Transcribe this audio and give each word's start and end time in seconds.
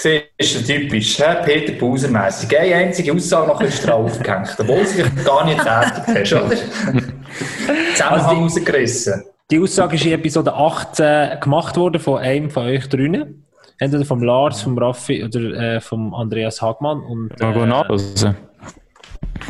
Siehst 0.00 0.54
du, 0.54 0.64
typisch, 0.64 1.18
hä? 1.18 1.42
Peter 1.44 1.72
Bauser-mässig. 1.74 2.58
Eine 2.58 2.74
einzige 2.74 3.12
Aussage 3.12 3.48
noch 3.48 3.60
ist 3.60 3.86
draufgehängt, 3.86 4.56
obwohl 4.58 4.86
sie 4.86 5.02
dich 5.02 5.24
gar 5.26 5.44
nicht 5.44 5.60
tätig 5.60 6.32
hast, 6.32 6.32
oder? 6.42 6.56
Zusammenhang 7.94 8.26
also 8.26 8.42
rausgerissen. 8.42 9.24
Die 9.50 9.60
Aussage 9.60 9.96
ist 9.96 10.06
in 10.06 10.12
Episode 10.12 10.54
18 10.54 11.40
gemacht 11.40 11.76
worden 11.76 12.00
von 12.00 12.18
einem 12.18 12.48
von 12.48 12.64
euch 12.64 12.88
drinnen. 12.88 13.44
Entweder 13.78 14.06
vom 14.06 14.22
Lars, 14.22 14.62
vom 14.62 14.78
Raffi 14.78 15.22
oder 15.22 15.40
äh, 15.40 15.80
vom 15.82 16.14
Andreas 16.14 16.62
Hagmann. 16.62 17.00
Und, 17.00 17.38
äh, 17.38 17.44
Mal. 17.44 17.86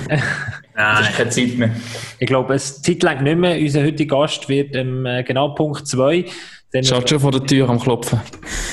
Nein. 0.09 0.23
Das 0.75 1.11
ist 1.11 1.17
keine 1.17 1.31
Zeit 1.31 1.59
mehr. 1.59 1.71
Ich 2.19 2.27
glaube, 2.27 2.55
es 2.55 2.83
Zeit 2.83 3.05
lang 3.05 3.23
nicht 3.23 3.39
mehr. 3.39 3.57
Unser 3.57 3.85
heutiger 3.85 4.19
Gast 4.19 4.49
wird 4.49 4.75
ähm, 4.75 5.07
genau 5.25 5.51
Punkt 5.51 5.87
2. 5.87 6.25
Schaut 6.83 7.09
schon 7.09 7.19
vor 7.21 7.33
der 7.33 7.45
Tür 7.45 7.69
am 7.69 7.81
Klopfen. 7.81 8.21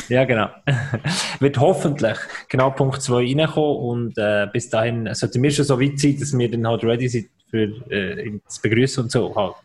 Ja, 0.09 0.23
genau. 0.25 0.49
wird 1.39 1.57
hoffentlich 1.59 2.17
genau 2.47 2.69
Punkt 2.69 3.01
2 3.01 3.15
reinkommen 3.15 3.77
und 3.77 4.17
äh, 4.17 4.47
bis 4.53 4.69
dahin 4.69 5.09
sollten 5.13 5.41
wir 5.41 5.51
schon 5.51 5.65
so 5.65 5.79
weit 5.81 5.99
sein, 5.99 6.17
dass 6.19 6.37
wir 6.37 6.51
dann 6.51 6.67
halt 6.67 6.83
ready 6.83 7.07
sind 7.07 7.29
für 7.49 7.63
äh, 7.89 8.39
zu 8.47 8.61
begrüßen 8.61 9.03
und 9.03 9.11
so. 9.11 9.35
Halt. 9.35 9.55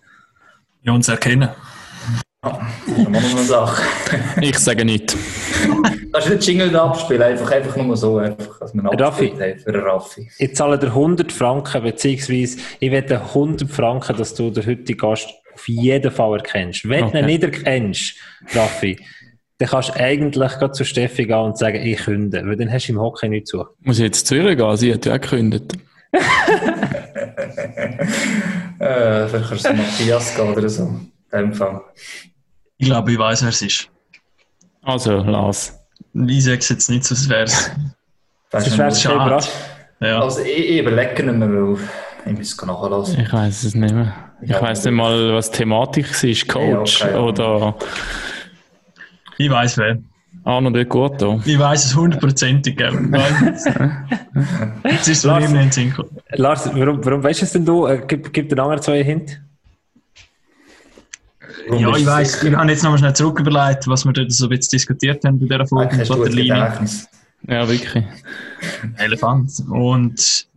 Ja, 0.82 0.92
uns 0.92 1.08
erkennen. 1.08 1.50
Ja, 2.44 2.58
das 3.12 3.24
ist 3.24 3.36
eine 3.36 3.44
Sache. 3.44 3.82
ich 4.40 4.58
sage 4.58 4.84
nicht. 4.84 5.16
Kannst 6.12 6.28
du 6.28 6.32
den 6.32 6.40
Jingle 6.40 6.76
abspielen? 6.76 7.22
Einfach, 7.22 7.50
einfach 7.52 7.76
nur 7.76 7.96
so, 7.96 8.18
einfach, 8.18 8.58
dass 8.58 8.74
man 8.74 8.86
Raffi, 8.86 9.32
für 9.62 9.84
Raffi. 9.84 10.28
Ich 10.38 10.56
zahle 10.56 10.78
dir 10.78 10.88
100 10.88 11.30
Franken, 11.30 11.82
beziehungsweise 11.82 12.58
ich 12.80 12.90
wette 12.90 13.20
100 13.20 13.70
Franken, 13.70 14.16
dass 14.16 14.34
du 14.34 14.50
den 14.50 14.66
heutigen 14.66 14.98
Gast 14.98 15.28
auf 15.54 15.68
jeden 15.68 16.10
Fall 16.10 16.38
erkennst. 16.38 16.88
Wenn 16.88 17.04
okay. 17.04 17.12
du 17.12 17.18
ihn 17.20 17.26
nicht 17.26 17.42
erkennst, 17.42 18.14
Raffi, 18.54 18.98
dann 19.58 19.68
kannst 19.68 19.90
du 19.90 19.94
eigentlich 19.94 20.52
gerade 20.52 20.72
zu 20.72 20.84
Steffi 20.84 21.26
gehen 21.26 21.36
und 21.36 21.56
sagen, 21.58 21.80
ich 21.84 21.98
künde, 21.98 22.42
weil 22.44 22.56
dann 22.56 22.72
hast 22.72 22.88
du 22.88 22.92
im 22.92 23.00
Hockey 23.00 23.28
nicht 23.28 23.46
zu. 23.46 23.64
Muss 23.80 23.98
ich 23.98 24.04
jetzt 24.04 24.26
zu 24.26 24.34
ihr 24.34 24.56
gehen? 24.56 24.76
Sie 24.76 24.92
hat 24.92 25.06
ja 25.06 25.14
auch 25.14 25.20
gekündigt. 25.20 25.74
äh, 28.78 29.28
vielleicht 29.28 29.48
kannst 29.48 29.64
du 29.64 29.68
zu 29.70 29.74
Matthias 29.74 30.34
gehen 30.34 30.52
oder 30.52 30.68
so. 30.68 30.82
In 30.84 31.38
dem 31.38 31.52
Fall. 31.52 31.80
Ich 32.76 32.86
glaube, 32.86 33.12
ich 33.12 33.18
weiß, 33.18 33.42
wer 33.42 33.48
es 33.50 33.62
ist. 33.62 33.88
Also, 34.82 35.18
Lars. 35.18 35.78
Ich 36.12 36.44
sage 36.44 36.58
es 36.58 36.68
jetzt 36.68 36.90
nicht, 36.90 37.04
sonst 37.04 37.28
wäre 37.28 37.44
es. 37.44 37.70
Das 38.50 38.66
ist 38.66 39.00
schade. 39.00 39.44
Ja. 40.00 40.20
Also, 40.20 40.40
ich, 40.40 40.70
ich 40.70 40.80
überlege 40.80 41.22
nicht 41.22 41.36
mehr, 41.36 41.48
weil 41.48 41.78
ich 42.26 42.32
muss 42.32 42.60
nachlassen. 42.60 43.20
Ich 43.20 43.32
weiß 43.32 43.64
es 43.64 43.74
nicht 43.74 43.94
mehr. 43.94 44.31
Ich 44.42 44.50
ja, 44.50 44.60
weiß 44.60 44.84
nicht 44.84 44.94
mal, 44.94 45.32
was 45.32 45.50
die 45.50 45.58
Thematik 45.58 46.22
ist. 46.22 46.48
Coach 46.48 47.00
ja, 47.00 47.06
okay, 47.06 47.18
oder. 47.18 47.74
Ich 49.38 49.48
weiß 49.48 49.78
wer. 49.78 49.98
Arno 50.44 50.70
de 50.70 50.84
Corto. 50.84 51.40
Ich 51.44 51.58
weiß 51.58 51.84
es 51.84 51.94
hundertprozentig. 51.94 52.80
Jetzt 52.80 53.68
ist 55.08 55.08
es 55.08 55.22
Lars, 55.22 55.52
nicht 55.52 55.94
Lars, 56.30 56.68
warum, 56.74 57.04
warum 57.04 57.22
weißt 57.22 57.42
du 57.42 57.44
es 57.44 57.52
denn 57.52 57.64
du? 57.64 57.86
Äh, 57.86 58.02
gib, 58.06 58.32
gib 58.32 58.48
den 58.48 58.58
anderen 58.58 58.82
zwei 58.82 59.04
Hint. 59.04 59.40
Ja, 61.70 61.96
ich 61.96 62.04
weiß, 62.04 62.42
ich 62.42 62.52
habe 62.54 62.70
jetzt 62.70 62.82
nochmal 62.82 62.98
schnell 62.98 63.14
zurück 63.14 63.38
überlegt, 63.38 63.86
was 63.86 64.04
wir 64.04 64.12
dort 64.12 64.32
so 64.32 64.46
ein 64.46 64.50
bisschen 64.50 64.70
diskutiert 64.72 65.24
haben 65.24 65.38
bei 65.38 65.46
dieser 65.46 65.64
Folge 65.66 65.96
mit 65.96 66.08
Batterlinie. 66.08 66.72
Ja, 67.46 67.68
wirklich. 67.68 68.04
Elefant. 68.96 69.62
Und 69.68 70.48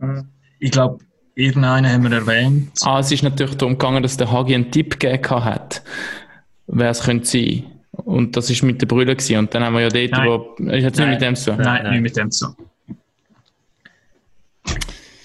ich 0.60 0.72
glaube, 0.72 0.98
irgendeinen 1.36 1.92
haben 1.92 2.04
wir 2.04 2.18
erwähnt. 2.18 2.72
Ah, 2.84 3.00
es 3.00 3.12
ist 3.12 3.24
natürlich 3.24 3.56
darum 3.56 3.78
gegangen, 3.78 4.02
dass 4.02 4.18
der 4.18 4.32
Hagi 4.32 4.56
einen 4.56 4.72
Tipp 4.72 5.00
gegeben 5.00 5.46
hat, 5.46 5.84
wer 6.68 6.90
es 6.90 7.04
könnte 7.04 7.26
sein. 7.26 7.66
Und 7.92 8.36
das 8.36 8.50
war 8.50 8.68
mit 8.68 8.82
der 8.82 8.88
Brille. 8.88 9.16
Und 9.38 9.54
dann 9.54 9.64
haben 9.64 9.74
wir 9.74 9.82
ja 9.82 9.90
dort, 9.90 10.12
Nein. 10.12 10.28
wo. 10.28 10.64
Ist 10.72 10.84
jetzt 10.84 11.00
nicht 11.00 11.10
mit 11.10 11.22
dem 11.22 11.36
so? 11.36 11.52
Nein, 11.54 11.84
Nein, 11.84 11.92
nicht 11.92 12.02
mit 12.02 12.18
dem 12.18 12.32
so. 12.32 12.48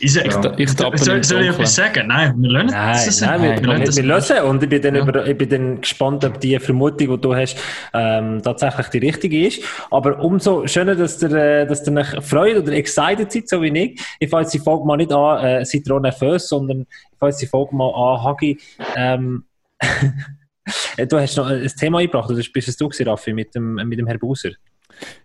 Ich, 0.02 0.16
ich, 0.16 0.24
ich 0.56 0.70
soll, 0.70 1.22
soll 1.22 1.42
ich 1.42 1.50
etwas 1.50 1.74
sagen? 1.74 2.08
Nein, 2.08 2.34
wir 2.38 2.50
lernen 2.50 2.70
nein, 2.70 2.98
das. 3.04 3.20
Nein, 3.20 3.42
wir, 3.42 3.50
wir, 3.62 3.78
wir, 3.80 3.96
wir 3.96 4.02
lösen. 4.02 4.38
Und 4.38 4.62
ich 4.62 4.69
bin, 4.69 4.80
dann 4.80 4.94
ja. 4.94 5.02
über, 5.02 5.26
ich 5.26 5.36
bin 5.36 5.48
dann 5.50 5.80
gespannt, 5.82 6.25
ob 6.25 6.41
die 6.41 6.58
Vermutung, 6.58 7.10
die 7.10 7.20
du 7.20 7.34
hast, 7.34 7.58
ähm, 7.92 8.41
tatsächlich 8.42 8.88
die 8.88 8.98
richtige 8.98 9.47
ist. 9.47 9.62
Aber 9.91 10.19
umso 10.20 10.66
schöner, 10.66 10.94
dass 10.94 11.22
ihr, 11.22 11.32
äh, 11.32 11.66
dass 11.66 11.86
ihr 11.86 11.94
euch 11.94 12.25
freut 12.25 12.56
oder 12.56 12.72
excited 12.72 13.30
seid, 13.30 13.48
so 13.48 13.60
wie 13.60 13.78
ich. 13.78 14.00
Ich 14.19 14.30
fange 14.30 14.44
jetzt 14.44 14.54
die 14.54 14.58
Folge 14.58 14.86
mal 14.86 14.97
nicht 14.97 15.12
an, 15.12 15.44
äh, 15.44 15.92
auch 15.92 16.00
nervös, 16.00 16.48
sondern 16.48 16.86
ich 17.12 17.19
fange 17.19 17.32
jetzt 17.32 17.42
die 17.42 17.46
Folge 17.46 17.76
mal 17.76 17.91
an, 17.91 18.25
Hagi. 18.25 18.58
Ähm, 18.96 19.44
du 20.96 21.19
hast 21.19 21.36
noch 21.36 21.46
ein 21.46 21.66
Thema 21.78 21.98
eingebracht, 21.98 22.30
oder 22.30 22.42
bist 22.54 22.69
es 22.69 22.76
du, 22.76 22.88
Raffi, 23.04 23.34
mit 23.34 23.54
dem, 23.54 23.75
mit 23.75 23.98
dem 23.98 24.06
Herrn 24.06 24.19
Buser? 24.19 24.50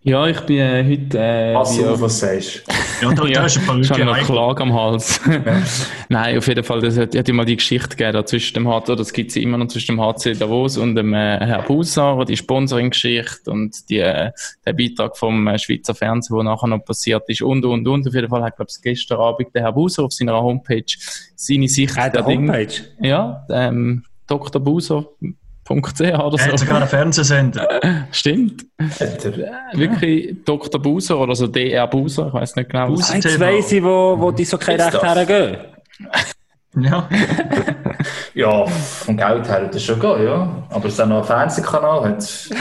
Ja, 0.04 0.28
ich 0.28 0.40
bin 0.42 0.58
äh, 0.58 0.84
heute. 0.84 1.18
Äh, 1.18 1.56
was 1.56 1.78
du 1.78 2.02
was 2.02 2.20
sagst. 2.20 2.64
Ja, 3.02 3.12
da, 3.12 3.26
ja, 3.26 3.42
hast 3.42 3.58
ein 3.68 3.84
schon 3.84 4.06
noch 4.06 4.18
Klage 4.20 4.62
am 4.62 4.74
Hals. 4.74 5.20
Ja. 5.26 5.42
Nein, 6.10 6.38
auf 6.38 6.48
jeden 6.48 6.64
Fall, 6.64 6.80
das 6.82 6.98
hat, 6.98 7.16
hat 7.16 7.28
immer 7.28 7.44
die 7.44 7.56
Geschichte 7.56 7.96
gegeben 7.96 8.26
zwischen 8.28 8.54
dem 8.54 8.68
HC, 8.68 8.96
das 8.96 9.12
gibt 9.12 9.32
es 9.32 9.36
immer 9.38 9.58
noch 9.58 9.68
zwischen 9.68 9.96
dem 9.96 10.02
HC 10.02 10.34
Davos 10.36 10.78
und 10.78 10.96
dem 10.96 11.14
äh, 11.14 11.40
Herr 11.40 11.64
Busar, 11.64 12.24
die 12.26 12.38
Sponsoring-Geschichte 12.38 13.50
und 13.50 13.90
die, 13.90 14.00
äh, 14.00 14.32
der 14.66 14.74
Beitrag 14.74 15.18
vom 15.18 15.48
äh, 15.48 15.58
Schweizer 15.58 15.96
Fernsehen, 15.96 16.36
der 16.36 16.44
nachher 16.44 16.68
noch 16.68 16.86
passiert 16.86 17.24
ist 17.28 17.42
und, 17.42 17.66
und, 17.66 17.88
und. 17.88 18.08
Auf 18.08 18.14
jeden 18.14 18.30
Fall 18.30 18.44
hat, 18.44 18.56
glaube 18.56 18.70
ich, 18.72 18.82
gestern 18.82 19.20
Abend 19.20 19.56
der 19.56 19.64
Herr 19.64 19.74
Busar 19.74 20.06
auf 20.06 20.14
seiner 20.14 20.40
Homepage 20.40 20.86
seine 21.36 21.68
Sicht 21.68 21.98
äh, 21.98 22.12
der 22.12 22.26
Homepage? 22.26 22.74
Ja, 23.02 23.46
ähm, 23.50 24.04
Dr. 24.28 24.62
Buser 25.66 25.82
.ch 25.82 26.02
oder 26.02 26.38
so. 26.38 26.46
Er 26.46 26.52
hat 26.52 26.60
sogar 26.60 26.78
einen 26.78 26.88
Fernsehsender. 26.88 27.82
Stimmt. 28.12 28.66
Wirklich 29.74 30.36
Dr. 30.46 30.82
Buser 30.82 31.20
oder 31.20 31.36
so 31.36 31.48
DR 31.48 31.88
Buser, 31.88 32.28
ich 32.28 32.34
weiß 32.34 32.56
nicht 32.56 32.70
genau. 32.70 32.88
Buser 32.88 33.16
Jetzt 33.16 33.40
weiss 33.40 33.72
ich, 33.72 33.84
wo, 33.84 34.16
wo 34.20 34.32
die 34.32 34.46
so 34.46 34.58
kein 34.58 34.80
Recht 34.80 35.02
hergehen. 35.02 35.58
Ja. 36.78 37.08
ja, 38.34 38.66
vom 38.66 39.16
Geld 39.16 39.48
her 39.48 39.70
das 39.72 39.84
schon 39.84 40.00
gehen, 40.00 40.26
ja. 40.26 40.64
Aber 40.70 40.86
es 40.86 40.94
ist 40.94 41.00
auch 41.00 41.08
noch 41.08 41.20
ein 41.20 41.24
Fernsehkanal 41.24 42.04
hat. 42.04 42.18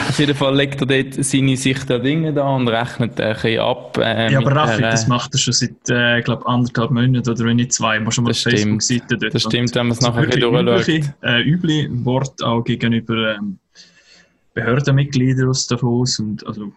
Auf 0.09 0.19
jeden 0.19 0.35
Fall 0.35 0.55
legt 0.55 0.81
er 0.81 0.87
dort 0.87 1.25
seine 1.25 1.57
Sicht 1.57 1.89
der 1.89 1.99
Dinge 1.99 2.33
da 2.33 2.47
und 2.47 2.67
rechnet 2.67 3.19
ein 3.19 3.33
bisschen 3.33 3.59
ab. 3.59 3.97
Äh, 3.97 4.31
ja, 4.31 4.39
aber 4.39 4.55
Raffi, 4.55 4.81
das 4.81 5.07
macht 5.07 5.33
er 5.33 5.39
schon 5.39 5.53
seit, 5.53 5.89
äh, 5.89 6.21
glaube 6.21 6.45
anderthalb 6.47 6.91
Monaten 6.91 7.29
oder 7.29 7.45
wenn 7.45 7.57
nicht 7.57 7.73
zwei. 7.73 7.99
Mal 7.99 8.11
schon 8.11 8.23
mal 8.23 8.31
auf 8.31 8.37
Facebook-Seite 8.37 9.17
dort. 9.17 9.33
Das 9.33 9.43
stimmt, 9.43 9.75
wenn 9.75 9.87
man 9.87 9.97
es 9.97 10.01
nachher 10.01 10.27
wieder 10.27 10.63
durchschaut. 10.63 11.13
Äh, 11.21 11.41
üble 11.41 11.89
Wort 12.05 12.41
auch 12.41 12.63
gegenüber 12.63 13.35
ähm, 13.35 13.59
Behördenmitgliedern 14.53 15.49
aus 15.49 15.67
Davos 15.67 16.19
und 16.19 16.45
also 16.47 16.71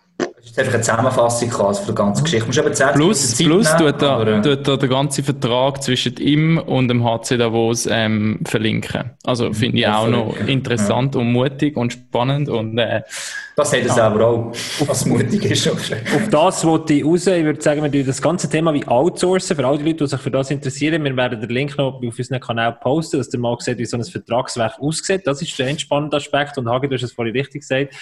einfach 0.58 0.74
eine 0.74 0.82
Zusammenfassung 0.82 1.50
quasi 1.50 1.82
von 1.84 1.94
der 1.94 2.04
ganzen 2.04 2.24
Geschichte. 2.24 2.46
Musst 2.46 2.58
aber 2.58 2.72
zehn 2.72 2.88
plus, 2.94 3.34
plus 3.36 3.78
nehmen, 3.78 3.92
tut, 3.92 4.02
er, 4.02 4.42
tut 4.42 4.69
er 4.69 4.76
den 4.78 4.91
ganzen 4.91 5.24
Vertrag 5.24 5.82
zwischen 5.82 6.16
ihm 6.16 6.58
und 6.58 6.88
dem 6.88 7.04
HC 7.04 7.36
Davos 7.36 7.88
ähm, 7.91 8.41
verlinken. 8.44 9.10
Also 9.24 9.52
finde 9.52 9.78
ich 9.78 9.88
auch 9.88 10.08
noch 10.08 10.36
interessant 10.46 11.14
ja. 11.14 11.20
und 11.20 11.32
mutig 11.32 11.76
und 11.76 11.92
spannend. 11.92 12.48
Und, 12.48 12.78
äh, 12.78 13.02
das 13.56 13.72
hat 13.72 13.80
er 13.80 13.86
ja. 13.86 13.94
selber 13.94 14.26
auch, 14.26 14.52
was 14.86 15.04
mutig 15.04 15.44
ist. 15.44 15.69
Auf 15.69 16.28
das 16.30 16.64
wollte 16.64 16.94
ich 16.94 17.04
raus. 17.04 17.26
Ich 17.26 17.44
würde 17.44 17.60
sagen, 17.60 17.82
wir 17.82 17.90
tun 17.90 18.06
das 18.06 18.22
ganze 18.22 18.48
Thema 18.48 18.72
wie 18.72 18.86
outsourcen 18.86 19.56
für 19.56 19.66
alle 19.66 19.78
Leute, 19.78 19.94
die 19.94 20.06
sich 20.06 20.20
für 20.20 20.30
das 20.30 20.50
interessieren. 20.50 21.02
Wir 21.02 21.16
werden 21.16 21.40
den 21.40 21.50
Link 21.50 21.76
noch 21.76 21.94
auf 21.94 22.02
unserem 22.02 22.40
Kanal 22.40 22.72
posten, 22.72 23.19
dass 23.19 23.32
ihr 23.32 23.40
mal 23.40 23.56
seht, 23.58 23.78
wie 23.78 23.84
so 23.84 23.96
ein 23.96 24.04
Vertragswerk 24.04 24.78
aussieht. 24.80 25.26
Das 25.26 25.42
ist 25.42 25.58
der 25.58 25.69
entspannende 25.69 26.19
Aspekt. 26.19 26.56
Und 26.56 26.69
Hagi, 26.69 26.88
du 26.88 26.94
hast 26.94 27.02
es 27.02 27.12
vorhin 27.12 27.34
richtig 27.34 27.62
gesagt. 27.62 27.94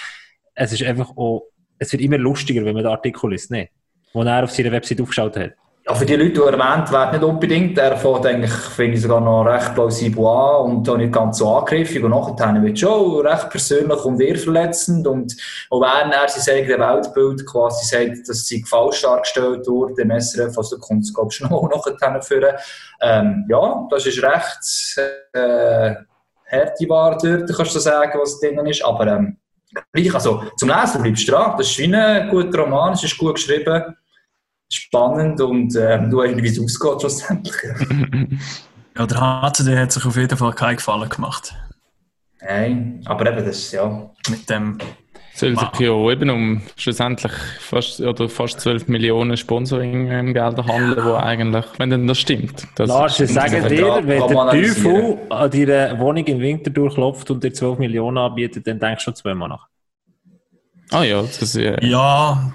Es 0.55 0.73
ist 0.73 0.83
einfach 0.83 1.11
auch 1.17 1.45
es 1.79 1.93
wird 1.93 2.03
immer 2.03 2.19
lustiger, 2.19 2.65
wenn 2.65 2.75
man 2.75 2.83
den 2.83 2.93
Artikel 2.93 3.31
liest, 3.31 3.51
ne? 3.51 3.69
den 4.15 4.27
er 4.27 4.45
auf 4.45 4.51
seiner 4.51 4.73
Website 4.73 5.01
aufgeschaut 5.01 5.37
hat. 5.37 5.53
Ja, 5.89 5.95
für 5.95 6.05
die 6.05 6.17
Leute, 6.17 6.33
die 6.33 6.41
erwähnt 6.41 6.91
werden, 6.91 7.13
nicht 7.13 7.23
unbedingt. 7.23 7.79
Er 7.79 7.97
fängt 7.97 8.27
eigentlich, 8.27 8.51
finde 8.51 8.97
ich, 8.97 9.03
sogar 9.03 9.21
noch 9.21 9.45
recht 9.45 9.73
plausibel 9.73 10.27
an 10.27 10.65
und 10.65 10.89
auch 10.89 10.97
nicht 10.97 11.13
ganz 11.13 11.39
so 11.39 11.49
angriffig. 11.49 12.03
Und 12.03 12.11
nachher 12.11 12.61
wird 12.61 12.77
schon 12.77 13.25
recht 13.25 13.51
persönlich 13.51 14.05
und 14.05 14.21
ehrverletzend. 14.21 15.07
Und 15.07 15.37
auch 15.71 15.81
wenn 15.81 16.11
er 16.11 16.29
sein 16.29 16.57
eigenes 16.57 16.81
Weltbild 16.81 17.47
quasi 17.47 17.87
sagt, 17.87 18.29
dass 18.29 18.47
sie 18.47 18.65
falsch 18.65 19.03
dargestellt 19.03 19.65
wurde, 19.69 20.03
im 20.03 20.11
SRF, 20.11 20.59
also 20.59 20.77
kommt 20.79 21.05
es, 21.05 21.15
glaube 21.15 21.29
ich, 21.31 21.37
schon 21.37 21.49
nachher 21.51 22.21
führen. 22.21 22.57
Ähm, 23.01 23.45
ja, 23.49 23.87
das 23.89 24.07
ist 24.07 24.21
recht 24.21 24.99
äh, 25.35 25.95
harte 26.51 26.89
Wahrheit 26.89 27.49
kannst 27.57 27.77
du 27.77 27.79
sagen, 27.79 28.19
was 28.21 28.41
drin 28.41 28.59
ist. 28.67 28.85
Aber 28.85 29.07
ähm, 29.07 29.37
gleich, 29.93 30.15
also 30.15 30.45
zum 30.57 30.69
Lesen 30.69 31.03
bleibst 31.03 31.29
du 31.29 31.33
dran. 31.33 31.55
Das 31.57 31.71
ist 31.71 31.79
wie 31.79 31.95
ein 31.95 32.29
guter 32.29 32.61
Roman, 32.61 32.93
es 32.93 33.05
ist 33.05 33.19
gut 33.19 33.35
geschrieben, 33.35 33.97
spannend 34.71 35.41
und 35.41 35.75
äh, 35.77 36.09
du 36.09 36.19
weißt, 36.19 36.37
wie 36.37 36.49
es 36.49 36.61
ausgeht 36.61 37.01
schlussendlich. 37.01 37.57
ja, 38.97 39.07
der 39.07 39.21
HCD 39.21 39.79
hat 39.79 39.93
sich 39.93 40.05
auf 40.05 40.17
jeden 40.17 40.37
Fall 40.37 40.53
keinen 40.53 40.77
Gefallen 40.77 41.09
gemacht. 41.09 41.55
Nein, 42.41 43.01
aber 43.07 43.33
eben 43.33 43.45
das, 43.45 43.73
ja. 43.73 44.11
Mit 44.29 44.49
dem 44.49 44.79
soll 45.37 45.59
sich 45.59 45.81
ja 45.81 46.11
eben 46.11 46.31
um 46.31 46.63
schlussendlich 46.77 47.33
fast, 47.61 48.01
oder 48.01 48.29
fast 48.29 48.61
12 48.61 48.89
Millionen 48.89 49.37
Sponsoring-Gelder 49.37 50.67
handeln, 50.67 51.05
wo 51.05 51.15
eigentlich, 51.15 51.65
wenn 51.79 51.91
denn 51.91 52.07
das 52.07 52.19
stimmt. 52.19 52.67
Das 52.77 52.89
Lars, 52.89 53.21
ich 53.21 53.33
sage 53.33 53.63
dir, 53.69 54.01
wenn 54.03 54.27
der 54.27 54.51
Teufel 54.51 55.19
an 55.29 55.51
deiner 55.51 55.99
Wohnung 55.99 56.25
im 56.25 56.41
Winter 56.41 56.71
durchklopft 56.71 57.31
und 57.31 57.45
dir 57.45 57.53
12 57.53 57.79
Millionen 57.79 58.19
anbietet, 58.19 58.67
dann 58.67 58.79
denkst 58.79 59.05
du 59.05 59.11
schon 59.11 59.15
zweimal 59.15 59.49
nach. 59.49 59.67
Ah 60.91 61.03
ja, 61.03 61.21
das 61.21 61.43
ist... 61.43 61.57
Äh, 61.57 61.85
ja, 61.85 62.53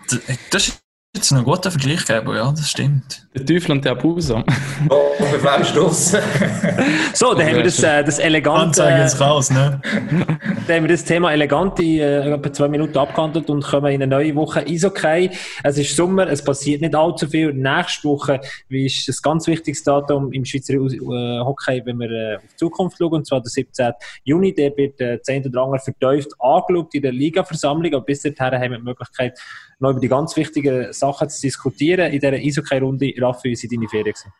das 0.51 0.67
ist 0.67 0.81
jetzt 1.15 1.31
einen 1.33 1.43
guten 1.43 1.69
Vergleich 1.69 2.05
gegeben, 2.05 2.35
ja, 2.35 2.51
das 2.51 2.69
stimmt. 2.69 3.27
Der 3.33 3.45
Teufel 3.45 3.71
und 3.71 3.85
der 3.85 3.93
Abuser. 3.93 4.43
Oh, 4.89 5.23
Verfleischstoss. 5.23 6.11
so, 7.13 7.33
dann 7.33 7.47
haben 7.47 7.55
wir 7.55 7.63
das, 7.63 7.81
äh, 7.81 8.03
das 8.03 8.19
elegante... 8.19 8.83
Anzeigen 8.83 9.01
ins 9.03 9.17
Chaos, 9.17 9.49
ne? 9.49 9.79
dann 10.67 10.75
haben 10.75 10.83
wir 10.83 10.89
das 10.89 11.05
Thema 11.05 11.31
elegant 11.31 11.79
in 11.79 11.99
äh, 11.99 12.29
etwa 12.29 12.51
zwei 12.51 12.67
Minuten 12.67 12.97
abgehandelt 12.97 13.49
und 13.49 13.63
kommen 13.63 13.93
in 13.93 14.03
eine 14.03 14.07
neue 14.07 14.35
Woche 14.35 14.65
Eishockey. 14.67 15.29
Es 15.63 15.77
ist 15.77 15.95
Sommer, 15.95 16.27
es 16.27 16.43
passiert 16.43 16.81
nicht 16.81 16.93
allzu 16.93 17.25
viel. 17.25 17.53
Nächste 17.53 18.09
Woche 18.09 18.41
ist 18.67 19.07
ein 19.07 19.15
ganz 19.23 19.47
wichtiges 19.47 19.81
Datum 19.81 20.33
im 20.33 20.43
Schweizer 20.43 20.73
äh, 20.73 21.39
Hockey, 21.39 21.81
wenn 21.85 21.99
wir 21.99 22.11
äh, 22.11 22.35
auf 22.35 22.41
die 22.41 22.55
Zukunft 22.57 22.97
schauen, 22.97 23.13
und 23.13 23.27
zwar 23.27 23.39
der 23.39 23.49
17. 23.49 23.93
Juni. 24.25 24.53
Der 24.53 24.75
wird 24.75 24.99
äh, 24.99 25.21
10. 25.21 25.47
oder 25.47 25.61
andere 25.61 25.79
vertieft 25.79 26.33
angeschaut 26.37 26.93
in 26.95 27.01
der 27.01 27.13
Liga-Versammlung, 27.13 27.93
aber 27.93 28.03
bis 28.03 28.23
dahin 28.23 28.59
haben 28.59 28.71
wir 28.71 28.77
die 28.79 28.83
Möglichkeit, 28.83 29.39
noch 29.79 29.91
über 29.91 29.99
die 29.99 30.07
ganz 30.07 30.35
wichtigen 30.35 30.93
Sachen 30.93 31.29
zu 31.29 31.41
diskutieren. 31.41 32.11
In 32.11 32.19
dieser 32.19 32.33
Eishockey-Runde, 32.33 33.13
Raffi, 33.21 33.49
wie 33.49 33.55
sind 33.55 33.73
deine 33.73 33.87
Ferien 33.87 34.13
gewesen? 34.13 34.33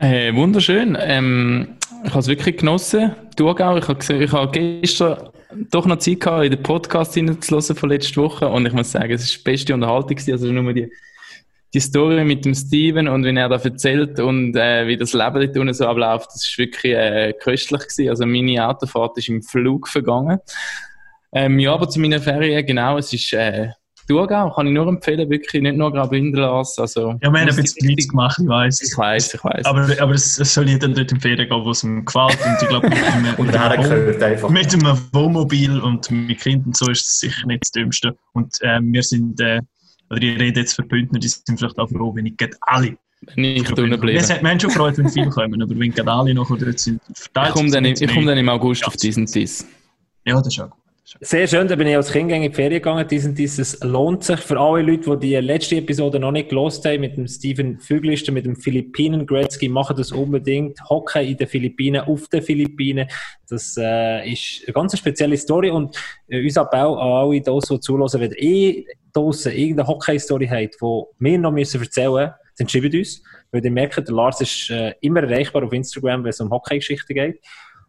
Äh, 0.00 0.34
wunderschön. 0.34 0.96
Ähm, 1.00 1.76
ich 2.04 2.10
habe 2.10 2.20
es 2.20 2.28
wirklich 2.28 2.58
genossen. 2.58 3.14
Du 3.36 3.48
auch. 3.48 3.76
Ich 3.76 3.88
habe, 3.88 3.96
gesehen, 3.96 4.28
gestern 4.52 5.30
doch 5.70 5.86
noch 5.86 5.98
Zeit 5.98 6.20
gehabt, 6.20 6.44
in 6.44 6.50
den 6.52 6.62
Podcast 6.62 7.14
hineinzuhören 7.14 7.76
von 7.76 7.88
letzter 7.88 8.22
Woche. 8.22 8.48
Und 8.48 8.66
ich 8.66 8.72
muss 8.72 8.92
sagen, 8.92 9.12
es 9.12 9.24
ist 9.24 9.38
die 9.38 9.42
beste 9.42 9.74
Unterhaltung 9.74 10.10
gewesen. 10.10 10.32
Also 10.32 10.52
nur 10.52 10.72
die, 10.72 10.90
die 11.74 11.80
Story 11.80 12.24
mit 12.24 12.44
dem 12.44 12.54
Steven 12.54 13.08
und 13.08 13.24
wie 13.24 13.36
er 13.36 13.48
da 13.48 13.56
erzählt 13.56 14.20
und 14.20 14.56
äh, 14.56 14.86
wie 14.86 14.96
das 14.96 15.12
Leben 15.12 15.40
dort 15.40 15.56
unten 15.56 15.74
so 15.74 15.86
abläuft, 15.86 16.28
das 16.28 16.48
ist 16.48 16.58
wirklich 16.58 16.94
äh, 16.94 17.32
köstlich 17.32 17.80
gewesen. 17.80 18.08
Also 18.10 18.26
meine 18.26 18.68
Autofahrt 18.68 19.18
ist 19.18 19.28
im 19.28 19.42
Flug 19.42 19.88
vergangen. 19.88 20.38
Ähm, 21.32 21.58
ja, 21.58 21.74
aber 21.74 21.88
zu 21.88 22.00
meiner 22.00 22.20
Ferien, 22.20 22.64
genau, 22.64 22.98
es 22.98 23.12
ist 23.12 23.32
äh, 23.32 23.70
Thurgau 24.08 24.50
kann 24.50 24.66
ich 24.66 24.72
nur 24.72 24.88
empfehlen, 24.88 25.28
wirklich 25.28 25.62
nicht 25.62 25.76
nur 25.76 25.92
Graubünden 25.92 26.40
lassen. 26.40 26.80
Also, 26.80 27.10
ja, 27.20 27.30
wir 27.30 27.40
haben 27.40 27.48
ein 27.48 27.56
bisschen 27.56 27.88
Witz 27.88 28.08
gemacht, 28.08 28.38
ich 28.40 28.48
weiß. 28.48 28.82
Ich 28.82 28.96
weiß, 28.96 29.34
ich 29.34 29.44
weiß. 29.44 29.64
Aber, 29.66 29.86
aber 30.00 30.14
es, 30.14 30.38
es 30.38 30.54
soll 30.54 30.68
jeder 30.68 30.88
dort 30.88 31.12
empfehlen 31.12 31.48
gehen, 31.48 31.64
wo 31.64 31.70
es 31.70 31.84
ihm 31.84 32.04
gefällt. 32.04 32.38
Und 32.44 32.62
ich 32.62 32.68
glaube, 32.68 32.88
mit, 32.88 32.98
einem, 33.04 33.34
und 33.36 33.46
mit, 33.46 33.56
einem 33.56 34.52
mit 34.52 34.74
einem 34.74 34.98
Wohnmobil 35.12 35.78
und 35.80 36.10
mit 36.10 36.40
Kindern 36.40 36.72
so 36.72 36.90
ist 36.90 37.04
es 37.04 37.20
sicher 37.20 37.46
nicht 37.46 37.62
das 37.62 37.70
Dümmste. 37.70 38.16
Und 38.32 38.56
äh, 38.62 38.80
wir 38.80 39.02
sind, 39.02 39.38
äh, 39.40 39.60
oder 40.10 40.22
ich 40.22 40.40
rede 40.40 40.60
jetzt 40.60 40.74
für 40.74 40.82
Bündner, 40.82 41.18
die 41.18 41.28
sind 41.28 41.58
vielleicht 41.58 41.78
auch 41.78 41.90
froh, 41.90 42.14
wenn 42.14 42.24
ich 42.24 42.36
gerade 42.36 42.56
alle 42.62 42.96
nicht 43.34 43.76
drinnen 43.76 44.00
bleiben. 44.00 44.18
Es 44.18 44.30
hat 44.30 44.42
mich 44.42 44.62
schon 44.62 44.70
gefreut, 44.70 44.96
wenn 44.96 45.08
viele 45.10 45.28
kommen, 45.28 45.60
aber 45.62 45.78
wenn 45.78 45.92
gerade 45.92 46.10
alle 46.10 46.32
noch 46.32 46.48
dort 46.48 46.78
sind, 46.78 47.02
verteilt 47.12 47.48
Ich 47.48 47.54
komme 47.54 47.70
dann, 47.70 48.14
komm 48.14 48.26
dann 48.26 48.38
im 48.38 48.48
August 48.48 48.86
auf 48.86 48.96
diesen 48.96 49.26
Tiss. 49.26 49.66
Ja, 50.24 50.36
das 50.36 50.46
ist 50.46 50.60
auch 50.60 50.70
gut. 50.70 50.87
Sehr 51.20 51.46
schön, 51.46 51.66
da 51.66 51.74
bin 51.74 51.86
ich 51.86 51.96
als 51.96 52.12
Kind 52.12 52.30
in 52.30 52.42
die 52.42 52.50
Ferien 52.50 52.82
gegangen. 52.82 53.08
Diesen, 53.08 53.34
dieses 53.34 53.80
lohnt 53.82 54.24
sich 54.24 54.40
für 54.40 54.60
alle 54.60 54.82
Leute, 54.82 55.16
die 55.16 55.30
die 55.30 55.36
letzte 55.36 55.76
Episode 55.76 56.20
noch 56.20 56.32
nicht 56.32 56.50
gelost 56.50 56.84
haben, 56.84 57.00
mit 57.00 57.16
dem 57.16 57.26
Steven 57.26 57.80
Füglisten, 57.80 58.34
mit 58.34 58.44
dem 58.44 58.56
Philippinen 58.56 59.26
Gretzky, 59.26 59.70
machen 59.70 59.96
das 59.96 60.12
unbedingt. 60.12 60.78
Hocken 60.90 61.24
in 61.24 61.38
den 61.38 61.48
Philippinen, 61.48 62.02
auf 62.02 62.28
den 62.28 62.42
Philippinen. 62.42 63.08
Das 63.48 63.74
äh, 63.78 64.30
ist 64.30 64.64
eine 64.66 64.74
ganz 64.74 64.98
spezielle 64.98 65.38
Story 65.38 65.70
und 65.70 65.96
äh, 66.28 66.44
unser 66.44 66.62
Appell 66.62 66.80
an 66.80 66.98
alle, 66.98 67.40
die 67.40 67.80
zulassen, 67.80 68.20
wenn 68.20 68.32
ihr 68.32 68.84
draussen 69.14 69.52
irgendeine 69.52 69.88
Hockey-Story 69.88 70.46
habt, 70.46 70.74
die 70.74 71.24
wir 71.24 71.38
noch 71.38 71.52
müssen 71.52 71.80
erzählen 71.80 72.12
müssen, 72.12 72.32
dann 72.58 72.68
schreibt 72.68 72.94
uns. 72.94 73.22
Weil 73.50 73.64
ihr 73.64 73.70
merkt, 73.70 73.96
der 73.96 74.14
Lars 74.14 74.42
ist 74.42 74.68
äh, 74.68 74.92
immer 75.00 75.22
erreichbar 75.22 75.64
auf 75.64 75.72
Instagram, 75.72 76.22
wenn 76.22 76.30
es 76.30 76.40
um 76.40 76.50
Hockey-Geschichten 76.50 77.14
geht 77.14 77.40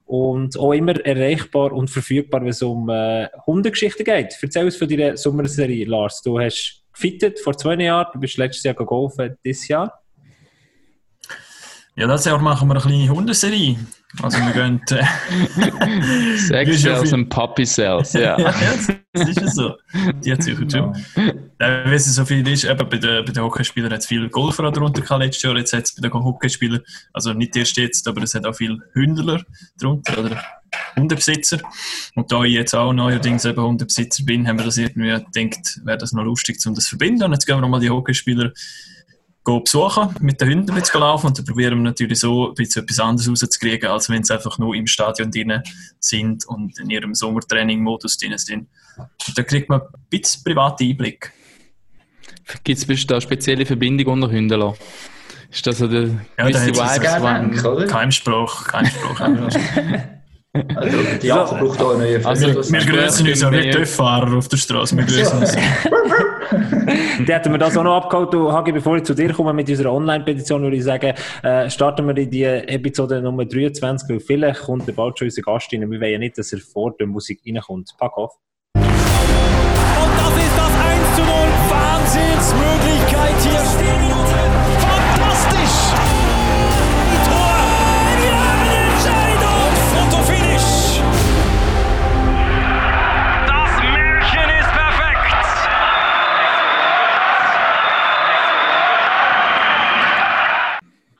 und 0.09 0.57
auch 0.57 0.73
immer 0.73 0.99
erreichbar 1.05 1.71
und 1.71 1.87
verfügbar, 1.87 2.41
wenn 2.41 2.47
es 2.47 2.63
um 2.63 2.89
äh, 2.89 3.27
Hundegeschichten 3.45 4.03
geht. 4.03 4.35
Erzähl 4.41 4.65
uns 4.65 4.75
von 4.75 4.87
deiner 4.87 5.15
Sommerserie, 5.15 5.85
Lars. 5.85 6.23
Du 6.23 6.39
hast 6.39 6.83
gefittet 6.91 7.39
vor 7.39 7.55
zwei 7.55 7.75
Jahren, 7.75 8.07
du 8.13 8.19
bist 8.19 8.35
letztes 8.37 8.63
Jahr 8.63 8.73
golfen, 8.73 9.37
dieses 9.45 9.67
Jahr. 9.67 10.01
Ja, 11.95 12.07
das 12.07 12.25
Jahr 12.25 12.39
machen 12.39 12.67
wir 12.67 12.73
eine 12.73 12.81
kleine 12.81 13.09
Hundeserie. 13.09 13.77
Also 14.21 14.39
wir 14.39 14.53
gehen... 14.53 14.81
Äh, 14.89 16.37
Sex 16.37 16.81
Cells 16.81 17.13
und 17.13 17.29
Puppy 17.29 17.65
Cells, 17.65 18.13
ja. 18.13 18.39
ja, 18.39 18.53
das 19.13 19.29
ist 19.29 19.41
ja 19.41 19.47
so. 19.47 19.75
Die 20.23 20.31
hat 20.31 20.41
sich 20.41 20.57
schon. 20.57 20.67
Genau. 20.67 20.93
Äh, 21.59 21.85
Weil 21.85 21.93
es 21.93 22.05
so 22.05 22.25
viel 22.25 22.47
ist, 22.47 22.63
eben 22.63 22.89
bei 22.89 22.97
den, 22.97 23.23
bei 23.23 23.31
den 23.31 23.43
Hockeyspielern 23.43 23.91
hat 23.91 23.99
es 23.99 24.07
viele 24.07 24.29
Golfer 24.29 24.71
darunter 24.71 25.01
gehabt 25.01 25.21
letztes 25.21 25.43
Jahr, 25.43 25.55
jetzt 25.57 25.73
hat 25.73 25.83
es 25.83 25.95
bei 25.95 26.01
den 26.01 26.13
Hockeyspielern, 26.13 26.81
also 27.13 27.33
nicht 27.33 27.55
erst 27.55 27.77
jetzt, 27.77 28.07
aber 28.07 28.23
es 28.23 28.33
hat 28.33 28.45
auch 28.45 28.55
viele 28.55 28.79
Hündler 28.93 29.43
darunter, 29.79 30.17
oder 30.17 30.43
Hundebesitzer. 30.95 31.59
Und 32.15 32.31
da 32.31 32.43
ich 32.43 32.53
jetzt 32.53 32.73
auch 32.73 32.93
neuerdings 32.93 33.45
eben 33.45 33.61
Hundebesitzer 33.61 34.23
bin, 34.23 34.47
haben 34.47 34.57
wir 34.57 34.65
das 34.65 34.77
irgendwie 34.77 35.09
gedacht, 35.09 35.81
wäre 35.83 35.97
das 35.97 36.13
noch 36.13 36.23
lustig, 36.23 36.57
um 36.65 36.75
das 36.75 36.85
zu 36.85 36.91
verbinden. 36.91 37.23
Und 37.23 37.33
jetzt 37.33 37.45
gehen 37.45 37.57
wir 37.57 37.61
nochmal 37.61 37.79
die 37.79 37.89
Hockeyspieler 37.89 38.51
besuchen, 39.57 40.15
mit 40.19 40.39
den 40.39 40.49
Hunden 40.49 40.83
zu 40.83 40.99
laufen 40.99 41.27
und 41.27 41.37
dann 41.37 41.45
probieren 41.45 41.79
wir 41.79 41.83
natürlich 41.83 42.19
so 42.19 42.49
ein 42.49 42.53
bisschen 42.53 42.83
etwas 42.83 42.99
anderes 42.99 43.29
rauszukriegen, 43.29 43.89
als 43.89 44.09
wenn 44.09 44.23
sie 44.23 44.33
einfach 44.33 44.57
nur 44.59 44.75
im 44.75 44.85
Stadion 44.85 45.31
drin 45.31 45.61
sind 45.99 46.45
und 46.45 46.77
in 46.79 46.89
ihrem 46.89 47.15
Sommertraining-Modus 47.15 48.17
drin 48.17 48.37
sind. 48.37 48.67
Und 48.97 49.37
da 49.37 49.43
kriegt 49.43 49.69
man 49.69 49.81
ein 49.81 49.87
bisschen 50.09 50.43
privaten 50.43 50.83
Einblick. 50.83 51.31
Gibt 52.63 52.89
es 52.89 53.07
da 53.07 53.19
spezielle 53.19 53.65
Verbindung 53.65 54.13
unter 54.13 54.31
Hunden? 54.31 54.73
Ist 55.51 55.65
das 55.65 55.79
so 55.79 55.87
der 55.87 56.09
ja, 56.37 56.47
gewisse 56.47 56.67
Vibes? 56.67 57.91
Kein 57.91 58.11
Spruch, 58.11 58.67
kein 58.67 58.85
Spruch. 58.85 59.19
Also, 60.51 60.97
die 61.21 61.27
so. 61.27 61.35
braucht 61.35 61.81
auch 61.81 61.93
eine 61.93 62.05
neue 62.05 62.25
also, 62.25 62.47
Wir 62.47 62.79
grüßen 62.79 63.27
uns 63.27 63.43
auch 63.43 63.51
nicht 63.51 63.71
Töpffahrer 63.71 64.35
auf 64.35 64.47
der 64.47 64.57
Straße. 64.57 64.97
Wir 64.97 65.05
grüßen 65.05 65.37
uns. 65.39 65.55
Dann 66.49 67.25
hätten 67.25 67.51
wir 67.51 67.59
das 67.59 67.77
auch 67.77 67.83
noch 67.83 67.97
abgeholt. 67.97 68.33
Du, 68.33 68.51
Hagi, 68.51 68.71
bevor 68.71 68.97
ich 68.97 69.03
zu 69.03 69.13
dir 69.13 69.31
komme 69.31 69.53
mit 69.53 69.69
unserer 69.69 69.93
Online-Petition, 69.93 70.63
würde 70.63 70.77
ich 70.77 70.83
sagen, 70.83 71.13
äh, 71.43 71.69
starten 71.69 72.07
wir 72.07 72.17
in 72.17 72.31
die 72.31 72.43
Episode 72.45 73.21
Nummer 73.21 73.45
23, 73.45 74.09
weil 74.09 74.19
vielleicht 74.19 74.61
kommt 74.61 74.87
der 74.87 74.93
bald 74.93 75.19
schon 75.19 75.27
unser 75.27 75.43
Gast 75.43 75.71
rein. 75.71 75.81
Wir 75.81 76.01
wollen 76.01 76.11
ja 76.11 76.17
nicht, 76.17 76.37
dass 76.39 76.51
er 76.51 76.59
vor 76.59 76.95
der 76.99 77.05
Musik 77.05 77.41
reinkommt. 77.45 77.91
Pack 77.99 78.17
auf. 78.17 78.33
Und 78.73 78.83
das 78.83 80.35
ist 80.35 80.57
das 80.57 80.71
1 80.73 81.15
zu 81.15 81.21
0. 81.21 81.29
Wahnsinnsmöglichkeit 81.69 83.41
hier. 83.43 84.28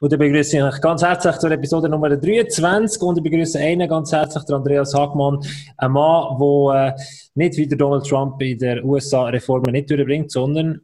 Und 0.01 0.13
ich 0.13 0.19
begrüße 0.19 0.63
euch 0.63 0.79
ganz 0.79 1.03
herzlich 1.03 1.35
zur 1.39 1.51
Episode 1.51 1.89
Nummer 1.89 2.15
23 2.15 3.01
und 3.01 3.17
ich 3.17 3.23
begrüße 3.23 3.59
einen 3.59 3.89
ganz 3.89 4.13
herzlich, 4.13 4.45
den 4.45 4.55
Andreas 4.55 4.93
Hagmann, 4.93 5.39
ein 5.75 5.91
Mann, 5.91 6.37
der 6.39 6.87
äh, 6.87 7.01
nicht 7.35 7.57
wie 7.57 7.67
der 7.67 7.77
Donald 7.77 8.07
Trump 8.07 8.41
in 8.41 8.57
der 8.57 8.85
USA 8.85 9.25
Reformen 9.25 9.73
nicht 9.73 9.89
durchbringt, 9.89 10.31
sondern 10.31 10.79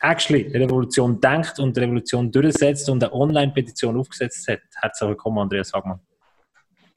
actually 0.00 0.48
Revolution 0.48 1.20
denkt 1.20 1.60
und 1.60 1.78
Revolution 1.78 2.32
durchsetzt 2.32 2.90
und 2.90 3.04
eine 3.04 3.12
Online-Petition 3.12 3.96
aufgesetzt 3.96 4.48
hat. 4.48 4.58
Herzlich 4.80 5.10
willkommen, 5.10 5.38
Andreas 5.38 5.72
Hagmann. 5.72 6.00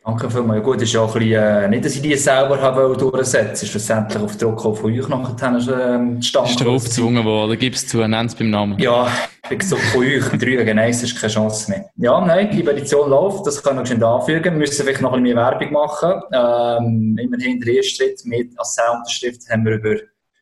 Danke 0.05 0.29
vielmals. 0.31 0.63
Gut, 0.63 0.81
ist 0.81 0.93
ja 0.93 1.01
auch 1.01 1.13
ein 1.13 1.19
bisschen, 1.19 1.43
äh, 1.43 1.67
nicht, 1.67 1.83
dass 1.83 1.95
ich 1.95 2.01
die 2.01 2.15
selber 2.15 2.61
habe 2.61 2.95
durchsetzen 2.95 3.65
ist 3.65 3.71
schlussendlich 3.71 4.23
auf 4.23 4.37
Druck 4.37 4.61
von 4.61 4.85
euch 4.85 5.07
nachher 5.09 5.95
ähm, 5.95 6.21
stand. 6.21 6.49
Ist 6.49 6.61
darauf 6.61 6.83
gezwungen 6.85 7.25
worden, 7.25 7.57
gib 7.59 7.73
es 7.73 7.85
zu, 7.85 7.97
nenn 7.97 8.25
es 8.25 8.33
beim 8.33 8.49
Namen. 8.49 8.79
Ja, 8.79 9.11
wie 9.49 9.57
gesagt, 9.57 9.81
von 9.81 10.01
euch, 10.01 10.23
drei 10.29 10.55
gegen 10.55 10.79
eins 10.79 11.03
ist 11.03 11.19
keine 11.19 11.33
Chance 11.33 11.69
mehr. 11.69 11.89
Ja, 11.97 12.25
nein, 12.25 12.49
die 12.49 12.63
Petition 12.63 13.09
läuft, 13.09 13.45
das 13.45 13.61
können 13.61 13.79
wir 13.79 13.85
schon 13.85 14.01
anfügen. 14.01 14.45
Wir 14.45 14.51
müssen 14.51 14.85
vielleicht 14.85 15.01
noch 15.01 15.11
ein 15.11 15.21
bisschen 15.21 15.35
mehr 15.35 15.45
Werbung 15.45 15.73
machen. 15.73 16.21
Ähm, 16.31 17.17
immerhin 17.21 17.59
der 17.59 17.73
erste 17.73 17.95
Schritt 17.95 18.21
mit 18.23 18.51
Unterschrift 18.57 19.49
haben 19.49 19.65
wir 19.65 19.73
über 19.73 19.95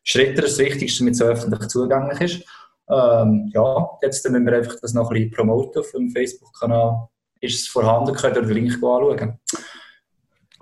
Schritte 0.04 0.42
das 0.42 0.56
Wichtigste, 0.58 1.00
damit 1.00 1.14
es 1.14 1.22
öffentlich 1.22 1.68
zugänglich 1.68 2.20
ist. 2.20 2.44
Ähm, 2.88 3.50
ja, 3.52 3.88
jetzt 4.02 4.28
müssen 4.30 4.46
wir 4.46 4.56
einfach 4.56 4.76
das 4.80 4.94
noch 4.94 5.10
ein 5.10 5.14
bisschen 5.14 5.32
promoten 5.32 5.80
auf 5.80 5.90
dem 5.90 6.10
Facebook-Kanal 6.10 7.08
ist 7.40 7.62
es 7.62 7.68
vorhanden, 7.68 8.14
könnt 8.14 8.36
ihr 8.36 8.42
den 8.42 8.50
Link 8.50 8.74
anschauen. 8.74 9.38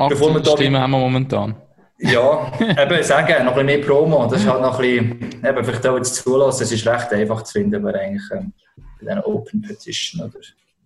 Bevor 0.08 0.34
wir 0.34 0.44
Stimmen 0.44 0.80
haben 0.80 0.90
wir 0.90 0.98
momentan. 0.98 1.56
Ja, 1.98 2.52
eben 2.60 3.02
sagen, 3.02 3.44
noch 3.46 3.56
ein 3.56 3.66
bisschen 3.66 3.66
mehr 3.66 3.80
Promo, 3.80 4.26
das 4.26 4.42
ist 4.42 4.48
halt 4.48 4.60
noch 4.60 4.78
ein 4.78 5.18
bisschen, 5.18 5.44
eben, 5.44 5.64
vielleicht 5.64 5.86
auch 5.86 5.96
jetzt 5.96 6.14
zulassen, 6.16 6.64
es 6.64 6.72
ist 6.72 6.86
recht 6.86 7.10
einfach 7.12 7.42
zu 7.42 7.52
finden, 7.54 7.76
aber 7.76 7.98
eigentlich 7.98 8.22
ähm, 8.32 8.52
bei 9.00 9.10
einer 9.10 9.26
Open 9.26 9.62
Petition 9.62 10.26
oder 10.26 10.38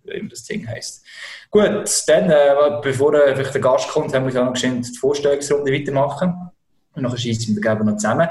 wie 0.03 0.11
immer 0.11 0.29
das 0.29 0.45
Ding 0.45 0.65
heisst. 0.65 1.05
Gut, 1.49 2.03
dann, 2.07 2.29
äh, 2.29 2.79
bevor 2.81 3.13
äh, 3.13 3.35
vielleicht 3.35 3.53
der 3.53 3.61
Gast 3.61 3.89
kommt, 3.89 4.13
haben 4.13 4.25
wir 4.25 4.33
ja 4.33 4.45
noch 4.45 4.53
geschwind 4.53 4.87
die 4.87 4.97
Vorstellungsrunde 4.97 5.71
weitermachen. 5.73 6.33
Und 6.93 7.03
dann 7.03 7.17
schießen 7.17 7.55
wir 7.55 7.75
den 7.75 7.85
noch 7.85 7.95
zusammen. 7.95 8.27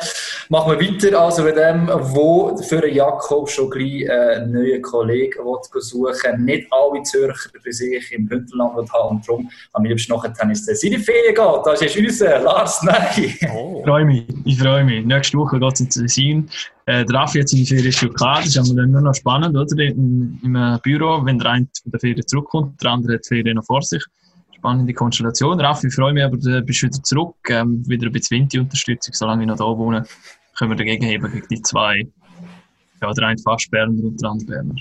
Machen 0.51 0.79
wir 0.79 0.81
weiter, 0.81 1.19
also 1.19 1.43
mit 1.43 1.57
dem, 1.57 1.89
wo 1.89 2.55
für 2.59 2.87
Jakob 2.87 3.49
schon 3.49 3.71
gleich 3.71 4.03
äh, 4.03 4.37
einen 4.37 4.53
neuen 4.53 4.83
Kollegen 4.83 5.41
suchen 5.79 6.45
Nicht 6.45 6.67
alle 6.71 7.03
Zürcher 7.03 7.51
bei 7.65 7.71
sich 7.71 8.13
im 8.13 8.27
Bündnerland 8.27 8.93
haben 8.93 9.17
und 9.17 9.27
darum 9.27 9.51
am 9.73 9.85
liebsten 9.85 10.13
noch 10.13 10.27
Tennis 10.35 10.67
seine 10.67 10.99
Ferien 10.99 11.35
geht. 11.35 11.67
Das 11.67 11.81
ist 11.81 11.97
unser 11.97 12.41
Lars 12.41 12.83
Ney. 12.83 13.35
Oh. 13.51 13.79
Ich 13.79 13.85
freue 13.87 14.05
mich, 14.05 14.27
ich 14.45 14.59
freue 14.59 14.85
mich. 14.85 15.07
Nächste 15.07 15.39
Woche 15.39 15.59
geht 15.59 15.73
es 15.73 15.81
ins 15.81 15.95
Tessin. 15.95 16.51
Äh, 16.85 17.07
der 17.07 17.15
Raffi 17.15 17.41
hat 17.41 17.49
seine 17.49 17.65
Ferien 17.65 17.93
schon 17.93 18.13
klar, 18.13 18.41
das 18.41 18.49
ist 18.49 18.59
aber 18.59 18.77
dann 18.77 18.91
nur 18.91 19.01
noch 19.01 19.15
spannend, 19.15 19.57
oder? 19.57 19.83
Im, 19.83 20.39
im 20.43 20.79
Büro, 20.83 21.25
wenn 21.25 21.39
der 21.39 21.51
eine 21.51 21.69
von 21.83 21.93
der 21.93 22.01
Ferien 22.01 22.27
zurückkommt, 22.27 22.83
der 22.83 22.91
andere 22.91 23.15
hat 23.15 23.25
die 23.25 23.37
Ferien 23.37 23.57
noch 23.57 23.65
vor 23.65 23.81
sich 23.81 24.05
spannende 24.61 24.93
Konstellation. 24.93 25.59
Raffi, 25.59 25.89
ich 25.89 25.95
freue 25.95 26.13
mich, 26.13 26.23
aber 26.23 26.37
du 26.37 26.63
bist 26.63 26.83
wieder 26.83 27.03
zurück, 27.03 27.37
ähm, 27.49 27.83
wieder 27.89 28.07
ein 28.07 28.13
bisschen 28.13 28.39
Winti-Unterstützung, 28.39 29.15
solange 29.15 29.43
ich 29.43 29.49
noch 29.49 29.57
da 29.57 29.65
wohne, 29.65 30.05
können 30.57 30.71
wir 30.71 30.77
dagegen 30.77 31.05
heben, 31.07 31.33
gegen 31.33 31.49
die 31.49 31.63
zwei, 31.63 32.07
ja, 33.01 33.13
der 33.13 33.27
eine 33.27 33.39
fast 33.39 33.71
Berner 33.71 34.05
und 34.05 34.21
der 34.21 34.31
andere 34.31 34.47
Berner. 34.47 34.75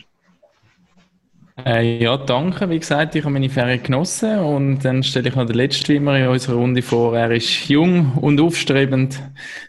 Äh, 1.66 2.02
ja, 2.02 2.18
danke. 2.18 2.70
Wie 2.70 2.80
gesagt, 2.80 3.16
ich 3.16 3.24
habe 3.24 3.34
meine 3.34 3.50
Ferien 3.50 3.84
genossen 3.84 4.40
und 4.40 4.80
dann 4.80 5.04
stelle 5.04 5.30
ich 5.30 5.36
noch 5.36 5.46
den 5.46 5.56
letzten 5.56 5.90
Wimmer 5.90 6.18
in 6.18 6.28
unserer 6.28 6.56
Runde 6.56 6.82
vor. 6.82 7.18
Er 7.18 7.32
ist 7.32 7.68
jung 7.68 8.14
und 8.14 8.40
aufstrebend, 8.40 9.22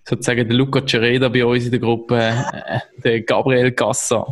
sozusagen 0.05 0.47
der 0.47 0.57
Luca 0.57 0.87
Cereda 0.87 1.29
bei 1.29 1.45
uns 1.45 1.65
in 1.65 1.71
der 1.73 1.81
Gruppe, 1.81 2.17
äh, 2.19 2.79
der 3.03 3.21
Gabriel 3.23 3.73
Gassa. 3.73 4.27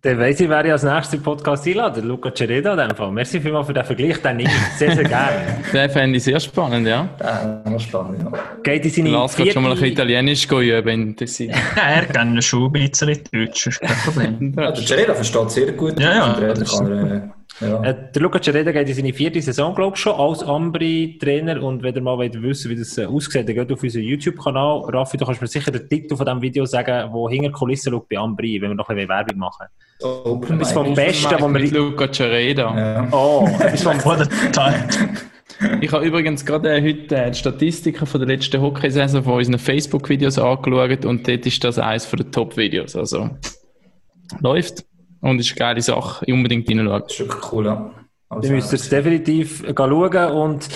Dann 0.00 0.16
weiss 0.20 0.38
ich, 0.38 0.48
wer 0.48 0.64
ich 0.64 0.70
als 0.70 0.84
nächstes 0.84 1.20
Podcast 1.20 1.66
einladen. 1.66 2.06
Luca 2.06 2.32
Cereda 2.32 2.72
in 2.72 2.88
dem 2.88 2.96
Fall. 2.96 3.10
Merci 3.10 3.40
vielmals 3.40 3.66
für 3.66 3.74
den 3.74 3.84
Vergleich, 3.84 4.22
den 4.22 4.38
ich 4.38 4.50
sehr, 4.76 4.94
sehr 4.94 5.02
gerne. 5.02 5.58
den 5.72 5.90
fände 5.90 6.16
ich 6.18 6.22
sehr 6.22 6.38
spannend, 6.38 6.86
ja. 6.86 7.08
Ja, 7.20 7.78
spannend, 7.80 8.22
ja. 8.22 8.38
Geht 8.62 8.84
in 8.84 8.90
seine 8.92 9.08
Lars 9.10 9.34
vierte... 9.34 9.54
schon 9.54 9.62
mal 9.64 9.70
ein 9.70 9.74
bisschen 9.74 9.92
Italienisch 9.92 10.46
üben 10.48 10.88
in 10.88 11.16
Tessin. 11.16 11.50
ja, 11.50 11.82
er 11.96 12.06
kann 12.06 12.40
schon 12.40 12.66
ein 12.66 12.72
bisschen 12.72 13.18
Deutsch, 13.32 13.66
ist 13.66 13.80
kein 13.80 13.96
Problem. 13.96 14.54
ja, 14.56 14.70
der 14.70 14.86
Cereda 14.86 15.14
versteht 15.14 15.50
sehr 15.50 15.72
gut. 15.72 15.98
Ja, 15.98 16.38
ja. 16.38 17.34
Ja. 17.60 17.82
Äh, 17.82 18.12
der 18.14 18.22
Luca 18.22 18.40
Cereda 18.40 18.72
geht 18.72 18.88
in 18.88 18.94
seine 18.94 19.12
vierte 19.12 19.40
Saison, 19.42 19.74
glaube 19.74 19.96
ich, 19.96 20.02
schon 20.02 20.14
als 20.14 20.42
Ambri-Trainer. 20.42 21.62
Und 21.62 21.82
wenn 21.82 21.94
ihr 21.94 22.02
mal 22.02 22.16
wollt 22.16 22.40
wissen 22.40 22.70
wie 22.70 22.76
das 22.76 22.96
äh, 22.98 23.06
aussieht, 23.06 23.48
dann 23.48 23.54
geht 23.54 23.72
auf 23.72 23.82
unseren 23.82 24.02
YouTube-Kanal. 24.02 24.82
Raffi, 24.92 25.16
du 25.16 25.24
kannst 25.24 25.40
mir 25.40 25.48
sicher 25.48 25.70
den 25.70 25.88
Titel 25.88 26.16
von 26.16 26.26
diesem 26.26 26.42
Video 26.42 26.64
sagen, 26.66 27.12
wo 27.12 27.28
hinter 27.28 27.50
Kulissen 27.50 27.92
schaut 27.92 28.08
bei 28.08 28.16
Ambri, 28.16 28.60
wenn 28.60 28.70
wir 28.70 28.74
noch 28.74 28.88
ein 28.88 28.96
bisschen 28.96 29.08
Werbung 29.08 29.38
machen. 29.38 29.66
Oh, 30.00 30.40
etwas 30.48 30.72
vom 30.72 30.94
Besten, 30.94 31.34
was 31.38 31.54
wir... 31.54 31.70
Luca 31.72 32.12
Cereda. 32.12 32.76
Ja. 32.76 33.08
Oh, 33.10 33.48
etwas 33.60 33.82
vom... 33.82 33.98
Ich 35.80 35.90
habe 35.90 36.04
übrigens 36.04 36.46
gerade 36.46 36.76
äh, 36.76 36.80
heute 36.80 37.16
äh, 37.16 37.30
die 37.32 37.38
Statistiken 37.38 38.06
von 38.06 38.20
der 38.20 38.28
letzten 38.28 38.60
Hockey-Saison 38.60 39.24
von 39.24 39.34
unseren 39.34 39.58
Facebook-Videos 39.58 40.38
angeschaut 40.38 41.04
und 41.04 41.26
dort 41.26 41.46
ist 41.46 41.64
das 41.64 41.80
eines 41.80 42.08
der 42.08 42.30
Top-Videos. 42.30 42.94
Also, 42.94 43.30
läuft. 44.40 44.84
Und 45.20 45.40
ist 45.40 45.50
eine 45.50 45.58
geile 45.58 45.82
Sache, 45.82 46.24
unbedingt 46.32 46.68
reinschauen. 46.68 47.02
Das 47.02 47.12
ist 47.12 47.20
wirklich 47.20 47.52
cool, 47.52 47.66
ja. 47.66 47.90
Also, 48.30 48.48
Ihr 48.48 48.54
müsst 48.56 48.72
es 48.72 48.88
definitiv 48.88 49.64
schauen 49.74 50.32
und 50.32 50.68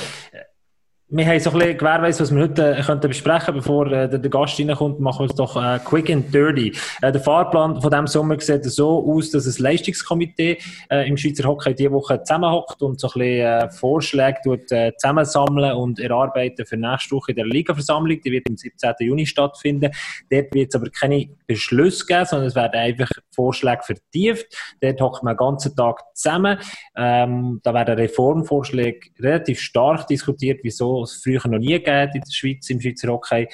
wir 1.14 1.26
haben 1.26 1.40
so 1.40 1.50
ein 1.50 1.58
bisschen 1.58 1.76
gewährweise, 1.76 2.22
was 2.22 2.34
wir 2.34 2.42
heute 2.42 2.74
äh, 2.74 2.82
könnten 2.82 3.08
besprechen 3.08 3.52
bevor 3.52 3.86
äh, 3.88 4.08
der, 4.08 4.18
der, 4.18 4.30
Gast 4.30 4.58
reinkommt, 4.58 4.98
machen 4.98 5.26
wir 5.26 5.30
es 5.30 5.36
doch 5.36 5.62
äh, 5.62 5.78
quick 5.84 6.08
and 6.08 6.32
dirty. 6.32 6.72
Äh, 7.02 7.12
der 7.12 7.20
Fahrplan 7.20 7.82
von 7.82 7.90
diesem 7.90 8.06
Sommer 8.06 8.40
sieht 8.40 8.64
so 8.64 9.12
aus, 9.12 9.30
dass 9.30 9.46
ein 9.46 9.62
Leistungskomitee 9.62 10.56
äh, 10.90 11.06
im 11.06 11.18
Schweizer 11.18 11.44
Hockey 11.44 11.74
diese 11.74 11.92
Woche 11.92 12.22
zusammenhockt 12.22 12.80
und 12.80 12.98
so 12.98 13.08
ein 13.08 13.12
bisschen 13.12 13.46
äh, 13.46 13.70
Vorschläge 13.70 14.38
tut, 14.42 14.68
zusammensammeln 14.68 15.72
und 15.74 16.00
erarbeiten 16.00 16.64
für 16.64 16.78
nächste 16.78 17.14
Woche 17.14 17.32
in 17.32 17.36
der 17.36 17.46
Ligaversammlung. 17.46 18.18
Die 18.22 18.32
wird 18.32 18.48
am 18.48 18.56
17. 18.56 18.94
Juni 19.00 19.26
stattfinden. 19.26 19.90
Dort 20.30 20.54
wird 20.54 20.68
es 20.70 20.74
aber 20.74 20.88
keine 20.88 21.28
Beschlüsse 21.46 22.06
geben, 22.06 22.24
sondern 22.24 22.48
es 22.48 22.54
werden 22.54 22.80
einfach 22.80 23.10
Vorschläge 23.34 23.82
vertieft. 23.82 24.46
Dort 24.80 25.00
hockt 25.02 25.22
man 25.24 25.34
den 25.34 25.38
ganzen 25.38 25.76
Tag 25.76 26.00
zusammen. 26.14 26.58
Ähm, 26.96 27.60
da 27.62 27.74
werden 27.74 27.96
Reformvorschläge 27.96 29.10
relativ 29.20 29.60
stark 29.60 30.06
diskutiert, 30.06 30.60
wieso 30.62 31.01
was 31.02 31.16
es 31.16 31.22
früher 31.22 31.46
noch 31.48 31.58
nie 31.58 31.72
gegeben 31.72 32.12
in 32.14 32.20
der 32.20 32.32
Schweiz, 32.32 32.70
im 32.70 32.80
Schweizer 32.80 33.08
Hockey. 33.08 33.48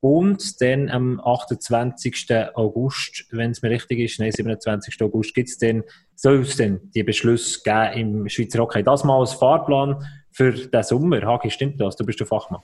Und 0.00 0.60
dann 0.60 0.88
am 0.90 1.20
28. 1.20 2.28
August, 2.54 3.26
wenn 3.30 3.50
es 3.50 3.62
mir 3.62 3.70
richtig 3.70 3.98
ist, 3.98 4.20
nein, 4.20 4.30
27. 4.30 5.02
August, 5.02 5.34
gibt 5.34 5.48
es 5.48 5.58
dann, 5.58 5.82
soll 6.14 6.42
es 6.42 6.56
dann 6.56 6.80
die 6.94 7.02
Beschlüsse 7.02 7.60
geben 7.64 8.22
im 8.22 8.28
Schweizer 8.28 8.60
Hockey. 8.60 8.82
Das 8.84 9.02
mal 9.02 9.18
als 9.18 9.32
Fahrplan 9.32 10.04
für 10.30 10.52
den 10.52 10.82
Sommer. 10.84 11.22
Hagi, 11.22 11.50
stimmt 11.50 11.80
das? 11.80 11.96
Du 11.96 12.04
bist 12.04 12.20
der 12.20 12.28
Fachmann. 12.28 12.60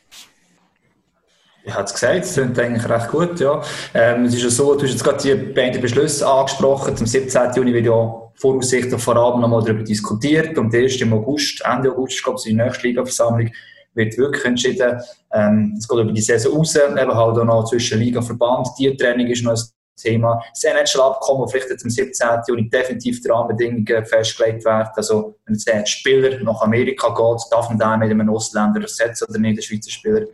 Ich 1.66 1.72
habe 1.72 1.84
es 1.84 1.94
gesagt, 1.94 2.24
es 2.24 2.34
klingt 2.34 2.58
eigentlich 2.58 2.88
recht 2.88 3.08
gut, 3.08 3.40
ja. 3.40 3.62
Ähm, 3.94 4.26
es 4.26 4.34
ist 4.34 4.42
ja 4.42 4.50
so, 4.50 4.74
du 4.74 4.82
hast 4.82 4.92
jetzt 4.92 5.02
gerade 5.02 5.22
die 5.22 5.34
beiden 5.34 5.80
Beschlüsse 5.80 6.28
angesprochen. 6.28 6.94
Zum 6.94 7.06
17. 7.06 7.54
Juni 7.54 7.72
wird 7.72 7.86
ja 7.86 8.24
voraussichtlich 8.34 9.00
vor 9.00 9.16
allem 9.16 9.40
nochmal 9.40 9.62
darüber 9.62 9.82
diskutiert. 9.82 10.58
Und 10.58 10.74
erst 10.74 11.00
im 11.00 11.14
August, 11.14 11.64
Ende 11.64 11.90
August, 11.90 12.22
glaube 12.22 12.38
ich, 12.38 12.44
die 12.44 12.54
nächste 12.54 12.86
Liga-Versammlung 12.86 13.50
wird 13.94 14.16
wirklich 14.18 14.44
entschieden. 14.44 15.00
Ähm, 15.32 15.74
es 15.78 15.88
geht 15.88 15.98
über 15.98 16.12
die 16.12 16.20
Saison 16.20 16.58
raus, 16.58 16.76
eben 16.76 16.96
halt 16.96 17.38
auch 17.38 17.44
noch 17.44 17.64
zwischen 17.64 17.98
Liga 17.98 18.20
und 18.20 18.26
Verband. 18.26 18.68
Die 18.78 18.96
Training 18.96 19.28
ist 19.28 19.44
noch 19.44 19.52
ein 19.52 19.62
Thema. 19.96 20.42
Das 20.52 20.64
NHL-Abkommen, 20.64 21.48
vielleicht 21.48 21.70
jetzt 21.70 21.84
am 21.84 21.90
17. 21.90 22.28
Juni 22.48 22.68
definitiv 22.68 23.22
die 23.22 23.28
Rahmenbedingungen 23.28 24.04
festgelegt 24.04 24.64
werden. 24.64 24.90
Also, 24.96 25.36
wenn 25.46 25.54
jetzt 25.54 25.70
ein 25.70 25.86
Spieler 25.86 26.38
nach 26.42 26.60
Amerika 26.62 27.08
geht, 27.08 27.42
darf 27.50 27.68
man 27.68 27.78
den 27.78 27.98
mit 28.00 28.10
einem 28.10 28.34
Ausländer 28.34 28.80
ersetzen 28.80 29.26
oder 29.28 29.38
nicht, 29.38 29.58
ein 29.58 29.62
Schweizer 29.62 29.90
Spieler. 29.90 30.26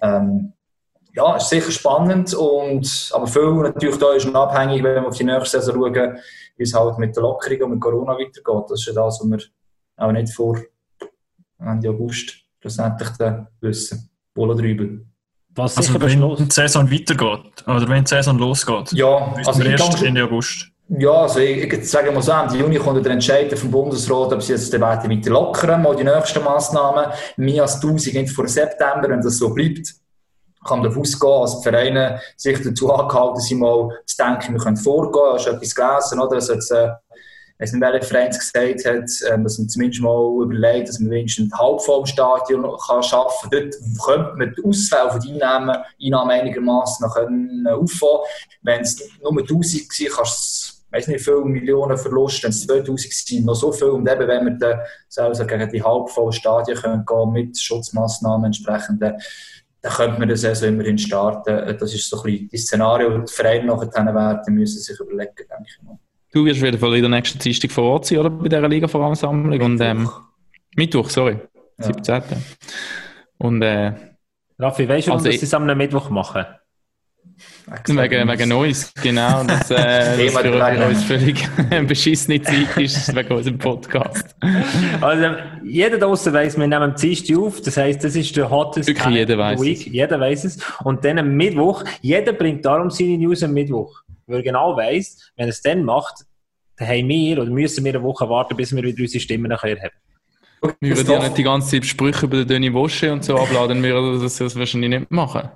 Ähm, 0.00 0.52
ja, 1.14 1.36
ist 1.36 1.48
sicher 1.48 1.72
spannend, 1.72 2.32
und, 2.34 3.10
aber 3.12 3.26
viel 3.26 3.54
natürlich 3.54 3.98
da 3.98 4.12
ist 4.12 4.26
noch 4.26 4.52
abhängig, 4.52 4.84
wenn 4.84 5.02
wir 5.02 5.08
auf 5.08 5.16
die 5.16 5.24
nächste 5.24 5.60
Saison 5.60 5.92
schauen, 5.92 6.18
wie 6.56 6.62
es 6.62 6.74
halt 6.74 6.98
mit 6.98 7.16
der 7.16 7.22
Lockerung 7.22 7.62
und 7.62 7.70
mit 7.70 7.80
Corona 7.80 8.12
weitergeht. 8.12 8.70
Das 8.70 8.80
ist 8.80 8.86
ja 8.86 8.92
das, 8.92 9.20
was 9.20 9.28
wir 9.28 9.38
auch 9.96 10.12
nicht 10.12 10.32
vor 10.32 10.58
Ende 11.58 11.90
August 11.90 12.47
schlussendlich 12.60 13.08
dann 13.18 13.48
wissen. 13.60 14.10
Wohl 14.34 14.50
oder 14.50 14.62
übel. 14.62 15.06
Was 15.54 15.76
also 15.76 16.00
wenn 16.00 16.36
die 16.36 16.50
Saison 16.52 16.90
weitergeht, 16.90 17.66
oder 17.66 17.88
wenn 17.88 18.04
die 18.04 18.08
Saison 18.08 18.38
losgeht, 18.38 18.92
ja, 18.92 19.34
also 19.44 19.60
wir 19.60 19.70
erst 19.70 20.02
Ende 20.02 20.24
August. 20.24 20.68
Ja, 20.90 21.10
also 21.10 21.40
ich, 21.40 21.70
ich 21.70 21.90
sage 21.90 22.12
mal 22.12 22.22
so, 22.22 22.32
Ende 22.32 22.56
Juni 22.56 22.76
kommt 22.76 23.04
der 23.04 23.12
Entscheid 23.12 23.58
vom 23.58 23.70
Bundesrat, 23.70 24.32
ob 24.32 24.42
sie 24.42 24.52
jetzt 24.52 24.72
die 24.72 24.80
Werte 24.80 25.10
weiter 25.10 25.30
lockern, 25.30 25.82
mal 25.82 25.96
die 25.96 26.04
nächsten 26.04 26.42
Massnahmen. 26.44 27.12
Mehr 27.36 27.62
als 27.62 27.74
1000 27.76 28.14
nicht 28.14 28.32
vor 28.32 28.46
September, 28.46 29.08
wenn 29.08 29.20
das 29.20 29.36
so 29.36 29.52
bleibt, 29.52 29.94
kann 30.64 30.82
davon 30.82 31.02
ausgehen, 31.02 31.40
dass 31.42 31.58
die 31.58 31.62
Vereine 31.68 32.20
sich 32.36 32.62
dazu 32.62 32.92
angehalten 32.92 33.40
sind, 33.40 33.58
mal 33.58 33.90
zu 34.06 34.16
denken, 34.16 34.54
wir 34.54 34.60
können 34.60 34.76
vorgehen. 34.76 35.34
Hast 35.34 35.46
du 35.46 35.50
etwas 35.50 35.74
gelesen, 35.74 36.20
oder? 36.20 36.36
Dass 36.36 36.48
jetzt, 36.48 36.70
äh, 36.70 36.90
weiß 37.58 37.72
nicht, 37.72 37.82
welcher 37.82 38.06
Verein 38.06 38.30
gesagt 38.30 38.84
hat, 38.84 39.32
ähm, 39.32 39.44
dass 39.44 39.58
man 39.58 39.68
zumindest 39.68 40.02
mal 40.02 40.42
überlegt, 40.42 40.88
dass 40.88 41.00
man 41.00 41.10
wenigstens 41.10 41.52
ein 41.52 41.58
Halbformstadion 41.58 42.66
kann 42.86 43.02
schaffen 43.02 43.50
kann. 43.50 43.70
Dort 43.70 43.74
könnte 44.04 44.34
man 44.36 44.54
die 44.56 44.64
Ausfälle 44.64 45.10
von 45.10 45.20
Einnahmen, 45.20 45.76
Einnahmen 46.00 46.30
einigermaßen 46.30 47.06
auffangen. 47.06 47.84
Wenn 48.62 48.80
es 48.80 49.02
nur 49.22 49.40
1000 49.40 49.88
war, 49.88 50.16
kannst 50.16 50.72
du 50.72 50.78
weiß 50.90 51.08
nicht, 51.08 51.22
viele 51.22 51.44
Millionen 51.44 51.98
Verlust, 51.98 52.42
wenn 52.42 52.50
es 52.50 52.66
2000 52.66 53.12
sind, 53.12 53.44
noch 53.44 53.54
so 53.54 53.72
viel. 53.72 53.88
Und 53.88 54.08
eben, 54.08 54.26
wenn 54.26 54.44
wir 54.46 54.52
dann 54.52 54.80
also 55.16 55.46
gegen 55.46 55.70
die 55.70 55.82
halbvollen 55.82 56.32
Stadien 56.32 56.78
können 56.78 57.04
gehen 57.04 57.32
mit 57.32 57.58
Schutzmaßnahmen 57.58 58.46
entsprechend, 58.46 59.02
dann, 59.02 59.16
dann 59.82 59.92
könnte 59.92 60.18
man 60.18 60.28
das 60.28 60.44
also 60.44 60.66
immerhin 60.66 60.96
starten. 60.96 61.76
Das 61.78 61.92
ist 61.92 62.08
so 62.08 62.22
ein 62.22 62.22
bisschen 62.22 62.48
das 62.50 62.60
Szenario, 62.62 63.18
das 63.18 63.30
die 63.30 63.36
Vereine 63.36 63.66
nachher 63.66 64.14
werden 64.14 64.54
müssen 64.54 64.80
sich 64.80 64.98
überlegen, 64.98 65.34
denke 65.36 65.66
ich 65.66 65.82
mal. 65.82 65.98
Du 66.32 66.44
wirst 66.44 66.58
auf 66.58 66.64
jeden 66.64 66.78
Fall 66.78 66.94
in 66.94 67.02
der 67.02 67.10
nächsten 67.10 67.38
Dienstag 67.38 67.70
vor 67.70 67.84
Ort 67.84 68.06
sein, 68.06 68.18
oder? 68.18 68.30
Bei 68.30 68.48
dieser 68.48 68.68
Liga-Voransammlung. 68.68 69.60
Und, 69.60 69.80
ähm, 69.80 70.08
Mittwoch, 70.76 71.08
sorry. 71.08 71.38
Ja. 71.78 71.84
17. 71.86 72.22
Und, 73.38 73.62
äh, 73.62 73.92
Raffi, 74.58 74.88
weißt 74.88 75.08
du, 75.08 75.12
also, 75.12 75.26
dass 75.26 75.38
sie 75.38 75.46
es 75.46 75.54
am 75.54 75.64
Mittwoch 75.66 76.10
machen? 76.10 76.44
Wegen, 77.86 78.28
wegen 78.28 78.52
uns, 78.52 78.92
genau. 79.00 79.44
Das, 79.44 79.70
äh, 79.70 80.26
das 80.26 80.40
für 80.40 80.88
uns 80.88 81.04
völlig 81.04 81.48
beschissene 81.86 82.42
Zeit 82.42 82.76
ist 82.76 83.14
wegen 83.14 83.32
unserem 83.32 83.58
Podcast. 83.58 84.34
Also, 85.00 85.36
jeder 85.64 85.98
draußen 85.98 86.32
weiss, 86.32 86.58
wir 86.58 86.66
nehmen 86.66 86.82
am 86.82 86.94
Dienstag 86.96 87.36
auf, 87.36 87.60
das 87.60 87.76
heisst, 87.76 88.02
das 88.02 88.16
ist 88.16 88.36
der 88.36 88.50
hottest 88.50 88.88
Wirklich, 88.88 89.14
jeder 89.14 89.38
weiß 89.38 89.60
Week. 89.60 89.86
Es. 89.86 89.92
Jeder 89.92 90.18
weiß 90.18 90.44
es. 90.44 90.58
Und 90.82 91.04
dann 91.04 91.18
am 91.18 91.36
Mittwoch, 91.36 91.84
jeder 92.00 92.32
bringt 92.32 92.64
darum 92.64 92.90
seine 92.90 93.16
News 93.16 93.42
am 93.44 93.52
Mittwoch 93.52 94.02
weil 94.28 94.36
er 94.38 94.42
genau 94.42 94.76
weiss, 94.76 95.32
wenn 95.36 95.46
er 95.46 95.50
es 95.50 95.62
dann 95.62 95.84
macht, 95.84 96.24
dann 96.76 96.88
haben 96.88 97.08
wir 97.08 97.42
oder 97.42 97.50
müssen 97.50 97.84
wir 97.84 97.94
eine 97.94 98.02
Woche 98.02 98.28
warten, 98.28 98.56
bis 98.56 98.74
wir 98.74 98.82
wieder 98.82 99.02
unsere 99.02 99.20
Stimmen 99.20 99.48
nachher 99.48 99.76
haben. 99.76 100.76
Wir 100.80 100.96
würden 100.96 101.12
ja 101.12 101.22
nicht 101.22 101.38
die 101.38 101.42
ganze 101.44 101.70
Zeit 101.70 101.86
Sprüche 101.86 102.26
über 102.26 102.38
den 102.38 102.48
Döni 102.48 102.72
Wosche 102.72 103.12
und 103.12 103.24
so 103.24 103.36
abladen, 103.36 103.82
wir 103.82 103.94
würden 103.94 104.22
das, 104.22 104.36
das 104.38 104.56
wahrscheinlich 104.56 104.90
nicht 104.90 105.10
machen. 105.10 105.50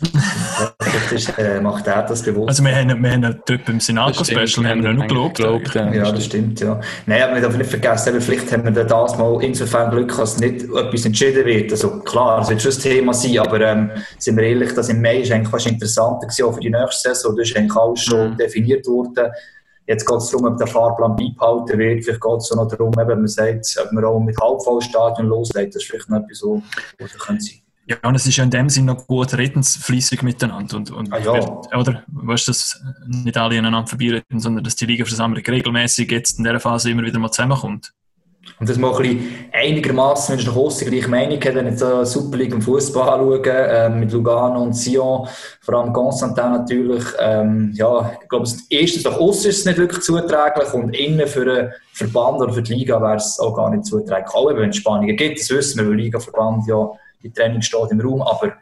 Vielleicht 0.00 1.36
äh, 1.38 1.60
macht 1.60 1.86
er 1.88 2.04
das 2.04 2.22
bewusst. 2.22 2.48
Also 2.48 2.64
wir 2.64 2.74
haben, 2.74 3.02
wir 3.02 3.10
haben 3.10 3.22
dort 3.22 3.64
beim 3.64 3.80
Sinaco-Special 3.80 4.68
haben 4.68 4.84
wir 4.84 4.92
noch 4.92 5.08
gelobt. 5.08 5.36
gelobt 5.38 5.74
ja, 5.74 5.92
ja, 5.92 6.12
das 6.12 6.26
stimmt, 6.26 6.60
ja. 6.60 6.80
Nein, 7.06 7.22
aber 7.22 7.34
wir 7.34 7.40
dürfen 7.40 7.58
nicht 7.58 7.70
vergessen, 7.70 8.20
vielleicht 8.20 8.52
haben 8.52 8.64
wir 8.64 8.84
das 8.84 9.18
mal 9.18 9.42
insofern 9.42 9.90
Glück, 9.90 10.16
dass 10.16 10.38
nicht 10.38 10.64
etwas 10.64 11.04
entschieden 11.04 11.44
wird. 11.44 11.72
Also 11.72 11.98
klar, 12.00 12.42
es 12.42 12.48
wird 12.48 12.62
schon 12.62 12.72
ein 12.72 12.78
Thema 12.78 13.12
sein, 13.12 13.38
aber 13.40 13.60
ähm, 13.60 13.90
sind 14.18 14.36
wir 14.36 14.44
ehrlich, 14.44 14.72
das 14.72 14.88
im 14.88 15.02
Mai 15.02 15.18
ist 15.18 15.32
eigentlich 15.32 15.48
fast 15.48 15.66
interessanter 15.66 16.28
gewesen, 16.28 16.44
auch 16.44 16.52
für 16.52 16.60
die 16.60 16.70
nächste 16.70 17.08
Saison. 17.08 17.34
Da 17.34 17.42
ist 17.42 17.56
eigentlich 17.56 17.76
alles 17.76 18.00
schon 18.00 18.30
mhm. 18.30 18.36
definiert 18.36 18.86
worden. 18.86 19.32
Jetzt 19.88 20.06
geht 20.06 20.18
es 20.18 20.30
darum, 20.30 20.46
ob 20.46 20.58
der 20.58 20.66
Fahrplan 20.66 21.16
beibehalten 21.16 21.78
wird. 21.78 22.04
Vielleicht 22.04 22.20
geht 22.20 22.36
es 22.36 22.52
auch 22.52 22.56
noch 22.56 22.68
darum, 22.68 22.92
ob 22.96 23.08
man 23.08 23.26
sagt, 23.26 23.66
ob 23.82 23.92
man 23.92 24.04
auch 24.04 24.20
mit 24.20 24.38
Halbvollstadion 24.40 25.26
loslegt. 25.26 25.74
Das 25.74 25.82
ist 25.82 25.90
vielleicht 25.90 26.08
noch 26.08 26.18
etwas, 26.18 26.38
so, 26.38 26.62
was 26.98 27.10
sein 27.10 27.18
könnte. 27.18 27.67
Ja, 27.88 27.96
und 28.02 28.14
es 28.14 28.26
ist 28.26 28.36
ja 28.36 28.44
in 28.44 28.50
dem 28.50 28.68
Sinne 28.68 28.92
noch 28.92 29.06
gut 29.06 29.32
redensfließig 29.32 30.20
miteinander. 30.20 30.76
Und, 30.76 30.90
und 30.90 31.10
ah, 31.10 31.18
ja. 31.18 31.32
wird, 31.32 31.74
oder? 31.74 32.02
Weißt 32.08 32.46
du, 32.46 32.50
dass 32.50 32.78
nicht 33.06 33.36
alle 33.38 33.58
aneinander 33.58 33.86
vorbeireden, 33.86 34.40
sondern 34.40 34.62
dass 34.62 34.76
die 34.76 34.84
Liga-Versammlung 34.84 35.42
regelmäßig 35.42 36.10
jetzt 36.10 36.38
in 36.38 36.44
dieser 36.44 36.60
Phase 36.60 36.90
immer 36.90 37.02
wieder 37.02 37.18
mal 37.18 37.30
zusammenkommt. 37.30 37.94
Und 38.60 38.68
dass 38.68 38.76
man 38.76 38.94
ein 38.94 39.02
bisschen 39.02 39.26
einigermaßen, 39.52 40.32
wenn 40.32 40.40
ich 40.40 40.46
nach 40.46 40.56
außen 40.56 40.90
gleiche 40.90 41.08
Meinung 41.08 41.40
hat, 41.42 41.54
wenn 41.54 41.66
ich 41.66 41.80
die 41.80 42.06
Super 42.06 42.36
League 42.36 42.52
im 42.52 42.60
Fußball 42.60 43.08
anschaue, 43.08 43.42
äh, 43.46 43.88
mit 43.88 44.12
Lugano 44.12 44.62
und 44.62 44.74
Sion, 44.74 45.26
vor 45.60 45.74
allem 45.74 45.92
Constantin 45.92 46.52
natürlich, 46.52 47.04
ähm, 47.20 47.72
ja, 47.74 48.12
ich 48.22 48.28
glaube, 48.28 48.48
erstens 48.68 49.04
nach 49.04 49.18
außen 49.18 49.50
ist 49.50 49.60
es 49.60 49.64
nicht 49.64 49.78
wirklich 49.78 50.02
zuträglich 50.02 50.72
und 50.74 50.94
innen 50.94 51.26
für 51.26 51.44
den 51.44 51.72
Verband 51.92 52.40
oder 52.40 52.52
für 52.52 52.62
die 52.62 52.74
Liga 52.74 53.00
wäre 53.00 53.16
es 53.16 53.38
auch 53.38 53.54
gar 53.54 53.70
nicht 53.70 53.86
zuträglich. 53.86 54.34
Auch 54.34 54.54
wenn 54.54 54.70
es 54.70 54.76
Spannungen 54.76 55.16
gibt, 55.16 55.40
das 55.40 55.50
wissen 55.50 55.80
wir, 55.80 55.88
weil 55.88 55.96
Liga-Verband 55.96 56.66
ja 56.66 56.90
die 57.22 57.32
Training 57.32 57.62
steht 57.62 57.90
im 57.90 58.00
Raum, 58.00 58.22
aber 58.22 58.54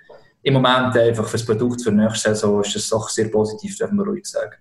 im 0.42 0.54
Moment 0.54 0.96
einfach 0.96 1.26
für 1.26 1.38
das 1.38 1.44
Produkt 1.44 1.82
für 1.82 1.90
die 1.90 1.96
nächste 1.96 2.34
Saison 2.34 2.60
ist 2.60 2.74
das 2.74 2.88
doch 2.88 3.08
sehr 3.08 3.28
positiv, 3.28 3.76
darf 3.78 3.90
man 3.90 4.06
ruhig 4.06 4.24
sagen. 4.26 4.54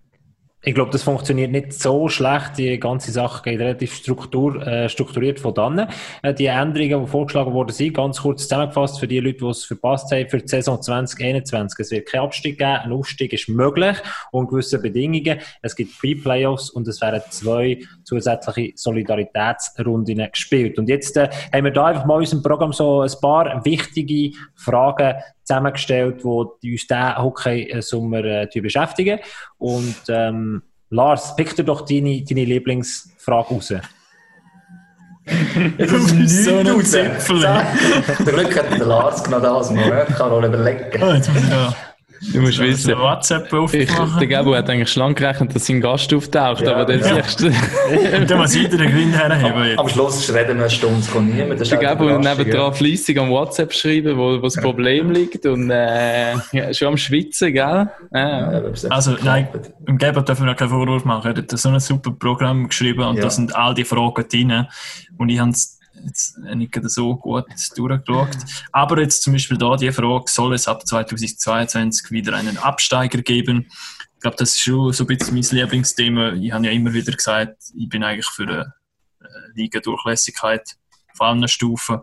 Ich 0.67 0.74
glaube, 0.74 0.89
das 0.89 1.03
funktioniert 1.03 1.51
nicht 1.51 1.74
so 1.74 2.10
schlecht. 2.10 2.57
Die 2.57 2.79
ganze 2.79 3.12
Sache 3.12 3.43
geht 3.43 3.60
relativ 3.60 3.93
struktur, 3.93 4.65
äh, 4.65 4.89
strukturiert 4.89 5.39
von 5.39 5.53
dann. 5.53 5.88
Äh, 6.24 6.34
die 6.34 6.48
Änderungen, 6.48 7.05
die 7.05 7.07
vorgeschlagen 7.07 7.53
worden 7.53 7.72
sind, 7.72 7.93
ganz 7.93 8.19
kurz 8.19 8.41
zusammengefasst 8.41 9.00
für 9.00 9.07
die 9.07 9.19
Leute, 9.19 9.38
die 9.38 9.45
es 9.45 9.63
verpasst 9.63 10.12
haben, 10.12 10.27
für 10.27 10.39
die 10.39 10.48
Saison 10.48 10.81
2021. 10.81 11.77
Es 11.77 11.91
wird 11.91 12.07
kein 12.07 12.22
Abstieg 12.22 12.57
geben. 12.57 12.79
Ein 12.84 12.93
Aufstieg 12.93 13.31
ist 13.34 13.48
möglich 13.48 13.95
unter 14.31 14.50
gewissen 14.50 14.81
Bedingungen. 14.81 15.39
Es 15.62 15.75
gibt 15.75 16.00
Pre-Playoffs 16.00 16.72
und 16.72 16.88
es 16.88 17.00
werden 17.00 17.22
zwei 17.29 17.77
zusätzliche 18.03 18.74
Solidaritätsrunden 18.75 20.27
gespielt. 20.31 20.79
Und 20.79 20.89
jetzt 20.89 21.15
äh, 21.15 21.29
haben 21.53 21.65
wir 21.65 21.72
da 21.74 21.86
einfach 21.86 22.05
mal 22.05 22.15
in 22.15 22.22
unserem 22.22 22.41
Programm 22.41 22.74
so 22.74 23.01
ein 23.01 23.12
paar 23.22 23.63
wichtige 23.63 24.36
Fragen 24.55 25.13
zusammengestellt, 25.46 26.22
die 26.24 26.28
uns 26.28 26.88
diesen 26.88 27.18
Hockey-Sommer 27.18 28.24
äh, 28.25 28.62
beschäftigen. 28.62 29.20
Und 29.58 29.96
ähm, 30.10 30.64
Lars, 30.90 31.36
pick 31.36 31.56
dir 31.56 31.64
doch 31.64 31.82
deine, 31.86 32.24
deine 32.24 32.46
Lieblingsfrage 32.46 33.50
raus. 33.50 33.74
Das 35.80 35.92
ist 35.92 36.46
so 36.46 36.58
ein 36.58 36.86
Zipfel. 36.86 37.42
Zum 38.18 38.25
Glück 38.25 38.60
hat 38.60 38.72
der 38.72 38.86
Lars 38.86 39.24
genau 39.24 39.40
das 39.40 39.72
mal. 39.72 40.06
Ich 40.08 40.16
kann 40.16 40.30
noch 40.30 40.44
überlegen. 40.44 41.02
Oh, 41.02 41.74
Du 42.34 42.41
musst 42.41 42.60
wissen, 42.60 42.98
WhatsApp 42.98 43.51
ich, 43.74 43.89
der 43.91 44.27
Gabo 44.27 44.55
hat 44.55 44.69
eigentlich 44.69 44.89
schlank 44.89 45.17
gerechnet, 45.17 45.53
dass 45.55 45.65
sein 45.65 45.81
Gast 45.81 46.13
auftaucht, 46.13 46.62
ja, 46.62 46.75
aber 46.75 46.86
dann 46.86 47.00
ja. 47.00 47.24
siehst 47.24 47.41
du... 47.41 47.48
Und 47.48 48.29
dann 48.29 48.38
muss 48.39 48.55
jeder 48.55 48.77
den 48.77 48.89
Gewinn 48.89 49.12
herheben. 49.12 49.77
Am 49.77 49.88
Schluss 49.89 50.34
reden 50.34 50.57
wir 50.57 50.65
eine 50.65 50.69
Stunde, 50.69 51.00
es 51.00 51.12
kommt 51.12 51.36
niemand. 51.36 51.69
Der 51.69 51.77
Gabo 51.77 52.17
nebendran 52.17 52.74
fleissig 52.74 53.19
am 53.19 53.29
WhatsApp 53.29 53.74
schreiben, 53.74 54.17
wo, 54.17 54.38
wo 54.38 54.41
das 54.41 54.55
Problem 54.55 55.12
liegt 55.12 55.45
und 55.45 55.69
äh, 55.69 56.34
ja, 56.51 56.74
schon 56.74 56.89
am 56.89 56.98
Schwitzen, 56.98 57.53
gell? 57.53 57.89
Ja. 58.13 58.62
Also 58.89 59.15
nein, 59.24 59.48
im 59.88 59.98
Gabo 59.98 60.22
dürfen 60.22 60.45
wir 60.45 60.55
keinen 60.55 60.69
Vorwurf 60.69 61.05
machen. 61.05 61.31
Er 61.31 61.38
hat 61.38 61.51
so 61.51 61.69
ein 61.69 61.79
super 61.79 62.12
Programm 62.12 62.69
geschrieben 62.69 63.03
und 63.03 63.22
da 63.22 63.29
sind 63.29 63.55
all 63.55 63.74
die 63.74 63.84
Fragen 63.84 64.25
drin 64.27 64.67
und 65.17 65.29
ich 65.29 65.39
habe 65.39 65.51
jetzt 66.04 66.38
nicht 66.38 66.78
so 66.84 67.16
gut 67.16 67.46
durchgeschaut. 67.75 68.38
Aber 68.72 69.02
jetzt 69.02 69.24
zum 69.24 69.34
Beispiel 69.34 69.58
da 69.58 69.75
die 69.75 69.92
Frage, 69.92 70.25
soll 70.28 70.54
es 70.54 70.68
ab 70.68 70.86
2022 70.86 72.12
wieder 72.12 72.36
einen 72.36 72.58
Absteiger 72.58 73.22
geben? 73.22 73.68
Ich 74.16 74.22
glaube, 74.22 74.38
das 74.38 74.52
ist 74.52 74.62
schon 74.62 74.94
so 74.94 75.04
ein 75.04 75.08
bisschen 75.08 75.34
mein 75.34 75.44
Lieblingsthema. 75.44 76.34
Ich 76.34 76.52
habe 76.52 76.66
ja 76.66 76.72
immer 76.72 76.94
wieder 76.94 77.12
gesagt, 77.12 77.58
ich 77.75 77.90
bin 77.90 78.04
eigentlich 78.04 78.25
für 78.25 78.44
eine 78.44 78.74
äh, 79.22 79.25
Liga-Durchlässigkeit 79.56 80.75
auf 81.14 81.22
allen 81.22 81.48
Stufen 81.48 82.00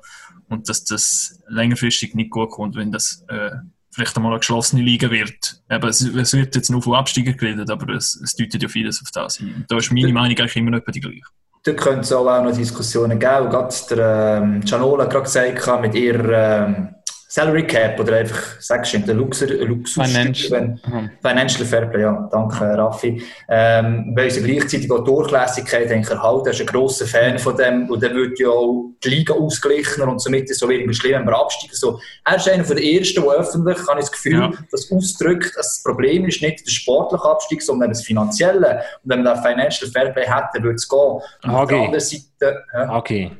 und 0.49 0.69
dass 0.69 0.85
das 0.85 1.41
längerfristig 1.49 2.15
nicht 2.15 2.31
gut 2.31 2.51
kommt, 2.51 2.77
wenn 2.77 2.93
das 2.93 3.25
äh, 3.29 3.51
vielleicht 3.91 4.17
einmal 4.17 4.33
eine 4.33 4.41
geschlossene 4.41 4.83
Liga 4.83 5.11
wird. 5.11 5.63
Eben, 5.71 5.89
es, 5.89 6.01
es, 6.01 6.33
wird 6.33 6.55
jetzt 6.55 6.71
nur 6.71 6.83
von 6.83 6.95
Absteiger 6.95 7.33
geredet, 7.33 7.71
aber 7.71 7.95
es, 7.95 8.15
es 8.17 8.35
deutet 8.35 8.63
ja 8.63 8.69
vieles 8.69 9.03
auf 9.03 9.11
das 9.11 9.37
hin. 9.37 9.65
Da 9.69 9.77
ist 9.77 9.93
meine 9.93 10.13
Meinung 10.13 10.39
eigentlich 10.39 10.57
immer 10.57 10.71
noch 10.71 10.81
die 10.87 11.01
gleiche 11.01 11.23
da 11.65 11.73
könnte 11.73 12.01
es 12.01 12.13
auch 12.13 12.25
noch 12.43 12.53
Diskussionen 12.53 13.19
geben. 13.19 13.51
Gerade 13.51 13.75
der 13.91 14.41
ähm, 14.43 14.61
Gianola 14.61 15.05
hat 15.05 15.11
gerade 15.11 15.25
gesagt, 15.25 15.81
mit 15.83 15.95
ihrer 15.95 16.67
ähm, 16.67 16.95
Salary 17.35 17.67
Cap 17.67 17.99
oder 17.99 18.17
einfach, 18.19 18.61
sagst 18.61 18.93
du, 18.93 18.99
der 18.99 19.15
Luxus, 19.15 19.49
Luxus 19.49 20.07
Financial. 20.07 20.79
Financial 21.23 21.65
Fairplay, 21.65 22.03
ja, 22.03 22.29
danke 22.31 22.63
Raffi. 22.63 23.23
Ähm, 23.49 24.13
weil 24.15 24.31
sie 24.31 24.43
gleichzeitig 24.43 24.93
auch 24.93 25.03
Durchlässigkeit 25.03 25.91
erhalten. 25.91 26.47
Er 26.47 26.53
ist 26.53 26.61
ein 26.61 26.67
grosser 26.67 27.07
Fan 27.07 27.39
von 27.39 27.57
dem 27.57 27.89
und 27.89 28.03
dann 28.03 28.15
wird 28.15 28.39
ja 28.39 28.51
auch 28.51 28.91
die 29.03 29.09
Liga 29.09 29.33
ausgleichen 29.33 30.03
und 30.03 30.21
somit 30.21 30.45
ist 30.45 30.51
es 30.51 30.59
so 30.59 30.69
weniger 30.69 30.93
schlimm, 30.93 31.21
wenn 31.21 31.27
wir 31.27 31.39
absteigen. 31.39 31.75
So, 31.75 31.99
er 32.23 32.37
ist 32.37 32.51
einer 32.51 32.65
der 32.65 32.85
ersten, 32.85 33.23
der 33.23 33.33
öffentlich, 33.33 33.79
habe 33.89 34.01
ich 34.01 34.05
das 34.05 34.13
Gefühl, 34.13 34.39
ja. 34.39 34.53
das 34.71 34.93
ausdrückt, 34.93 35.57
dass 35.57 35.77
das 35.77 35.83
Problem 35.83 36.27
ist 36.27 36.43
nicht 36.43 36.67
der 36.67 36.71
sportliche 36.71 37.25
Abstieg, 37.25 37.63
sondern 37.63 37.89
das 37.89 38.03
finanzielle. 38.03 38.83
Und 39.05 39.11
wenn 39.11 39.23
man 39.23 39.35
da 39.35 39.41
Financial 39.41 39.91
Fairplay 39.91 40.27
hätte, 40.27 40.63
würde 40.63 40.75
es 40.75 40.87
gehen. 40.87 40.99
Und 41.45 41.51
okay. 41.51 41.75
der 41.77 41.79
anderen 41.79 42.01
Seite... 42.01 42.65
Ja. 42.75 42.95
Okay. 42.95 43.31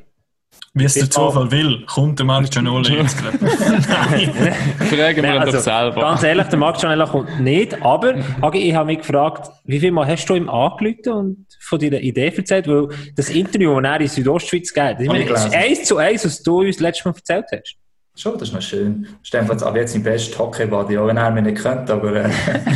Wie 0.75 0.85
es 0.85 0.95
der 0.95 1.07
Zufall 1.07 1.51
will, 1.51 1.85
kommt 1.85 2.17
der 2.17 2.25
Marc 2.25 2.49
Gianoli 2.49 2.95
jetzt 2.95 3.15
gerade. 3.19 3.37
Fragen 3.37 5.21
wir 5.21 5.35
ihn 5.35 5.39
also, 5.39 5.57
doch 5.57 5.63
selber. 5.63 6.01
Ganz 6.01 6.23
ehrlich, 6.23 6.47
der 6.47 6.57
Marc 6.57 6.79
Gianella 6.79 7.05
kommt 7.05 7.39
nicht, 7.39 7.79
aber 7.83 8.15
Agi, 8.41 8.57
ich 8.57 8.73
habe 8.73 8.87
mich 8.87 8.97
gefragt, 8.97 9.51
wie 9.65 9.79
viel 9.79 9.91
Mal 9.91 10.07
hast 10.07 10.25
du 10.25 10.33
ihm 10.33 10.49
angerufen 10.49 11.13
und 11.13 11.45
von 11.59 11.77
deiner 11.79 11.99
Idee 11.99 12.33
erzählt? 12.35 12.67
Weil 12.67 12.87
das 13.15 13.29
Interview, 13.29 13.79
das 13.79 13.91
er 13.91 14.01
in 14.01 14.07
Südostschweiz 14.07 14.73
geht, 14.73 14.95
ich 14.99 15.07
meine, 15.07 15.25
ist 15.25 15.53
eins 15.53 15.83
zu 15.83 15.97
eins, 15.97 16.25
was 16.25 16.41
du 16.41 16.61
uns 16.61 16.79
letztes 16.79 17.05
Mal 17.05 17.13
erzählt 17.13 17.45
hast. 17.51 17.75
Schon, 18.15 18.33
das 18.33 18.49
ist 18.49 18.53
noch 18.55 18.61
schön. 18.61 19.07
Stefan 19.21 19.61
aber 19.61 19.77
jetzt 19.77 19.95
im 19.95 20.01
besten 20.01 20.37
Hockey-Body, 20.39 20.97
auch 20.97 21.07
wenn 21.07 21.17
er 21.17 21.29
mich 21.29 21.43
nicht 21.43 21.61
könnte, 21.61 21.93
aber 21.93 22.15
äh, 22.15 22.29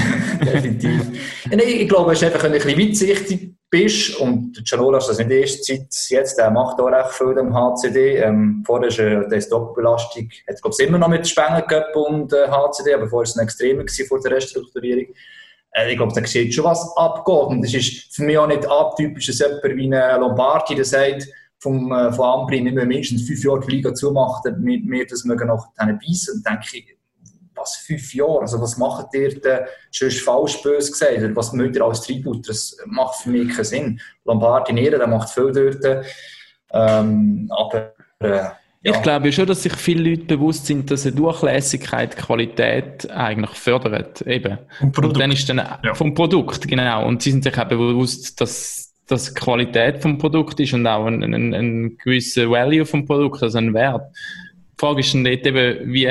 definitiv. 0.46 1.02
Ja, 1.50 1.58
nee, 1.58 1.64
ich 1.64 1.90
glaube, 1.90 2.14
es 2.14 2.22
ist 2.22 2.32
einfach 2.32 2.44
ein 2.44 2.52
bisschen 2.52 2.80
weitsichtig 2.80 3.57
bist. 3.69 4.15
Und 4.17 4.63
Cianola 4.65 4.97
ist 4.97 5.08
das 5.08 5.17
der 5.17 5.30
ersten 5.30 5.63
Zeit 5.63 5.88
jetzt, 6.10 6.38
der 6.38 6.51
macht 6.51 6.80
auch 6.80 6.88
recht 6.88 7.12
viel 7.12 7.38
im 7.38 7.53
HCD. 7.53 8.17
Ähm, 8.17 8.63
vorher 8.65 8.88
ist 8.88 8.99
äh, 8.99 9.27
die 9.27 9.49
Doppelbelastung, 9.49 10.30
hat 10.47 10.62
glaube 10.62 10.75
ich 10.80 10.88
immer 10.88 10.97
noch 10.97 11.10
mit 11.10 11.27
Spengen 11.27 11.65
Cup 11.67 11.95
und 11.95 12.32
äh, 12.34 12.47
HCD, 12.47 12.93
aber 12.93 13.08
vorher 13.08 13.12
war 13.12 13.23
es 13.23 13.38
ein 13.38 13.43
extremer 13.43 13.84
vor 14.08 14.19
der 14.21 14.32
Restrukturierung. 14.32 15.13
Äh, 15.71 15.91
ich 15.91 15.97
glaube, 15.97 16.13
da 16.13 16.25
sieht 16.25 16.53
schon 16.53 16.65
was 16.65 16.95
abgeht. 16.95 17.47
Und 17.47 17.62
das 17.62 17.73
ist 17.73 18.15
für 18.15 18.23
mich 18.23 18.38
auch 18.38 18.47
nicht 18.47 18.69
atypisch, 18.69 19.27
dass 19.27 19.39
jemand 19.39 19.63
wie 19.63 19.93
ein 19.93 20.19
Lombardi, 20.21 20.75
der 20.75 20.86
sagt, 20.86 21.27
vom, 21.60 21.91
äh, 21.91 22.12
von 22.13 22.25
Ambri, 22.25 22.63
wir 22.63 22.71
müssen 22.71 22.88
mindestens 22.88 23.27
fünf 23.27 23.43
Jahre 23.43 23.62
die 23.62 23.75
Liga 23.75 23.93
zumachen, 23.93 24.53
damit 24.53 24.82
wir 24.86 25.06
das 25.08 25.23
mögen 25.23 25.47
noch 25.47 25.67
beißen. 25.75 26.36
Und 26.36 26.45
was, 27.58 27.78
fünf 27.78 28.13
Jahre? 28.13 28.41
Also 28.41 28.62
was 28.62 28.78
macht 28.78 29.13
ihr 29.13 29.39
denn 29.39 29.65
schon 29.91 30.12
falsch 30.12 30.62
böse 30.62 30.91
gesagt? 30.91 31.17
Oder 31.17 31.36
was 31.36 31.54
mögt 31.54 31.76
ihr 31.76 31.84
als 31.84 32.02
Tribut? 32.02 32.48
Das 32.48 32.78
macht 32.86 33.22
für 33.22 33.30
mich 33.30 33.50
keinen 33.50 33.65
Sinn. 33.65 34.02
Lombardi 34.26 34.74
Nieren, 34.74 35.00
der 35.00 35.08
macht 35.08 35.30
viel 35.30 35.52
dort. 35.52 36.06
Ähm, 36.72 37.50
aber 37.56 37.93
äh, 38.20 38.50
ja. 38.84 38.93
Ich 38.96 39.02
glaube 39.02 39.32
schon, 39.34 39.48
dass 39.48 39.63
sich 39.63 39.74
viele 39.74 40.12
Leute 40.12 40.26
bewusst 40.26 40.67
sind, 40.67 40.89
dass 40.91 41.06
eine 41.06 41.15
Durchlässigkeit 41.15 42.15
Qualität 42.15 43.10
eigentlich 43.10 43.52
fördert. 43.52 44.22
Eben. 44.22 44.60
Und 44.80 45.20
dann 45.20 45.32
ist 45.32 45.50
dann 45.50 45.58
ja. 45.58 45.93
vom 45.93 46.13
Produkt, 46.13 46.67
genau. 46.67 47.06
Und 47.06 47.22
sie 47.22 47.32
sind 47.32 47.43
sich 47.43 47.58
auch 47.58 47.67
bewusst, 47.67 48.39
dass 48.39 48.93
das 49.08 49.34
Qualität 49.34 50.02
vom 50.02 50.17
Produkt 50.17 50.60
ist 50.60 50.74
und 50.74 50.86
auch 50.86 51.06
ein, 51.06 51.24
ein, 51.24 51.54
ein 51.54 51.98
gewisser 51.98 52.50
Value 52.50 52.86
vom 52.86 53.06
Produkt, 53.06 53.41
also 53.41 53.58
ein 53.58 53.74
Wert. 53.74 54.04
Die 54.13 54.80
Frage 54.80 55.00
ist 55.00 55.13
dann 55.13 55.24
dort 55.24 55.46
eben, 55.46 55.93
wie 55.93 56.08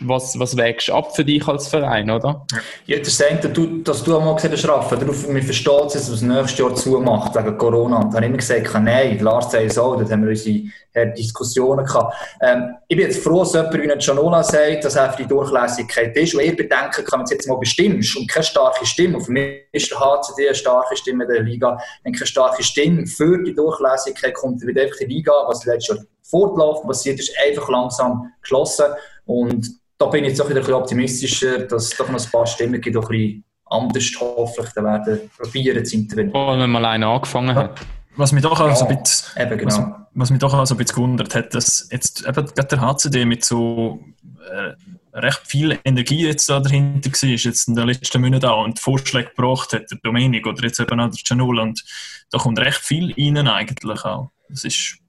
was, 0.00 0.38
was 0.38 0.56
wägst 0.56 0.88
du 0.88 0.94
ab 0.94 1.14
für 1.14 1.24
dich 1.24 1.46
als 1.48 1.66
Verein, 1.68 2.08
oder? 2.10 2.46
Ja, 2.86 2.98
das 2.98 3.18
denkt, 3.18 3.56
du, 3.56 3.82
dass 3.82 4.04
du 4.04 4.16
einmal 4.16 4.36
gesehen 4.36 4.52
hast, 4.52 4.68
Rafa, 4.68 4.96
darauf, 4.96 5.28
wir 5.28 5.42
verstehen 5.42 5.86
es, 5.86 5.94
dass 5.94 6.08
es 6.08 6.22
nächstes 6.22 6.58
Jahr 6.58 6.74
zumacht, 6.74 7.34
wegen 7.34 7.58
Corona. 7.58 7.96
Und 7.96 8.14
dann 8.14 8.14
habe 8.14 8.24
ich 8.24 8.28
immer 8.28 8.36
gesagt, 8.38 8.84
nein, 8.84 9.18
Lars 9.18 9.50
sagt 9.50 9.72
so, 9.72 9.96
dort 9.96 10.10
haben 10.10 10.22
wir 10.22 10.30
unsere 10.30 10.62
äh, 10.92 11.12
Diskussionen 11.14 11.84
gehabt. 11.84 12.14
Ähm, 12.40 12.76
ich 12.86 12.96
bin 12.96 13.06
jetzt 13.06 13.24
froh, 13.24 13.40
dass 13.40 13.54
jemand 13.54 13.74
wie 13.74 13.98
Gianola 13.98 14.42
sagt, 14.44 14.84
dass 14.84 14.94
für 14.94 15.22
die 15.22 15.26
Durchlässigkeit 15.26 16.16
ist. 16.16 16.34
Und 16.34 16.42
ihr 16.42 16.56
bedenken 16.56 17.04
kann, 17.04 17.20
wenn 17.20 17.26
du 17.26 17.34
jetzt 17.34 17.48
mal 17.48 17.58
bestimmst 17.58 18.16
und 18.16 18.30
keine 18.30 18.44
starke 18.44 18.86
Stimme, 18.86 19.16
und 19.16 19.24
für 19.24 19.32
mich 19.32 19.64
ist 19.72 19.90
der 19.90 19.98
HCD 19.98 20.46
eine 20.46 20.54
starke 20.54 20.96
Stimme 20.96 21.24
in 21.24 21.30
der 21.30 21.42
Liga, 21.42 21.76
wenn 22.04 22.12
keine 22.12 22.26
starke 22.26 22.62
Stimme 22.62 23.04
für 23.06 23.42
die 23.42 23.54
Durchlässigkeit 23.54 24.34
kommt, 24.34 24.62
wird 24.62 24.78
einfach 24.78 24.98
die 24.98 25.06
Liga, 25.06 25.32
was 25.48 25.64
letztes 25.64 25.96
Jahr 25.96 26.06
fortlaufend 26.22 26.86
passiert 26.86 27.18
ist, 27.18 27.32
einfach 27.44 27.68
langsam 27.68 28.32
geschlossen. 28.42 28.86
Und 29.24 29.77
da 29.98 30.06
bin 30.06 30.24
ich 30.24 30.30
jetzt 30.30 30.40
auch 30.40 30.48
wieder 30.48 30.60
ein 30.60 30.62
bisschen 30.62 30.74
optimistischer, 30.74 31.58
dass 31.60 31.84
es 31.84 31.96
doch 31.96 32.08
noch 32.08 32.24
ein 32.24 32.30
paar 32.30 32.46
Stimmen 32.46 32.80
gibt, 32.80 32.94
die 32.94 33.00
ein 33.00 33.08
bisschen 33.08 33.44
anders 33.66 34.10
hoffentlich 34.20 34.72
dann 34.74 34.84
werden 34.84 35.30
probieren 35.36 35.84
zu 35.84 35.96
intervenieren. 35.96 36.36
Oh, 36.36 36.58
wenn 36.58 36.70
man 36.70 36.84
alleine 36.84 37.06
angefangen 37.06 37.54
hat. 37.54 37.80
Was 38.16 38.32
mich 38.32 38.42
doch 38.42 38.58
auch 38.58 38.74
so 38.74 38.86
ein 38.86 39.00
bisschen, 39.00 39.40
eben, 39.40 39.58
genau. 39.58 39.66
was, 39.70 39.80
was 40.14 40.30
mich 40.30 40.40
doch 40.40 40.54
auch 40.54 40.66
so 40.66 40.74
ein 40.74 40.78
bisschen 40.78 40.96
gewundert 40.96 41.34
hat, 41.34 41.54
dass 41.54 41.88
jetzt 41.92 42.26
eben 42.26 42.46
gerade 42.46 42.68
der 42.68 42.80
HCD 42.80 43.24
mit 43.24 43.44
so 43.44 44.00
äh, 44.50 45.18
recht 45.18 45.40
viel 45.44 45.78
Energie 45.84 46.26
jetzt 46.26 46.48
da 46.48 46.58
dahinter 46.58 47.10
war, 47.10 47.28
jetzt 47.28 47.68
in 47.68 47.74
den 47.74 47.86
letzten 47.86 48.20
Monaten 48.20 48.46
auch 48.46 48.64
und 48.64 48.80
Vorschläge 48.80 49.28
gebracht 49.28 49.72
hat, 49.72 49.90
der 49.90 49.98
Dominik 50.02 50.46
oder 50.46 50.64
jetzt 50.64 50.80
eben 50.80 50.98
auch 50.98 51.10
der 51.10 51.20
Janul 51.24 51.60
und 51.60 51.84
da 52.30 52.38
kommt 52.38 52.58
recht 52.58 52.80
viel 52.80 53.14
rein 53.16 53.46
eigentlich 53.46 54.04
auch. 54.04 54.30
Das 54.48 54.64
ist, 54.64 54.74
ich 54.74 55.00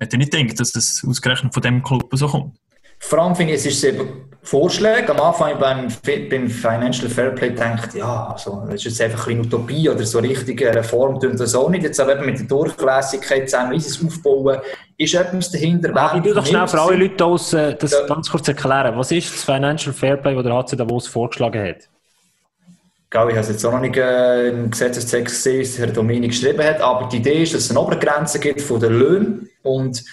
hätte 0.00 0.16
nicht 0.16 0.32
gedacht, 0.32 0.58
dass 0.58 0.72
das 0.72 1.04
ausgerechnet 1.06 1.54
von 1.54 1.62
dem 1.62 1.82
Club 1.82 2.08
so 2.12 2.26
kommt. 2.26 2.56
Vor 3.00 3.18
allem 3.20 3.34
finde 3.34 3.54
ich, 3.54 3.60
es 3.60 3.66
ist 3.66 3.84
eben 3.84 4.28
Vorschläge. 4.42 5.10
Am 5.10 5.20
Anfang 5.20 5.58
beim, 5.58 5.88
beim 6.30 6.48
Financial 6.48 7.08
Fairplay 7.08 7.50
denkt, 7.50 7.94
ja, 7.94 8.28
also, 8.32 8.64
das 8.66 8.76
ist 8.76 8.84
jetzt 8.84 9.00
einfach 9.02 9.26
eine 9.28 9.40
Utopie 9.40 9.88
oder 9.90 10.04
so 10.04 10.20
richtige 10.20 10.74
Reform 10.74 11.20
tun 11.20 11.36
das 11.36 11.54
auch 11.54 11.68
nicht. 11.68 11.82
Jetzt 11.82 12.00
aber 12.00 12.16
eben 12.16 12.26
mit 12.26 12.38
der 12.38 12.46
Durchlässigkeit 12.46 13.50
zusammen, 13.50 13.72
wie 13.72 13.80
sie 13.80 13.90
es 13.90 14.04
aufbauen, 14.04 14.58
ist 14.96 15.14
etwas 15.14 15.50
dahinter. 15.50 15.94
Aber 15.94 16.18
ich 16.18 16.24
will 16.24 16.34
doch 16.34 16.46
schnell 16.46 16.66
für 16.66 16.80
alle 16.80 16.96
Leute 16.96 17.24
aus, 17.24 17.50
das 17.50 17.90
ja. 17.90 18.06
ganz 18.06 18.30
kurz 18.30 18.48
erklären. 18.48 18.96
Was 18.96 19.12
ist 19.12 19.32
das 19.32 19.44
Financial 19.44 19.92
Fairplay, 19.92 20.34
das 20.34 20.44
der 20.44 20.54
HC 20.54 20.76
Davos 20.76 21.06
vorgeschlagen 21.06 21.62
hat? 21.62 21.88
ich 23.10 23.18
habe 23.18 23.32
es 23.32 23.48
jetzt 23.48 23.64
auch 23.64 23.72
noch 23.72 23.80
nicht 23.80 23.96
äh, 23.96 24.48
im 24.48 24.70
Gesetzestext 24.70 25.36
gesehen, 25.36 25.62
was 25.62 25.78
Herr 25.78 25.86
Dominik 25.86 26.30
geschrieben 26.30 26.62
hat, 26.62 26.82
aber 26.82 27.08
die 27.08 27.16
Idee 27.16 27.42
ist, 27.42 27.54
dass 27.54 27.62
es 27.62 27.70
eine 27.70 27.80
Obergrenze 27.80 28.38
gibt 28.38 28.60
von 28.60 28.80
den 28.80 28.98
Löhnen 28.98 29.48
und 29.62 30.04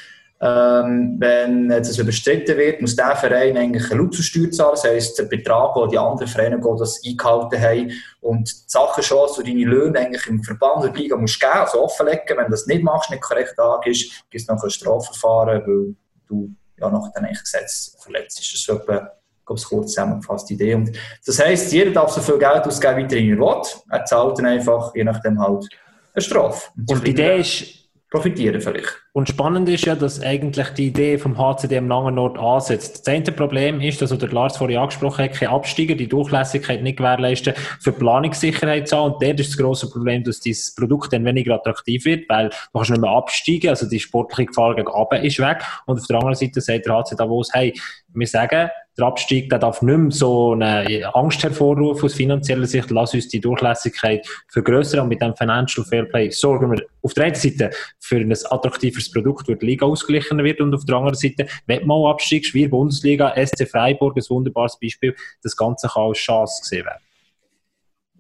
ähm, 0.42 1.16
wenn 1.18 1.70
das 1.70 1.98
überstritten 1.98 2.58
wird, 2.58 2.82
muss 2.82 2.96
der 2.96 3.16
Verein 3.16 3.56
eigentlich 3.56 3.90
eine 3.90 4.02
Luxussteuer 4.02 4.52
zahlen. 4.52 4.72
Das 4.74 4.84
heisst, 4.84 5.18
der 5.18 5.26
Betrag, 5.26 5.74
den 5.76 5.90
die 5.90 5.98
anderen 5.98 6.28
Vereine 6.28 6.60
das 6.78 7.02
eingehalten 7.06 7.62
haben. 7.62 7.92
Und 8.20 8.50
die 8.50 8.64
Sache 8.68 9.02
schon, 9.02 9.30
du 9.36 9.44
deine 9.44 9.64
Löhne 9.64 10.00
eigentlich 10.00 10.28
im 10.28 10.44
Verband 10.44 10.84
der 10.84 10.92
Liga 10.92 11.16
musst 11.16 11.40
geben, 11.40 11.54
also 11.54 11.84
offenlegen. 11.84 12.38
Wenn 12.38 12.46
du 12.46 12.52
das 12.52 12.68
nicht 12.68 12.84
machst, 12.84 13.10
nicht 13.12 13.24
korrekt 13.24 13.58
angibst, 13.58 14.12
gibt 14.30 14.42
es 14.42 14.48
noch 14.48 14.62
ein 14.62 14.70
Strafverfahren, 14.70 15.62
weil 15.66 15.96
du 16.28 16.52
ja 16.78 16.90
nach 16.90 17.12
dem 17.14 17.28
Gesetz 17.28 17.96
verletzt 18.00 18.40
ist. 18.40 18.54
Das 18.54 18.60
ist 18.60 18.70
etwa, 18.70 19.12
kurz 19.46 19.62
zusammengefasst 19.70 20.50
die 20.50 20.56
Idee. 20.56 20.76
Und 20.76 20.92
das 21.26 21.40
heisst, 21.40 21.72
jeder 21.72 21.92
darf 21.92 22.12
so 22.12 22.20
viel 22.20 22.38
Geld 22.38 22.66
ausgeben, 22.66 23.10
wie 23.10 23.32
er 23.32 23.38
will. 23.38 23.62
Er 23.90 24.04
zahlt 24.04 24.38
dann 24.38 24.48
einfach, 24.48 24.94
je 24.96 25.06
nachdem 25.06 25.40
halt, 25.40 25.66
eine 26.14 26.22
Strafe. 26.22 26.72
Und, 26.76 26.92
Und 26.92 27.08
die 27.08 27.12
Idee 27.12 27.40
ist, 27.40 27.85
profitieren 28.12 28.62
vielleicht. 28.62 29.04
Und 29.14 29.30
spannend 29.30 29.68
ist 29.68 29.86
ja, 29.86 29.96
dass 29.96 30.22
eigentlich 30.22 30.70
die 30.70 30.88
Idee 30.88 31.18
vom 31.18 31.38
HCD 31.38 31.78
am 31.78 31.88
langen 31.88 32.16
Nord 32.16 32.38
ansetzt. 32.38 32.96
Das 32.96 33.04
zehnte 33.04 33.32
Problem 33.32 33.82
ist, 33.82 34.02
dass 34.02 34.18
der 34.18 34.30
Lars 34.30 34.58
vorhin 34.58 34.78
angesprochen 34.78 35.26
hat, 35.26 35.34
keine 35.34 35.52
Absteiger, 35.52 35.96
die 35.96 36.08
Durchlässigkeit 36.08 36.84
nicht 36.84 36.98
gewährleisten, 36.98 37.54
für 37.80 37.92
Planungssicherheit 37.92 38.88
zu 38.88 38.98
haben. 38.98 39.14
Und 39.14 39.24
dort 39.24 39.40
ist 39.40 39.50
das 39.50 39.58
grosse 39.58 39.90
Problem, 39.90 40.24
dass 40.24 40.40
dieses 40.40 40.76
Produkt 40.76 41.14
dann 41.14 41.26
weniger 41.26 41.56
attraktiv 41.56 42.06
wird, 42.06 42.30
weil 42.30 42.50
du 42.50 42.56
kannst 42.74 42.92
nicht 42.92 43.02
mehr 43.02 43.12
absteigen, 43.12 43.70
also 43.70 43.90
die 43.90 44.00
sportliche 44.00 44.48
Gefahr 44.48 44.76
gegen 44.76 44.88
Abend 44.90 45.24
ist 45.24 45.40
weg. 45.40 45.64
Und 45.86 46.00
auf 46.00 46.08
der 46.08 46.18
anderen 46.18 46.36
Seite 46.36 46.62
sagt 46.62 46.86
der 46.86 46.94
HC 46.94 47.16
Davos, 47.18 47.50
hey, 47.54 47.74
wir 48.14 48.28
sagen, 48.28 48.70
der 48.98 49.06
Abstieg 49.08 49.50
der 49.50 49.60
darf 49.60 49.82
nicht 49.82 49.98
mehr 49.98 50.12
so 50.12 50.54
eine 50.54 51.10
Angst 51.14 51.44
hervorrufen 51.44 52.06
aus 52.06 52.14
finanzieller 52.14 52.66
Sicht. 52.66 52.92
Lass 52.92 53.14
uns 53.14 53.28
die 53.28 53.42
Durchlässigkeit 53.42 54.26
vergrößern 54.50 55.02
und 55.02 55.10
mit 55.10 55.22
dem 55.22 55.36
Financial 55.36 55.86
Fairplay 55.86 56.30
sorgen 56.30 56.72
wir 56.72 56.84
auf 57.02 57.14
der 57.14 57.26
einen 57.26 57.36
Seite 57.36 57.72
für 58.00 58.18
ein 58.18 58.32
attraktiveres 58.32 59.12
Produkt, 59.12 59.48
wo 59.48 59.54
die 59.54 59.66
Liga 59.66 59.86
ausgeglichen 59.86 60.44
wird 60.44 60.62
und 60.62 60.74
auf 60.74 60.86
der 60.86 60.96
anderen 60.96 61.16
Seite, 61.16 61.48
wenn 61.66 61.86
man 61.86 62.06
Abstieg, 62.06 62.54
wie 62.54 62.68
Bundesliga, 62.68 63.34
SC 63.36 63.68
Freiburg, 63.68 64.16
ein 64.16 64.24
wunderbares 64.30 64.78
Beispiel, 64.80 65.16
das 65.44 65.56
Ganze 65.56 65.88
kann 65.88 66.04
als 66.04 66.18
Chance 66.18 66.62
gesehen 66.62 66.86
werden. 66.86 67.02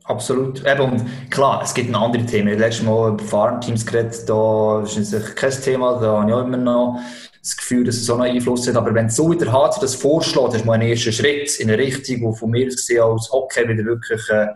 Absolut. 0.06 0.64
Eben, 0.66 0.82
und 0.82 1.32
klar, 1.32 1.62
es 1.64 1.74
gibt 1.74 1.90
noch 1.90 2.04
andere 2.04 2.26
Themen. 2.26 2.60
Letztes 2.60 2.86
Mal 2.86 3.14
über 3.14 3.24
Farmteams 3.24 3.86
geredet, 3.86 4.30
da 4.30 4.84
ist 4.84 4.98
natürlich 4.98 5.36
kein 5.36 5.52
Thema, 5.52 6.00
da 6.00 6.20
habe 6.20 6.30
ich 6.30 6.36
auch 6.36 6.44
immer 6.44 6.58
noch 6.58 7.00
das 7.45 7.58
Gefühl, 7.58 7.84
dass 7.84 7.95
es 7.95 8.05
so 8.08 8.15
einen 8.15 8.36
Einfluss 8.36 8.67
hat. 8.67 8.75
Aber 8.75 8.93
wenn 8.93 9.10
so 9.10 9.31
wieder 9.31 9.51
HC 9.51 9.79
das 9.79 9.93
vorschlägt, 9.93 10.53
hast 10.53 10.62
du 10.62 10.65
mal 10.65 10.73
einen 10.73 10.89
ersten 10.89 11.13
Schritt 11.13 11.60
in 11.60 11.69
eine 11.69 11.77
Richtung, 11.77 12.31
die 12.31 12.39
von 12.39 12.49
mir 12.49 12.65
aus 12.67 12.75
gesehen 12.75 13.01
als 13.01 13.31
Hockey 13.31 13.69
wieder 13.69 13.86
wirklich 13.86 14.21
äh, 14.29 14.47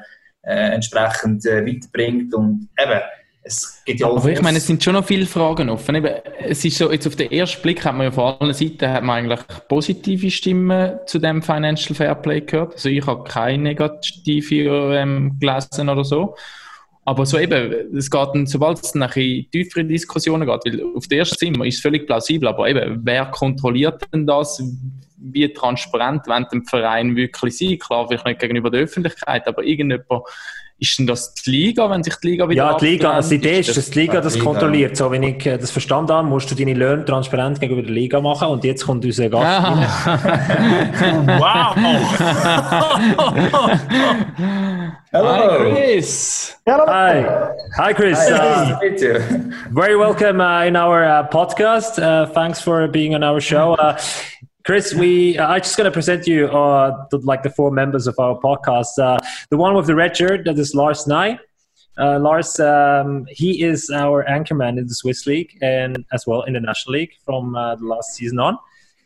äh, 0.41 0.73
entsprechend 0.73 1.45
äh, 1.45 1.63
weiterbringt. 1.63 2.33
Und 2.33 2.67
eben, 2.81 2.99
es 3.43 3.83
gibt 3.85 3.99
ja 3.99 4.07
auch. 4.07 4.17
Aber 4.17 4.31
ich 4.31 4.41
meine, 4.41 4.57
es 4.57 4.65
sind 4.65 4.83
schon 4.83 4.93
noch 4.93 5.05
viele 5.05 5.27
Fragen 5.27 5.69
offen. 5.69 5.95
Eben, 5.95 6.15
es 6.39 6.65
ist 6.65 6.79
so, 6.79 6.91
jetzt 6.91 7.05
auf 7.05 7.15
den 7.15 7.31
ersten 7.31 7.61
Blick 7.61 7.85
hat 7.85 7.93
man 7.93 8.05
ja 8.05 8.11
von 8.11 8.35
allen 8.39 8.53
Seiten 8.55 8.89
hat 8.89 9.03
man 9.03 9.17
eigentlich 9.17 9.41
positive 9.67 10.31
Stimmen 10.31 10.97
zu 11.05 11.19
dem 11.19 11.43
Financial 11.43 11.95
Fairplay 11.95 12.41
gehört. 12.41 12.73
Also 12.73 12.89
ich 12.89 13.05
habe 13.05 13.23
keine 13.23 13.61
negative 13.61 14.95
ähm, 14.95 15.37
gelesen 15.39 15.89
oder 15.89 16.03
so. 16.03 16.35
Aber 17.09 17.25
so 17.25 17.39
eben, 17.39 17.97
es 17.97 18.07
geht 18.07 18.27
dann, 18.35 18.45
sobald 18.45 18.83
es 18.83 18.93
nach 18.93 19.13
tiefere 19.13 19.83
Diskussionen 19.83 20.47
geht, 20.47 20.63
weil 20.63 20.95
auf 20.95 21.07
der 21.07 21.17
ersten 21.17 21.37
Zimmer 21.37 21.65
ist 21.65 21.77
es 21.77 21.81
völlig 21.81 22.05
plausibel, 22.05 22.47
aber 22.47 22.69
eben, 22.69 23.01
wer 23.03 23.25
kontrolliert 23.25 24.03
denn 24.13 24.27
das? 24.27 24.61
Wie 25.17 25.51
transparent 25.51 26.27
wenn 26.27 26.45
dem 26.53 26.65
Verein 26.67 27.15
wirklich 27.15 27.57
sein? 27.57 27.79
Klar, 27.79 28.07
vielleicht 28.07 28.27
nicht 28.27 28.39
gegenüber 28.39 28.69
der 28.69 28.81
Öffentlichkeit, 28.81 29.47
aber 29.47 29.63
irgendjemand 29.63 30.23
ist 30.79 30.97
denn 30.97 31.07
das 31.07 31.33
die 31.33 31.51
Liga, 31.51 31.89
wenn 31.89 32.03
sich 32.03 32.15
die 32.15 32.29
Liga 32.29 32.47
wieder 32.47 32.71
Ja, 32.71 32.77
die 32.77 32.85
Liga, 32.85 33.11
also 33.11 33.29
die 33.31 33.35
Idee 33.35 33.59
ist, 33.59 33.75
dass 33.75 33.89
die 33.89 33.99
Liga 33.99 34.21
das 34.21 34.39
kontrolliert. 34.39 34.95
So, 34.95 35.11
wenn 35.11 35.23
ich 35.23 35.45
äh, 35.45 35.57
das 35.57 35.71
verstanden 35.71 36.13
habe, 36.13 36.27
musst 36.27 36.49
du 36.49 36.55
deine 36.55 36.73
Löhne 36.73 37.03
transparent 37.03 37.59
gegenüber 37.59 37.83
der 37.85 37.91
Liga 37.91 38.21
machen 38.21 38.47
und 38.47 38.63
jetzt 38.63 38.85
kommt 38.85 39.03
unser 39.03 39.29
Gast 39.29 39.67
Wow! 41.39 41.75
Hello. 45.11 45.29
Hi, 45.33 45.57
Chris. 45.57 46.55
Hello. 46.65 46.85
Hi. 46.87 47.25
Hi, 47.77 47.93
Chris. 47.93 48.17
Hi, 48.17 48.71
uh, 48.71 48.79
very 49.71 49.97
welcome 49.97 50.39
uh, 50.39 50.63
in 50.63 50.75
our 50.75 51.03
uh, 51.03 51.27
podcast. 51.27 52.01
Uh, 52.01 52.25
thanks 52.27 52.61
for 52.61 52.87
being 52.87 53.15
on 53.15 53.23
our 53.23 53.41
show. 53.41 53.75
Chris, 54.69 54.93
we 54.93 55.35
uh, 55.35 55.47
I 55.47 55.57
just 55.57 55.75
going 55.77 55.85
to 55.85 55.91
present 55.91 56.27
you 56.27 56.45
uh, 56.45 57.07
the, 57.09 57.17
like 57.23 57.41
the 57.41 57.49
four 57.49 57.71
members 57.71 58.05
of 58.05 58.19
our 58.19 58.39
podcast. 58.39 58.99
Uh, 59.01 59.17
the 59.49 59.57
one 59.57 59.73
with 59.73 59.87
the 59.87 59.95
red 59.95 60.15
shirt 60.15 60.45
that 60.45 60.59
is 60.59 60.75
Lars 60.75 61.07
Nye. 61.07 61.39
Uh, 61.97 62.19
Lars, 62.19 62.59
um, 62.59 63.25
he 63.31 63.63
is 63.63 63.89
our 63.89 64.23
anchorman 64.25 64.77
in 64.77 64.85
the 64.85 64.93
Swiss 64.93 65.25
League 65.25 65.57
and 65.63 66.05
as 66.13 66.27
well 66.27 66.43
in 66.43 66.53
the 66.53 66.59
National 66.59 66.93
League 66.93 67.13
from 67.25 67.55
uh, 67.55 67.77
the 67.77 67.85
last 67.85 68.13
season 68.13 68.37
on. 68.37 68.59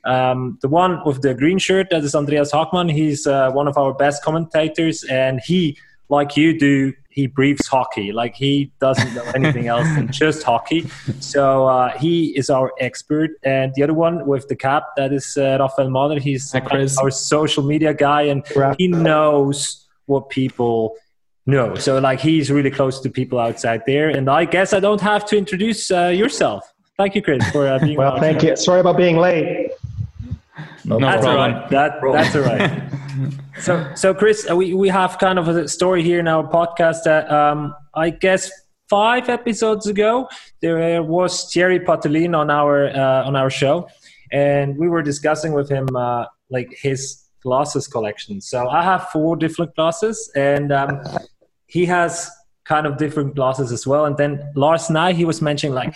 Um, 0.04 0.60
the 0.62 0.68
one 0.68 1.00
with 1.06 1.22
the 1.22 1.34
green 1.34 1.60
shirt 1.60 1.88
that 1.92 2.04
is 2.04 2.14
Andreas 2.14 2.52
Hagmann. 2.52 2.92
He's 2.92 3.26
uh, 3.26 3.50
one 3.52 3.70
of 3.70 3.78
our 3.78 3.94
best 3.94 4.22
commentators, 4.22 5.06
and 5.06 5.40
he, 5.46 5.78
like 6.10 6.38
you 6.38 6.58
do, 6.58 6.94
he 7.10 7.28
breathes 7.28 7.68
hockey. 7.68 8.12
Like 8.12 8.36
he 8.36 8.72
doesn't 8.80 9.14
know 9.14 9.24
anything 9.36 9.68
else 9.68 9.88
than 9.96 10.12
just 10.12 10.44
hockey. 10.44 10.90
So 11.20 11.68
uh, 11.68 11.98
he 11.98 12.36
is 12.38 12.50
our 12.50 12.72
expert. 12.80 13.32
And 13.44 13.74
the 13.76 13.84
other 13.84 13.94
one 13.94 14.26
with 14.26 14.48
the 14.48 14.56
cap, 14.56 14.84
that 14.98 15.14
is 15.14 15.38
uh, 15.38 15.58
Rafael 15.60 15.90
Mahler. 15.90 16.20
He's 16.20 16.54
our 16.98 17.12
social 17.12 17.64
media 17.64 17.94
guy, 17.94 18.24
and 18.24 18.46
he 18.78 18.88
knows 18.88 19.88
what 20.06 20.30
people 20.30 20.96
know. 21.46 21.76
So 21.76 22.00
like 22.00 22.20
he's 22.20 22.52
really 22.52 22.72
close 22.72 23.00
to 23.02 23.10
people 23.10 23.40
outside 23.40 23.84
there. 23.86 24.10
And 24.10 24.30
I 24.30 24.46
guess 24.46 24.74
I 24.74 24.80
don't 24.80 25.02
have 25.02 25.26
to 25.28 25.38
introduce 25.38 25.92
uh, 25.92 26.08
yourself. 26.08 26.74
Thank 26.98 27.16
you, 27.16 27.22
Chris, 27.22 27.48
for 27.52 27.68
uh, 27.68 27.80
being. 27.80 27.98
well, 28.02 28.20
thank 28.20 28.44
you. 28.44 28.56
Sorry 28.56 28.80
about 28.80 28.98
being 28.98 29.18
late. 29.18 29.72
No, 30.86 31.00
that's 31.00 31.26
all 31.26 31.36
right. 31.36 31.70
That, 31.70 32.00
that's 32.02 32.36
all 32.36 32.42
right. 32.44 33.34
so, 33.60 33.92
so 33.96 34.14
Chris, 34.14 34.50
uh, 34.50 34.56
we, 34.56 34.74
we 34.74 34.90
have 34.90 35.20
kind 35.20 35.40
of 35.40 35.48
a 35.48 35.68
story 35.68 36.04
here 36.04 36.20
in 36.20 36.28
our 36.28 36.48
podcast 36.48 37.04
that 37.04 37.32
um, 37.32 37.74
I 37.94 38.10
guess 38.10 38.52
five 38.90 39.30
episodes 39.30 39.88
ago 39.88 40.28
there 40.62 41.02
was 41.04 41.52
Thierry 41.52 41.80
Paterlini 41.80 42.38
on 42.38 42.50
our 42.50 42.90
uh, 42.90 43.26
on 43.26 43.36
our 43.36 43.50
show, 43.50 43.88
and 44.32 44.78
we 44.78 44.88
were 44.88 45.02
discussing 45.02 45.54
with 45.54 45.70
him 45.70 45.88
uh, 45.96 46.26
like 46.50 46.76
his 46.82 47.24
glasses 47.42 47.88
collection. 47.88 48.42
So 48.42 48.70
I 48.70 48.84
have 48.84 49.10
four 49.10 49.36
different 49.36 49.76
glasses, 49.76 50.32
and 50.36 50.72
um, 50.72 51.02
he 51.68 51.86
has 51.86 52.32
kind 52.66 52.88
of 52.88 52.98
different 52.98 53.36
glasses 53.36 53.72
as 53.72 53.86
well. 53.86 54.06
And 54.06 54.18
then 54.18 54.52
last 54.56 54.90
night 54.90 55.16
he 55.16 55.26
was 55.26 55.42
mentioning 55.42 55.76
like 55.76 55.94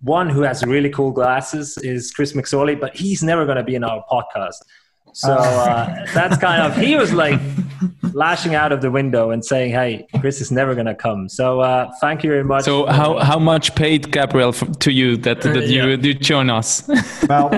one 0.00 0.28
who 0.28 0.42
has 0.42 0.62
really 0.64 0.90
cool 0.90 1.10
glasses 1.10 1.78
is 1.78 2.12
Chris 2.12 2.34
McSorley, 2.34 2.78
but 2.78 2.94
he's 2.94 3.22
never 3.22 3.46
going 3.46 3.56
to 3.56 3.64
be 3.64 3.74
in 3.74 3.82
our 3.82 4.04
podcast. 4.10 4.56
So 5.14 5.32
uh, 5.32 6.06
that's 6.12 6.36
kind 6.38 6.60
of 6.62 6.76
he 6.76 6.96
was 6.96 7.12
like 7.12 7.40
lashing 8.12 8.54
out 8.56 8.72
of 8.72 8.80
the 8.80 8.90
window 8.90 9.30
and 9.30 9.44
saying, 9.44 9.72
"Hey, 9.72 10.06
Chris 10.20 10.40
is 10.40 10.50
never 10.50 10.74
going 10.74 10.86
to 10.86 10.94
come." 10.94 11.28
So 11.28 11.60
uh, 11.60 11.92
thank 12.00 12.24
you 12.24 12.30
very 12.30 12.42
much. 12.42 12.64
So 12.64 12.86
how 12.86 13.18
how 13.18 13.38
much 13.38 13.74
paid 13.76 14.10
Gabriel 14.10 14.52
to 14.52 14.90
you 14.90 15.16
that 15.18 15.42
that 15.42 15.68
you 15.68 15.86
yeah. 15.86 15.96
you 15.96 16.14
join 16.14 16.50
us? 16.50 16.88
well, 17.28 17.48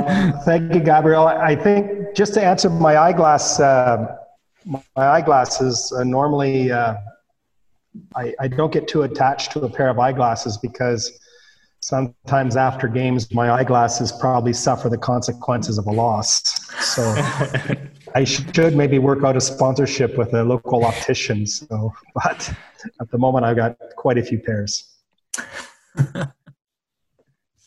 thank 0.45 0.75
you, 0.75 0.81
Gabriel. 0.81 1.27
I 1.27 1.57
think 1.57 2.14
just 2.14 2.35
to 2.35 2.42
answer 2.45 2.69
my 2.69 2.99
eyeglass, 2.99 3.59
uh, 3.59 4.16
my 4.66 5.07
eyeglasses 5.16 5.92
uh, 5.97 6.05
normally 6.05 6.71
uh, 6.71 6.95
I, 8.14 8.35
I 8.38 8.49
don't 8.49 8.73
get 8.73 8.88
too 8.88 9.03
attached 9.03 9.53
to 9.53 9.61
a 9.61 9.71
pair 9.71 9.88
of 9.88 9.99
eyeglasses 9.99 10.59
because 10.59 11.11
sometimes 11.81 12.57
after 12.57 12.89
games, 12.89 13.33
my 13.33 13.51
eyeglasses 13.51 14.12
probably 14.12 14.53
suffer 14.53 14.89
the 14.89 14.99
consequences 14.99 15.79
of 15.79 15.87
a 15.87 15.93
loss. 15.93 16.43
So 16.85 17.03
I 18.15 18.25
should 18.25 18.75
maybe 18.75 18.99
work 18.99 19.23
out 19.25 19.37
a 19.37 19.41
sponsorship 19.41 20.17
with 20.17 20.35
a 20.35 20.43
local 20.43 20.85
optician. 20.85 21.47
So, 21.47 21.93
but 22.15 22.53
at 23.01 23.11
the 23.11 23.19
moment, 23.19 23.45
I've 23.45 23.57
got 23.57 23.77
quite 23.97 24.19
a 24.19 24.23
few 24.23 24.39
pairs. 24.39 24.93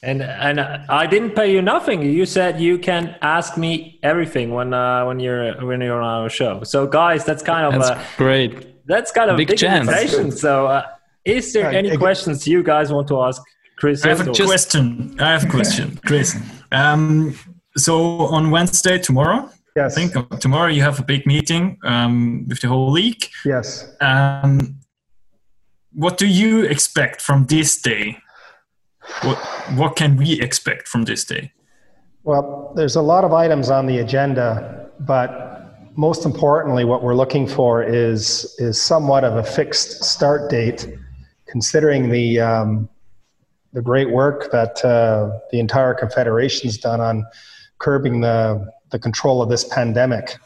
and 0.02 0.22
and 0.22 0.60
I 0.62 1.06
didn't 1.08 1.32
pay 1.32 1.52
you 1.52 1.62
nothing. 1.62 2.02
You 2.02 2.26
said 2.26 2.60
you 2.60 2.80
can 2.80 3.16
ask 3.22 3.58
me 3.58 4.00
everything 4.02 4.52
when 4.52 4.74
uh, 4.74 5.06
when 5.06 5.20
you're 5.20 5.66
when 5.66 5.82
you're 5.82 6.02
on 6.02 6.24
our 6.24 6.30
show. 6.30 6.64
So, 6.64 6.88
guys, 6.88 7.26
that's 7.26 7.44
kind 7.44 7.66
of 7.66 7.82
that's 7.82 7.90
a, 7.90 8.18
great. 8.18 8.86
That's 8.88 9.12
kind 9.12 9.30
of 9.30 9.38
big, 9.38 9.50
big 9.50 9.58
chance. 9.58 10.42
So, 10.42 10.68
uh, 10.68 10.88
is 11.26 11.54
there 11.54 11.70
any 11.70 11.96
questions 11.98 12.48
you 12.48 12.64
guys 12.64 12.92
want 12.92 13.08
to 13.10 13.22
ask 13.22 13.42
Chris? 13.80 14.04
I 14.04 14.10
have 14.10 14.28
a 14.28 14.32
question. 14.32 15.16
I 15.20 15.32
have 15.32 15.46
a 15.46 15.50
question, 15.50 16.00
Chris. 16.06 16.38
Um, 16.72 17.36
so 17.78 18.26
on 18.28 18.52
Wednesday 18.52 18.98
tomorrow, 18.98 19.50
yes. 19.76 19.98
I 19.98 20.08
think 20.08 20.40
tomorrow 20.40 20.68
you 20.68 20.82
have 20.82 21.00
a 21.00 21.04
big 21.04 21.26
meeting 21.26 21.78
um, 21.84 22.46
with 22.48 22.60
the 22.60 22.68
whole 22.68 22.92
league. 22.92 23.26
Yes. 23.46 23.90
Um, 24.02 24.80
what 25.94 26.18
do 26.18 26.28
you 26.28 26.64
expect 26.64 27.22
from 27.22 27.46
this 27.46 27.82
day? 27.82 28.18
What 29.24 29.38
what 29.76 29.96
can 29.96 30.18
we 30.18 30.42
expect 30.42 30.88
from 30.88 31.06
this 31.06 31.24
day? 31.24 31.52
Well, 32.24 32.74
there's 32.76 32.98
a 32.98 33.02
lot 33.02 33.24
of 33.24 33.34
items 33.34 33.70
on 33.70 33.88
the 33.88 34.00
agenda, 34.00 34.90
but 35.00 35.50
most 35.96 36.26
importantly, 36.26 36.84
what 36.84 37.02
we're 37.02 37.16
looking 37.16 37.48
for 37.48 37.82
is 37.82 38.56
is 38.60 38.80
somewhat 38.80 39.24
of 39.24 39.38
a 39.38 39.44
fixed 39.44 40.04
start 40.04 40.50
date, 40.50 40.86
considering 41.48 42.10
the 42.10 42.40
um, 42.42 42.90
the 43.74 43.82
great 43.82 44.10
work 44.10 44.52
that 44.52 44.84
uh, 44.84 45.38
the 45.52 45.60
entire 45.60 45.94
confederation's 45.94 46.78
done 46.78 47.02
on 47.02 47.26
curbing 47.80 48.22
the 48.22 48.72
the 48.92 49.00
control 49.00 49.42
of 49.42 49.50
this 49.50 49.64
pandemic, 49.64 50.38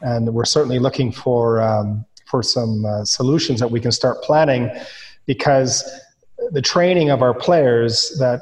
and 0.00 0.34
we're 0.34 0.44
certainly 0.44 0.78
looking 0.78 1.12
for 1.12 1.62
um, 1.62 2.04
for 2.26 2.42
some 2.42 2.84
uh, 2.84 3.04
solutions 3.04 3.60
that 3.60 3.70
we 3.70 3.80
can 3.80 3.92
start 3.92 4.22
planning, 4.22 4.70
because 5.26 5.88
the 6.50 6.62
training 6.62 7.10
of 7.10 7.22
our 7.22 7.34
players 7.34 8.16
that 8.18 8.40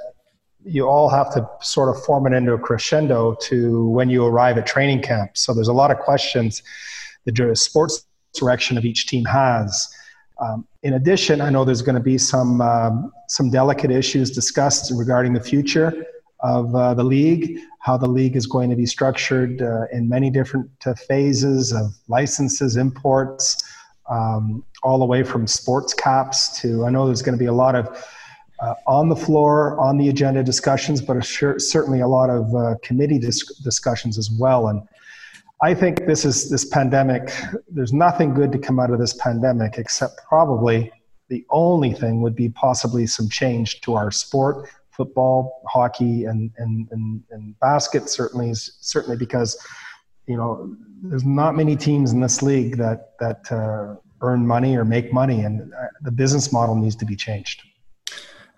you 0.64 0.86
all 0.86 1.08
have 1.08 1.32
to 1.32 1.48
sort 1.62 1.94
of 1.94 2.02
form 2.04 2.26
it 2.26 2.32
into 2.32 2.52
a 2.52 2.58
crescendo 2.58 3.34
to 3.40 3.88
when 3.88 4.10
you 4.10 4.24
arrive 4.24 4.58
at 4.58 4.66
training 4.66 5.02
camp. 5.02 5.36
So 5.36 5.54
there's 5.54 5.68
a 5.68 5.72
lot 5.72 5.90
of 5.90 5.98
questions 5.98 6.62
the 7.24 7.54
sports 7.54 8.06
direction 8.34 8.78
of 8.78 8.84
each 8.84 9.06
team 9.06 9.24
has. 9.24 9.88
Um, 10.40 10.66
in 10.82 10.94
addition, 10.94 11.40
I 11.40 11.50
know 11.50 11.64
there's 11.64 11.82
going 11.82 11.96
to 11.96 12.02
be 12.02 12.16
some 12.16 12.60
um, 12.60 13.12
some 13.28 13.50
delicate 13.50 13.90
issues 13.90 14.30
discussed 14.30 14.90
regarding 14.94 15.34
the 15.34 15.40
future 15.40 16.04
of 16.40 16.74
uh, 16.74 16.94
the 16.94 17.04
league, 17.04 17.58
how 17.80 17.98
the 17.98 18.08
league 18.08 18.36
is 18.36 18.46
going 18.46 18.70
to 18.70 18.76
be 18.76 18.86
structured 18.86 19.60
uh, 19.60 19.84
in 19.92 20.08
many 20.08 20.30
different 20.30 20.70
uh, 20.86 20.94
phases 20.94 21.72
of 21.72 21.94
licenses, 22.08 22.76
imports, 22.76 23.62
um, 24.08 24.64
all 24.82 24.98
the 24.98 25.04
way 25.04 25.22
from 25.22 25.46
sports 25.46 25.92
caps 25.92 26.60
to. 26.60 26.86
I 26.86 26.90
know 26.90 27.06
there's 27.06 27.22
going 27.22 27.36
to 27.36 27.38
be 27.38 27.46
a 27.46 27.52
lot 27.52 27.74
of 27.74 28.06
uh, 28.60 28.74
on 28.86 29.08
the 29.08 29.16
floor, 29.16 29.78
on 29.78 29.98
the 29.98 30.08
agenda 30.08 30.42
discussions, 30.42 31.00
but 31.00 31.22
sure, 31.24 31.58
certainly 31.58 32.00
a 32.00 32.08
lot 32.08 32.30
of 32.30 32.54
uh, 32.54 32.74
committee 32.82 33.18
dis- 33.18 33.58
discussions 33.58 34.18
as 34.18 34.30
well. 34.30 34.68
And 34.68 34.82
I 35.62 35.74
think 35.74 36.06
this 36.06 36.24
is 36.24 36.48
this 36.48 36.64
pandemic. 36.64 37.30
There's 37.68 37.92
nothing 37.92 38.32
good 38.32 38.50
to 38.52 38.58
come 38.58 38.80
out 38.80 38.90
of 38.90 38.98
this 38.98 39.12
pandemic 39.14 39.76
except 39.76 40.20
probably 40.26 40.90
the 41.28 41.44
only 41.50 41.92
thing 41.92 42.22
would 42.22 42.34
be 42.34 42.48
possibly 42.48 43.06
some 43.06 43.28
change 43.28 43.80
to 43.82 43.94
our 43.94 44.10
sport, 44.10 44.68
football, 44.90 45.62
hockey, 45.68 46.24
and 46.24 46.50
and 46.56 46.88
and, 46.90 47.22
and 47.30 47.58
basket. 47.60 48.08
Certainly, 48.08 48.54
certainly 48.54 49.18
because 49.18 49.56
you 50.26 50.36
know 50.36 50.74
there's 51.02 51.24
not 51.24 51.54
many 51.56 51.76
teams 51.76 52.12
in 52.12 52.20
this 52.20 52.40
league 52.42 52.78
that 52.78 53.18
that 53.20 53.52
uh, 53.52 53.96
earn 54.22 54.46
money 54.46 54.76
or 54.76 54.84
make 54.84 55.12
money, 55.12 55.42
and 55.42 55.72
uh, 55.74 55.86
the 56.02 56.10
business 56.10 56.52
model 56.52 56.74
needs 56.74 56.96
to 56.96 57.04
be 57.04 57.16
changed. 57.16 57.62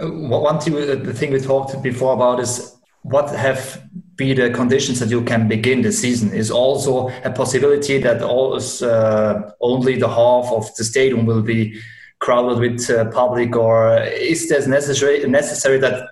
Uh, 0.00 0.06
one 0.08 0.60
thing, 0.60 0.74
the 0.74 1.14
thing 1.14 1.32
we 1.32 1.40
talked 1.40 1.80
before 1.82 2.14
about 2.14 2.38
is 2.38 2.76
what 3.02 3.30
have 3.30 3.82
be 4.16 4.32
the 4.32 4.50
conditions 4.50 5.00
that 5.00 5.10
you 5.10 5.22
can 5.22 5.48
begin 5.48 5.82
the 5.82 5.92
season 5.92 6.32
is 6.32 6.50
also 6.50 7.08
a 7.24 7.30
possibility 7.30 7.98
that 7.98 8.22
all, 8.22 8.54
uh, 8.82 9.50
only 9.60 9.98
the 9.98 10.08
half 10.08 10.52
of 10.52 10.74
the 10.76 10.84
stadium 10.84 11.26
will 11.26 11.42
be 11.42 11.80
crowded 12.20 12.58
with 12.58 12.88
uh, 12.90 13.04
public 13.06 13.56
or 13.56 13.98
is 14.02 14.48
this 14.48 14.66
necessary 14.66 15.26
necessary 15.28 15.78
that 15.78 16.08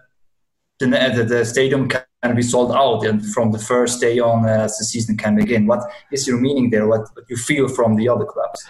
the, 0.80 0.86
the, 0.86 1.24
the, 1.24 1.44
stadium 1.44 1.88
can 1.88 2.34
be 2.34 2.42
sold 2.42 2.72
out 2.72 3.04
and 3.04 3.24
from 3.34 3.52
the 3.52 3.58
first 3.58 4.00
day 4.00 4.18
on 4.18 4.44
uh, 4.44 4.64
as 4.64 4.78
the 4.78 4.84
season 4.84 5.16
can 5.16 5.36
begin? 5.36 5.66
What 5.66 5.82
is 6.10 6.26
your 6.26 6.40
meaning 6.40 6.70
there? 6.70 6.88
What, 6.88 7.02
what 7.14 7.26
you 7.28 7.36
feel 7.36 7.68
from 7.68 7.96
the 7.96 8.08
other 8.08 8.24
clubs? 8.24 8.66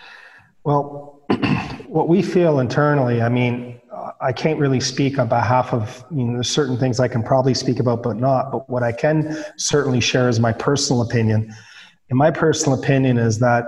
Well 0.65 1.21
what 1.87 2.09
we 2.09 2.23
feel 2.23 2.61
internally 2.61 3.21
i 3.23 3.29
mean 3.29 3.70
I 4.21 4.33
can't 4.33 4.59
really 4.59 4.81
speak 4.81 5.19
on 5.19 5.29
behalf 5.29 5.73
of, 5.73 6.05
you 6.11 6.25
know, 6.25 6.43
certain 6.43 6.77
things 6.77 7.01
I 7.01 7.09
can 7.09 7.23
probably 7.23 7.55
speak 7.55 7.81
about, 7.81 8.03
but 8.03 8.17
not. 8.17 8.53
But 8.53 8.69
what 8.69 8.83
I 8.83 8.93
can 8.93 9.45
certainly 9.57 10.01
share 10.01 10.29
is 10.29 10.39
my 10.41 10.53
personal 10.53 11.03
opinion. 11.03 11.53
And 12.09 12.19
my 12.19 12.31
personal 12.31 12.79
opinion 12.79 13.19
is 13.19 13.39
that, 13.39 13.67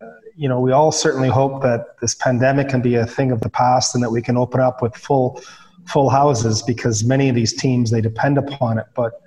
uh, 0.00 0.06
you 0.36 0.48
know, 0.48 0.60
we 0.60 0.72
all 0.72 0.92
certainly 0.92 1.28
hope 1.28 1.62
that 1.62 1.98
this 2.00 2.14
pandemic 2.14 2.68
can 2.68 2.82
be 2.82 2.96
a 2.96 3.06
thing 3.06 3.32
of 3.32 3.40
the 3.40 3.48
past 3.48 3.94
and 3.94 4.02
that 4.02 4.10
we 4.10 4.22
can 4.22 4.36
open 4.36 4.60
up 4.60 4.82
with 4.82 4.94
full, 4.96 5.40
full 5.86 6.10
houses 6.10 6.62
because 6.62 7.04
many 7.04 7.28
of 7.28 7.34
these 7.34 7.54
teams, 7.54 7.90
they 7.90 8.00
depend 8.00 8.38
upon 8.38 8.78
it. 8.78 8.86
But 8.94 9.20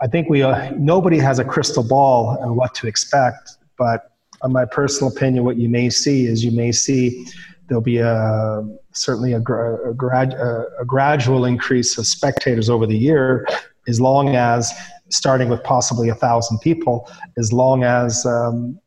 I 0.00 0.06
think 0.06 0.28
we, 0.28 0.42
uh, 0.42 0.70
nobody 0.76 1.18
has 1.18 1.38
a 1.38 1.44
crystal 1.44 1.82
ball 1.82 2.38
on 2.40 2.56
what 2.56 2.74
to 2.76 2.86
expect. 2.86 3.56
But 3.76 4.12
on 4.42 4.52
my 4.52 4.64
personal 4.64 5.12
opinion, 5.12 5.44
what 5.44 5.56
you 5.56 5.68
may 5.68 5.90
see 5.90 6.26
is 6.26 6.44
you 6.44 6.52
may 6.52 6.72
see 6.72 7.26
there'll 7.68 7.82
be 7.82 7.98
a 7.98 8.64
certainly 9.02 9.32
a, 9.32 9.38
a, 9.38 9.94
grad, 9.94 10.34
a, 10.34 10.84
gradual 10.86 11.44
increase 11.44 11.98
of 11.98 12.06
spectators 12.06 12.68
over 12.68 12.86
the 12.86 12.96
year, 12.96 13.46
as 13.86 14.00
long 14.00 14.36
as 14.36 14.72
starting 15.10 15.48
with 15.48 15.62
possibly 15.64 16.08
a 16.08 16.14
thousand 16.14 16.58
people, 16.58 17.10
as 17.36 17.52
long 17.52 17.84
as 17.84 18.26
um, 18.26 18.78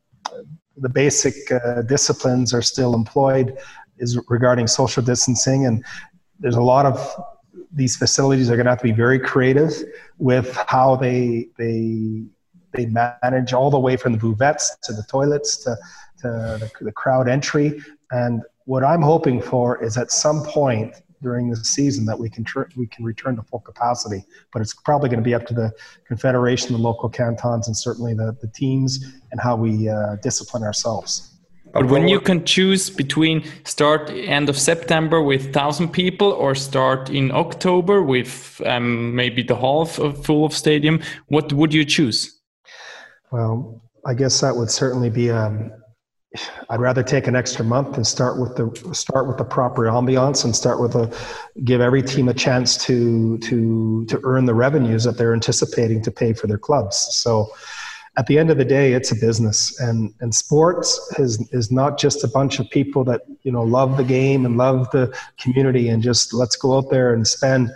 the 0.77 0.89
basic 0.89 1.33
uh, 1.51 1.81
disciplines 1.83 2.53
are 2.53 2.61
still 2.61 2.93
employed, 2.93 3.57
is 3.97 4.19
regarding 4.29 4.67
social 4.67 5.03
distancing, 5.03 5.65
and 5.65 5.83
there's 6.39 6.55
a 6.55 6.61
lot 6.61 6.85
of 6.85 7.23
these 7.73 7.95
facilities 7.95 8.49
are 8.49 8.55
going 8.55 8.65
to 8.65 8.71
have 8.71 8.79
to 8.79 8.83
be 8.83 8.91
very 8.91 9.19
creative 9.19 9.71
with 10.17 10.55
how 10.67 10.95
they 10.95 11.47
they 11.57 12.23
they 12.73 12.85
manage 12.85 13.53
all 13.53 13.69
the 13.69 13.79
way 13.79 13.97
from 13.97 14.13
the 14.13 14.17
buvettes 14.17 14.79
to 14.83 14.93
the 14.93 15.03
toilets 15.03 15.57
to, 15.57 15.77
to 16.19 16.27
the, 16.27 16.71
the 16.81 16.91
crowd 16.91 17.27
entry. 17.27 17.81
And 18.11 18.43
what 18.71 18.85
I'm 18.85 19.01
hoping 19.01 19.41
for 19.41 19.83
is 19.83 19.97
at 19.97 20.13
some 20.13 20.43
point 20.43 20.95
during 21.21 21.49
the 21.49 21.57
season 21.57 22.05
that 22.05 22.17
we 22.17 22.29
can 22.29 22.45
tr- 22.45 22.71
we 22.77 22.87
can 22.87 23.03
return 23.03 23.35
to 23.35 23.43
full 23.43 23.59
capacity. 23.59 24.23
But 24.53 24.61
it's 24.61 24.73
probably 24.73 25.09
going 25.09 25.23
to 25.23 25.29
be 25.31 25.35
up 25.39 25.45
to 25.47 25.53
the 25.53 25.69
confederation, 26.07 26.71
the 26.71 26.83
local 26.89 27.09
cantons, 27.09 27.67
and 27.67 27.75
certainly 27.75 28.13
the, 28.13 28.29
the 28.39 28.47
teams 28.47 28.91
and 29.31 29.41
how 29.41 29.57
we 29.57 29.89
uh, 29.89 30.15
discipline 30.23 30.63
ourselves. 30.63 31.09
But 31.73 31.87
when 31.87 32.07
you 32.07 32.21
can 32.21 32.45
choose 32.45 32.89
between 32.89 33.43
start 33.65 34.09
end 34.09 34.47
of 34.47 34.57
September 34.57 35.21
with 35.21 35.53
thousand 35.53 35.89
people 35.89 36.29
or 36.31 36.55
start 36.55 37.09
in 37.09 37.29
October 37.31 38.01
with 38.01 38.61
um, 38.65 39.13
maybe 39.13 39.43
the 39.43 39.57
half 39.65 39.99
of 39.99 40.25
full 40.25 40.45
of 40.45 40.53
stadium, 40.53 41.01
what 41.27 41.51
would 41.51 41.73
you 41.73 41.83
choose? 41.83 42.19
Well, 43.31 43.81
I 44.05 44.13
guess 44.13 44.39
that 44.39 44.55
would 44.55 44.71
certainly 44.71 45.09
be 45.09 45.29
um, 45.29 45.71
I'd 46.69 46.79
rather 46.79 47.03
take 47.03 47.27
an 47.27 47.35
extra 47.35 47.65
month 47.65 47.97
and 47.97 48.07
start 48.07 48.39
with 48.39 48.55
the 48.55 48.93
start 48.93 49.27
with 49.27 49.37
the 49.37 49.43
proper 49.43 49.83
ambiance 49.83 50.45
and 50.45 50.55
start 50.55 50.79
with 50.79 50.95
a 50.95 51.13
give 51.65 51.81
every 51.81 52.01
team 52.01 52.29
a 52.29 52.33
chance 52.33 52.77
to 52.85 53.37
to 53.39 54.05
to 54.05 54.19
earn 54.23 54.45
the 54.45 54.53
revenues 54.53 55.03
that 55.03 55.17
they're 55.17 55.33
anticipating 55.33 56.01
to 56.03 56.11
pay 56.11 56.31
for 56.31 56.47
their 56.47 56.57
clubs. 56.57 56.95
So 56.95 57.51
at 58.17 58.27
the 58.27 58.37
end 58.37 58.49
of 58.49 58.57
the 58.57 58.65
day, 58.65 58.93
it's 58.93 59.11
a 59.11 59.15
business, 59.15 59.77
and 59.81 60.13
and 60.21 60.33
sports 60.33 61.13
is 61.19 61.45
is 61.51 61.69
not 61.69 61.99
just 61.99 62.23
a 62.23 62.29
bunch 62.29 62.59
of 62.59 62.69
people 62.69 63.03
that 63.05 63.21
you 63.43 63.51
know 63.51 63.63
love 63.63 63.97
the 63.97 64.03
game 64.05 64.45
and 64.45 64.57
love 64.57 64.89
the 64.91 65.13
community 65.37 65.89
and 65.89 66.01
just 66.01 66.33
let's 66.33 66.55
go 66.55 66.77
out 66.77 66.89
there 66.89 67.13
and 67.13 67.27
spend 67.27 67.71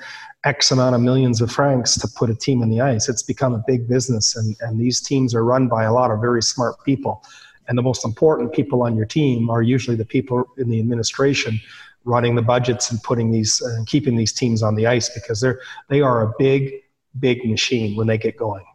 X 0.45 0.71
amount 0.71 0.95
of 0.95 1.01
millions 1.01 1.41
of 1.41 1.51
francs 1.51 1.95
to 1.95 2.07
put 2.07 2.29
a 2.29 2.35
team 2.35 2.61
in 2.61 2.69
the 2.69 2.79
ice. 2.79 3.09
It's 3.09 3.23
become 3.23 3.53
a 3.53 3.63
big 3.67 3.89
business, 3.89 4.33
and 4.37 4.55
and 4.61 4.79
these 4.79 5.01
teams 5.01 5.35
are 5.35 5.43
run 5.43 5.67
by 5.67 5.83
a 5.83 5.91
lot 5.91 6.09
of 6.09 6.21
very 6.21 6.41
smart 6.41 6.75
people 6.85 7.21
and 7.67 7.77
the 7.77 7.81
most 7.81 8.05
important 8.05 8.53
people 8.53 8.83
on 8.83 8.95
your 8.95 9.05
team 9.05 9.49
are 9.49 9.61
usually 9.61 9.95
the 9.95 10.05
people 10.05 10.45
in 10.57 10.69
the 10.69 10.79
administration 10.79 11.59
running 12.03 12.35
the 12.35 12.41
budgets 12.41 12.91
and 12.91 13.01
putting 13.01 13.31
these 13.31 13.61
uh, 13.61 13.75
and 13.75 13.87
keeping 13.87 14.15
these 14.15 14.31
teams 14.31 14.61
on 14.61 14.75
the 14.75 14.85
ice 14.87 15.09
because 15.09 15.41
they're 15.41 15.59
they 15.89 16.01
are 16.01 16.21
a 16.21 16.33
big 16.37 16.71
big 17.19 17.43
machine 17.45 17.95
when 17.95 18.07
they 18.07 18.17
get 18.17 18.37
going. 18.37 18.65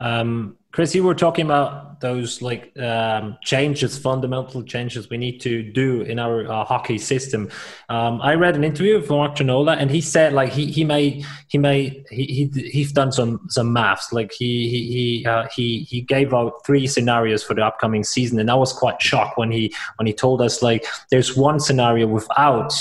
Um, 0.00 0.56
Chris, 0.72 0.94
you 0.94 1.02
were 1.02 1.16
talking 1.16 1.44
about 1.44 2.00
those 2.00 2.40
like 2.40 2.72
um, 2.78 3.36
changes, 3.42 3.98
fundamental 3.98 4.62
changes 4.62 5.10
we 5.10 5.16
need 5.16 5.40
to 5.40 5.64
do 5.64 6.02
in 6.02 6.20
our 6.20 6.50
uh, 6.50 6.64
hockey 6.64 6.96
system. 6.96 7.50
Um, 7.88 8.20
I 8.22 8.34
read 8.34 8.54
an 8.54 8.62
interview 8.62 9.00
with 9.00 9.10
Marc 9.10 9.34
Gianola, 9.34 9.74
and 9.74 9.90
he 9.90 10.00
said 10.00 10.32
like 10.32 10.52
he 10.52 10.70
he 10.70 10.84
may 10.84 11.24
he 11.48 11.58
may 11.58 12.04
he, 12.10 12.24
he 12.54 12.68
he's 12.70 12.92
done 12.92 13.10
some 13.10 13.40
some 13.48 13.72
maths. 13.72 14.12
Like 14.12 14.32
he 14.32 14.68
he 14.68 14.92
he 14.92 15.26
uh, 15.26 15.48
he 15.54 15.80
he 15.80 16.02
gave 16.02 16.32
out 16.32 16.64
three 16.64 16.86
scenarios 16.86 17.42
for 17.42 17.54
the 17.54 17.64
upcoming 17.64 18.04
season, 18.04 18.38
and 18.38 18.48
I 18.48 18.54
was 18.54 18.72
quite 18.72 19.02
shocked 19.02 19.38
when 19.38 19.50
he 19.50 19.74
when 19.96 20.06
he 20.06 20.12
told 20.12 20.40
us 20.40 20.62
like 20.62 20.86
there's 21.10 21.36
one 21.36 21.60
scenario 21.60 22.06
without. 22.06 22.72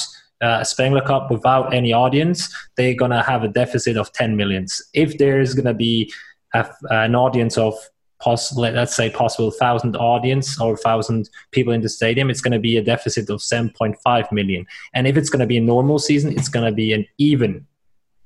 Uh, 0.42 0.64
Spengler 0.64 1.02
Cup 1.02 1.30
without 1.30 1.74
any 1.74 1.92
audience, 1.92 2.56
they're 2.78 2.94
gonna 2.94 3.22
have 3.22 3.44
a 3.44 3.50
deficit 3.50 3.98
of 3.98 4.10
10 4.14 4.38
millions. 4.38 4.82
If 4.94 5.18
there's 5.18 5.54
gonna 5.54 5.74
be 5.74 6.14
have 6.54 6.76
an 6.90 7.16
audience 7.16 7.58
of 7.58 7.76
possible, 8.20 8.64
let's 8.64 8.96
say 8.96 9.10
possible 9.10 9.52
thousand 9.52 9.96
audience 9.96 10.60
or 10.60 10.78
thousand 10.78 11.30
people 11.52 11.74
in 11.74 11.82
the 11.82 11.90
stadium, 11.90 12.30
it's 12.30 12.42
going 12.42 12.52
to 12.52 12.60
be 12.60 12.78
a 12.78 12.84
deficit 12.84 13.30
of 13.30 13.40
7.5 13.40 14.32
million. 14.32 14.66
And 14.94 15.08
if 15.08 15.18
it's 15.18 15.30
going 15.30 15.40
to 15.40 15.46
be 15.46 15.58
a 15.58 15.62
normal 15.62 16.00
season, 16.00 16.34
it's 16.34 16.50
going 16.50 16.66
to 16.66 16.72
be 16.72 16.94
an 16.94 17.06
even, 17.18 17.66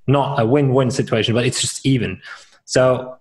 not 0.08 0.40
a 0.40 0.46
win-win 0.46 0.92
situation, 0.92 1.36
but 1.36 1.46
it's 1.46 1.62
just 1.62 1.86
even. 1.86 2.22
So 2.66 3.18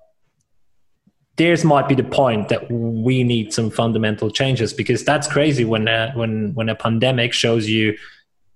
there's 1.37 1.65
might 1.65 1.89
be 1.89 1.95
the 1.95 2.05
point 2.05 2.49
that 2.49 2.71
we 2.71 3.25
need 3.25 3.53
some 3.53 3.71
fundamental 3.71 4.31
changes 4.31 4.73
because 4.73 5.05
that's 5.05 5.27
crazy 5.27 5.65
when 5.65 5.89
uh, 5.89 6.13
when 6.15 6.55
when 6.55 6.69
a 6.69 6.75
pandemic 6.75 7.33
shows 7.33 7.69
you 7.69 7.97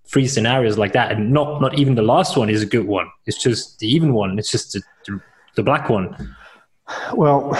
three 0.06 0.28
scenarios 0.28 0.78
like 0.78 0.92
that 0.92 1.10
and 1.10 1.32
not 1.32 1.60
not 1.60 1.78
even 1.78 1.94
the 1.94 2.02
last 2.02 2.36
one 2.36 2.50
is 2.50 2.62
a 2.62 2.66
good 2.66 2.86
one 2.86 3.08
it's 3.24 3.42
just 3.42 3.78
the 3.78 3.88
even 3.88 4.12
one 4.12 4.38
it's 4.38 4.50
just 4.50 4.72
the, 4.74 4.82
the 5.06 5.20
black 5.62 5.88
one 5.88 6.16
well, 7.14 7.50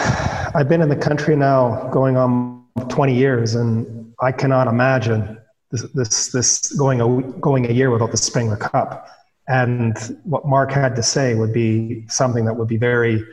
I've 0.55 0.69
been 0.69 0.83
in 0.83 0.89
the 0.89 0.97
country 0.97 1.37
now 1.37 1.89
going 1.91 2.17
on 2.17 2.65
20 2.89 3.15
years, 3.15 3.55
and 3.55 4.13
I 4.21 4.33
cannot 4.33 4.69
imagine 4.69 5.39
this 5.71 5.83
this, 5.93 6.33
this 6.33 6.73
going 6.73 7.01
a 7.01 7.23
going 7.41 7.69
a 7.69 7.73
year 7.73 7.91
without 7.91 8.11
the 8.11 8.17
Spengler 8.17 8.57
Cup. 8.57 9.09
And 9.49 9.97
what 10.25 10.47
Marc 10.47 10.73
had 10.73 10.97
to 10.97 11.03
say 11.03 11.35
would 11.35 11.53
be 11.53 12.05
something 12.09 12.45
that 12.47 12.55
would 12.55 12.69
be 12.69 12.77
very, 12.77 13.25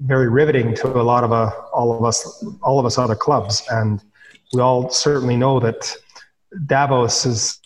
very 0.00 0.28
riveting 0.28 0.74
to 0.76 0.88
a 1.00 1.02
lot 1.02 1.22
of 1.22 1.32
uh, 1.32 1.50
all 1.72 1.96
of 1.96 2.04
us, 2.04 2.44
all 2.62 2.80
of 2.80 2.86
us 2.86 2.98
other 2.98 3.14
clubs. 3.14 3.62
And 3.70 4.02
we 4.52 4.60
all 4.60 4.90
certainly 4.90 5.36
know 5.36 5.60
that 5.60 5.94
Davos 6.66 7.26
is 7.26 7.60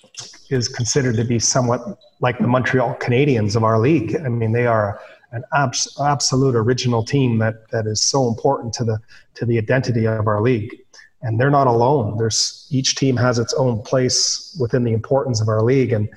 is 0.51 0.69
considered 0.69 1.17
to 1.17 1.25
be 1.25 1.39
somewhat 1.39 1.99
like 2.21 2.39
the 2.39 2.47
Montreal 2.47 2.95
Canadiens 2.97 3.57
of 3.57 3.65
our 3.65 3.79
league. 3.79 4.17
I 4.17 4.29
mean, 4.29 4.53
they 4.53 4.67
are 4.67 5.01
an 5.33 5.45
abs- 5.55 5.99
absolute 6.01 6.55
original 6.55 7.03
team 7.05 7.39
that 7.39 7.71
that 7.71 7.87
is 7.87 8.01
so 8.01 8.29
important 8.29 8.73
to 8.75 8.85
the 8.85 8.99
to 9.35 9.45
the 9.45 9.59
identity 9.59 10.07
of 10.07 10.27
our 10.27 10.41
league. 10.41 10.77
And 11.23 11.41
they're 11.41 11.51
not 11.51 11.67
alone. 11.67 12.19
There's 12.19 12.67
each 12.71 12.97
team 12.97 13.17
has 13.17 13.39
its 13.39 13.55
own 13.55 13.83
place 13.83 14.57
within 14.61 14.85
the 14.85 14.93
importance 14.93 15.41
of 15.41 15.49
our 15.49 15.63
league. 15.63 15.93
And 15.93 16.09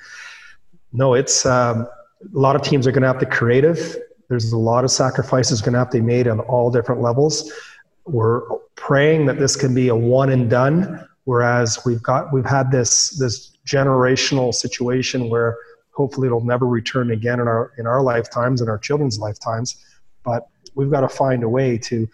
no, 0.93 1.13
it's 1.13 1.45
um, 1.45 1.87
a 2.33 2.39
lot 2.39 2.55
of 2.55 2.63
teams 2.63 2.87
are 2.87 2.91
going 2.91 3.03
to 3.03 3.07
have 3.07 3.19
to 3.19 3.25
creative. 3.25 3.97
There's 4.29 4.51
a 4.51 4.57
lot 4.57 4.83
of 4.83 4.89
sacrifices 4.89 5.61
going 5.61 5.73
to 5.73 5.79
have 5.79 5.91
to 5.91 5.99
be 5.99 6.05
made 6.05 6.27
on 6.27 6.39
all 6.41 6.71
different 6.71 7.01
levels. 7.01 7.51
We're 8.05 8.41
praying 8.75 9.27
that 9.27 9.37
this 9.37 9.55
can 9.55 9.75
be 9.75 9.89
a 9.89 9.95
one 9.95 10.31
and 10.31 10.49
done. 10.49 11.07
Whereas 11.25 11.79
we've 11.85 12.01
got 12.01 12.33
we've 12.33 12.45
had 12.45 12.71
this 12.71 13.11
this 13.11 13.51
generational 13.65 14.53
situation 14.53 15.29
where 15.29 15.57
hopefully 15.95 16.27
it'll 16.27 16.43
never 16.43 16.67
return 16.67 17.11
again 17.11 17.39
in 17.39 17.47
our 17.47 17.71
in 17.77 17.87
our 17.87 18.01
lifetimes 18.01 18.61
and 18.61 18.69
our 18.69 18.77
children's 18.77 19.19
lifetimes 19.19 19.83
but 20.23 20.47
we've 20.75 20.91
got 20.91 21.01
to 21.01 21.09
find 21.09 21.43
a 21.43 21.49
way 21.49 21.77
to 21.77 22.07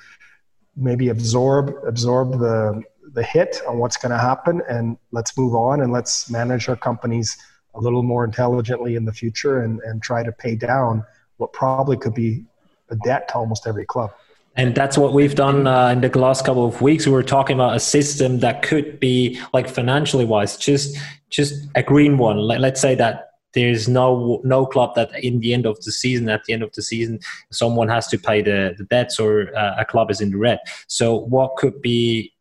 maybe 0.76 1.10
absorb 1.10 1.74
absorb 1.86 2.39
the 2.39 2.82
the 3.13 3.24
hit 3.24 3.62
on 3.67 3.78
what's 3.78 3.98
going 3.98 4.12
to 4.12 4.17
happen 4.17 4.62
and 4.70 4.98
let's 5.12 5.38
move 5.38 5.54
on 5.54 5.82
and 5.82 5.91
let's 5.91 6.30
manage 6.30 6.70
our 6.70 6.76
companies 6.76 7.38
a 7.76 7.80
little 7.80 8.04
more 8.04 8.24
intelligently 8.24 8.96
in 8.96 9.06
the 9.06 9.13
future 9.13 9.63
and, 9.63 9.80
and 9.82 10.02
try 10.02 10.24
to 10.24 10.32
pay 10.32 10.56
down 10.56 11.04
what 11.38 11.52
probably 11.54 11.98
could 11.98 12.13
be 12.13 12.46
a 12.89 12.96
debt 12.98 13.28
to 13.30 13.36
almost 13.36 13.67
every 13.67 13.86
club. 13.86 14.12
And 14.56 14.76
that's 14.76 14.98
what 14.98 15.13
we've 15.13 15.36
done 15.36 15.65
uh, 15.65 15.89
in 15.89 16.02
the 16.02 16.20
last 16.20 16.46
couple 16.46 16.65
of 16.65 16.82
weeks. 16.82 17.06
We 17.06 17.13
were 17.13 17.24
talking 17.24 17.56
about 17.56 17.76
a 17.76 17.80
system 17.80 18.39
that 18.39 18.62
could 18.62 19.00
be 19.00 19.39
like 19.54 19.70
financially 19.70 20.26
wise, 20.26 20.58
just 20.58 20.98
just 21.30 21.54
a 21.76 21.84
green 21.84 22.17
one. 22.17 22.38
Like, 22.38 22.60
let's 22.60 22.82
say 22.82 22.94
that 22.96 23.31
there's 23.53 23.87
no 23.87 24.41
no 24.43 24.65
club 24.65 24.95
that 24.95 25.11
in 25.23 25.39
the 25.39 25.53
end 25.53 25.65
of 25.65 25.79
the 25.83 25.91
season 25.91 26.29
at 26.29 26.43
the 26.45 26.53
end 26.53 26.63
of 26.63 26.71
the 26.73 26.81
season 26.81 27.19
someone 27.51 27.87
has 27.87 28.07
to 28.07 28.17
pay 28.17 28.41
the, 28.41 28.73
the 28.77 28.83
debts 28.85 29.19
or 29.19 29.55
uh, 29.57 29.75
a 29.77 29.85
club 29.85 30.09
is 30.11 30.21
in 30.21 30.31
the 30.31 30.37
red. 30.37 30.59
So 30.87 31.15
what 31.15 31.57
could 31.57 31.81
be 31.81 32.33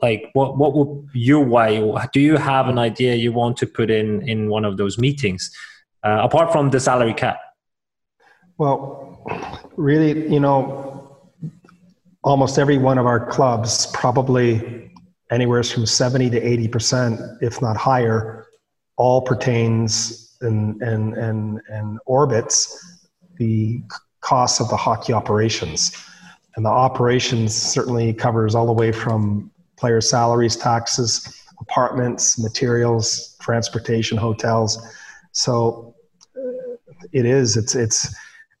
like 0.00 0.30
what 0.32 0.56
what 0.56 0.74
would 0.74 1.08
your 1.12 1.44
way 1.44 1.82
do 2.12 2.20
you 2.20 2.36
have 2.36 2.68
an 2.68 2.78
idea 2.78 3.14
you 3.14 3.32
want 3.32 3.56
to 3.58 3.66
put 3.66 3.90
in 3.90 4.28
in 4.28 4.48
one 4.48 4.64
of 4.64 4.76
those 4.76 4.98
meetings 4.98 5.50
uh, 6.04 6.20
apart 6.22 6.52
from 6.52 6.70
the 6.70 6.80
salary 6.80 7.14
cap? 7.14 7.38
Well 8.58 9.24
really 9.76 10.32
you 10.32 10.40
know 10.40 11.18
almost 12.22 12.58
every 12.58 12.78
one 12.78 12.98
of 12.98 13.06
our 13.06 13.26
clubs 13.26 13.86
probably 13.86 14.90
anywhere 15.30 15.62
from 15.62 15.86
70 15.86 16.30
to 16.30 16.40
80 16.40 16.68
percent 16.68 17.20
if 17.40 17.60
not 17.60 17.76
higher 17.76 18.46
all 18.96 19.22
pertains 19.22 20.27
and, 20.40 20.80
and, 20.82 21.14
and, 21.14 21.60
and 21.68 21.98
orbits 22.06 23.06
the 23.36 23.82
costs 24.20 24.60
of 24.60 24.68
the 24.68 24.76
hockey 24.76 25.12
operations. 25.12 25.92
And 26.56 26.64
the 26.64 26.70
operations 26.70 27.54
certainly 27.54 28.12
covers 28.12 28.54
all 28.54 28.66
the 28.66 28.72
way 28.72 28.92
from 28.92 29.50
player 29.76 30.00
salaries, 30.00 30.56
taxes, 30.56 31.42
apartments, 31.60 32.38
materials, 32.38 33.36
transportation, 33.40 34.18
hotels. 34.18 34.78
So 35.32 35.94
uh, 36.36 36.76
it 37.12 37.24
is. 37.24 37.56
It's 37.56 37.74
it's 37.74 38.14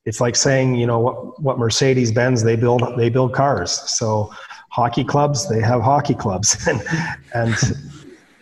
it's 0.04 0.20
like 0.20 0.36
saying 0.36 0.76
you 0.76 0.86
know 0.86 0.98
what 0.98 1.42
what 1.42 1.58
Mercedes 1.58 2.12
Benz 2.12 2.42
they 2.42 2.56
build 2.56 2.82
they 2.96 3.08
build 3.08 3.34
cars. 3.34 3.72
So 3.90 4.32
hockey 4.70 5.04
clubs 5.04 5.48
they 5.48 5.60
have 5.60 5.82
hockey 5.82 6.14
clubs 6.14 6.66
and 6.68 6.82
and 7.34 7.54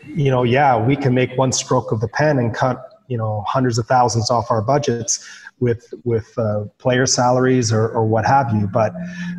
you 0.04 0.30
know 0.30 0.42
yeah 0.42 0.76
we 0.76 0.96
can 0.96 1.14
make 1.14 1.36
one 1.38 1.52
stroke 1.52 1.92
of 1.92 2.00
the 2.00 2.08
pen 2.08 2.38
and 2.38 2.54
cut 2.54 2.95
you 3.08 3.16
know 3.16 3.44
hundreds 3.46 3.78
of 3.78 3.86
thousands 3.86 4.30
off 4.30 4.50
our 4.50 4.62
budgets 4.62 5.24
with 5.60 5.92
with 6.04 6.36
uh, 6.38 6.64
player 6.78 7.06
salaries 7.06 7.72
or, 7.72 7.88
or 7.88 8.06
what 8.06 8.26
have 8.26 8.52
you. 8.54 8.66
But 8.66 8.92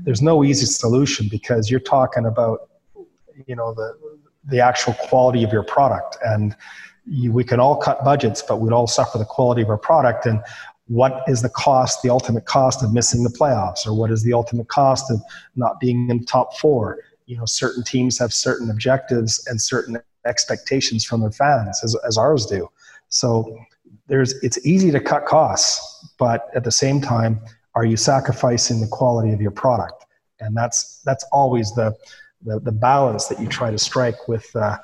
there's 0.03 0.21
no 0.21 0.43
easy 0.43 0.65
solution 0.65 1.27
because 1.29 1.69
you're 1.69 1.79
talking 1.79 2.25
about 2.25 2.69
you 3.45 3.55
know 3.55 3.73
the 3.73 3.97
the 4.45 4.59
actual 4.59 4.93
quality 4.93 5.43
of 5.43 5.51
your 5.51 5.63
product. 5.63 6.17
And 6.23 6.55
you, 7.05 7.31
we 7.31 7.43
can 7.43 7.59
all 7.59 7.77
cut 7.77 8.03
budgets 8.03 8.41
but 8.41 8.57
we'd 8.57 8.73
all 8.73 8.87
suffer 8.87 9.17
the 9.17 9.25
quality 9.25 9.61
of 9.61 9.69
our 9.69 9.77
product. 9.77 10.25
And 10.25 10.41
what 10.87 11.23
is 11.27 11.41
the 11.41 11.49
cost 11.49 12.01
the 12.01 12.09
ultimate 12.09 12.45
cost 12.45 12.83
of 12.83 12.93
missing 12.93 13.23
the 13.23 13.29
playoffs? 13.29 13.85
Or 13.85 13.93
what 13.93 14.11
is 14.11 14.23
the 14.23 14.33
ultimate 14.33 14.67
cost 14.69 15.11
of 15.11 15.21
not 15.55 15.79
being 15.79 16.09
in 16.09 16.19
the 16.19 16.25
top 16.25 16.57
four? 16.57 16.99
You 17.25 17.37
know 17.37 17.45
certain 17.45 17.83
teams 17.83 18.17
have 18.19 18.33
certain 18.33 18.71
objectives 18.71 19.45
and 19.47 19.61
certain 19.61 19.97
expectations 20.25 21.05
from 21.05 21.21
their 21.21 21.31
fans 21.31 21.79
as, 21.83 21.95
as 22.05 22.17
ours 22.17 22.45
do 22.45 22.69
so 23.09 23.57
there's 24.07 24.33
it's 24.43 24.65
easy 24.65 24.91
to 24.91 24.99
cut 24.99 25.25
costs, 25.25 26.13
but 26.17 26.47
at 26.55 26.63
the 26.63 26.71
same 26.71 27.01
time, 27.01 27.39
are 27.75 27.85
you 27.85 27.97
sacrificing 27.97 28.81
the 28.81 28.87
quality 28.87 29.31
of 29.33 29.41
your 29.41 29.51
product? 29.51 30.05
And 30.39 30.55
that's 30.55 31.01
that's 31.05 31.25
always 31.31 31.73
the 31.75 31.95
the, 32.43 32.59
the 32.59 32.71
balance 32.71 33.27
that 33.27 33.39
you 33.39 33.47
try 33.47 33.71
to 33.71 33.77
strike 33.77 34.27
with 34.27 34.55
uh, 34.55 34.77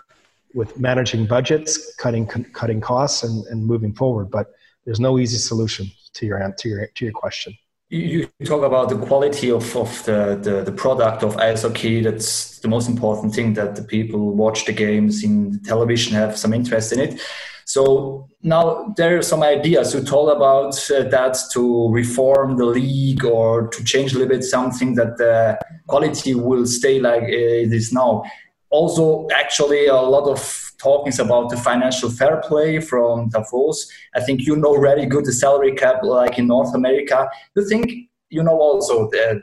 with 0.54 0.80
managing 0.80 1.26
budgets, 1.26 1.96
cutting 1.96 2.28
cutting 2.28 2.82
costs, 2.82 3.24
and, 3.24 3.46
and 3.48 3.66
moving 3.66 3.94
forward. 3.94 4.30
But 4.30 4.52
there's 4.86 5.00
no 5.00 5.18
easy 5.20 5.38
solution 5.38 5.92
to 6.14 6.26
your 6.26 6.54
to 6.58 6.70
your 6.70 6.88
to 6.88 7.06
your 7.06 7.14
question. 7.14 7.58
You 7.90 8.28
talk 8.46 8.64
about 8.64 8.90
the 8.90 8.98
quality 8.98 9.52
of, 9.52 9.76
of 9.78 10.04
the, 10.06 10.40
the, 10.42 10.64
the 10.64 10.72
product 10.72 11.22
of 11.22 11.38
ice 11.38 11.62
hockey. 11.62 12.02
That's 12.02 12.58
the 12.58 12.68
most 12.68 12.90
important 12.90 13.36
thing 13.36 13.54
that 13.54 13.76
the 13.76 13.84
people 13.84 14.34
watch 14.34 14.66
the 14.66 14.72
games 14.72 15.24
in 15.24 15.62
television 15.64 16.16
have 16.16 16.36
some 16.36 16.54
interest 16.54 16.92
in 16.92 17.00
it. 17.00 17.22
So 17.66 18.30
now 18.42 18.94
there 18.98 19.18
are 19.18 19.22
some 19.22 19.44
ideas. 19.44 19.94
You 19.94 20.02
told 20.02 20.30
about 20.30 20.74
uh, 20.92 21.04
that 21.10 21.38
to 21.54 21.90
reform 21.90 22.58
the 22.58 22.66
league 22.66 23.26
or 23.26 23.68
to 23.68 23.84
change 23.84 24.14
a 24.14 24.20
little 24.20 24.36
bit 24.36 24.44
something 24.44 24.96
that 24.96 25.18
the 25.18 25.60
quality 25.88 26.36
will 26.36 26.66
stay 26.66 27.00
like 27.00 27.24
it 27.24 27.72
is 27.72 27.94
now. 27.94 28.24
Also, 28.70 29.28
actually, 29.34 29.86
a 29.86 29.96
lot 29.96 30.28
of 30.28 30.74
talkings 30.84 31.20
about 31.20 31.50
the 31.50 31.58
financial 31.58 32.10
fair 32.10 32.42
play 32.42 32.80
from 32.80 33.30
Davos. 33.30 33.90
I 34.16 34.20
think 34.20 34.42
you 34.42 34.56
know 34.56 34.80
very 34.80 35.06
good 35.06 35.26
the 35.26 35.32
salary 35.32 35.74
cap, 35.74 36.04
like 36.04 36.38
in 36.38 36.48
North 36.48 36.74
America. 36.76 37.30
You 37.56 37.68
think 37.68 37.92
you 38.30 38.44
know 38.44 38.60
also 38.60 39.10
the, 39.10 39.42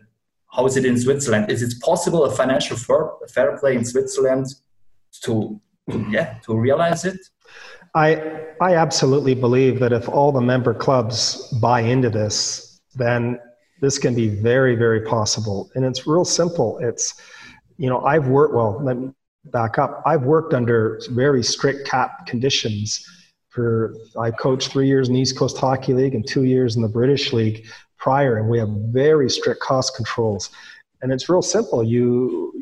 how 0.53 0.67
is 0.67 0.77
it 0.77 0.85
in 0.85 0.99
Switzerland? 0.99 1.51
Is 1.51 1.63
it 1.63 1.81
possible 1.81 2.25
a 2.25 2.31
financial 2.31 2.77
fair, 2.77 3.11
fair 3.29 3.57
play 3.59 3.77
in 3.77 3.85
Switzerland 3.85 4.47
to, 5.23 5.61
to 5.91 6.07
yeah 6.11 6.39
to 6.45 6.57
realize 6.57 7.05
it? 7.05 7.21
I 7.95 8.47
I 8.61 8.75
absolutely 8.75 9.35
believe 9.35 9.81
that 9.81 9.93
if 9.93 10.09
all 10.09 10.33
the 10.33 10.41
member 10.41 10.75
clubs 10.75 11.49
buy 11.61 11.81
into 11.81 12.11
this, 12.11 12.81
then 12.95 13.41
this 13.81 13.99
can 13.99 14.15
be 14.15 14.29
very, 14.29 14.75
very 14.75 15.01
possible. 15.01 15.71
And 15.75 15.85
it's 15.85 16.07
real 16.07 16.27
simple. 16.27 16.79
It's, 16.79 17.15
you 17.79 17.89
know, 17.89 18.03
I've 18.03 18.29
worked, 18.29 18.55
well, 18.55 18.79
let 18.83 18.99
me 18.99 19.11
back 19.47 19.79
up. 19.79 20.03
I've 20.05 20.25
worked 20.25 20.53
under 20.53 21.01
very 21.11 21.43
strict 21.43 21.89
cap 21.89 22.27
conditions 22.27 23.03
for, 23.49 23.95
I 24.19 24.31
coached 24.31 24.71
three 24.71 24.87
years 24.87 25.09
in 25.09 25.15
the 25.15 25.21
East 25.21 25.39
Coast 25.39 25.57
Hockey 25.57 25.95
League 25.95 26.15
and 26.15 26.27
two 26.27 26.45
years 26.45 26.77
in 26.77 26.83
the 26.83 26.89
British 26.89 27.33
League 27.33 27.67
prior, 27.97 28.37
and 28.37 28.51
we 28.51 28.59
have 28.59 28.69
very 28.69 29.31
strict 29.31 29.61
cost 29.61 29.97
controls. 29.97 30.51
And 31.01 31.11
it's 31.11 31.31
real 31.31 31.41
simple. 31.41 31.83
You, 31.83 32.53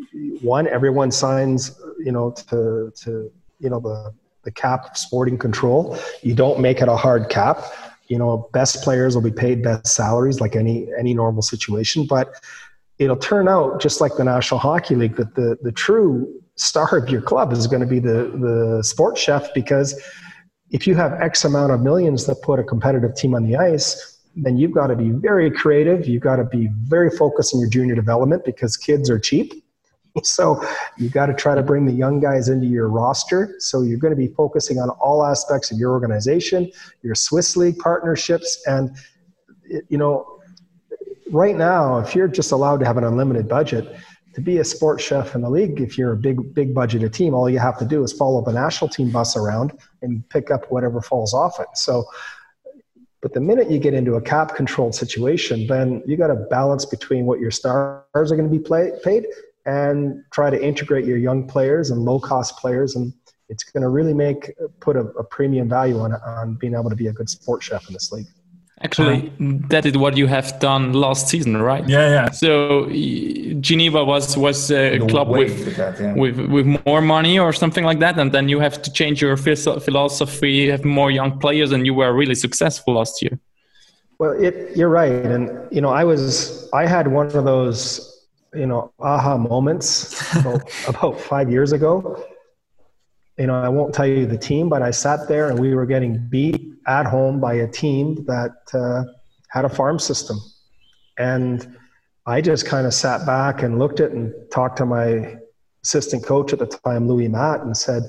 one, 0.40 0.68
everyone 0.68 1.10
signs, 1.10 1.80
you 1.98 2.12
know, 2.12 2.30
to, 2.30 2.92
to, 3.02 3.32
you 3.58 3.70
know, 3.70 3.80
the, 3.80 4.14
the 4.48 4.52
cap 4.52 4.86
of 4.90 4.96
sporting 4.96 5.36
control. 5.36 5.98
You 6.22 6.34
don't 6.34 6.58
make 6.60 6.80
it 6.80 6.88
a 6.88 6.96
hard 6.96 7.28
cap. 7.28 7.62
You 8.08 8.18
know 8.18 8.48
best 8.54 8.82
players 8.82 9.14
will 9.14 9.22
be 9.22 9.36
paid 9.44 9.62
best 9.62 9.88
salaries 9.88 10.40
like 10.40 10.56
any 10.56 10.88
any 10.98 11.12
normal 11.12 11.42
situation. 11.42 12.06
But 12.06 12.32
it'll 12.98 13.22
turn 13.32 13.46
out 13.46 13.80
just 13.80 14.00
like 14.00 14.12
the 14.16 14.24
national 14.24 14.58
hockey 14.60 14.94
league 14.94 15.16
that 15.16 15.34
the 15.34 15.58
the 15.62 15.72
true 15.72 16.10
star 16.56 16.96
of 16.96 17.10
your 17.10 17.20
club 17.20 17.52
is 17.52 17.66
going 17.66 17.82
to 17.82 17.86
be 17.86 18.00
the 18.00 18.18
the 18.46 18.82
sports 18.82 19.20
chef 19.20 19.52
because 19.54 20.00
if 20.70 20.86
you 20.86 20.94
have 20.94 21.12
x 21.20 21.44
amount 21.44 21.70
of 21.72 21.80
millions 21.82 22.24
that 22.26 22.40
put 22.42 22.58
a 22.58 22.64
competitive 22.64 23.14
team 23.14 23.34
on 23.34 23.44
the 23.44 23.54
ice 23.56 24.18
then 24.40 24.56
you've 24.56 24.72
got 24.72 24.86
to 24.86 24.94
be 24.94 25.10
very 25.10 25.50
creative. 25.50 26.06
You've 26.06 26.22
got 26.22 26.36
to 26.36 26.44
be 26.44 26.68
very 26.84 27.10
focused 27.10 27.52
on 27.54 27.60
your 27.60 27.68
junior 27.68 27.96
development 27.96 28.44
because 28.44 28.76
kids 28.76 29.10
are 29.10 29.18
cheap 29.18 29.52
so 30.24 30.62
you 30.96 31.08
got 31.08 31.26
to 31.26 31.34
try 31.34 31.54
to 31.54 31.62
bring 31.62 31.86
the 31.86 31.92
young 31.92 32.20
guys 32.20 32.48
into 32.48 32.66
your 32.66 32.88
roster. 32.88 33.54
So 33.58 33.82
you're 33.82 33.98
going 33.98 34.12
to 34.12 34.16
be 34.16 34.28
focusing 34.28 34.78
on 34.78 34.90
all 34.90 35.24
aspects 35.24 35.70
of 35.70 35.78
your 35.78 35.92
organization, 35.92 36.70
your 37.02 37.14
Swiss 37.14 37.56
League 37.56 37.78
partnerships, 37.78 38.62
and 38.66 38.96
you 39.88 39.98
know, 39.98 40.40
right 41.30 41.56
now, 41.56 41.98
if 41.98 42.14
you're 42.14 42.28
just 42.28 42.52
allowed 42.52 42.80
to 42.80 42.86
have 42.86 42.96
an 42.96 43.04
unlimited 43.04 43.48
budget, 43.48 43.96
to 44.34 44.40
be 44.40 44.58
a 44.58 44.64
sports 44.64 45.02
chef 45.02 45.34
in 45.34 45.40
the 45.40 45.50
league, 45.50 45.80
if 45.80 45.98
you're 45.98 46.12
a 46.12 46.16
big 46.16 46.54
big 46.54 46.74
budgeted 46.74 47.12
team, 47.12 47.34
all 47.34 47.50
you 47.50 47.58
have 47.58 47.78
to 47.78 47.84
do 47.84 48.02
is 48.04 48.12
follow 48.12 48.44
the 48.44 48.52
national 48.52 48.88
team 48.88 49.10
bus 49.10 49.36
around 49.36 49.72
and 50.02 50.26
pick 50.28 50.50
up 50.50 50.70
whatever 50.70 51.00
falls 51.00 51.34
off 51.34 51.60
it. 51.60 51.68
So. 51.74 52.04
But 53.20 53.34
the 53.34 53.40
minute 53.40 53.68
you 53.68 53.80
get 53.80 53.94
into 53.94 54.14
a 54.14 54.20
cap 54.20 54.54
controlled 54.54 54.94
situation, 54.94 55.66
then 55.66 56.04
you 56.06 56.16
got 56.16 56.28
to 56.28 56.36
balance 56.36 56.84
between 56.84 57.26
what 57.26 57.40
your 57.40 57.50
stars 57.50 58.04
are 58.14 58.36
going 58.36 58.48
to 58.48 58.48
be 58.48 58.60
play, 58.60 58.92
paid 59.02 59.26
and 59.68 60.24
try 60.32 60.48
to 60.48 60.58
integrate 60.70 61.04
your 61.04 61.18
young 61.18 61.46
players 61.46 61.90
and 61.90 62.00
low 62.00 62.18
cost 62.18 62.56
players 62.56 62.96
and 62.96 63.12
it's 63.50 63.64
going 63.64 63.82
to 63.82 63.88
really 63.88 64.14
make 64.14 64.52
put 64.80 64.96
a, 64.96 65.04
a, 65.22 65.24
premium 65.24 65.68
value 65.68 65.98
on 66.00 66.12
on 66.36 66.54
being 66.54 66.74
able 66.74 66.90
to 66.90 66.96
be 66.96 67.08
a 67.08 67.12
good 67.12 67.28
sports 67.28 67.66
chef 67.66 67.86
in 67.88 67.92
this 67.92 68.10
league. 68.10 68.26
Actually 68.80 69.32
that 69.68 69.84
is 69.84 69.94
what 69.98 70.16
you 70.16 70.26
have 70.26 70.58
done 70.60 70.92
last 70.92 71.28
season 71.28 71.56
right? 71.70 71.86
Yeah 71.88 72.08
yeah. 72.16 72.30
So 72.30 72.88
geneva 73.60 74.04
was 74.04 74.36
was 74.36 74.70
a 74.70 74.98
club 75.10 75.28
with 75.28 75.76
that, 75.76 76.00
yeah. 76.00 76.14
with 76.14 76.36
with 76.54 76.66
more 76.86 77.02
money 77.02 77.38
or 77.38 77.52
something 77.52 77.84
like 77.84 77.98
that 78.04 78.18
and 78.18 78.32
then 78.32 78.48
you 78.48 78.60
have 78.60 78.80
to 78.84 78.90
change 78.92 79.20
your 79.20 79.36
philosophy 79.36 80.68
have 80.70 80.84
more 80.84 81.10
young 81.10 81.38
players 81.38 81.72
and 81.72 81.84
you 81.84 81.94
were 82.00 82.12
really 82.12 82.38
successful 82.46 82.94
last 82.94 83.20
year. 83.22 83.38
Well 84.18 84.32
it, 84.46 84.54
you're 84.76 84.94
right 85.02 85.12
and 85.34 85.42
you 85.74 85.80
know 85.80 85.92
i 86.02 86.04
was 86.04 86.68
i 86.72 86.84
had 86.86 87.06
one 87.08 87.26
of 87.40 87.44
those 87.44 88.17
you 88.54 88.66
know 88.66 88.92
aha 89.00 89.36
moments 89.36 90.34
about, 90.36 90.70
about 90.88 91.20
five 91.20 91.50
years 91.50 91.72
ago. 91.72 92.24
You 93.38 93.46
know 93.46 93.54
i 93.54 93.68
won't 93.68 93.94
tell 93.94 94.06
you 94.06 94.26
the 94.26 94.36
team 94.36 94.68
but 94.68 94.82
i 94.82 94.90
sat 94.90 95.28
there 95.28 95.48
and 95.48 95.58
we 95.58 95.74
were 95.74 95.86
getting 95.86 96.18
beat 96.28 96.72
at 96.86 97.06
home 97.06 97.38
by 97.40 97.54
a 97.54 97.68
team 97.68 98.24
that 98.24 98.56
uh, 98.74 99.04
had 99.50 99.64
a 99.64 99.68
farm 99.68 99.98
system. 99.98 100.38
And 101.18 101.76
i 102.26 102.40
just 102.40 102.66
kind 102.66 102.86
of 102.86 102.94
sat 102.94 103.26
back 103.26 103.62
and 103.62 103.78
looked 103.78 104.00
at 104.00 104.10
and 104.10 104.34
talked 104.50 104.78
to 104.78 104.86
my 104.86 105.36
assistant 105.84 106.24
coach 106.24 106.52
at 106.52 106.58
the 106.58 106.66
time 106.66 107.06
Louis 107.06 107.28
Matte 107.28 107.60
and 107.60 107.76
said 107.76 108.02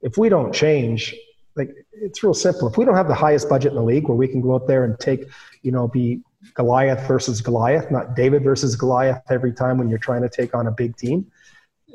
if 0.00 0.18
we 0.18 0.28
don't 0.28 0.52
change 0.52 1.14
like 1.56 1.70
it's 1.92 2.22
real 2.22 2.34
simple. 2.34 2.68
If 2.68 2.76
we 2.76 2.84
don't 2.84 2.96
have 2.96 3.08
the 3.08 3.14
highest 3.14 3.48
budget 3.48 3.72
in 3.72 3.76
the 3.76 3.82
league 3.82 4.08
where 4.08 4.16
we 4.16 4.26
can 4.26 4.40
go 4.40 4.54
out 4.54 4.66
there 4.66 4.84
and 4.84 4.98
take 4.98 5.24
you 5.62 5.70
know 5.70 5.88
be 5.88 6.20
Goliath 6.54 7.06
versus 7.06 7.40
Goliath, 7.40 7.90
not 7.90 8.14
David 8.14 8.42
versus 8.42 8.76
Goliath 8.76 9.22
every 9.30 9.52
time 9.52 9.78
when 9.78 9.88
you're 9.88 9.98
trying 9.98 10.22
to 10.22 10.28
take 10.28 10.54
on 10.54 10.66
a 10.66 10.70
big 10.70 10.96
team. 10.96 11.30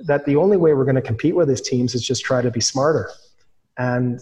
That 0.05 0.25
the 0.25 0.35
only 0.35 0.57
way 0.57 0.73
we're 0.73 0.85
going 0.85 0.95
to 0.95 1.01
compete 1.01 1.35
with 1.35 1.47
these 1.47 1.61
teams 1.61 1.95
is 1.95 2.05
just 2.05 2.23
try 2.23 2.41
to 2.41 2.51
be 2.51 2.61
smarter. 2.61 3.09
And 3.77 4.21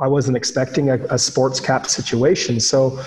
I 0.00 0.06
wasn't 0.06 0.36
expecting 0.36 0.90
a, 0.90 0.96
a 1.10 1.18
sports 1.18 1.60
cap 1.60 1.86
situation. 1.86 2.60
So, 2.60 3.00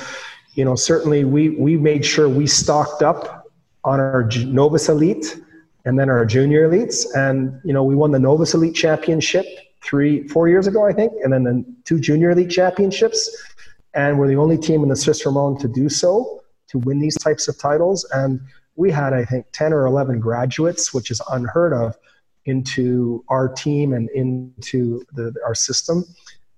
you 0.53 0.65
know, 0.65 0.75
certainly 0.75 1.23
we, 1.23 1.49
we 1.51 1.77
made 1.77 2.05
sure 2.05 2.27
we 2.27 2.47
stocked 2.47 3.01
up 3.01 3.49
on 3.83 3.99
our 3.99 4.25
Novizen 4.25 4.89
Elite 4.89 5.41
and 5.85 5.97
then 5.97 6.09
our 6.09 6.25
junior 6.25 6.69
elites. 6.69 7.05
And, 7.15 7.59
you 7.63 7.73
know, 7.73 7.83
we 7.83 7.95
won 7.95 8.11
the 8.11 8.19
Novizen 8.19 8.55
Elite 8.55 8.75
Championship 8.75 9.45
three, 9.81 10.27
four 10.27 10.47
years 10.47 10.67
ago, 10.67 10.85
I 10.85 10.93
think, 10.93 11.13
and 11.23 11.33
then 11.33 11.43
the 11.43 11.65
two 11.85 11.99
junior 11.99 12.31
elite 12.31 12.51
championships. 12.51 13.35
And 13.93 14.19
we're 14.19 14.27
the 14.27 14.35
only 14.35 14.57
team 14.57 14.83
in 14.83 14.89
the 14.89 14.95
Swiss 14.95 15.23
Romand 15.23 15.59
to 15.61 15.67
do 15.67 15.89
so 15.89 16.40
to 16.71 16.79
win 16.79 16.99
these 16.99 17.17
types 17.17 17.47
of 17.47 17.57
titles. 17.57 18.07
And 18.13 18.39
we 18.75 18.91
had, 18.91 19.13
I 19.13 19.25
think, 19.25 19.45
10 19.51 19.73
or 19.73 19.85
11 19.85 20.19
graduates, 20.19 20.93
which 20.93 21.11
is 21.11 21.21
unheard 21.29 21.73
of, 21.73 21.97
into 22.45 23.23
our 23.27 23.47
team 23.47 23.93
and 23.93 24.09
into 24.11 25.03
the, 25.13 25.33
our 25.45 25.53
system. 25.53 26.03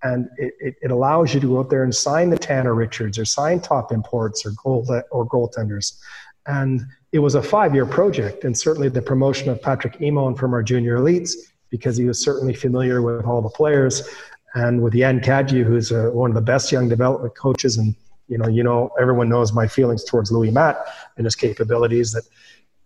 And 0.03 0.29
it, 0.37 0.75
it, 0.81 0.91
allows 0.91 1.33
you 1.33 1.39
to 1.39 1.47
go 1.47 1.59
out 1.59 1.69
there 1.69 1.83
and 1.83 1.95
sign 1.95 2.29
the 2.29 2.37
Tanner 2.37 2.73
Richards 2.73 3.17
or 3.17 3.25
sign 3.25 3.61
top 3.61 3.91
imports 3.91 4.45
or 4.45 4.51
goal 4.61 4.85
or 5.11 5.27
goaltenders. 5.27 5.97
And 6.45 6.81
it 7.13 7.19
was 7.19 7.35
a 7.35 7.41
five-year 7.41 7.85
project, 7.85 8.43
and 8.43 8.57
certainly 8.57 8.89
the 8.89 9.01
promotion 9.01 9.49
of 9.49 9.61
Patrick 9.61 10.01
Emond 10.01 10.37
from 10.37 10.53
our 10.53 10.61
junior 10.61 10.97
elites, 10.97 11.35
because 11.69 11.95
he 11.95 12.05
was 12.05 12.19
certainly 12.21 12.53
familiar 12.53 13.01
with 13.01 13.25
all 13.25 13.41
the 13.41 13.49
players, 13.49 14.09
and 14.55 14.81
with 14.81 14.93
Jan 14.93 15.21
Cadieux, 15.21 15.63
who's 15.63 15.91
a, 15.91 16.11
one 16.11 16.31
of 16.31 16.35
the 16.35 16.41
best 16.41 16.71
young 16.71 16.89
development 16.89 17.35
coaches 17.35 17.77
in 17.77 17.95
you 18.27 18.37
know, 18.37 18.47
you 18.47 18.63
know, 18.63 18.91
everyone 18.99 19.29
knows 19.29 19.53
my 19.53 19.67
feelings 19.67 20.03
towards 20.03 20.31
Louis 20.31 20.51
Matte 20.51 20.77
and 21.17 21.25
his 21.25 21.35
capabilities. 21.35 22.13
That 22.13 22.23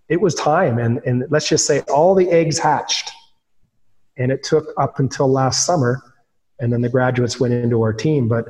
it 0.09 0.19
was 0.19 0.35
time, 0.35 0.79
and 0.79 0.99
and 1.05 1.25
let's 1.29 1.47
just 1.47 1.65
say 1.65 1.81
all 1.81 2.15
the 2.15 2.29
eggs 2.29 2.57
hatched, 2.57 3.11
and 4.17 4.31
it 4.31 4.43
took 4.43 4.73
up 4.77 4.99
until 4.99 5.31
last 5.31 5.65
summer, 5.65 6.01
and 6.59 6.71
then 6.71 6.81
the 6.81 6.89
graduates 6.89 7.39
went 7.39 7.53
into 7.53 7.81
our 7.81 7.93
team. 7.93 8.27
But 8.27 8.45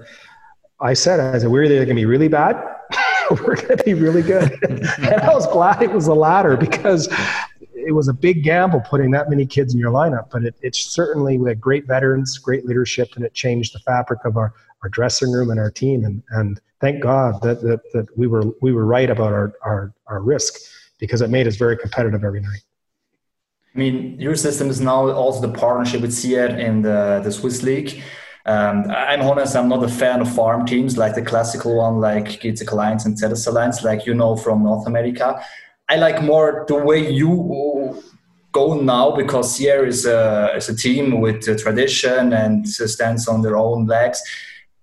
I 0.79 0.93
said, 0.93 1.19
I 1.19 1.37
said, 1.39 1.49
we're 1.49 1.63
either 1.63 1.75
going 1.77 1.89
to 1.89 1.95
be 1.95 2.05
really 2.05 2.27
bad, 2.27 2.55
we're 3.31 3.55
going 3.55 3.77
to 3.77 3.83
be 3.83 3.93
really 3.93 4.21
good, 4.21 4.57
and 4.69 5.21
I 5.21 5.33
was 5.33 5.47
glad 5.47 5.81
it 5.81 5.91
was 5.91 6.05
the 6.05 6.15
latter 6.15 6.55
because 6.55 7.09
it 7.87 7.93
was 7.93 8.09
a 8.09 8.13
big 8.13 8.43
gamble 8.43 8.81
putting 8.81 9.11
that 9.11 9.29
many 9.29 9.45
kids 9.45 9.73
in 9.73 9.79
your 9.79 9.91
lineup, 9.91 10.29
but 10.29 10.43
it, 10.43 10.55
it's 10.61 10.79
certainly 10.79 11.37
we 11.37 11.49
had 11.49 11.61
great 11.61 11.87
veterans, 11.87 12.37
great 12.37 12.65
leadership, 12.65 13.15
and 13.15 13.23
it 13.23 13.33
changed 13.33 13.73
the 13.73 13.79
fabric 13.79 14.25
of 14.25 14.35
our, 14.35 14.53
our 14.83 14.89
dressing 14.89 15.31
room 15.31 15.49
and 15.49 15.59
our 15.59 15.71
team. 15.71 16.05
And, 16.05 16.23
and 16.31 16.59
thank 16.79 17.01
God 17.01 17.41
that, 17.41 17.61
that, 17.61 17.81
that 17.93 18.17
we 18.17 18.27
were 18.27 18.43
we 18.61 18.73
were 18.73 18.85
right 18.85 19.09
about 19.09 19.33
our, 19.33 19.53
our, 19.63 19.93
our 20.07 20.21
risk 20.21 20.55
because 20.99 21.21
it 21.21 21.29
made 21.29 21.47
us 21.47 21.55
very 21.55 21.77
competitive 21.77 22.23
every 22.23 22.41
night. 22.41 22.61
I 23.75 23.79
mean, 23.79 24.19
your 24.19 24.35
system 24.35 24.69
is 24.69 24.81
now 24.81 25.11
also 25.11 25.45
the 25.45 25.53
partnership 25.53 26.01
with 26.01 26.11
Sierre 26.13 26.57
in 26.57 26.81
the, 26.81 27.21
the 27.23 27.31
Swiss 27.31 27.61
League. 27.61 28.01
Um, 28.47 28.85
I'm 28.89 29.21
honest, 29.21 29.55
I'm 29.55 29.67
not 29.67 29.83
a 29.83 29.89
fan 29.89 30.21
of 30.21 30.33
farm 30.33 30.65
teams 30.65 30.97
like 30.97 31.15
the 31.15 31.21
classical 31.21 31.77
one, 31.77 31.99
like 31.99 32.25
GCK 32.25 32.71
Lions 32.71 33.05
and 33.05 33.19
Cetus 33.19 33.45
Alliance, 33.45 33.83
like 33.83 34.05
you 34.05 34.13
know 34.13 34.35
from 34.35 34.63
North 34.63 34.87
America. 34.87 35.43
I 35.89 35.97
like 35.97 36.23
more 36.23 36.65
the 36.67 36.75
way 36.75 37.11
you 37.11 38.01
go 38.53 38.81
now 38.81 39.11
because 39.11 39.55
Sierre 39.55 39.85
is 39.85 40.05
a, 40.05 40.53
is 40.55 40.69
a 40.69 40.75
team 40.75 41.19
with 41.19 41.47
a 41.47 41.55
tradition 41.55 42.33
and 42.33 42.67
stands 42.67 43.27
on 43.27 43.41
their 43.41 43.57
own 43.57 43.85
legs. 43.85 44.21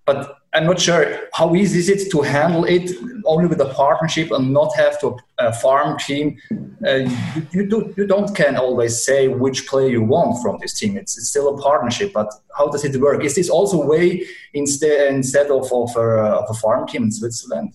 But 0.06 0.38
I'm 0.54 0.66
not 0.66 0.80
sure 0.80 1.18
how 1.32 1.54
easy 1.56 1.78
is 1.80 1.88
it 1.88 2.10
to 2.12 2.20
handle 2.22 2.64
it 2.64 2.90
only 3.24 3.46
with 3.46 3.60
a 3.60 3.66
partnership 3.66 4.30
and 4.30 4.52
not 4.52 4.74
have 4.76 5.00
to 5.00 5.16
a 5.38 5.52
farm 5.52 5.98
team. 5.98 6.38
Uh, 6.86 7.08
you, 7.34 7.46
you, 7.50 7.68
do, 7.68 7.94
you 7.96 8.06
don't 8.06 8.34
can 8.36 8.56
always 8.56 9.04
say 9.04 9.28
which 9.28 9.66
player 9.66 9.88
you 9.88 10.02
want 10.02 10.40
from 10.42 10.58
this 10.60 10.78
team. 10.78 10.96
It's, 10.96 11.18
it's 11.18 11.28
still 11.28 11.58
a 11.58 11.60
partnership, 11.60 12.12
but 12.12 12.32
how 12.56 12.68
does 12.68 12.84
it 12.84 13.00
work? 13.00 13.24
Is 13.24 13.34
this 13.34 13.50
also 13.50 13.82
a 13.82 13.86
way 13.86 14.24
instead 14.52 15.12
instead 15.12 15.50
of 15.50 15.72
of 15.72 15.96
a, 15.96 16.00
of 16.40 16.50
a 16.50 16.54
farm 16.54 16.86
team 16.86 17.04
in 17.04 17.10
Switzerland? 17.10 17.72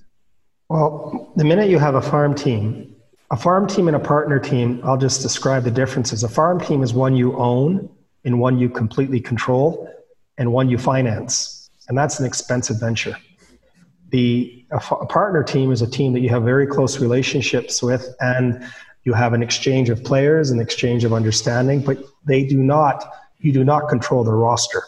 Well, 0.70 1.34
the 1.36 1.44
minute 1.44 1.70
you 1.70 1.80
have 1.80 1.96
a 1.96 2.02
farm 2.02 2.36
team, 2.36 2.96
a 3.32 3.38
farm 3.38 3.68
team 3.68 3.88
and 3.88 3.98
a 3.98 4.00
partner 4.00 4.40
team, 4.40 4.80
I'll 4.84 4.98
just 4.98 5.22
describe 5.22 5.64
the 5.64 5.72
differences. 5.72 6.24
A 6.24 6.30
farm 6.30 6.62
team 6.62 6.84
is 6.84 6.94
one 6.94 7.16
you 7.16 7.36
own 7.38 7.90
and 8.24 8.40
one 8.40 8.60
you 8.60 8.70
completely 8.70 9.20
control 9.20 9.92
and 10.38 10.54
one 10.54 10.70
you 10.70 10.78
finance 10.78 11.59
and 11.90 11.98
that's 11.98 12.20
an 12.20 12.26
expensive 12.26 12.80
venture. 12.80 13.18
The 14.10 14.66
a, 14.72 14.80
partner 14.80 15.44
team 15.44 15.72
is 15.72 15.82
a 15.82 15.90
team 15.90 16.14
that 16.14 16.22
you 16.22 16.30
have 16.30 16.44
very 16.44 16.66
close 16.66 17.00
relationships 17.00 17.84
with, 17.84 18.16
and 18.22 18.64
you 19.04 19.14
have 19.14 19.34
an 19.34 19.44
exchange 19.44 19.90
of 19.90 20.04
players, 20.04 20.52
an 20.52 20.60
exchange 20.60 21.04
of 21.04 21.14
understanding, 21.14 21.82
but 21.82 21.98
they 22.26 22.44
do 22.44 22.58
not. 22.58 23.04
You 23.40 23.52
do 23.52 23.64
not 23.64 23.90
control 23.90 24.24
the 24.24 24.34
roster. 24.34 24.84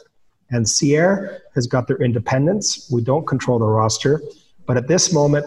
And 0.49 0.67
Sierre 0.67 1.41
has 1.55 1.67
got 1.67 1.87
their 1.87 2.01
independence. 2.01 2.89
We 2.91 3.01
don't 3.01 3.25
control 3.25 3.59
the 3.59 3.65
roster, 3.65 4.21
but 4.65 4.77
at 4.77 4.87
this 4.87 5.13
moment, 5.13 5.45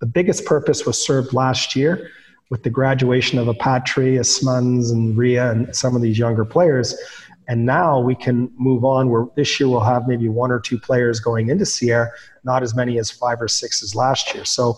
the 0.00 0.06
biggest 0.06 0.44
purpose 0.46 0.86
was 0.86 1.02
served 1.02 1.34
last 1.34 1.76
year 1.76 2.10
with 2.50 2.62
the 2.62 2.70
graduation 2.70 3.38
of 3.38 3.46
Apatri, 3.46 4.18
Asmuns, 4.18 4.90
and 4.90 5.16
Ria, 5.16 5.50
and 5.50 5.74
some 5.76 5.94
of 5.94 6.02
these 6.02 6.18
younger 6.18 6.44
players. 6.44 6.96
And 7.48 7.64
now 7.64 7.98
we 7.98 8.14
can 8.14 8.52
move 8.56 8.84
on 8.84 9.08
where 9.08 9.26
this 9.34 9.58
year 9.58 9.68
we'll 9.68 9.80
have 9.80 10.06
maybe 10.06 10.28
one 10.28 10.50
or 10.50 10.60
two 10.60 10.78
players 10.78 11.18
going 11.18 11.48
into 11.48 11.64
Sierre, 11.64 12.12
not 12.44 12.62
as 12.62 12.74
many 12.74 12.98
as 12.98 13.10
five 13.10 13.40
or 13.40 13.48
six 13.48 13.82
as 13.82 13.94
last 13.94 14.34
year. 14.34 14.44
So 14.44 14.76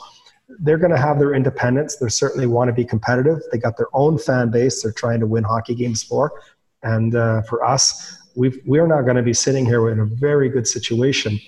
they're 0.61 0.79
going 0.79 0.93
to 0.93 0.99
have 0.99 1.19
their 1.19 1.35
independence. 1.35 1.97
They 1.97 2.09
certainly 2.09 2.47
want 2.47 2.69
to 2.69 2.73
be 2.73 2.85
competitive. 2.85 3.39
They 3.51 3.59
got 3.59 3.77
their 3.77 3.89
own 3.93 4.19
fan 4.19 4.51
base. 4.51 4.83
They're 4.83 4.93
trying 4.93 5.21
to 5.21 5.27
win 5.27 5.45
hockey 5.45 5.75
games 5.75 6.03
for. 6.03 6.33
And 6.83 7.15
uh, 7.15 7.43
for 7.43 7.65
us, 7.65 8.17
we've, 8.37 8.59
we're 8.65 8.87
not 8.87 9.03
going 9.03 9.17
to 9.17 9.23
be 9.23 9.35
sitting 9.35 9.67
here 9.67 9.91
in 9.91 10.01
a 10.01 10.05
very 10.07 10.49
good 10.49 10.67
situation 10.67 11.39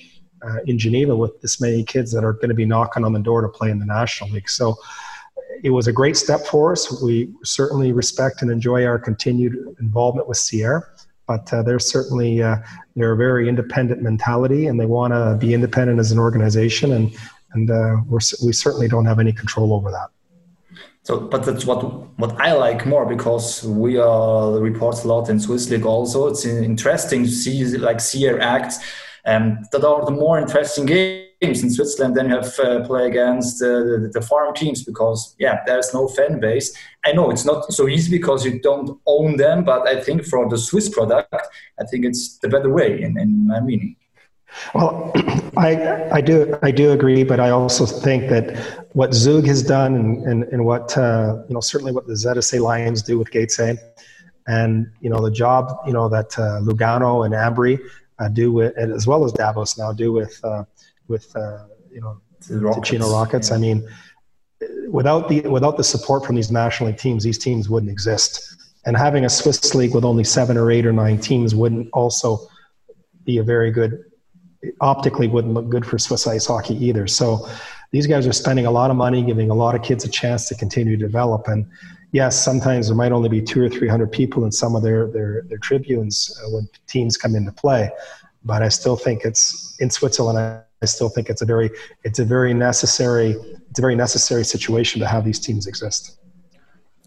uh, 0.43 0.59
in 0.67 0.79
Geneva 0.79 1.17
with 1.17 1.41
this 1.41 1.61
many 1.61 1.85
kids 1.85 2.13
that 2.13 2.25
are 2.25 2.33
going 2.35 2.49
to 2.49 2.55
be 2.55 2.67
knocking 2.67 3.05
on 3.05 3.13
the 3.13 3.21
door 3.21 3.43
to 3.43 3.49
play 3.49 3.71
in 3.71 3.79
the 3.79 3.87
National 3.87 4.31
League. 4.31 4.49
So 4.49 4.77
it 5.63 5.71
was 5.71 5.87
a 5.87 5.93
great 5.93 6.17
step 6.17 6.41
for 6.41 6.73
us. 6.73 7.03
We 7.03 7.33
certainly 7.45 7.93
respect 7.93 8.43
and 8.43 8.51
enjoy 8.51 8.85
our 8.85 8.99
continued 8.99 9.57
involvement 9.81 10.29
with 10.29 10.39
Sierre, 10.39 10.93
but 11.33 11.45
uh, 11.53 11.63
they're 11.63 11.87
certainly 11.95 12.43
uh, 12.43 12.57
they're 12.95 13.13
a 13.13 13.23
very 13.29 13.49
independent 13.49 14.01
mentality, 14.03 14.67
and 14.69 14.79
they 14.81 14.89
want 14.99 15.13
to 15.15 15.37
be 15.45 15.55
independent 15.55 15.99
as 15.99 16.13
an 16.13 16.19
organization, 16.19 16.93
and 16.93 17.07
and 17.55 17.71
uh, 17.71 17.97
we 18.47 18.53
certainly 18.65 18.89
don't 18.89 19.07
have 19.07 19.19
any 19.25 19.33
control 19.33 19.73
over 19.73 19.91
that. 19.91 20.09
So, 21.05 21.13
but 21.33 21.41
that's 21.47 21.65
what 21.65 21.81
what 22.23 22.33
I 22.41 22.53
like 22.67 22.81
more 22.87 23.07
because 23.07 23.65
we 23.65 23.99
uh, 23.99 24.51
report 24.69 25.05
a 25.05 25.09
lot 25.09 25.31
in 25.31 25.41
Swiss 25.41 25.71
League. 25.71 25.87
Also, 25.87 26.19
it's 26.31 26.45
interesting 26.45 27.25
to 27.25 27.31
see 27.43 27.65
like 27.89 28.01
Sierre 28.01 28.41
acts 28.41 28.77
um, 29.25 29.45
that 29.73 29.83
are 29.85 30.05
the 30.05 30.17
more 30.25 30.39
interesting 30.39 30.87
games 30.87 31.32
in 31.43 31.71
Switzerland. 31.71 32.17
Then 32.17 32.29
you 32.29 32.37
have 32.37 32.59
uh, 32.59 32.87
play 32.87 33.07
against 33.07 33.63
uh, 33.63 33.67
the, 33.67 34.11
the 34.13 34.23
farm 34.23 34.55
teams 34.55 34.85
because 34.85 35.35
yeah, 35.39 35.61
there's 35.67 35.93
no 35.93 36.09
fan 36.09 36.41
base. 36.41 36.77
I 37.05 37.13
know 37.13 37.31
it's 37.31 37.45
not 37.45 37.73
so 37.73 37.89
easy 37.89 38.11
because 38.17 38.45
you 38.45 38.61
don't 38.61 39.01
own 39.07 39.37
them, 39.37 39.65
but 39.65 39.87
I 39.89 40.01
think 40.01 40.25
for 40.25 40.49
the 40.49 40.59
Swiss 40.59 40.89
product, 40.89 41.35
I 41.81 41.85
think 41.85 42.05
it's 42.05 42.39
the 42.39 42.49
better 42.49 42.71
way 42.71 43.03
in, 43.03 43.19
in 43.19 43.47
my 43.47 43.61
meaning. 43.61 43.97
Well, 44.75 45.13
I, 45.57 46.11
I 46.13 46.21
do 46.21 46.57
I 46.63 46.71
do 46.71 46.93
agree, 46.93 47.25
but 47.25 47.41
I 47.41 47.51
also 47.51 47.87
think 47.87 48.29
that 48.31 48.87
what 48.93 49.15
Zug 49.15 49.47
has 49.47 49.63
done 49.63 49.95
and, 49.95 50.27
and, 50.27 50.45
and 50.45 50.65
what 50.65 50.97
uh, 50.97 51.43
you 51.49 51.55
know 51.55 51.61
certainly 51.61 51.93
what 51.93 52.07
the 52.07 52.15
ZSC 52.15 52.61
Lions 52.61 53.03
do 53.03 53.19
with 53.19 53.31
Gatesay, 53.31 53.77
and 54.47 54.91
you 55.01 55.11
know 55.11 55.23
the 55.23 55.31
job 55.31 55.79
you 55.87 55.93
know 55.93 56.09
that 56.09 56.39
uh, 56.39 56.61
Lugano 56.61 57.25
and 57.25 57.35
Ambri 57.35 57.81
uh, 58.19 58.29
do 58.29 58.53
with 58.53 58.77
as 58.77 59.07
well 59.07 59.25
as 59.25 59.33
Davos 59.33 59.79
now 59.79 59.93
do 59.93 60.13
with 60.13 60.39
uh, 60.45 60.65
with 61.13 61.27
uh, 61.37 61.67
you 61.93 62.01
know 62.01 62.21
the 62.49 62.55
Ticino 62.75 63.13
Rockets. 63.13 63.51
Yeah. 63.51 63.57
I 63.57 63.59
mean, 63.59 63.89
without 64.89 65.29
the 65.29 65.43
without 65.43 65.77
the 65.77 65.85
support 65.85 66.25
from 66.27 66.35
these 66.35 66.51
national 66.51 66.89
league 66.89 66.99
teams, 66.99 67.23
these 67.23 67.39
teams 67.39 67.69
wouldn't 67.69 67.93
exist. 67.93 68.57
And 68.85 68.97
having 68.97 69.25
a 69.25 69.29
Swiss 69.29 69.77
league 69.77 69.95
with 69.95 70.05
only 70.05 70.25
seven 70.25 70.57
or 70.57 70.73
eight 70.73 70.87
or 70.87 70.93
nine 70.93 71.19
teams 71.19 71.55
wouldn't 71.55 71.89
also 71.93 72.49
be 73.25 73.39
a 73.39 73.45
very 73.45 73.71
good 73.71 74.05
optically 74.81 75.29
wouldn't 75.29 75.55
look 75.55 75.69
good 75.69 75.85
for 75.87 75.99
Swiss 75.99 76.27
ice 76.27 76.47
hockey 76.47 76.75
either. 76.85 77.07
So 77.07 77.49
these 77.93 78.07
guys 78.07 78.27
are 78.27 78.33
spending 78.33 78.67
a 78.67 78.71
lot 78.71 78.91
of 78.91 78.97
money, 78.97 79.23
giving 79.23 79.51
a 79.51 79.55
lot 79.55 79.75
of 79.75 79.83
kids 79.83 80.05
a 80.05 80.09
chance 80.09 80.49
to 80.49 80.55
continue 80.55 80.97
to 80.97 81.07
develop. 81.07 81.47
And 81.49 81.67
yes, 82.13 82.43
sometimes 82.43 82.89
there 82.89 82.97
might 82.97 83.13
only 83.13 83.29
be 83.29 83.43
two 83.43 83.63
or 83.63 83.69
three 83.69 83.89
hundred 83.89 84.11
people 84.11 84.45
in 84.45 84.53
some 84.53 84.75
of 84.75 84.83
their 84.83 85.07
their, 85.09 85.43
their 85.49 85.59
tribunes 85.59 86.17
uh, 86.43 86.51
when 86.51 86.69
teams 86.87 87.17
come 87.17 87.35
into 87.37 87.53
play. 87.53 87.91
But 88.45 88.63
I 88.63 88.69
still 88.69 88.97
think 88.97 89.25
it's 89.25 89.77
in 89.79 89.91
Switzerland. 89.91 90.65
I, 90.83 90.85
I 90.85 90.87
still 90.87 91.09
think 91.09 91.29
it's 91.31 91.43
a 91.43 91.47
very 91.47 91.71
it's 92.05 92.19
a 92.19 92.25
very 92.25 92.55
necessary 92.55 93.37
it's 93.71 93.79
a 93.79 93.83
very 93.83 93.95
necessary 93.95 94.45
situation 94.45 95.01
to 95.01 95.07
have 95.07 95.25
these 95.25 95.41
teams 95.41 95.67
exist. 95.67 96.19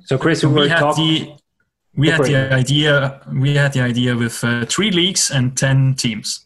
So, 0.05 0.17
Chris, 0.17 0.43
we, 0.43 0.53
we 0.53 0.69
had 0.69 0.80
talk- 0.80 0.95
the 0.95 1.34
we 1.95 2.09
had 2.09 2.23
the 2.23 2.53
idea 2.53 3.21
we 3.34 3.55
had 3.55 3.73
the 3.73 3.82
idea 3.82 4.15
with 4.15 4.43
uh, 4.43 4.65
three 4.65 4.91
leagues 4.91 5.32
and 5.32 5.57
ten 5.57 5.95
teams 5.95 6.45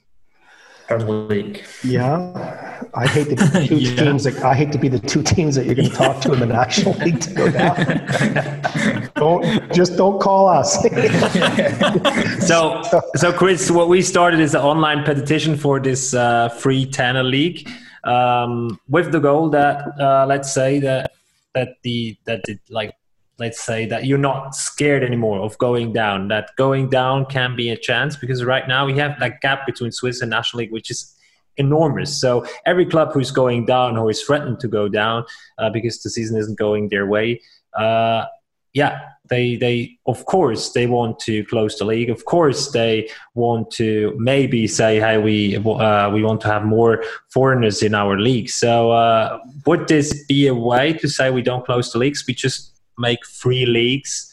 per 0.88 1.00
league. 1.00 1.64
Yeah, 1.84 2.69
I 2.94 3.08
hate 3.08 3.30
to 3.30 3.36
be 3.36 3.36
the 3.36 3.66
two 3.68 3.76
yeah. 3.78 4.04
teams. 4.04 4.24
That, 4.24 4.44
I 4.44 4.54
hate 4.54 4.72
to 4.72 4.78
be 4.78 4.88
the 4.88 5.00
two 5.00 5.24
teams 5.24 5.56
that 5.56 5.66
you're 5.66 5.76
going 5.76 5.90
to 5.90 5.96
talk 5.96 6.22
to 6.22 6.34
in 6.34 6.40
the 6.40 6.46
National 6.46 6.94
League 7.06 7.20
to 7.22 7.34
go 7.34 7.52
down. 7.52 9.12
don't 9.16 9.74
just 9.74 9.98
don't 9.98 10.20
call 10.20 10.48
us. 10.48 10.82
so, 12.48 12.82
so 13.16 13.34
Chris, 13.34 13.70
what 13.72 13.90
we 13.90 14.02
started 14.02 14.40
is 14.40 14.56
an 14.56 14.62
online 14.62 15.04
petition 15.04 15.56
for 15.56 15.80
this 15.80 16.14
uh, 16.14 16.50
free 16.50 16.86
Tanner 16.86 17.24
League, 17.24 17.70
um, 18.04 18.80
with 18.88 19.12
the 19.12 19.20
goal 19.20 19.50
that 19.50 20.00
uh, 20.00 20.26
let's 20.28 20.54
say 20.54 20.80
that 20.80 21.12
that 21.56 21.78
the 21.84 22.18
that 22.26 22.42
it 22.48 22.60
like 22.70 22.94
let's 23.40 23.62
say 23.62 23.86
that 23.86 24.06
you're 24.06 24.18
not 24.18 24.54
scared 24.54 25.04
anymore 25.04 25.40
of 25.40 25.58
going 25.58 25.94
down 25.94 26.28
that 26.28 26.50
going 26.58 26.90
down 26.90 27.26
can 27.26 27.56
be 27.56 27.70
a 27.70 27.78
chance 27.78 28.16
because 28.16 28.44
right 28.44 28.68
now 28.68 28.86
we 28.86 28.98
have 28.98 29.18
that 29.20 29.42
gap 29.42 29.66
between 29.66 29.92
swiss 29.92 30.22
and 30.22 30.30
national 30.30 30.60
league 30.60 30.72
which 30.72 30.92
is 30.92 31.16
enormous 31.60 32.20
so 32.20 32.45
every 32.66 32.86
club 32.86 33.12
who's 33.14 33.32
going 33.32 33.66
down 33.66 33.97
or 33.97 34.10
is 34.10 34.22
threatened 34.22 34.60
to 34.60 34.68
go 34.68 34.88
down 34.88 35.24
uh, 35.60 35.70
because 35.70 36.01
the 36.01 36.10
season 36.10 36.38
isn't 36.38 36.57
going 36.57 36.89
their 36.89 37.05
way 37.05 37.39
uh, 37.78 38.26
yeah 38.74 38.99
they 39.30 39.55
they 39.55 39.97
of 40.07 40.26
course 40.26 40.72
they 40.72 40.88
want 40.88 41.20
to 41.20 41.43
close 41.45 41.78
the 41.78 41.86
league 41.86 42.10
of 42.10 42.26
course 42.26 42.72
they 42.72 43.07
want 43.36 43.70
to 43.70 44.16
maybe 44.18 44.66
say 44.68 44.99
hey 44.99 45.18
we 45.18 45.57
uh, 45.57 46.10
we 46.10 46.24
want 46.24 46.41
to 46.41 46.47
have 46.47 46.64
more 46.64 47.03
foreigners 47.30 47.84
in 47.84 47.93
our 47.93 48.20
league 48.20 48.49
so 48.49 48.91
uh, 48.91 49.39
would 49.66 49.88
this 49.88 50.26
be 50.26 50.47
a 50.47 50.55
way 50.55 50.93
to 50.93 51.07
say 51.07 51.30
we 51.30 51.41
don't 51.41 51.66
close 51.66 51.91
the 51.91 51.99
leagues 51.99 52.26
we 52.28 52.34
just 52.34 52.80
make 52.99 53.26
free 53.26 53.66
leagues. 53.66 54.32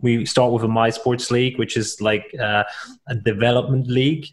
We 0.00 0.24
start 0.24 0.52
with 0.52 0.62
a 0.62 0.68
My 0.68 0.90
Sports 0.90 1.30
League, 1.30 1.58
which 1.58 1.76
is 1.76 2.00
like 2.00 2.34
uh, 2.40 2.64
a 3.08 3.14
development 3.14 3.88
league. 3.88 4.26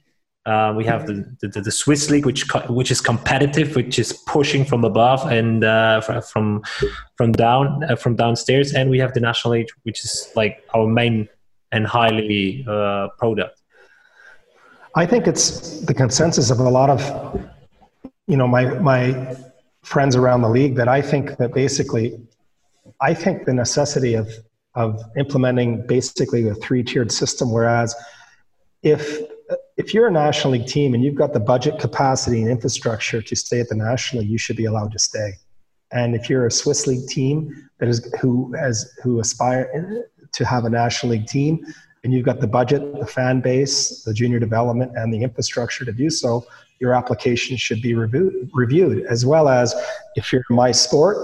Uh, 0.46 0.74
we 0.76 0.84
have 0.84 1.06
the, 1.06 1.24
the, 1.42 1.62
the 1.62 1.72
Swiss 1.72 2.10
league, 2.10 2.26
which 2.26 2.46
which 2.68 2.90
is 2.90 3.00
competitive, 3.00 3.76
which 3.76 4.00
is 4.00 4.12
pushing 4.26 4.66
from 4.66 4.84
above 4.84 5.32
and 5.32 5.64
uh, 5.64 6.02
from 6.02 6.64
from 7.16 7.32
down 7.32 7.84
uh, 7.84 7.96
from 7.96 8.16
downstairs, 8.16 8.74
and 8.74 8.90
we 8.90 8.98
have 8.98 9.14
the 9.14 9.20
national 9.20 9.54
league, 9.54 9.70
which 9.84 10.04
is 10.04 10.32
like 10.36 10.64
our 10.74 10.88
main 10.88 11.30
and 11.72 11.86
highly 11.86 12.66
uh, 12.68 13.10
product. 13.20 13.62
I 14.96 15.06
think 15.06 15.28
it's 15.28 15.82
the 15.82 15.94
consensus 15.94 16.50
of 16.50 16.60
a 16.60 16.70
lot 16.70 16.90
of 16.90 17.02
you 18.28 18.36
know 18.36 18.48
my 18.48 18.66
my 18.80 19.38
friends 19.84 20.16
around 20.16 20.42
the 20.42 20.50
league 20.50 20.76
that 20.76 20.88
I 20.88 21.04
think 21.04 21.38
that 21.38 21.54
basically 21.54 22.20
I 23.00 23.14
think 23.14 23.46
the 23.46 23.54
necessity 23.54 24.16
of 24.16 24.28
of 24.76 25.02
implementing 25.18 25.86
basically 25.86 26.48
a 26.48 26.56
three 26.56 26.84
tiered 26.84 27.12
system, 27.12 27.52
whereas 27.52 27.96
if 28.84 29.20
if 29.82 29.96
you're 29.96 30.08
a 30.08 30.12
national 30.12 30.54
league 30.54 30.68
team 30.68 30.94
and 30.94 31.04
you've 31.04 31.16
got 31.16 31.34
the 31.34 31.40
budget 31.40 31.80
capacity 31.80 32.40
and 32.44 32.52
infrastructure 32.52 33.20
to 33.20 33.36
stay 33.36 33.60
at 33.60 33.68
the 33.68 33.76
national 33.76 34.22
league, 34.22 34.32
you 34.32 34.38
should 34.38 34.56
be 34.56 34.66
allowed 34.66 34.92
to 34.92 35.00
stay. 35.00 35.32
And 35.92 36.16
if 36.16 36.30
you're 36.30 36.46
a 36.46 36.52
Swiss 36.52 36.86
league 36.86 37.08
team 37.08 37.68
that 37.80 37.90
is 37.90 38.14
who 38.22 38.54
has 38.54 38.94
who 39.02 39.20
aspire 39.20 40.06
to 40.32 40.46
have 40.46 40.66
a 40.66 40.70
national 40.70 41.14
league 41.14 41.26
team, 41.26 41.66
and 42.04 42.14
you've 42.14 42.26
got 42.26 42.40
the 42.40 42.48
budget, 42.48 42.82
the 43.00 43.08
fan 43.08 43.42
base, 43.42 44.04
the 44.04 44.14
junior 44.14 44.40
development, 44.40 44.92
and 44.96 45.12
the 45.12 45.24
infrastructure 45.24 45.84
to 45.84 45.92
do 45.92 46.12
so, 46.12 46.46
your 46.80 46.94
application 46.94 47.58
should 47.58 47.82
be 47.82 47.96
reviewed, 47.96 48.52
reviewed 48.54 49.06
as 49.08 49.26
well 49.26 49.50
as 49.50 49.74
if 50.16 50.32
you're 50.32 50.44
my 50.52 50.72
sport 50.72 51.18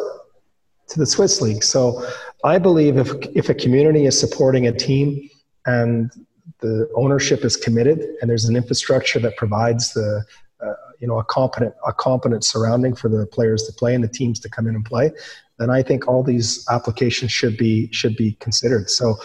to 0.87 0.99
the 0.99 1.05
Swiss 1.05 1.41
League. 1.41 1.63
So 1.63 2.07
I 2.43 2.57
believe 2.57 2.97
if, 2.97 3.09
if 3.35 3.49
a 3.49 3.53
community 3.53 4.05
is 4.07 4.19
supporting 4.19 4.65
a 4.67 4.71
team 4.71 5.29
and 5.65 6.11
the 6.59 6.89
ownership 6.95 7.43
is 7.43 7.55
committed 7.55 7.99
and 8.21 8.29
there's 8.29 8.45
an 8.45 8.55
infrastructure 8.55 9.19
that 9.19 9.35
provides 9.37 9.93
the 9.93 10.23
uh, 10.63 10.73
you 10.99 11.07
know 11.07 11.19
a 11.19 11.23
competent 11.25 11.73
a 11.85 11.93
competent 11.93 12.43
surrounding 12.43 12.95
for 12.95 13.09
the 13.09 13.25
players 13.27 13.63
to 13.63 13.73
play 13.73 13.93
and 13.93 14.03
the 14.03 14.07
teams 14.07 14.39
to 14.39 14.49
come 14.49 14.67
in 14.67 14.75
and 14.75 14.85
play 14.85 15.11
then 15.59 15.69
i 15.69 15.83
think 15.83 16.07
all 16.07 16.23
these 16.23 16.65
applications 16.69 17.31
should 17.31 17.57
be 17.57 17.91
should 17.91 18.15
be 18.15 18.33
considered 18.39 18.89
so 18.89 19.15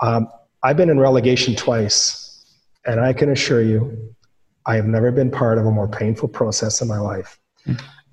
um, 0.00 0.28
i've 0.62 0.76
been 0.76 0.90
in 0.90 0.98
relegation 0.98 1.54
twice 1.54 2.44
and 2.86 3.00
i 3.00 3.12
can 3.12 3.30
assure 3.30 3.62
you 3.62 3.96
i 4.66 4.74
have 4.74 4.86
never 4.86 5.10
been 5.10 5.30
part 5.30 5.58
of 5.58 5.66
a 5.66 5.70
more 5.70 5.88
painful 5.88 6.28
process 6.28 6.80
in 6.80 6.88
my 6.88 6.98
life. 6.98 7.38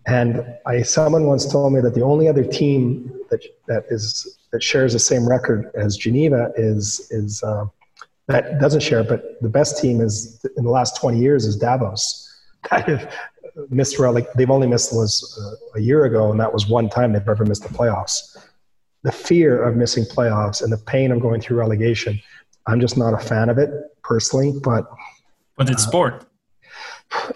And 0.07 0.43
I, 0.65 0.81
someone 0.81 1.25
once 1.25 1.45
told 1.45 1.73
me 1.73 1.81
that 1.81 1.93
the 1.93 2.01
only 2.01 2.27
other 2.27 2.43
team 2.43 3.11
that 3.29 3.43
that 3.67 3.85
is 3.89 4.39
that 4.51 4.63
shares 4.63 4.93
the 4.93 4.99
same 4.99 5.27
record 5.27 5.69
as 5.75 5.95
Geneva 5.95 6.51
is 6.57 7.07
is 7.11 7.43
uh, 7.43 7.65
that 8.31 8.59
doesn't 8.59 8.81
share, 8.81 9.03
but 9.03 9.41
the 9.41 9.49
best 9.49 9.81
team 9.81 10.01
is 10.01 10.43
in 10.57 10.63
the 10.63 10.69
last 10.69 10.95
20 10.99 11.19
years 11.19 11.45
is 11.45 11.55
Davos. 11.55 12.27
That 12.69 12.87
have 12.87 13.11
missed 13.71 13.99
like 13.99 14.31
they've 14.33 14.51
only 14.51 14.67
missed 14.67 14.93
was 14.93 15.37
uh, 15.41 15.79
a 15.79 15.81
year 15.81 16.05
ago, 16.05 16.29
and 16.29 16.39
that 16.39 16.53
was 16.53 16.67
one 16.67 16.89
time 16.89 17.11
they've 17.11 17.27
ever 17.27 17.43
missed 17.43 17.63
the 17.63 17.69
playoffs. 17.69 18.37
The 19.01 19.11
fear 19.11 19.63
of 19.63 19.75
missing 19.75 20.03
playoffs 20.03 20.61
and 20.61 20.71
the 20.71 20.77
pain 20.77 21.11
of 21.11 21.21
going 21.21 21.41
through 21.41 21.57
relegation, 21.57 22.21
I'm 22.67 22.79
just 22.79 22.97
not 22.97 23.15
a 23.15 23.17
fan 23.17 23.49
of 23.49 23.57
it 23.57 23.71
personally. 24.03 24.53
But 24.63 24.87
but 25.57 25.71
it's 25.71 25.87
uh, 25.87 25.89
sport. 25.89 26.25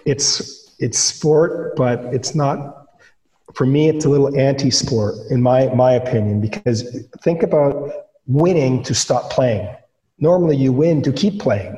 It's 0.04 0.74
it's 0.78 0.98
sport, 0.98 1.74
but 1.74 2.04
it's 2.14 2.36
not 2.36 2.86
for 3.54 3.66
me, 3.66 3.88
it's 3.88 4.04
a 4.04 4.08
little 4.08 4.38
anti-sport 4.38 5.16
in 5.30 5.42
my 5.42 5.66
my 5.74 5.92
opinion 5.92 6.40
because 6.40 7.04
think 7.22 7.42
about 7.42 7.90
winning 8.28 8.84
to 8.84 8.94
stop 8.94 9.30
playing. 9.30 9.68
Normally, 10.18 10.56
you 10.56 10.72
win 10.72 11.02
to 11.02 11.12
keep 11.12 11.40
playing, 11.40 11.76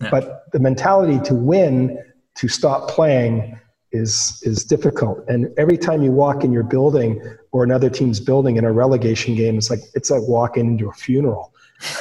yeah. 0.00 0.10
but 0.10 0.50
the 0.52 0.58
mentality 0.58 1.20
to 1.28 1.34
win 1.34 2.02
to 2.36 2.48
stop 2.48 2.88
playing 2.88 3.58
is 3.92 4.42
is 4.42 4.64
difficult. 4.64 5.24
And 5.28 5.48
every 5.56 5.78
time 5.78 6.02
you 6.02 6.10
walk 6.10 6.44
in 6.44 6.52
your 6.52 6.64
building 6.64 7.22
or 7.52 7.64
another 7.64 7.88
team's 7.88 8.20
building 8.20 8.56
in 8.56 8.64
a 8.64 8.72
relegation 8.72 9.34
game, 9.36 9.56
it's 9.56 9.70
like 9.70 9.80
it's 9.94 10.10
like 10.10 10.22
walking 10.22 10.66
into 10.66 10.88
a 10.88 10.92
funeral. 10.92 11.52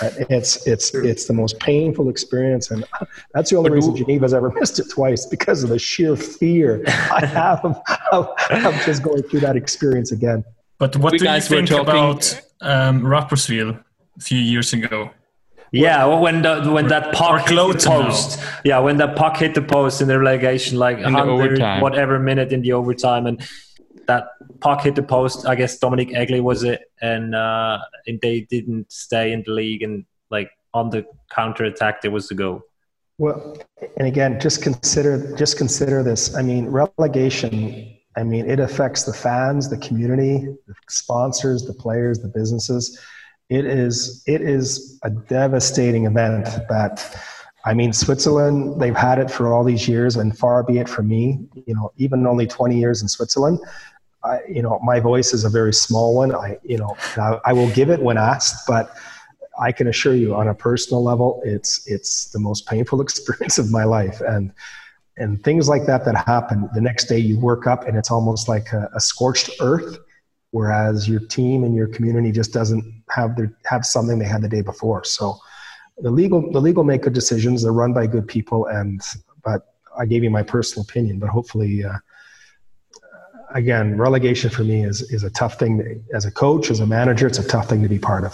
Uh, 0.02 0.10
it's 0.30 0.66
it's 0.68 0.94
it's 0.94 1.26
the 1.26 1.34
most 1.34 1.60
painful 1.60 2.10
experience, 2.10 2.72
and 2.72 2.86
that's 3.34 3.50
the 3.50 3.58
only 3.58 3.72
reason 3.72 3.96
Geneva's 3.96 4.34
ever 4.34 4.50
missed 4.60 4.80
it 4.80 4.90
twice 4.90 5.26
because 5.26 5.64
of 5.64 5.70
the 5.70 5.80
sheer 5.80 6.16
fear 6.16 6.84
I 6.88 7.26
have 7.26 7.64
of, 7.64 7.82
of, 8.12 8.30
of 8.66 8.74
just 8.86 9.04
going 9.04 9.24
through 9.24 9.42
that 9.42 9.56
experience 9.56 10.12
again. 10.12 10.44
But 10.78 10.96
what 10.98 11.14
we 11.14 11.20
do 11.20 11.30
you 11.30 11.42
think 11.42 11.72
about 11.72 12.42
um, 12.62 13.02
Rapperswil 13.02 13.80
a 14.18 14.22
few 14.22 14.40
years 14.40 14.74
ago? 14.74 15.12
Yeah, 15.74 16.06
when 16.06 16.44
the 16.44 16.72
when 16.72 16.88
that 16.90 17.14
puck 17.14 17.50
hit 17.50 17.56
the 17.56 17.90
post. 17.90 18.38
Now. 18.38 18.60
Yeah, 18.64 18.80
when 18.80 18.98
that 18.98 19.16
puck 19.16 19.38
hit 19.38 19.56
the 19.56 19.62
post 19.64 20.02
in 20.02 20.08
the 20.08 20.20
relegation, 20.20 20.78
like 20.78 21.00
in 21.00 21.14
whatever 21.82 22.20
minute 22.20 22.54
in 22.54 22.62
the 22.62 22.74
overtime, 22.74 23.26
and 23.26 23.42
that 24.06 24.28
puck 24.60 24.84
hit 24.84 24.94
the 24.94 25.02
post. 25.02 25.48
I 25.48 25.56
guess 25.56 25.80
Dominik 25.80 26.12
Egli 26.12 26.42
was 26.44 26.64
it, 26.64 26.82
and 27.02 27.34
uh, 27.34 27.80
and 28.06 28.22
they 28.22 28.42
didn't 28.42 28.92
stay 28.92 29.32
in 29.34 29.42
the 29.48 29.52
league, 29.52 29.82
and 29.82 30.06
like 30.30 30.52
on 30.76 30.92
the 30.92 31.08
counter 31.32 31.64
attack, 31.64 32.04
there 32.04 32.12
was 32.12 32.28
the 32.28 32.36
goal. 32.36 32.62
Well, 33.18 33.58
and 33.98 34.08
again, 34.08 34.40
just 34.40 34.62
consider 34.62 35.36
just 35.38 35.58
consider 35.58 36.04
this. 36.04 36.36
I 36.36 36.44
mean, 36.44 36.68
relegation. 36.68 37.98
I 38.16 38.22
mean, 38.22 38.48
it 38.48 38.60
affects 38.60 39.04
the 39.04 39.14
fans, 39.14 39.72
the 39.72 39.78
community, 39.78 40.46
the 40.68 40.76
sponsors, 40.88 41.66
the 41.66 41.74
players, 41.74 42.20
the 42.20 42.28
businesses 42.28 43.00
it 43.54 43.66
is 43.66 44.24
it 44.26 44.42
is 44.42 45.00
a 45.04 45.12
devastating 45.12 46.06
event 46.06 46.46
that 46.70 47.16
I 47.66 47.74
mean 47.76 47.94
Switzerland 47.94 48.82
they've 48.82 48.96
had 48.96 49.20
it 49.20 49.30
for 49.30 49.54
all 49.54 49.64
these 49.64 49.88
years 49.88 50.16
and 50.16 50.36
far 50.38 50.64
be 50.64 50.80
it 50.80 50.90
from 50.90 51.08
me 51.08 51.40
you 51.68 51.76
know 51.76 51.92
even 51.98 52.26
only 52.26 52.48
20 52.48 52.78
years 52.78 53.02
in 53.04 53.08
Switzerland 53.08 53.60
I, 54.24 54.40
you 54.50 54.64
know 54.64 54.80
my 54.84 55.00
voice 55.00 55.34
is 55.34 55.44
a 55.44 55.50
very 55.50 55.74
small 55.74 56.16
one. 56.16 56.34
I 56.34 56.58
you 56.64 56.78
know 56.80 56.98
I, 57.16 57.40
I 57.46 57.54
will 57.54 57.70
give 57.72 57.90
it 57.92 58.02
when 58.02 58.18
asked 58.18 58.66
but 58.68 58.96
I 59.60 59.72
can 59.72 59.88
assure 59.88 60.16
you 60.16 60.34
on 60.34 60.48
a 60.48 60.56
personal 60.56 61.04
level 61.04 61.40
it's 61.46 61.86
it's 61.86 62.32
the 62.32 62.40
most 62.40 62.66
painful 62.66 63.02
experience 63.08 63.60
of 63.60 63.70
my 63.70 63.84
life. 63.84 64.20
And 64.22 64.52
and 65.16 65.44
things 65.44 65.70
like 65.70 65.86
that 65.86 66.06
that 66.06 66.16
happen 66.26 66.68
the 66.74 66.82
next 66.82 67.06
day 67.06 67.20
you 67.20 67.40
work 67.40 67.68
up 67.68 67.88
and 67.88 67.96
it's 67.96 68.10
almost 68.10 68.50
like 68.50 68.74
a, 68.74 68.90
a 68.96 69.00
scorched 69.00 69.52
earth 69.62 70.00
whereas 70.54 71.10
your 71.10 71.20
team 71.20 71.64
and 71.64 71.76
your 71.76 71.88
community 71.88 72.32
just 72.32 72.54
doesn't 72.54 72.86
have 73.10 73.36
their 73.36 73.52
have 73.66 73.84
something 73.86 74.20
they 74.20 74.26
had 74.26 74.42
the 74.44 74.48
day 74.48 74.62
before. 74.62 75.04
So 75.04 75.38
the 75.98 76.12
legal 76.12 76.52
the 76.52 76.62
legal 76.62 76.84
make 76.84 77.02
good 77.02 77.14
decisions. 77.14 77.64
They're 77.64 77.74
run 77.74 77.92
by 77.92 78.06
good 78.08 78.28
people, 78.28 78.68
and 78.68 79.02
but 79.44 79.74
I 79.98 80.06
gave 80.06 80.24
you 80.24 80.30
my 80.30 80.44
personal 80.44 80.84
opinion. 80.88 81.18
But 81.20 81.30
hopefully, 81.30 81.84
uh, 81.84 81.98
again, 83.54 83.98
relegation 83.98 84.50
for 84.52 84.64
me 84.64 84.86
is 84.86 85.02
is 85.12 85.24
a 85.24 85.32
tough 85.32 85.58
thing 85.58 86.06
as 86.14 86.26
a 86.26 86.32
coach, 86.32 86.70
as 86.70 86.80
a 86.80 86.86
manager. 86.86 87.26
It's 87.28 87.40
a 87.40 87.48
tough 87.48 87.68
thing 87.68 87.82
to 87.82 87.90
be 87.90 88.00
part 88.00 88.24
of. 88.24 88.34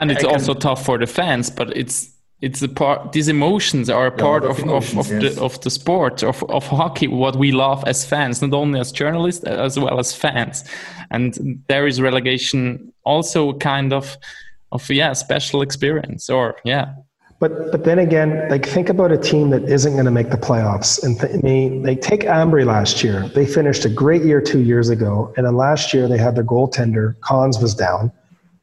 And 0.00 0.10
it's 0.10 0.24
also 0.24 0.54
tough 0.54 0.84
for 0.84 0.98
the 0.98 1.06
fans, 1.06 1.50
but 1.50 1.76
it's 1.76 2.10
it's 2.40 2.62
a 2.62 2.68
part 2.68 3.12
these 3.12 3.28
emotions 3.28 3.90
are 3.90 4.06
a 4.06 4.10
part 4.10 4.44
of, 4.44 4.58
of, 4.60 4.96
of, 4.96 5.10
yes. 5.10 5.34
the, 5.34 5.42
of 5.42 5.60
the 5.60 5.70
sport 5.70 6.22
of, 6.22 6.42
of 6.44 6.66
hockey 6.66 7.06
what 7.06 7.36
we 7.36 7.52
love 7.52 7.84
as 7.86 8.04
fans 8.04 8.40
not 8.40 8.54
only 8.54 8.80
as 8.80 8.92
journalists 8.92 9.44
as 9.44 9.78
well 9.78 9.98
as 9.98 10.14
fans. 10.14 10.64
And 11.10 11.62
there 11.68 11.86
is 11.86 12.00
relegation 12.00 12.92
also 13.04 13.52
kind 13.54 13.92
of 13.92 14.16
of 14.72 14.88
yeah 14.88 15.12
special 15.12 15.60
experience 15.60 16.30
or 16.30 16.56
yeah. 16.64 16.94
But 17.40 17.72
but 17.72 17.84
then 17.84 17.98
again 17.98 18.48
like 18.48 18.66
think 18.66 18.88
about 18.88 19.12
a 19.12 19.18
team 19.18 19.50
that 19.50 19.64
isn't 19.64 19.92
going 19.92 20.06
to 20.06 20.10
make 20.10 20.30
the 20.30 20.38
playoffs. 20.38 21.02
And 21.02 21.20
th- 21.20 21.42
they, 21.42 21.78
they 21.78 21.96
take 21.96 22.22
Ambri 22.22 22.64
last 22.64 23.04
year. 23.04 23.28
They 23.34 23.44
finished 23.44 23.84
a 23.84 23.90
great 23.90 24.22
year 24.22 24.40
two 24.40 24.60
years 24.60 24.88
ago. 24.88 25.32
And 25.36 25.46
then 25.46 25.56
last 25.56 25.92
year 25.92 26.08
they 26.08 26.18
had 26.18 26.36
their 26.36 26.44
goaltender 26.44 27.20
Conz 27.20 27.60
was 27.60 27.74
down. 27.74 28.12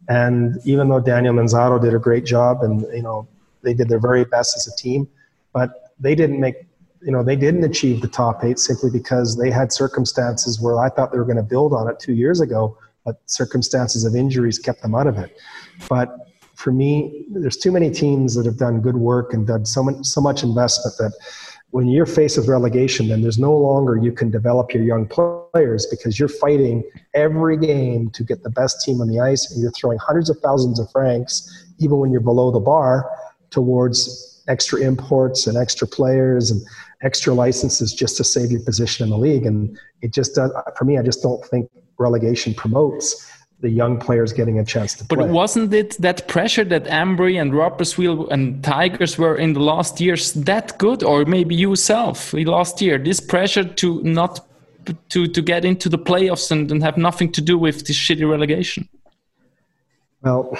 And 0.10 0.58
even 0.64 0.90
though 0.90 1.02
Daniel 1.02 1.34
Manzato 1.34 1.80
did 1.80 1.94
a 1.94 2.00
great 2.00 2.26
job 2.26 2.64
and 2.64 2.82
you 2.94 3.04
know 3.04 3.28
they 3.62 3.74
did 3.74 3.90
their 3.90 4.00
very 4.00 4.26
best 4.26 4.56
as 4.56 4.68
a 4.68 4.76
team, 4.76 5.08
but 5.54 5.94
they 6.00 6.16
didn't 6.16 6.40
make 6.40 6.56
you 7.02 7.12
know 7.12 7.24
they 7.24 7.36
didn't 7.36 7.64
achieve 7.64 8.02
the 8.02 8.08
top 8.08 8.44
eight 8.44 8.60
simply 8.60 8.90
because 8.90 9.38
they 9.38 9.52
had 9.52 9.72
circumstances 9.72 10.60
where 10.60 10.80
I 10.80 10.90
thought 10.90 11.12
they 11.12 11.18
were 11.18 11.26
going 11.26 11.38
to 11.38 11.44
build 11.44 11.74
on 11.74 11.90
it 11.90 12.00
two 12.00 12.14
years 12.14 12.42
ago, 12.42 12.78
but 13.06 13.22
circumstances 13.26 14.04
of 14.04 14.16
injuries 14.16 14.60
kept 14.60 14.82
them 14.82 14.96
out 14.96 15.08
of 15.08 15.18
it. 15.18 15.38
But 15.90 16.16
for 16.56 16.72
me, 16.72 17.26
there's 17.30 17.58
too 17.58 17.72
many 17.72 17.92
teams 17.92 18.34
that 18.36 18.46
have 18.46 18.58
done 18.58 18.82
good 18.82 18.98
work 18.98 19.34
and 19.34 19.46
done 19.46 19.66
so 19.66 19.84
much 19.84 20.06
so 20.06 20.22
much 20.22 20.44
investment 20.44 20.98
that 20.98 21.14
when 21.72 21.88
you're 21.88 22.06
faced 22.06 22.38
with 22.38 22.48
relegation, 22.48 23.10
then 23.10 23.22
there's 23.22 23.38
no 23.38 23.56
longer 23.56 23.98
you 23.98 24.12
can 24.12 24.32
develop 24.32 24.74
your 24.74 24.84
young 24.84 25.06
players 25.06 25.86
because 25.86 26.18
you're 26.18 26.30
fighting 26.30 26.84
every 27.14 27.58
game 27.58 28.10
to 28.12 28.24
get 28.24 28.42
the 28.42 28.50
best 28.50 28.84
team 28.86 29.02
on 29.02 29.08
the 29.08 29.20
ice 29.20 29.52
and 29.52 29.62
you're 29.62 29.72
throwing 29.72 29.98
hundreds 30.00 30.30
of 30.30 30.38
thousands 30.40 30.80
of 30.80 30.90
francs 30.92 31.66
even 31.80 31.98
when 31.98 32.10
you're 32.12 32.22
below 32.22 32.52
the 32.52 32.60
bar 32.60 33.10
towards 33.50 34.44
extra 34.48 34.80
imports 34.80 35.48
and 35.48 35.58
extra 35.58 35.88
players 35.88 36.52
and 36.52 36.62
extra 37.02 37.34
licenses 37.34 37.94
just 37.94 38.18
to 38.18 38.24
save 38.24 38.52
your 38.52 38.62
position 38.62 39.04
in 39.04 39.10
the 39.10 39.18
league. 39.18 39.46
And 39.46 39.78
it 40.02 40.14
just 40.14 40.36
does, 40.36 40.52
for 40.78 40.86
me, 40.86 40.98
I 40.98 41.04
just 41.04 41.22
don't 41.22 41.44
think 41.46 41.70
relegation 41.98 42.54
promotes 42.54 43.32
the 43.60 43.70
young 43.70 44.00
players 44.00 44.34
getting 44.34 44.60
a 44.60 44.66
chance 44.66 44.94
to 44.94 45.04
but 45.04 45.18
play. 45.18 45.28
But 45.28 45.34
wasn't 45.34 45.74
it 45.74 45.98
that 46.00 46.28
pressure 46.28 46.64
that 46.66 46.86
Ambri 46.86 47.42
and 47.42 47.52
Rapperswil 47.54 48.30
and 48.32 48.64
Tigers 48.64 49.18
were 49.18 49.36
in 49.36 49.54
the 49.54 49.60
last 49.60 50.00
years 50.00 50.34
that 50.34 50.78
good? 50.78 51.04
Or 51.04 51.26
maybe 51.26 51.56
yourself 51.56 52.34
last 52.34 52.82
year, 52.82 52.98
this 53.00 53.20
pressure 53.20 53.64
to 53.64 54.04
not 54.04 54.48
to, 55.10 55.28
to 55.28 55.42
get 55.42 55.66
into 55.66 55.90
the 55.90 55.98
playoffs 55.98 56.52
and, 56.52 56.72
and 56.72 56.82
have 56.84 56.98
nothing 56.98 57.32
to 57.34 57.42
do 57.42 57.58
with 57.58 57.88
this 57.88 57.98
shitty 57.98 58.30
relegation? 58.30 58.88
Well, 60.22 60.58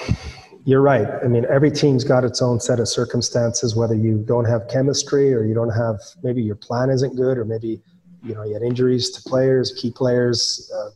you're 0.68 0.82
right. 0.82 1.08
I 1.24 1.30
mean, 1.30 1.46
every 1.50 1.72
team's 1.72 2.04
got 2.04 2.26
its 2.26 2.42
own 2.42 2.60
set 2.60 2.82
of 2.82 2.90
circumstances, 2.90 3.74
whether 3.74 3.96
you 3.96 4.18
don't 4.28 4.44
have 4.44 4.68
chemistry 4.68 5.34
or 5.34 5.46
you 5.46 5.54
don't 5.54 5.70
have, 5.70 5.96
maybe 6.24 6.42
your 6.42 6.58
plan 6.58 6.90
isn't 6.90 7.16
good, 7.16 7.38
or 7.38 7.46
maybe, 7.46 7.82
you 8.22 8.36
know, 8.36 8.44
you 8.44 8.52
had 8.52 8.62
injuries 8.62 9.10
to 9.12 9.22
players, 9.30 9.72
key 9.82 9.92
players. 9.92 10.70
Uh, 10.76 10.90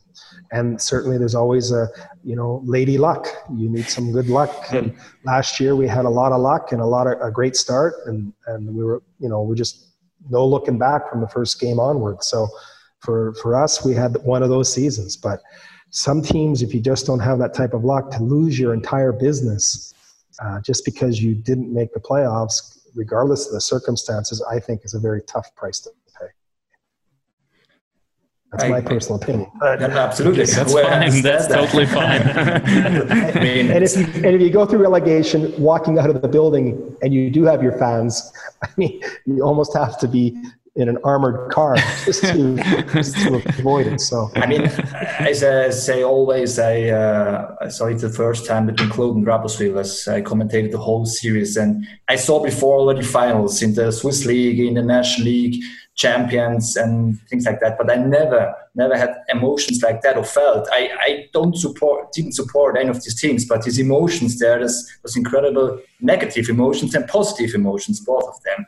and 0.50 0.78
certainly 0.78 1.16
there's 1.16 1.34
always 1.34 1.72
a, 1.72 1.88
you 2.22 2.36
know, 2.36 2.60
lady 2.66 2.98
luck. 2.98 3.26
You 3.56 3.70
need 3.70 3.86
some 3.86 4.12
good 4.12 4.28
luck. 4.28 4.50
And 4.72 4.94
last 5.24 5.58
year 5.58 5.74
we 5.74 5.88
had 5.88 6.04
a 6.04 6.10
lot 6.10 6.32
of 6.32 6.42
luck 6.42 6.72
and 6.72 6.82
a 6.82 6.86
lot 6.86 7.06
of 7.06 7.18
a 7.22 7.30
great 7.30 7.56
start. 7.56 7.94
And, 8.04 8.34
and 8.48 8.76
we 8.76 8.84
were, 8.84 9.02
you 9.20 9.30
know, 9.30 9.40
we 9.40 9.56
just 9.56 9.86
no 10.28 10.46
looking 10.46 10.76
back 10.76 11.08
from 11.08 11.22
the 11.22 11.28
first 11.28 11.58
game 11.58 11.80
onward. 11.80 12.22
So 12.22 12.46
for, 12.98 13.32
for 13.40 13.56
us, 13.56 13.82
we 13.82 13.94
had 13.94 14.18
one 14.22 14.42
of 14.42 14.50
those 14.50 14.70
seasons, 14.70 15.16
but, 15.16 15.40
some 15.92 16.22
teams, 16.22 16.62
if 16.62 16.72
you 16.72 16.80
just 16.80 17.06
don't 17.06 17.20
have 17.20 17.38
that 17.38 17.52
type 17.52 17.74
of 17.74 17.84
luck, 17.84 18.10
to 18.12 18.22
lose 18.22 18.58
your 18.58 18.72
entire 18.72 19.12
business 19.12 19.92
uh, 20.42 20.58
just 20.62 20.86
because 20.86 21.22
you 21.22 21.34
didn't 21.34 21.72
make 21.72 21.92
the 21.92 22.00
playoffs, 22.00 22.78
regardless 22.94 23.46
of 23.46 23.52
the 23.52 23.60
circumstances, 23.60 24.42
I 24.50 24.58
think 24.58 24.84
is 24.84 24.94
a 24.94 24.98
very 24.98 25.20
tough 25.22 25.54
price 25.54 25.80
to 25.80 25.90
pay. 26.18 26.26
That's 28.52 28.64
I, 28.64 28.68
my 28.68 28.80
personal 28.80 29.20
opinion. 29.20 29.50
But, 29.60 29.82
absolutely, 29.82 30.46
that's 30.46 30.72
fine. 30.72 31.22
That's 31.22 31.46
that. 31.48 31.56
totally 31.56 31.84
fine. 31.84 32.22
I 33.36 33.40
mean, 33.40 33.70
and 33.70 33.84
if 33.84 33.94
you 33.94 34.04
and 34.04 34.34
if 34.34 34.40
you 34.40 34.48
go 34.48 34.64
through 34.64 34.78
relegation, 34.78 35.52
walking 35.60 35.98
out 35.98 36.08
of 36.08 36.22
the 36.22 36.28
building, 36.28 36.96
and 37.02 37.12
you 37.12 37.30
do 37.30 37.44
have 37.44 37.62
your 37.62 37.72
fans, 37.78 38.32
I 38.62 38.68
mean, 38.78 39.02
you 39.26 39.42
almost 39.42 39.76
have 39.76 39.98
to 39.98 40.08
be 40.08 40.42
in 40.74 40.88
an 40.88 40.96
armored 41.04 41.50
car 41.52 41.76
just 42.04 42.22
to, 42.22 42.56
just 42.92 43.14
to 43.16 43.42
avoid 43.58 43.86
it. 43.86 44.00
So 44.00 44.30
I 44.36 44.46
mean, 44.46 44.62
as 44.62 45.44
I 45.44 45.70
say 45.70 46.02
always, 46.02 46.58
I 46.58 46.88
uh, 46.88 47.56
I 47.60 47.68
saw 47.68 47.86
it 47.86 47.98
the 47.98 48.08
first 48.08 48.46
time 48.46 48.66
between 48.66 48.88
Kloten 48.88 49.16
and 49.16 49.26
Rapperswil 49.26 49.78
as 49.78 50.08
I 50.08 50.22
commentated 50.22 50.70
the 50.70 50.78
whole 50.78 51.04
series, 51.04 51.56
and 51.56 51.86
I 52.08 52.16
saw 52.16 52.42
before 52.42 52.78
already 52.78 53.02
finals 53.02 53.62
in 53.62 53.74
the 53.74 53.92
Swiss 53.92 54.24
League, 54.24 54.60
in 54.60 54.74
the 54.74 54.82
National 54.82 55.26
League, 55.26 55.62
champions 55.94 56.76
and 56.76 57.20
things 57.28 57.44
like 57.44 57.60
that. 57.60 57.76
But 57.76 57.90
I 57.90 57.96
never 57.96 58.54
never 58.74 58.96
had 58.96 59.14
emotions 59.28 59.82
like 59.82 60.00
that 60.00 60.16
or 60.16 60.24
felt. 60.24 60.66
I, 60.72 60.90
I 61.00 61.28
don't 61.34 61.56
support 61.56 62.12
didn't 62.12 62.32
support 62.32 62.78
any 62.78 62.88
of 62.88 63.04
these 63.04 63.20
teams, 63.20 63.44
but 63.44 63.62
these 63.62 63.78
emotions 63.78 64.38
there, 64.38 64.58
there's, 64.58 64.90
there's 65.02 65.16
incredible 65.16 65.78
negative 66.00 66.48
emotions 66.48 66.94
and 66.94 67.06
positive 67.06 67.54
emotions, 67.54 68.00
both 68.00 68.24
of 68.24 68.42
them 68.44 68.66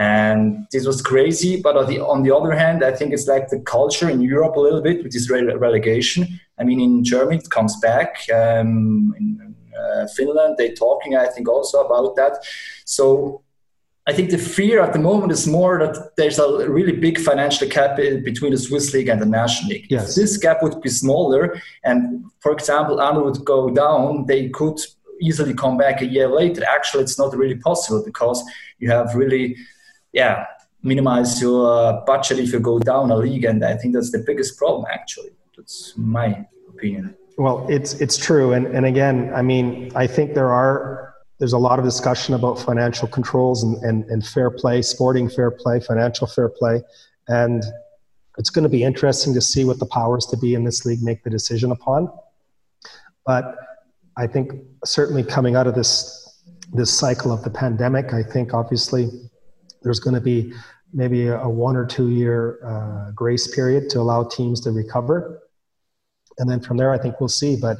and 0.00 0.66
this 0.72 0.86
was 0.86 1.02
crazy 1.02 1.60
but 1.60 1.76
on 1.76 1.86
the, 1.86 2.00
on 2.00 2.22
the 2.22 2.34
other 2.34 2.52
hand 2.52 2.82
i 2.82 2.90
think 2.90 3.12
it's 3.12 3.26
like 3.26 3.48
the 3.48 3.60
culture 3.60 4.08
in 4.08 4.20
europe 4.20 4.56
a 4.56 4.60
little 4.60 4.80
bit 4.80 5.02
with 5.02 5.12
this 5.12 5.28
relegation 5.30 6.26
i 6.58 6.64
mean 6.64 6.80
in 6.80 7.04
germany 7.04 7.36
it 7.36 7.50
comes 7.50 7.78
back 7.80 8.16
um, 8.34 9.14
in 9.18 9.54
uh, 9.78 10.06
finland 10.16 10.54
they're 10.56 10.74
talking 10.74 11.16
i 11.16 11.26
think 11.26 11.46
also 11.48 11.84
about 11.84 12.16
that 12.16 12.42
so 12.86 13.42
I 14.06 14.12
think 14.12 14.30
the 14.30 14.38
fear 14.38 14.80
at 14.80 14.92
the 14.92 14.98
moment 14.98 15.30
is 15.30 15.46
more 15.46 15.78
that 15.78 16.16
there's 16.16 16.38
a 16.38 16.68
really 16.68 16.96
big 16.96 17.20
financial 17.20 17.68
gap 17.68 17.96
between 17.96 18.50
the 18.50 18.58
Swiss 18.58 18.92
league 18.92 19.08
and 19.08 19.20
the 19.20 19.26
national 19.26 19.68
league. 19.68 19.86
Yes. 19.88 20.08
If 20.08 20.14
this 20.16 20.36
gap 20.36 20.62
would 20.62 20.80
be 20.80 20.88
smaller, 20.88 21.60
and 21.84 22.24
for 22.40 22.50
example, 22.50 22.98
Arno 22.98 23.22
would 23.24 23.44
go 23.44 23.70
down, 23.70 24.24
they 24.26 24.48
could 24.48 24.80
easily 25.20 25.54
come 25.54 25.76
back 25.76 26.00
a 26.00 26.06
year 26.06 26.28
later. 26.28 26.64
Actually, 26.64 27.04
it's 27.04 27.18
not 27.18 27.36
really 27.36 27.56
possible 27.56 28.02
because 28.04 28.42
you 28.78 28.90
have 28.90 29.14
really, 29.14 29.56
yeah, 30.12 30.46
minimize 30.82 31.40
your 31.40 31.72
uh, 31.72 32.04
budget 32.04 32.38
if 32.38 32.52
you 32.52 32.60
go 32.60 32.78
down 32.78 33.10
a 33.10 33.16
league, 33.16 33.44
and 33.44 33.64
I 33.64 33.76
think 33.76 33.94
that's 33.94 34.10
the 34.10 34.22
biggest 34.26 34.56
problem. 34.58 34.86
Actually, 34.90 35.30
that's 35.56 35.94
my 35.96 36.46
opinion. 36.68 37.14
Well, 37.38 37.66
it's 37.68 37.94
it's 37.94 38.16
true, 38.16 38.52
and 38.52 38.66
and 38.66 38.86
again, 38.86 39.32
I 39.34 39.42
mean, 39.42 39.92
I 39.94 40.06
think 40.06 40.34
there 40.34 40.52
are 40.52 41.14
there's 41.38 41.52
a 41.54 41.58
lot 41.58 41.78
of 41.78 41.84
discussion 41.84 42.34
about 42.34 42.58
financial 42.58 43.08
controls 43.08 43.62
and, 43.62 43.76
and, 43.82 44.04
and 44.10 44.26
fair 44.26 44.50
play, 44.50 44.82
sporting 44.82 45.28
fair 45.28 45.50
play, 45.50 45.80
financial 45.80 46.26
fair 46.26 46.50
play, 46.50 46.82
and 47.28 47.64
it's 48.36 48.50
going 48.50 48.62
to 48.62 48.68
be 48.68 48.84
interesting 48.84 49.32
to 49.34 49.40
see 49.40 49.64
what 49.64 49.78
the 49.78 49.86
powers 49.86 50.26
to 50.26 50.36
be 50.36 50.54
in 50.54 50.64
this 50.64 50.84
league 50.84 51.02
make 51.02 51.24
the 51.24 51.30
decision 51.30 51.72
upon. 51.72 52.10
But 53.24 53.56
I 54.16 54.26
think 54.26 54.52
certainly 54.84 55.22
coming 55.22 55.56
out 55.56 55.66
of 55.66 55.74
this 55.74 56.16
this 56.72 56.92
cycle 56.92 57.32
of 57.32 57.42
the 57.42 57.50
pandemic, 57.50 58.12
I 58.12 58.22
think 58.22 58.54
obviously 58.54 59.10
there's 59.82 60.00
going 60.00 60.14
to 60.14 60.20
be 60.20 60.52
maybe 60.92 61.28
a, 61.28 61.48
one 61.48 61.76
or 61.76 61.86
two 61.86 62.10
year 62.10 62.58
uh, 62.64 63.10
grace 63.12 63.46
period 63.54 63.88
to 63.90 64.00
allow 64.00 64.24
teams 64.24 64.60
to 64.62 64.72
recover. 64.72 65.40
And 66.38 66.50
then 66.50 66.60
from 66.60 66.76
there, 66.76 66.92
I 66.92 66.98
think 66.98 67.20
we'll 67.20 67.28
see. 67.28 67.56
But 67.56 67.78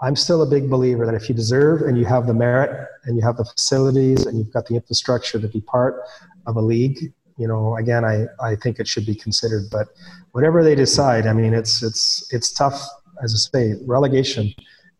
I'm 0.00 0.16
still 0.16 0.42
a 0.42 0.46
big 0.46 0.68
believer 0.68 1.06
that 1.06 1.14
if 1.14 1.28
you 1.28 1.34
deserve 1.34 1.82
and 1.82 1.98
you 1.98 2.04
have 2.04 2.26
the 2.26 2.34
merit 2.34 2.88
and 3.04 3.16
you 3.16 3.22
have 3.22 3.36
the 3.36 3.44
facilities 3.44 4.26
and 4.26 4.38
you've 4.38 4.52
got 4.52 4.66
the 4.66 4.74
infrastructure 4.74 5.40
to 5.40 5.48
be 5.48 5.60
part 5.60 6.02
of 6.46 6.56
a 6.56 6.60
league, 6.60 7.12
you 7.38 7.48
know, 7.48 7.76
again, 7.76 8.04
I, 8.04 8.26
I 8.40 8.54
think 8.56 8.78
it 8.78 8.86
should 8.86 9.06
be 9.06 9.14
considered. 9.14 9.64
But 9.70 9.88
whatever 10.32 10.62
they 10.62 10.74
decide, 10.74 11.26
I 11.26 11.32
mean, 11.32 11.54
it's 11.54 11.82
it's 11.82 12.32
it's 12.32 12.52
tough 12.52 12.86
as 13.22 13.50
I 13.52 13.58
say, 13.58 13.74
relegation 13.86 14.52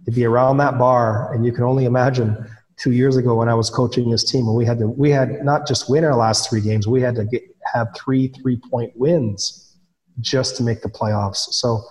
to 0.04 0.10
be 0.10 0.24
around 0.24 0.58
that 0.58 0.78
bar, 0.78 1.32
and 1.32 1.44
you 1.44 1.52
can 1.52 1.64
only 1.64 1.84
imagine 1.86 2.46
two 2.76 2.92
years 2.92 3.16
ago 3.16 3.36
when 3.36 3.48
I 3.48 3.54
was 3.54 3.70
coaching 3.70 4.10
this 4.10 4.24
team, 4.30 4.46
and 4.46 4.56
we 4.56 4.64
had 4.64 4.78
to 4.78 4.88
we 4.88 5.10
had 5.10 5.44
not 5.44 5.66
just 5.66 5.90
win 5.90 6.04
our 6.04 6.16
last 6.16 6.48
three 6.48 6.60
games, 6.60 6.86
we 6.86 7.00
had 7.00 7.14
to 7.16 7.24
get 7.24 7.42
have 7.72 7.88
three 7.96 8.28
three 8.28 8.60
point 8.70 8.92
wins 8.96 9.76
just 10.20 10.56
to 10.56 10.62
make 10.62 10.82
the 10.82 10.88
playoffs. 10.88 11.52
So 11.52 11.82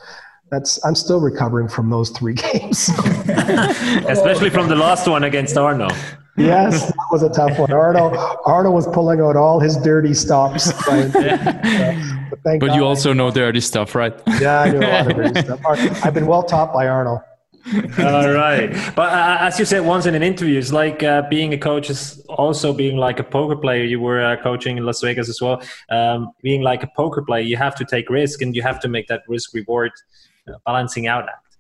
that's 0.52 0.84
I'm 0.86 0.96
still 0.96 1.20
recovering 1.20 1.68
from 1.68 1.90
those 1.90 2.10
three 2.10 2.34
games. 2.52 2.90
Especially 4.08 4.50
from 4.50 4.70
the 4.70 4.76
last 4.76 5.08
one 5.08 5.24
against 5.24 5.58
Arno. 5.58 5.88
yes, 6.38 6.88
that 6.88 7.08
was 7.12 7.24
a 7.24 7.30
tough 7.30 7.58
one. 7.60 7.72
Arno 7.72 8.10
Arno 8.46 8.72
was 8.72 8.88
pulling 8.88 9.22
out 9.22 9.36
all 9.36 9.60
his 9.60 9.78
dirty 9.78 10.14
stops. 10.14 10.72
but, 10.86 11.16
uh, 11.16 12.58
but 12.60 12.76
you 12.76 12.84
also 12.84 13.14
know 13.14 13.32
dirty 13.32 13.62
stuff, 13.62 13.96
right? 13.96 14.14
Yeah, 14.40 14.62
I 14.62 14.72
know 14.72 14.80
a 14.80 14.90
lot 14.90 15.12
of 15.12 15.18
dirty 15.18 15.42
stuff. 15.42 15.60
I've 16.04 16.14
been 16.14 16.28
well 16.28 16.44
taught 16.44 16.74
by 16.74 16.88
Arno. 16.88 17.22
All 18.00 18.30
right, 18.30 18.72
but 18.94 19.14
uh, 19.14 19.38
as 19.40 19.58
you 19.58 19.64
said 19.64 19.86
once 19.86 20.06
in 20.06 20.16
an 20.16 20.24
interview, 20.24 20.60
it's 20.60 20.74
like 20.74 21.02
uh, 21.02 21.22
being 21.30 21.54
a 21.54 21.58
coach 21.58 21.90
is 21.90 22.20
also 22.28 22.74
being 22.74 22.98
like 22.98 23.20
a 23.20 23.24
poker 23.24 23.56
player. 23.56 23.86
You 23.86 24.02
were 24.02 24.22
uh, 24.22 24.36
coaching 24.36 24.78
in 24.78 24.86
Las 24.86 25.00
Vegas 25.02 25.30
as 25.30 25.42
well. 25.42 25.62
Um, 25.90 26.34
being 26.42 26.62
like 26.62 26.84
a 26.84 26.90
poker 26.94 27.22
player, 27.22 27.42
you 27.42 27.56
have 27.56 27.74
to 27.76 27.86
take 27.86 28.10
risk, 28.10 28.42
and 28.42 28.54
you 28.54 28.62
have 28.64 28.82
to 28.82 28.90
make 28.90 29.08
that 29.08 29.22
risk 29.30 29.54
reward 29.54 29.92
uh, 30.48 30.58
balancing 30.66 31.08
out 31.08 31.24
act. 31.30 31.58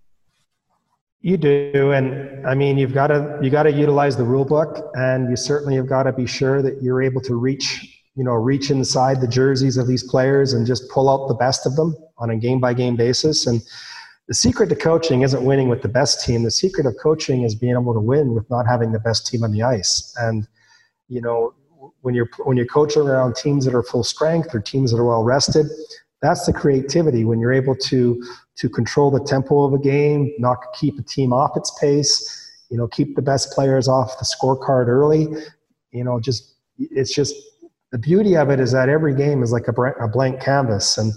You 1.21 1.37
do, 1.37 1.93
and 1.93 2.45
I 2.45 2.53
mean, 2.53 2.77
you've 2.77 2.93
got 2.93 3.07
to 3.07 3.39
you 3.41 3.49
got 3.49 3.63
to 3.63 3.71
utilize 3.71 4.17
the 4.17 4.25
rule 4.25 4.45
book, 4.45 4.91
and 4.95 5.29
you 5.29 5.37
certainly 5.37 5.77
have 5.77 5.87
got 5.87 6.03
to 6.03 6.11
be 6.11 6.25
sure 6.25 6.61
that 6.61 6.83
you're 6.83 7.01
able 7.01 7.21
to 7.21 7.35
reach 7.35 8.01
you 8.15 8.25
know 8.25 8.33
reach 8.33 8.71
inside 8.71 9.21
the 9.21 9.27
jerseys 9.27 9.77
of 9.77 9.87
these 9.87 10.03
players 10.03 10.51
and 10.51 10.67
just 10.67 10.89
pull 10.89 11.09
out 11.09 11.27
the 11.27 11.33
best 11.33 11.65
of 11.65 11.77
them 11.77 11.95
on 12.17 12.29
a 12.29 12.35
game 12.35 12.59
by 12.59 12.73
game 12.73 12.95
basis 12.97 13.47
and 13.47 13.61
the 14.27 14.33
secret 14.33 14.69
to 14.69 14.75
coaching 14.75 15.21
isn't 15.21 15.43
winning 15.43 15.67
with 15.69 15.81
the 15.81 15.89
best 15.89 16.25
team. 16.25 16.43
The 16.43 16.51
secret 16.51 16.85
of 16.85 16.95
coaching 17.01 17.43
is 17.43 17.55
being 17.55 17.73
able 17.73 17.93
to 17.93 17.99
win 17.99 18.33
with 18.33 18.49
not 18.49 18.65
having 18.65 18.91
the 18.91 18.99
best 18.99 19.27
team 19.27 19.43
on 19.43 19.51
the 19.51 19.63
ice. 19.63 20.13
And 20.17 20.47
you 21.09 21.21
know, 21.21 21.53
when 22.01 22.15
you're 22.15 22.29
when 22.45 22.55
you're 22.57 22.65
coaching 22.65 23.03
around 23.03 23.35
teams 23.35 23.65
that 23.65 23.75
are 23.75 23.83
full 23.83 24.03
strength 24.03 24.55
or 24.55 24.59
teams 24.59 24.91
that 24.91 24.97
are 24.97 25.05
well 25.05 25.23
rested, 25.23 25.67
that's 26.21 26.45
the 26.45 26.53
creativity. 26.53 27.25
When 27.25 27.39
you're 27.39 27.53
able 27.53 27.75
to 27.75 28.23
to 28.55 28.69
control 28.69 29.11
the 29.11 29.23
tempo 29.23 29.63
of 29.63 29.73
a 29.73 29.79
game, 29.79 30.31
not 30.37 30.57
keep 30.79 30.97
a 30.97 31.03
team 31.03 31.33
off 31.33 31.57
its 31.57 31.71
pace, 31.79 32.65
you 32.69 32.77
know, 32.77 32.87
keep 32.87 33.15
the 33.15 33.21
best 33.21 33.51
players 33.51 33.87
off 33.87 34.17
the 34.19 34.25
scorecard 34.25 34.87
early. 34.87 35.27
You 35.91 36.03
know, 36.03 36.19
just 36.19 36.55
it's 36.77 37.13
just 37.13 37.35
the 37.91 37.97
beauty 37.97 38.35
of 38.35 38.49
it 38.49 38.59
is 38.59 38.71
that 38.71 38.89
every 38.89 39.13
game 39.13 39.43
is 39.43 39.51
like 39.51 39.67
a, 39.67 40.07
blank 40.07 40.41
canvas 40.41 40.97
and 40.97 41.13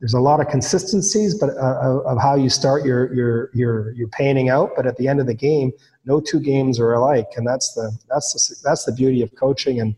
there's 0.00 0.14
a 0.14 0.20
lot 0.20 0.40
of 0.40 0.48
consistencies, 0.48 1.34
but 1.34 1.50
uh, 1.50 2.00
of 2.04 2.18
how 2.20 2.34
you 2.34 2.50
start 2.50 2.84
your 2.84 3.12
your 3.14 3.50
your 3.54 3.92
your 3.92 4.08
painting 4.08 4.50
out. 4.50 4.72
But 4.76 4.86
at 4.86 4.96
the 4.96 5.08
end 5.08 5.20
of 5.20 5.26
the 5.26 5.34
game, 5.34 5.72
no 6.04 6.20
two 6.20 6.40
games 6.40 6.78
are 6.78 6.92
alike, 6.92 7.28
and 7.36 7.46
that's 7.46 7.72
the 7.74 7.90
that's 8.08 8.32
the 8.32 8.68
that's 8.68 8.84
the 8.84 8.92
beauty 8.92 9.22
of 9.22 9.34
coaching. 9.34 9.80
And 9.80 9.94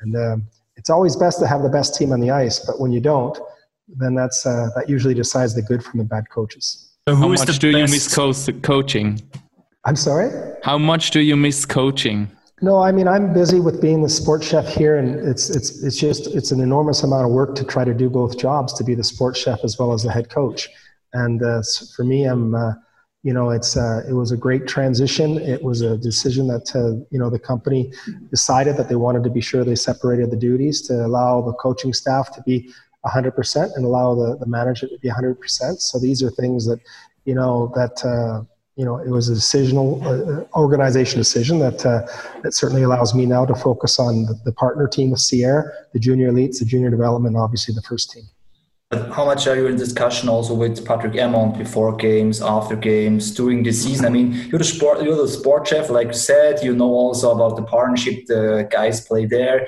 and 0.00 0.16
um, 0.16 0.44
it's 0.76 0.90
always 0.90 1.16
best 1.16 1.38
to 1.40 1.46
have 1.46 1.62
the 1.62 1.68
best 1.68 1.94
team 1.94 2.12
on 2.12 2.20
the 2.20 2.30
ice, 2.30 2.58
but 2.60 2.80
when 2.80 2.92
you 2.92 3.00
don't, 3.00 3.38
then 3.88 4.14
that's 4.14 4.46
uh, 4.46 4.70
that 4.74 4.88
usually 4.88 5.14
decides 5.14 5.54
the 5.54 5.62
good 5.62 5.84
from 5.84 5.98
the 5.98 6.04
bad 6.04 6.30
coaches. 6.30 6.88
So 7.08 7.14
How 7.14 7.28
much 7.28 7.58
do 7.58 7.72
best? 7.72 7.92
you 7.92 7.94
miss 7.94 8.14
coaching? 8.62 9.20
I'm 9.84 9.96
sorry. 9.96 10.30
How 10.62 10.78
much 10.78 11.10
do 11.10 11.20
you 11.20 11.36
miss 11.36 11.66
coaching? 11.66 12.30
No, 12.62 12.80
I 12.80 12.92
mean 12.92 13.08
I'm 13.08 13.32
busy 13.32 13.58
with 13.58 13.80
being 13.80 14.02
the 14.02 14.08
sports 14.08 14.46
chef 14.46 14.68
here, 14.68 14.96
and 14.96 15.18
it's 15.28 15.50
it's 15.50 15.82
it's 15.82 15.96
just 15.96 16.28
it's 16.28 16.52
an 16.52 16.60
enormous 16.60 17.02
amount 17.02 17.26
of 17.26 17.32
work 17.32 17.56
to 17.56 17.64
try 17.64 17.84
to 17.84 17.92
do 17.92 18.08
both 18.08 18.38
jobs 18.38 18.72
to 18.74 18.84
be 18.84 18.94
the 18.94 19.02
sports 19.02 19.40
chef 19.40 19.64
as 19.64 19.80
well 19.80 19.92
as 19.92 20.04
the 20.04 20.12
head 20.12 20.30
coach. 20.30 20.68
And 21.12 21.42
uh, 21.42 21.62
for 21.96 22.04
me, 22.04 22.24
I'm 22.24 22.54
uh, 22.54 22.74
you 23.24 23.32
know 23.32 23.50
it's 23.50 23.76
uh, 23.76 24.04
it 24.08 24.12
was 24.12 24.30
a 24.30 24.36
great 24.36 24.68
transition. 24.68 25.38
It 25.38 25.64
was 25.64 25.80
a 25.80 25.98
decision 25.98 26.46
that 26.48 26.70
uh, 26.76 27.04
you 27.10 27.18
know 27.18 27.30
the 27.30 27.38
company 27.40 27.92
decided 28.30 28.76
that 28.76 28.88
they 28.88 28.94
wanted 28.94 29.24
to 29.24 29.30
be 29.30 29.40
sure 29.40 29.64
they 29.64 29.74
separated 29.74 30.30
the 30.30 30.36
duties 30.36 30.82
to 30.82 31.04
allow 31.04 31.42
the 31.42 31.54
coaching 31.54 31.92
staff 31.92 32.32
to 32.36 32.42
be 32.42 32.72
100% 33.04 33.74
and 33.74 33.84
allow 33.84 34.14
the, 34.14 34.36
the 34.36 34.46
manager 34.46 34.86
to 34.86 34.98
be 35.00 35.08
100%. 35.08 35.80
So 35.80 35.98
these 35.98 36.22
are 36.22 36.30
things 36.30 36.64
that 36.66 36.78
you 37.24 37.34
know 37.34 37.72
that 37.74 38.04
uh, 38.04 38.44
you 38.76 38.84
know, 38.84 38.96
it 38.96 39.10
was 39.10 39.28
a 39.28 39.32
decisional 39.32 40.02
uh, 40.02 40.44
organization 40.58 41.18
decision 41.18 41.58
that 41.58 41.84
uh, 41.84 42.06
that 42.42 42.54
certainly 42.54 42.82
allows 42.82 43.14
me 43.14 43.26
now 43.26 43.44
to 43.44 43.54
focus 43.54 43.98
on 43.98 44.24
the, 44.24 44.34
the, 44.44 44.52
partner 44.52 44.88
team 44.88 45.10
with 45.10 45.20
Sierre, 45.20 45.74
the 45.92 45.98
junior 45.98 46.32
elites, 46.32 46.58
the 46.58 46.64
junior 46.64 46.88
development, 46.88 47.36
obviously 47.36 47.74
the 47.74 47.82
first 47.82 48.10
team. 48.10 48.24
How 49.10 49.24
much 49.24 49.46
are 49.46 49.56
you 49.56 49.66
in 49.68 49.76
discussion 49.76 50.28
also 50.28 50.52
with 50.52 50.84
Patrick 50.84 51.16
Emond 51.16 51.56
before 51.56 51.96
games, 51.96 52.42
after 52.42 52.76
games, 52.76 53.30
during 53.30 53.62
the 53.62 53.72
season? 53.72 54.04
I 54.04 54.10
mean, 54.10 54.32
you're 54.50 54.58
the 54.58 54.64
sport, 54.64 55.02
you're 55.02 55.16
the 55.16 55.28
sport 55.28 55.66
chef, 55.66 55.88
like 55.88 56.08
you 56.08 56.14
said. 56.14 56.62
You 56.62 56.74
know 56.74 56.90
also 56.90 57.30
about 57.30 57.56
the 57.56 57.62
partnership 57.62 58.26
the 58.26 58.68
guys 58.70 59.06
play 59.06 59.24
there. 59.26 59.66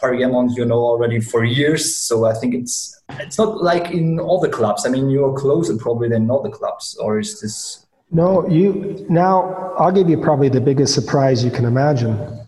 Patrick 0.00 0.22
Emond, 0.22 0.56
you 0.56 0.64
know 0.64 0.78
already 0.78 1.20
for 1.20 1.44
years. 1.44 1.96
So 1.96 2.24
I 2.24 2.34
think 2.34 2.54
it's 2.54 3.00
it's 3.10 3.38
not 3.38 3.62
like 3.62 3.92
in 3.92 4.18
other 4.20 4.48
clubs. 4.48 4.86
I 4.86 4.90
mean, 4.90 5.08
you're 5.08 5.36
closer 5.36 5.76
probably 5.76 6.08
than 6.08 6.30
other 6.30 6.50
clubs, 6.50 6.96
or 7.00 7.20
is 7.20 7.40
this 7.40 7.83
no, 8.14 8.48
you 8.48 9.04
now 9.10 9.74
I'll 9.76 9.92
give 9.92 10.08
you 10.08 10.16
probably 10.16 10.48
the 10.48 10.60
biggest 10.60 10.94
surprise 10.94 11.44
you 11.44 11.50
can 11.50 11.64
imagine. 11.64 12.46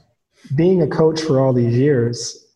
Being 0.55 0.83
a 0.83 0.87
coach 0.87 1.21
for 1.21 1.41
all 1.41 1.53
these 1.53 1.77
years, 1.77 2.47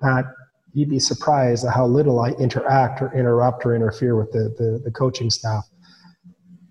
that 0.00 0.24
you'd 0.72 0.88
be 0.88 0.98
surprised 0.98 1.66
at 1.66 1.74
how 1.74 1.86
little 1.86 2.18
I 2.18 2.30
interact 2.30 3.02
or 3.02 3.12
interrupt 3.12 3.66
or 3.66 3.74
interfere 3.74 4.16
with 4.16 4.32
the, 4.32 4.54
the, 4.56 4.80
the 4.84 4.90
coaching 4.90 5.28
staff. 5.28 5.64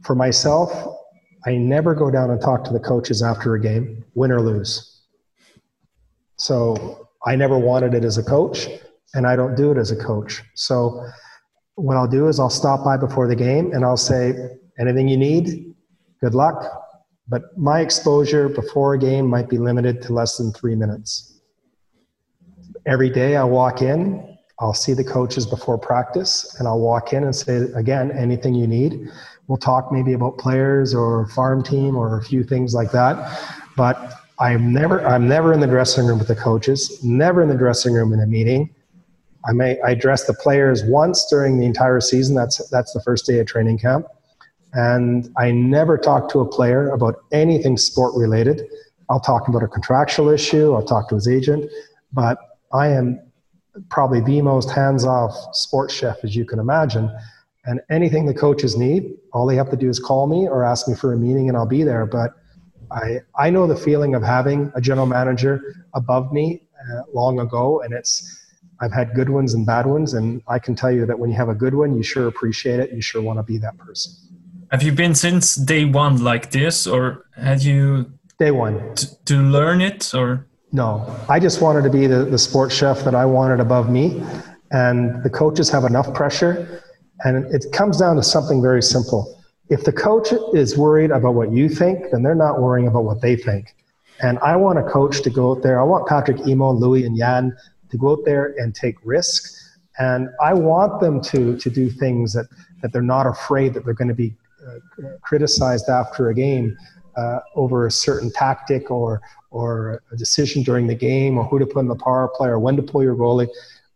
For 0.02 0.16
myself, 0.16 0.98
I 1.46 1.56
never 1.58 1.94
go 1.94 2.10
down 2.10 2.32
and 2.32 2.42
talk 2.42 2.64
to 2.64 2.74
the 2.74 2.80
coaches 2.80 3.22
after 3.22 3.54
a 3.54 3.62
game, 3.62 4.04
win 4.16 4.32
or 4.32 4.42
lose. 4.42 5.04
So 6.38 7.08
I 7.28 7.36
never 7.36 7.60
wanted 7.60 7.94
it 7.94 8.04
as 8.04 8.18
a 8.18 8.24
coach, 8.24 8.68
and 9.14 9.28
I 9.28 9.36
don't 9.36 9.56
do 9.56 9.72
it 9.72 9.78
as 9.78 9.92
a 9.92 9.96
coach. 9.96 10.42
So 10.56 11.06
what 11.76 11.96
I'll 11.96 12.08
do 12.08 12.28
is 12.28 12.40
I'll 12.40 12.50
stop 12.50 12.84
by 12.84 12.98
before 12.98 13.28
the 13.28 13.36
game 13.36 13.72
and 13.72 13.86
I'll 13.86 13.98
say, 13.98 14.50
anything 14.80 15.08
you 15.08 15.18
need, 15.18 15.75
good 16.26 16.34
luck. 16.34 16.60
But 17.28 17.44
my 17.56 17.82
exposure 17.82 18.50
before 18.50 18.96
a 18.96 19.00
game 19.00 19.28
might 19.28 19.48
be 19.48 19.60
limited 19.60 20.02
to 20.04 20.14
less 20.14 20.38
than 20.38 20.52
three 20.52 20.76
minutes. 20.76 21.40
Every 22.88 23.12
day 23.12 23.36
I 23.36 23.44
walk 23.44 23.84
in, 23.84 24.38
I'll 24.60 24.74
see 24.74 24.94
the 24.94 25.04
coaches 25.04 25.46
before 25.46 25.78
practice, 25.78 26.56
and 26.58 26.68
I'll 26.68 26.80
walk 26.80 27.14
in 27.14 27.24
and 27.24 27.36
say, 27.36 27.58
again, 27.76 28.12
anything 28.12 28.56
you 28.56 28.66
need. 28.66 29.08
We'll 29.48 29.58
talk 29.60 29.92
maybe 29.92 30.14
about 30.14 30.40
players 30.40 30.96
or 30.96 31.28
farm 31.30 31.62
team 31.62 31.96
or 31.96 32.18
a 32.18 32.24
few 32.24 32.44
things 32.44 32.74
like 32.74 32.92
that. 32.92 33.16
But 33.76 33.98
I'm 34.40 34.74
never, 34.74 35.06
I'm 35.06 35.28
never 35.28 35.54
in 35.54 35.60
the 35.60 35.68
dressing 35.68 36.08
room 36.08 36.18
with 36.18 36.28
the 36.28 36.36
coaches, 36.36 37.04
never 37.04 37.44
in 37.44 37.50
the 37.50 37.58
dressing 37.66 37.94
room 37.94 38.14
in 38.14 38.20
a 38.20 38.28
meeting. 38.28 38.74
I 39.48 39.52
may 39.54 39.80
I 39.82 39.92
address 39.92 40.26
the 40.26 40.34
players 40.34 40.84
once 40.84 41.28
during 41.30 41.60
the 41.60 41.66
entire 41.66 42.02
season. 42.02 42.34
That's 42.36 42.68
that's 42.70 42.94
the 42.94 43.02
first 43.02 43.28
day 43.28 43.38
of 43.38 43.46
training 43.46 43.78
camp. 43.78 44.08
And 44.76 45.30
I 45.38 45.52
never 45.52 45.98
talk 45.98 46.30
to 46.30 46.40
a 46.42 46.46
player 46.46 46.90
about 46.90 47.16
anything 47.32 47.78
sport 47.78 48.14
related. 48.16 48.62
I'll 49.10 49.22
talk 49.22 49.48
about 49.48 49.64
a 49.64 49.68
contractual 49.68 50.30
issue, 50.30 50.74
I'll 50.74 50.84
talk 50.84 51.10
to 51.10 51.16
his 51.16 51.28
agent, 51.28 51.72
but 52.12 52.38
I 52.74 52.90
am 52.90 53.22
probably 53.90 54.20
the 54.20 54.42
most 54.42 54.70
hands-off 54.72 55.34
sports 55.54 55.94
chef 55.94 56.18
as 56.24 56.36
you 56.36 56.46
can 56.46 56.60
imagine. 56.60 57.10
And 57.66 57.80
anything 57.90 58.26
the 58.26 58.34
coaches 58.34 58.76
need, 58.76 59.16
all 59.34 59.46
they 59.46 59.56
have 59.56 59.70
to 59.70 59.78
do 59.78 59.90
is 59.90 60.00
call 60.00 60.28
me 60.28 60.48
or 60.48 60.64
ask 60.64 60.88
me 60.88 60.96
for 60.96 61.14
a 61.14 61.18
meeting, 61.18 61.48
and 61.48 61.58
I'll 61.58 61.66
be 61.66 61.84
there. 61.84 62.06
But 62.06 62.34
I 62.92 63.20
I 63.38 63.50
know 63.50 63.66
the 63.68 63.76
feeling 63.76 64.14
of 64.14 64.24
having 64.24 64.72
a 64.76 64.82
general 64.82 65.08
manager 65.08 65.86
above 65.94 66.32
me 66.32 66.62
uh, 66.92 67.02
long 67.14 67.40
ago, 67.40 67.82
and 67.82 67.94
it's 67.94 68.46
I've 68.82 68.94
had 68.94 69.16
good 69.16 69.30
ones 69.30 69.54
and 69.54 69.66
bad 69.66 69.86
ones, 69.86 70.14
and 70.14 70.42
I 70.48 70.60
can 70.60 70.76
tell 70.76 70.92
you 70.92 71.06
that 71.06 71.18
when 71.18 71.30
you 71.30 71.36
have 71.38 71.50
a 71.50 71.56
good 71.56 71.74
one, 71.74 71.96
you 71.96 72.04
sure 72.04 72.28
appreciate 72.28 72.80
it. 72.80 72.92
You 72.92 73.02
sure 73.02 73.22
want 73.22 73.40
to 73.40 73.44
be 73.44 73.58
that 73.60 73.78
person. 73.78 74.14
Have 74.76 74.84
you 74.84 74.92
been 74.92 75.16
since 75.16 75.56
day 75.56 75.86
one 75.86 76.22
like 76.22 76.52
this, 76.52 76.86
or 76.86 77.24
had 77.38 77.64
you 77.64 78.12
day 78.40 78.52
one 78.52 78.94
to 79.24 79.38
learn 79.38 79.80
it, 79.80 80.14
or 80.14 80.48
no? 80.74 81.18
I 81.30 81.40
just 81.40 81.62
wanted 81.62 81.84
to 81.84 81.90
be 81.90 82.08
the, 82.08 82.26
the 82.26 82.38
sports 82.38 82.76
chef 82.76 83.06
that 83.06 83.16
I 83.16 83.24
wanted 83.24 83.62
above 83.62 83.90
me, 83.90 84.22
and 84.72 85.24
the 85.24 85.30
coaches 85.30 85.70
have 85.70 85.86
enough 85.86 86.14
pressure, 86.14 86.84
and 87.22 87.46
it 87.56 87.68
comes 87.72 88.00
down 88.00 88.18
to 88.18 88.24
something 88.24 88.62
very 88.62 88.82
simple. 88.84 89.42
If 89.70 89.86
the 89.86 89.94
coach 89.94 90.34
is 90.54 90.78
worried 90.78 91.12
about 91.12 91.36
what 91.36 91.54
you 91.54 91.70
think, 91.70 92.12
then 92.12 92.22
they're 92.22 92.36
not 92.36 92.62
worrying 92.62 92.90
about 92.90 93.06
what 93.06 93.22
they 93.22 93.38
think. 93.38 93.74
And 94.20 94.40
I 94.40 94.58
want 94.58 94.78
a 94.78 94.84
coach 94.84 95.22
to 95.22 95.30
go 95.30 95.52
out 95.52 95.64
there. 95.64 95.80
I 95.80 95.84
want 95.84 96.06
Patrick 96.06 96.46
Emond, 96.46 96.82
Louis, 96.82 97.06
and 97.06 97.18
Jan 97.18 97.56
to 97.92 97.98
go 97.98 98.12
out 98.12 98.26
there 98.26 98.54
and 98.58 98.76
take 98.76 98.98
risks. 99.06 99.78
And 100.00 100.28
I 100.44 100.54
want 100.54 101.00
them 101.00 101.22
to, 101.32 101.56
to 101.60 101.70
do 101.70 101.90
things 101.90 102.34
that, 102.34 102.48
that 102.82 102.92
they're 102.92 103.02
not 103.02 103.26
afraid 103.26 103.74
that 103.76 103.86
they're 103.86 103.94
going 103.94 104.10
to 104.10 104.14
be 104.14 104.36
criticized 105.22 105.90
after 105.90 106.30
a 106.30 106.34
game 106.34 106.78
uh, 107.16 107.40
over 107.56 107.88
a 107.88 107.92
certain 107.92 108.32
tactic 108.32 108.92
or, 108.92 109.22
or 109.52 110.02
a 110.12 110.18
decision 110.18 110.64
during 110.64 110.88
the 110.88 110.96
game 110.96 111.38
or 111.38 111.46
who 111.46 111.60
to 111.60 111.66
put 111.66 111.80
in 111.80 111.88
the 111.88 111.96
power 111.96 112.30
play 112.36 112.50
or 112.50 112.60
when 112.60 112.76
to 112.76 112.84
pull 112.84 113.04
your 113.04 113.16
goalie. 113.16 113.48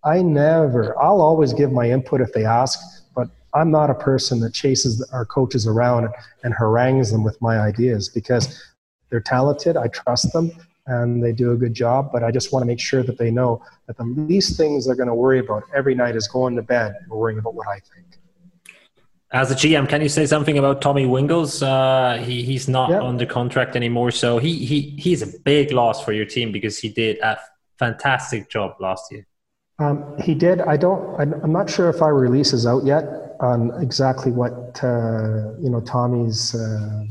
I 0.03 0.21
never, 0.21 0.97
I'll 0.99 1.21
always 1.21 1.53
give 1.53 1.71
my 1.71 1.89
input 1.89 2.21
if 2.21 2.31
they 2.31 2.45
ask, 2.45 2.79
but 3.13 3.29
I'm 3.53 3.71
not 3.71 3.89
a 3.89 3.95
person 3.95 4.39
that 4.41 4.53
chases 4.53 5.01
our 5.11 5.25
coaches 5.25 5.67
around 5.67 6.07
and 6.43 6.53
harangues 6.53 7.11
them 7.11 7.23
with 7.23 7.41
my 7.41 7.59
ideas 7.59 8.07
because 8.07 8.61
they're 9.09 9.19
talented. 9.19 9.75
I 9.75 9.87
trust 9.89 10.31
them 10.31 10.51
and 10.85 11.23
they 11.23 11.33
do 11.33 11.51
a 11.51 11.57
good 11.57 11.73
job. 11.73 12.11
But 12.11 12.23
I 12.23 12.31
just 12.31 12.53
want 12.53 12.63
to 12.63 12.67
make 12.67 12.79
sure 12.79 13.03
that 13.03 13.17
they 13.17 13.31
know 13.31 13.61
that 13.87 13.97
the 13.97 14.03
least 14.03 14.55
things 14.57 14.85
they're 14.85 14.95
going 14.95 15.07
to 15.07 15.15
worry 15.15 15.39
about 15.39 15.63
every 15.73 15.95
night 15.95 16.15
is 16.15 16.27
going 16.27 16.55
to 16.55 16.61
bed 16.61 16.95
worrying 17.09 17.39
about 17.39 17.53
what 17.53 17.67
I 17.67 17.79
think. 17.93 18.08
As 19.31 19.51
a 19.51 19.55
GM, 19.55 19.87
can 19.87 20.01
you 20.01 20.09
say 20.09 20.25
something 20.25 20.57
about 20.57 20.81
Tommy 20.81 21.05
Wingels? 21.05 21.61
Uh, 21.61 22.17
he, 22.23 22.43
he's 22.43 22.67
not 22.67 22.89
yeah. 22.89 23.01
under 23.01 23.27
contract 23.27 23.75
anymore, 23.75 24.09
so 24.09 24.39
he, 24.39 24.65
he 24.65 24.95
he's 24.97 25.21
a 25.21 25.39
big 25.45 25.71
loss 25.71 26.03
for 26.03 26.13
your 26.13 26.25
team 26.25 26.51
because 26.51 26.79
he 26.79 26.89
did 26.89 27.19
a 27.19 27.37
fantastic 27.77 28.49
job 28.49 28.75
last 28.79 29.11
year. 29.11 29.27
Um, 29.77 30.17
he 30.19 30.33
did. 30.33 30.61
I 30.61 30.77
don't. 30.77 31.19
I'm 31.19 31.53
not 31.53 31.69
sure 31.69 31.89
if 31.89 32.01
our 32.01 32.15
release 32.15 32.53
is 32.53 32.65
out 32.65 32.85
yet 32.85 33.35
on 33.39 33.71
exactly 33.81 34.31
what 34.31 34.83
uh, 34.83 35.53
you 35.59 35.69
know 35.69 35.81
Tommy's 35.81 36.55
uh, 36.55 37.05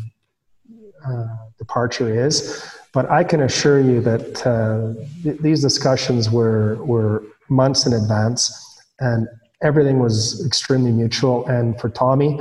uh 1.06 1.26
departure 1.56 2.26
is. 2.26 2.68
But 2.92 3.10
I 3.10 3.22
can 3.22 3.42
assure 3.42 3.80
you 3.80 4.00
that 4.00 4.46
uh, 4.46 4.94
th- 5.22 5.38
these 5.40 5.60
discussions 5.60 6.30
were, 6.30 6.76
were 6.76 7.22
months 7.48 7.86
in 7.86 7.92
advance 7.92 8.42
and 9.00 9.28
everything 9.62 9.98
was 9.98 10.44
extremely 10.46 10.92
mutual. 10.92 11.46
And 11.46 11.78
for 11.80 11.88
Tommy, 11.88 12.40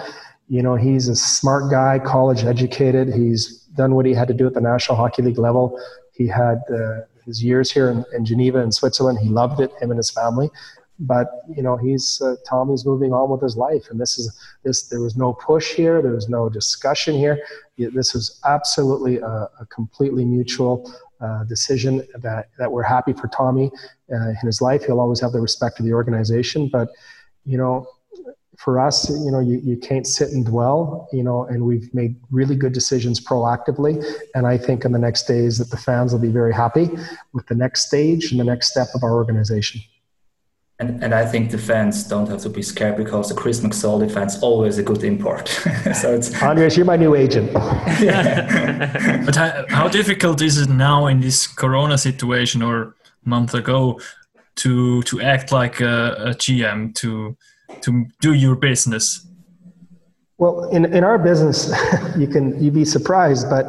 you 0.49 0.61
know, 0.61 0.75
he's 0.75 1.07
a 1.07 1.15
smart 1.15 1.69
guy, 1.71 1.99
college 1.99 2.43
educated. 2.43 3.13
He's 3.13 3.59
done 3.75 3.95
what 3.95 4.05
he 4.05 4.13
had 4.13 4.27
to 4.29 4.33
do 4.33 4.47
at 4.47 4.53
the 4.53 4.61
National 4.61 4.97
Hockey 4.97 5.21
League 5.21 5.37
level. 5.37 5.79
He 6.13 6.27
had 6.27 6.61
uh, 6.73 7.01
his 7.25 7.43
years 7.43 7.71
here 7.71 7.89
in, 7.89 8.05
in 8.13 8.25
Geneva 8.25 8.59
in 8.59 8.71
Switzerland. 8.71 9.19
He 9.19 9.29
loved 9.29 9.59
it, 9.59 9.71
him 9.81 9.91
and 9.91 9.97
his 9.97 10.09
family 10.09 10.49
but 10.99 11.43
you 11.55 11.61
know 11.61 11.77
he's 11.77 12.21
uh, 12.21 12.35
Tommy's 12.47 12.85
moving 12.85 13.13
on 13.13 13.29
with 13.29 13.41
his 13.41 13.55
life, 13.55 13.89
and 13.89 13.99
this 13.99 14.17
is 14.17 14.35
this. 14.63 14.83
There 14.83 15.01
was 15.01 15.15
no 15.15 15.33
push 15.33 15.73
here. 15.73 16.01
There 16.01 16.13
was 16.13 16.29
no 16.29 16.49
discussion 16.49 17.15
here. 17.15 17.39
This 17.77 18.13
was 18.13 18.39
absolutely 18.45 19.17
a, 19.17 19.49
a 19.59 19.67
completely 19.69 20.25
mutual 20.25 20.91
uh, 21.21 21.43
decision 21.45 22.05
that 22.15 22.49
that 22.57 22.71
we're 22.71 22.83
happy 22.83 23.13
for 23.13 23.27
Tommy 23.27 23.71
uh, 24.11 24.29
in 24.29 24.45
his 24.45 24.61
life. 24.61 24.85
He'll 24.85 24.99
always 24.99 25.19
have 25.21 25.31
the 25.31 25.41
respect 25.41 25.79
of 25.79 25.85
the 25.85 25.93
organization, 25.93 26.69
but 26.71 26.89
you 27.45 27.57
know. 27.57 27.87
For 28.57 28.79
us, 28.79 29.07
you 29.11 29.29
know, 29.29 29.39
you, 29.39 29.61
you 29.63 29.77
can't 29.77 30.07
sit 30.07 30.31
and 30.31 30.43
dwell, 30.43 31.07
you 31.13 31.21
know, 31.21 31.45
and 31.45 31.63
we've 31.63 31.93
made 31.93 32.15
really 32.31 32.55
good 32.55 32.73
decisions 32.73 33.19
proactively. 33.19 34.03
And 34.33 34.47
I 34.47 34.57
think 34.57 34.83
in 34.83 34.93
the 34.93 34.97
next 34.97 35.27
days 35.27 35.59
that 35.59 35.69
the 35.69 35.77
fans 35.77 36.11
will 36.11 36.19
be 36.19 36.29
very 36.31 36.55
happy 36.55 36.89
with 37.33 37.45
the 37.45 37.53
next 37.53 37.85
stage 37.85 38.31
and 38.31 38.39
the 38.39 38.43
next 38.43 38.71
step 38.71 38.87
of 38.95 39.03
our 39.03 39.13
organization. 39.13 39.79
And, 40.79 41.03
and 41.03 41.11
I 41.15 41.25
think 41.25 41.49
the 41.49 41.57
fans 41.57 42.03
don't 42.03 42.29
have 42.29 42.41
to 42.41 42.49
be 42.49 42.61
scared 42.61 42.97
because 42.97 43.29
the 43.29 43.35
Chris 43.35 43.61
McSorley 43.61 44.11
fans 44.11 44.37
always 44.43 44.77
a 44.77 44.83
good 44.83 45.03
import. 45.03 45.47
so 45.99 46.13
it's 46.13 46.39
Andreas, 46.43 46.77
you're 46.77 46.85
my 46.85 46.97
new 46.97 47.15
agent. 47.15 47.51
but 47.53 49.35
how, 49.35 49.65
how, 49.69 49.87
difficult 49.87 50.39
is 50.39 50.59
it 50.59 50.69
now 50.69 51.07
in 51.07 51.19
this 51.19 51.47
Corona 51.47 51.97
situation 51.97 52.61
or 52.61 52.95
month 53.25 53.55
ago 53.55 53.99
to 54.57 55.01
to 55.03 55.19
act 55.21 55.51
like 55.51 55.81
a, 55.81 56.15
a 56.19 56.29
GM 56.35 56.93
to 56.95 57.35
to 57.81 58.05
do 58.21 58.33
your 58.33 58.55
business? 58.55 59.25
Well, 60.37 60.69
in, 60.69 60.85
in 60.93 61.03
our 61.03 61.17
business, 61.17 61.73
you 62.17 62.27
can 62.27 62.63
you 62.63 62.69
be 62.69 62.85
surprised, 62.85 63.49
but 63.49 63.65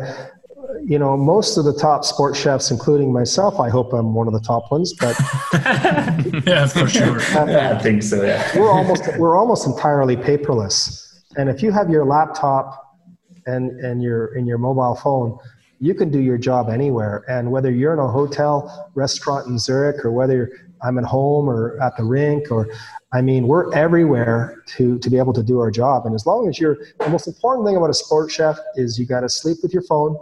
you 0.88 0.98
know, 0.98 1.18
most 1.18 1.58
of 1.58 1.66
the 1.66 1.74
top 1.74 2.02
sports 2.02 2.40
chefs, 2.40 2.70
including 2.70 3.12
myself, 3.12 3.60
I 3.60 3.68
hope 3.68 3.92
I'm 3.92 4.14
one 4.14 4.26
of 4.26 4.32
the 4.32 4.40
top 4.40 4.72
ones, 4.72 4.94
but 4.94 5.14
yeah, 6.46 6.66
for 6.66 6.88
sure. 6.88 7.20
yeah, 7.46 7.76
I 7.78 7.82
think 7.82 8.02
so. 8.02 8.24
Yeah, 8.24 8.58
we're 8.58 8.70
almost 8.70 9.04
we're 9.18 9.36
almost 9.36 9.66
entirely 9.66 10.16
paperless, 10.16 11.20
and 11.36 11.50
if 11.50 11.62
you 11.62 11.72
have 11.72 11.90
your 11.90 12.06
laptop 12.06 12.96
and 13.44 13.78
and 13.80 14.02
your 14.02 14.34
in 14.34 14.46
your 14.46 14.56
mobile 14.56 14.94
phone, 14.94 15.38
you 15.78 15.92
can 15.92 16.10
do 16.10 16.20
your 16.20 16.38
job 16.38 16.70
anywhere. 16.70 17.22
And 17.28 17.50
whether 17.50 17.70
you're 17.70 17.92
in 17.92 17.98
a 17.98 18.08
hotel, 18.08 18.90
restaurant 18.94 19.46
in 19.46 19.58
Zurich, 19.58 20.02
or 20.06 20.10
whether 20.10 20.50
I'm 20.82 20.96
at 20.96 21.04
home 21.04 21.50
or 21.50 21.78
at 21.82 21.98
the 21.98 22.04
rink, 22.04 22.50
or 22.50 22.66
I 23.12 23.20
mean, 23.20 23.46
we're 23.46 23.70
everywhere 23.74 24.62
to 24.68 24.98
to 25.00 25.10
be 25.10 25.18
able 25.18 25.34
to 25.34 25.42
do 25.42 25.60
our 25.60 25.70
job. 25.70 26.06
And 26.06 26.14
as 26.14 26.24
long 26.24 26.48
as 26.48 26.58
you're, 26.58 26.78
the 26.98 27.10
most 27.10 27.26
important 27.26 27.66
thing 27.66 27.76
about 27.76 27.90
a 27.90 27.94
sports 27.94 28.32
chef 28.32 28.58
is 28.76 28.98
you 28.98 29.04
got 29.04 29.20
to 29.20 29.28
sleep 29.28 29.58
with 29.62 29.74
your 29.74 29.82
phone 29.82 30.16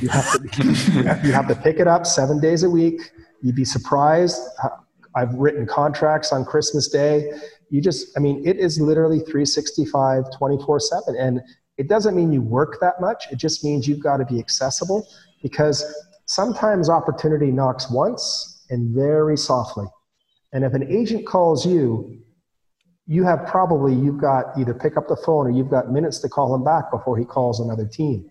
you 0.00 0.08
have 0.08 0.32
to 0.32 1.20
you 1.24 1.32
have 1.32 1.48
to 1.48 1.54
pick 1.54 1.78
it 1.78 1.88
up 1.88 2.06
seven 2.06 2.40
days 2.40 2.62
a 2.62 2.70
week. 2.70 3.10
You'd 3.42 3.56
be 3.56 3.64
surprised. 3.64 4.38
I've 5.14 5.34
written 5.34 5.66
contracts 5.66 6.32
on 6.32 6.44
Christmas 6.44 6.88
Day. 6.88 7.32
You 7.70 7.80
just, 7.80 8.16
I 8.16 8.20
mean, 8.20 8.46
it 8.46 8.58
is 8.58 8.80
literally 8.80 9.18
365, 9.20 10.24
24 10.36 10.80
7. 10.80 11.16
And 11.16 11.40
it 11.78 11.88
doesn't 11.88 12.14
mean 12.14 12.32
you 12.32 12.42
work 12.42 12.78
that 12.80 13.00
much. 13.00 13.24
It 13.30 13.36
just 13.36 13.64
means 13.64 13.88
you've 13.88 14.02
got 14.02 14.18
to 14.18 14.24
be 14.24 14.38
accessible 14.38 15.08
because 15.42 15.84
sometimes 16.26 16.90
opportunity 16.90 17.50
knocks 17.50 17.90
once 17.90 18.64
and 18.70 18.94
very 18.94 19.36
softly. 19.36 19.86
And 20.52 20.64
if 20.64 20.74
an 20.74 20.82
agent 20.92 21.26
calls 21.26 21.64
you, 21.64 22.18
you 23.06 23.24
have 23.24 23.46
probably, 23.46 23.94
you've 23.94 24.20
got 24.20 24.56
either 24.58 24.74
pick 24.74 24.96
up 24.96 25.08
the 25.08 25.16
phone 25.16 25.46
or 25.46 25.50
you've 25.50 25.70
got 25.70 25.90
minutes 25.90 26.18
to 26.20 26.28
call 26.28 26.54
him 26.54 26.62
back 26.62 26.90
before 26.90 27.18
he 27.18 27.24
calls 27.24 27.58
another 27.58 27.86
team. 27.86 28.29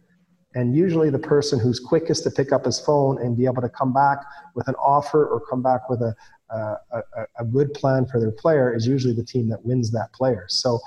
And 0.56 0.76
usually, 0.76 1.10
the 1.10 1.20
person 1.20 1.60
who's 1.60 1.80
quickest 1.80 2.24
to 2.24 2.32
pick 2.32 2.52
up 2.52 2.66
his 2.66 2.80
phone 2.80 3.22
and 3.22 3.38
be 3.38 3.46
able 3.46 3.62
to 3.62 3.70
come 3.70 3.94
back 3.94 4.18
with 4.56 4.68
an 4.68 4.76
offer 4.76 5.28
or 5.28 5.40
come 5.40 5.62
back 5.62 5.90
with 5.90 6.02
a, 6.02 6.16
a, 6.50 7.02
a, 7.40 7.46
good 7.46 7.74
plan 7.76 8.08
for 8.08 8.20
their 8.20 8.32
player 8.32 8.76
is 8.76 8.88
usually 8.88 9.14
the 9.14 9.24
team 9.24 9.48
that 9.50 9.64
wins 9.64 9.92
that 9.92 10.12
player. 10.14 10.46
So 10.50 10.80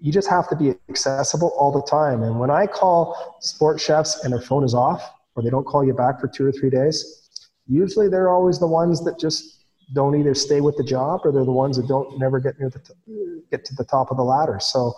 you 0.00 0.12
just 0.12 0.28
have 0.28 0.48
to 0.48 0.56
be 0.56 0.74
accessible 0.88 1.52
all 1.56 1.72
the 1.72 1.82
time. 1.82 2.22
And 2.22 2.38
when 2.38 2.50
I 2.50 2.66
call 2.66 3.38
sports 3.40 3.84
chefs 3.84 4.24
and 4.24 4.32
their 4.32 4.40
phone 4.40 4.64
is 4.64 4.74
off 4.74 5.08
or 5.34 5.42
they 5.42 5.50
don't 5.50 5.64
call 5.64 5.84
you 5.84 5.94
back 5.94 6.20
for 6.20 6.28
two 6.28 6.44
or 6.44 6.52
three 6.52 6.70
days, 6.70 7.30
usually 7.66 8.08
they're 8.08 8.30
always 8.30 8.58
the 8.58 8.66
ones 8.66 9.04
that 9.04 9.18
just 9.18 9.64
don't 9.94 10.18
either 10.18 10.34
stay 10.34 10.60
with 10.60 10.76
the 10.76 10.84
job 10.84 11.20
or 11.24 11.32
they're 11.32 11.44
the 11.44 11.52
ones 11.52 11.76
that 11.76 11.86
don't 11.86 12.18
never 12.18 12.40
get 12.40 12.58
near 12.58 12.70
the 12.70 12.78
t- 12.78 13.40
get 13.50 13.64
to 13.66 13.74
the 13.74 13.84
top 13.84 14.10
of 14.10 14.16
the 14.16 14.22
ladder. 14.22 14.58
So 14.60 14.94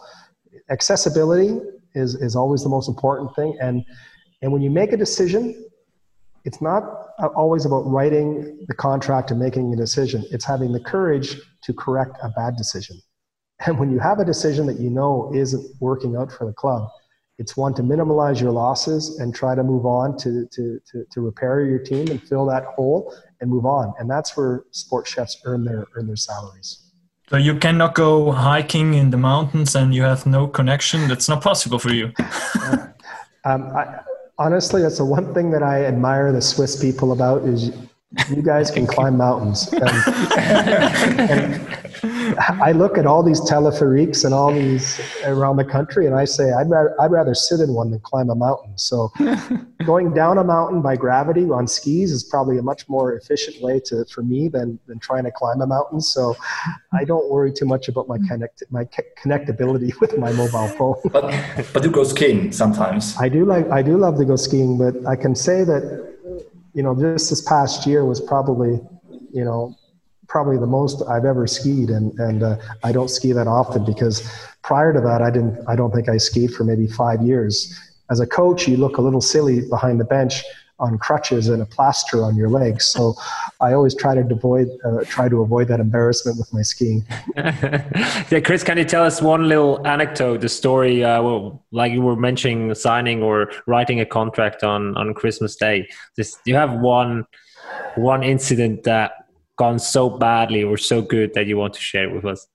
accessibility 0.71 1.61
is, 1.97 2.15
is 2.15 2.37
always 2.37 2.63
the 2.63 2.69
most 2.69 2.89
important 2.89 3.35
thing. 3.35 3.57
And, 3.61 3.85
and 4.43 4.53
when 4.53 4.63
you 4.63 4.71
make 4.71 4.93
a 4.93 4.97
decision, 4.97 5.65
it's 6.45 6.63
not 6.63 6.85
always 7.35 7.67
about 7.67 7.83
writing 7.83 8.65
the 8.69 8.75
contract 8.75 9.33
and 9.33 9.41
making 9.41 9.73
a 9.73 9.77
decision. 9.77 10.25
It's 10.31 10.45
having 10.45 10.73
the 10.73 10.81
courage 10.81 11.41
to 11.63 11.73
correct 11.75 12.17
a 12.23 12.29
bad 12.29 12.57
decision. 12.57 13.01
And 13.67 13.79
when 13.79 13.91
you 13.91 13.99
have 13.99 14.21
a 14.21 14.25
decision 14.25 14.67
that 14.67 14.79
you 14.79 14.91
know 14.91 15.33
isn't 15.35 15.67
working 15.81 16.15
out 16.15 16.31
for 16.31 16.47
the 16.47 16.53
club, 16.53 16.89
it's 17.39 17.57
one 17.57 17.75
to 17.75 17.83
minimize 17.83 18.41
your 18.41 18.53
losses 18.53 19.19
and 19.19 19.35
try 19.35 19.55
to 19.55 19.63
move 19.63 19.85
on 19.85 20.17
to, 20.19 20.47
to, 20.53 20.79
to, 20.91 21.05
to 21.11 21.21
repair 21.21 21.63
your 21.65 21.79
team 21.79 22.09
and 22.09 22.23
fill 22.23 22.47
that 22.47 22.65
hole 22.65 23.15
and 23.41 23.51
move 23.51 23.67
on. 23.67 23.93
And 23.99 24.09
that's 24.09 24.37
where 24.37 24.65
sports 24.71 25.11
chefs 25.11 25.41
earn 25.45 25.65
their, 25.65 25.87
earn 25.95 26.07
their 26.07 26.17
salaries. 26.17 26.86
So 27.29 27.37
you 27.37 27.59
cannot 27.59 27.95
go 27.97 28.31
hiking 28.31 28.95
in 28.95 29.11
the 29.11 29.17
mountains 29.17 29.75
and 29.75 29.93
you 29.93 30.03
have 30.03 30.27
no 30.27 30.47
connection. 30.47 31.09
That's 31.09 31.29
not 31.29 31.43
possible 31.43 31.79
for 31.79 31.93
you. 31.93 32.13
um, 33.45 33.65
I, 33.75 34.01
honestly, 34.39 34.83
that's 34.83 34.99
the 34.99 35.05
one 35.05 35.35
thing 35.35 35.51
that 35.51 35.63
I 35.63 35.85
admire 35.87 36.31
the 36.31 36.41
Swiss 36.41 36.81
people 36.81 37.11
about 37.11 37.43
is 37.43 37.73
you 38.31 38.43
guys 38.43 38.71
can 38.71 38.87
climb 38.87 39.17
mountains. 39.17 39.73
And, 39.73 39.83
and, 41.31 41.86
I 42.39 42.73
look 42.73 42.99
at 42.99 43.07
all 43.07 43.23
these 43.23 43.41
teleferiques 43.41 44.25
and 44.25 44.33
all 44.33 44.53
these 44.53 45.01
around 45.25 45.57
the 45.57 45.65
country, 45.65 46.07
and 46.07 46.15
I 46.15 46.25
say 46.25 46.53
I'd 46.53 46.71
rather 46.71 47.01
I'd 47.01 47.11
rather 47.11 47.35
sit 47.35 47.61
in 47.61 47.75
one 47.75 47.91
than 47.91 48.01
climb 48.01 48.31
a 48.31 48.35
mountain. 48.35 48.77
So, 48.77 49.13
going 49.87 50.15
down 50.15 50.39
a 50.39 50.45
mountain 50.45 50.83
by 50.83 50.97
gravity 50.97 51.45
on 51.45 51.67
skis 51.67 52.13
is 52.13 52.25
probably 52.25 52.59
a 52.59 52.63
much 52.63 52.89
more 52.89 53.15
efficient 53.15 53.63
way 53.63 53.81
to 53.87 54.05
for 54.07 54.23
me 54.23 54.49
than 54.49 54.79
than 54.87 54.99
trying 54.99 55.25
to 55.25 55.31
climb 55.31 55.61
a 55.61 55.67
mountain. 55.67 56.01
So, 56.01 56.37
I 56.93 57.05
don't 57.05 57.31
worry 57.31 57.53
too 57.53 57.67
much 57.67 57.89
about 57.89 58.09
my 58.09 58.19
connect 58.29 58.63
my 58.71 58.85
connectability 59.23 59.93
with 60.01 60.17
my 60.19 60.33
mobile 60.33 60.69
phone. 60.69 60.97
but 61.13 61.35
but 61.73 61.85
you 61.85 61.91
go 61.91 62.05
skiing 62.05 62.53
sometimes. 62.53 63.17
I 63.19 63.29
do 63.29 63.45
like 63.45 63.69
I 63.71 63.83
do 63.83 63.97
love 63.97 64.19
to 64.19 64.25
go 64.25 64.37
skiing, 64.37 64.79
but 64.79 64.95
I 65.07 65.17
can 65.17 65.35
say 65.35 65.65
that 65.65 65.83
you 66.75 66.83
know 66.83 66.95
just 66.95 67.31
this 67.31 67.41
past 67.41 67.87
year 67.87 68.05
was 68.05 68.21
probably 68.21 68.81
you 69.33 69.45
know 69.45 69.75
probably 70.29 70.59
the 70.59 70.67
most 70.67 71.03
I've 71.09 71.25
ever 71.25 71.47
skied, 71.47 71.91
and 71.91 72.19
and 72.19 72.43
uh, 72.43 72.57
I 72.83 72.93
don't 72.93 73.09
ski 73.09 73.33
that 73.33 73.47
often 73.47 73.85
because 73.85 74.29
prior 74.63 74.93
to 74.93 75.01
that 75.01 75.23
I 75.23 75.31
didn't 75.31 75.59
I 75.69 75.77
don't 75.77 75.93
think 75.93 76.09
I 76.09 76.17
skied 76.17 76.53
for 76.53 76.65
maybe 76.65 76.87
five 76.87 77.23
years. 77.23 77.73
As 78.11 78.21
a 78.21 78.27
coach, 78.27 78.69
you 78.69 78.77
look 78.77 78.99
a 78.99 79.03
little 79.03 79.21
silly 79.21 79.69
behind 79.69 79.99
the 79.99 80.05
bench 80.05 80.45
on 80.79 80.99
crutches 80.99 81.49
and 81.49 81.63
a 81.63 81.67
plaster 81.67 82.23
on 82.23 82.37
your 82.37 82.51
legs. 82.51 82.85
So 82.85 83.15
I 83.61 83.73
always 83.73 83.95
try 83.95 84.15
to 84.15 84.21
avoid 84.21 84.69
uh, 84.85 85.05
try 85.05 85.29
to 85.29 85.41
avoid 85.41 85.69
that 85.69 85.81
embarrassment 85.81 86.39
with 86.39 86.53
my 86.53 86.63
skiing. 86.63 87.05
yeah, 87.37 88.41
Chris, 88.45 88.63
can 88.63 88.77
you 88.79 88.85
tell 88.85 89.03
us 89.03 89.23
one 89.23 89.49
little 89.49 89.85
anecdote, 89.87 90.41
the 90.41 90.49
story, 90.49 91.03
uh, 91.03 91.23
well, 91.23 91.65
like 91.71 91.93
you 91.93 92.03
were 92.03 92.17
mentioning, 92.17 92.75
signing 92.75 93.23
or 93.23 93.51
writing 93.67 94.01
a 94.01 94.07
contract 94.07 94.63
on 94.63 94.97
on 94.97 95.15
Christmas 95.15 95.57
Day? 95.57 95.89
Do 96.17 96.25
you 96.45 96.55
have 96.55 96.73
one 96.75 97.27
one 97.97 98.23
incident 98.23 98.83
that 98.85 99.26
gone 99.57 99.79
so 99.79 100.09
badly 100.11 100.63
or 100.63 100.77
so 100.77 101.03
good 101.03 101.35
that 101.35 101.47
you 101.47 101.57
want 101.57 101.75
to 101.75 101.81
share 101.81 102.11
with 102.11 102.25
us? 102.25 102.47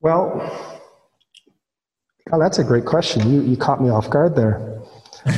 Well, 0.00 0.40
oh, 2.32 2.38
that's 2.38 2.58
a 2.58 2.64
great 2.64 2.84
question. 2.84 3.32
You, 3.32 3.42
you 3.42 3.56
caught 3.56 3.82
me 3.82 3.90
off 3.90 4.08
guard 4.08 4.36
there. 4.36 4.74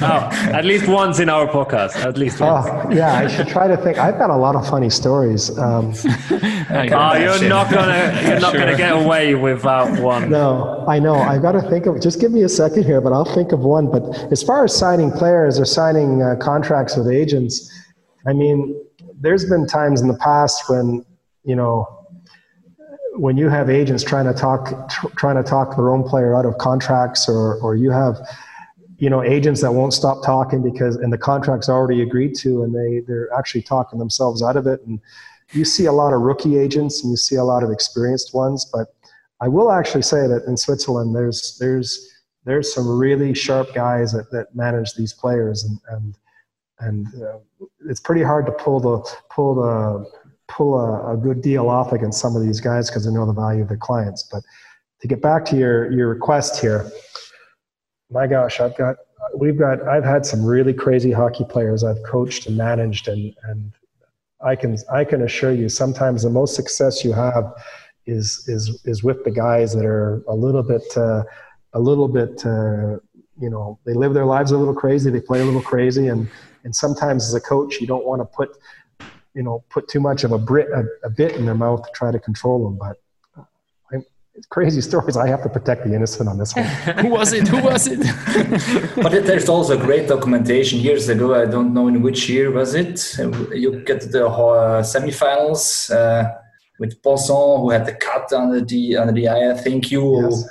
oh, 0.02 0.28
at 0.52 0.64
least 0.64 0.86
once 0.86 1.18
in 1.18 1.30
our 1.30 1.46
podcast. 1.46 1.96
At 2.04 2.18
least 2.18 2.38
once. 2.38 2.66
Oh, 2.68 2.90
yeah, 2.90 3.14
I 3.14 3.26
should 3.26 3.48
try 3.48 3.66
to 3.66 3.76
think. 3.78 3.98
I've 3.98 4.18
got 4.18 4.28
a 4.28 4.36
lot 4.36 4.54
of 4.54 4.68
funny 4.68 4.90
stories. 4.90 5.56
Um, 5.58 5.94
oh, 6.30 7.14
you're 7.16 7.48
not 7.48 7.70
gonna 7.70 8.20
you're 8.22 8.40
not 8.40 8.52
sure. 8.52 8.60
gonna 8.60 8.76
get 8.76 8.92
away 8.92 9.34
without 9.34 9.98
one. 10.00 10.30
No, 10.30 10.84
I 10.86 10.98
know. 10.98 11.14
I've 11.14 11.40
got 11.40 11.52
to 11.52 11.62
think 11.62 11.86
of. 11.86 12.00
Just 12.00 12.20
give 12.20 12.30
me 12.30 12.42
a 12.42 12.48
second 12.48 12.84
here, 12.84 13.00
but 13.00 13.12
I'll 13.12 13.24
think 13.24 13.52
of 13.52 13.60
one. 13.60 13.90
But 13.90 14.30
as 14.30 14.42
far 14.42 14.64
as 14.64 14.76
signing 14.76 15.10
players 15.10 15.58
or 15.58 15.64
signing 15.64 16.22
uh, 16.22 16.36
contracts 16.36 16.96
with 16.96 17.08
agents, 17.08 17.72
I 18.26 18.34
mean, 18.34 18.78
there's 19.20 19.44
been 19.48 19.66
times 19.66 20.00
in 20.00 20.08
the 20.08 20.16
past 20.16 20.68
when 20.68 21.04
you 21.44 21.54
know 21.54 21.86
when 23.14 23.36
you 23.36 23.48
have 23.48 23.68
agents 23.68 24.02
trying 24.02 24.24
to 24.24 24.32
talk 24.32 24.90
tr- 24.90 25.08
trying 25.16 25.36
to 25.36 25.42
talk 25.42 25.76
their 25.76 25.90
own 25.90 26.02
player 26.02 26.34
out 26.34 26.46
of 26.46 26.56
contracts 26.58 27.28
or 27.28 27.60
or 27.60 27.76
you 27.76 27.90
have 27.90 28.18
you 28.98 29.10
know 29.10 29.22
agents 29.22 29.60
that 29.60 29.72
won't 29.72 29.92
stop 29.92 30.24
talking 30.24 30.62
because 30.62 30.96
and 30.96 31.12
the 31.12 31.18
contract's 31.18 31.68
already 31.68 32.02
agreed 32.02 32.34
to 32.34 32.62
and 32.64 32.74
they 32.74 33.00
they're 33.06 33.32
actually 33.32 33.62
talking 33.62 33.98
themselves 33.98 34.42
out 34.42 34.56
of 34.56 34.66
it. 34.66 34.80
And 34.86 35.00
you 35.52 35.64
see 35.64 35.86
a 35.86 35.92
lot 35.92 36.12
of 36.12 36.20
rookie 36.20 36.56
agents 36.56 37.02
and 37.02 37.10
you 37.10 37.16
see 37.16 37.36
a 37.36 37.44
lot 37.44 37.62
of 37.62 37.70
experienced 37.70 38.34
ones 38.34 38.68
but 38.72 38.94
i 39.40 39.48
will 39.48 39.70
actually 39.70 40.02
say 40.02 40.26
that 40.26 40.44
in 40.46 40.56
switzerland 40.56 41.14
there's 41.14 41.56
there's 41.58 42.08
there's 42.44 42.72
some 42.72 42.88
really 42.88 43.34
sharp 43.34 43.74
guys 43.74 44.12
that, 44.12 44.30
that 44.30 44.54
manage 44.54 44.94
these 44.94 45.12
players 45.12 45.64
and, 45.64 45.78
and 45.90 46.16
and 46.80 47.06
uh, 47.22 47.38
it's 47.88 48.00
pretty 48.00 48.22
hard 48.22 48.46
to 48.46 48.52
pull 48.52 48.80
the 48.80 49.16
pull 49.30 49.54
the 49.54 50.10
pull 50.48 50.78
a, 50.78 51.14
a 51.14 51.16
good 51.16 51.40
deal 51.42 51.68
off 51.68 51.92
against 51.92 52.20
some 52.20 52.34
of 52.36 52.42
these 52.42 52.60
guys 52.60 52.90
because 52.90 53.04
they 53.04 53.12
know 53.12 53.26
the 53.26 53.32
value 53.32 53.62
of 53.62 53.68
their 53.68 53.76
clients. 53.76 54.22
But 54.30 54.42
to 55.00 55.08
get 55.08 55.22
back 55.22 55.44
to 55.46 55.56
your 55.56 55.90
your 55.92 56.08
request 56.08 56.60
here, 56.60 56.90
my 58.10 58.26
gosh, 58.26 58.60
I've 58.60 58.76
got 58.76 58.96
we've 59.36 59.58
got 59.58 59.86
I've 59.86 60.04
had 60.04 60.26
some 60.26 60.44
really 60.44 60.74
crazy 60.74 61.12
hockey 61.12 61.44
players 61.44 61.84
I've 61.84 62.02
coached 62.04 62.46
and 62.46 62.56
managed 62.56 63.08
and 63.08 63.34
and 63.44 63.72
I 64.42 64.56
can 64.56 64.76
I 64.92 65.04
can 65.04 65.22
assure 65.22 65.52
you 65.52 65.68
sometimes 65.68 66.22
the 66.22 66.30
most 66.30 66.54
success 66.54 67.04
you 67.04 67.12
have 67.12 67.52
is 68.06 68.44
is 68.48 68.80
is 68.84 69.02
with 69.02 69.24
the 69.24 69.30
guys 69.30 69.74
that 69.74 69.84
are 69.84 70.22
a 70.28 70.34
little 70.34 70.62
bit 70.62 70.82
uh, 70.96 71.24
a 71.74 71.80
little 71.80 72.08
bit 72.08 72.44
uh, 72.44 72.98
you 73.38 73.50
know 73.50 73.78
they 73.84 73.94
live 73.94 74.14
their 74.14 74.24
lives 74.24 74.50
a 74.52 74.58
little 74.58 74.74
crazy 74.74 75.10
they 75.10 75.20
play 75.20 75.40
a 75.40 75.44
little 75.44 75.62
crazy 75.62 76.08
and 76.08 76.28
and 76.64 76.74
sometimes 76.74 77.26
as 77.26 77.34
a 77.34 77.40
coach, 77.40 77.80
you 77.80 77.86
don't 77.86 78.06
want 78.06 78.20
to 78.20 78.26
put, 78.26 78.56
you 79.34 79.42
know, 79.42 79.64
put 79.70 79.88
too 79.88 80.00
much 80.00 80.24
of 80.24 80.32
a, 80.32 80.38
bit, 80.38 80.68
a, 80.74 80.84
a 81.04 81.10
bit 81.10 81.36
in 81.36 81.46
their 81.46 81.54
mouth 81.54 81.82
to 81.82 81.90
try 81.94 82.10
to 82.10 82.18
control 82.18 82.64
them. 82.64 82.78
But 82.78 82.96
it's 84.34 84.46
crazy 84.46 84.80
stories. 84.90 85.16
I 85.16 85.28
have 85.28 85.42
to 85.42 85.48
protect 85.48 85.84
the 85.84 85.94
innocent 85.94 86.28
on 86.28 86.38
this 86.38 86.54
one. 86.54 86.64
Who 87.04 87.08
was 87.08 87.32
it? 87.32 87.48
Who 87.48 87.62
was 87.62 87.86
it? 87.86 88.00
but 89.02 89.10
there's 89.10 89.48
also 89.48 89.76
great 89.78 90.08
documentation 90.08 90.78
years 90.78 91.08
ago. 91.08 91.34
I 91.34 91.46
don't 91.46 91.74
know 91.74 91.88
in 91.88 92.00
which 92.02 92.28
year 92.28 92.50
was 92.50 92.74
it. 92.74 93.18
You 93.52 93.82
get 93.84 94.00
the 94.12 94.26
uh, 94.26 94.82
semifinals 94.82 95.90
uh, 95.90 96.30
with 96.78 97.02
Poisson, 97.02 97.60
who 97.60 97.70
had 97.70 97.84
the 97.86 97.94
cut 97.94 98.32
under 98.32 98.60
the 98.60 98.96
under 98.96 99.12
the 99.12 99.28
eye. 99.28 99.50
I 99.50 99.54
think 99.54 99.90
you. 99.90 100.22
Yes 100.22 100.44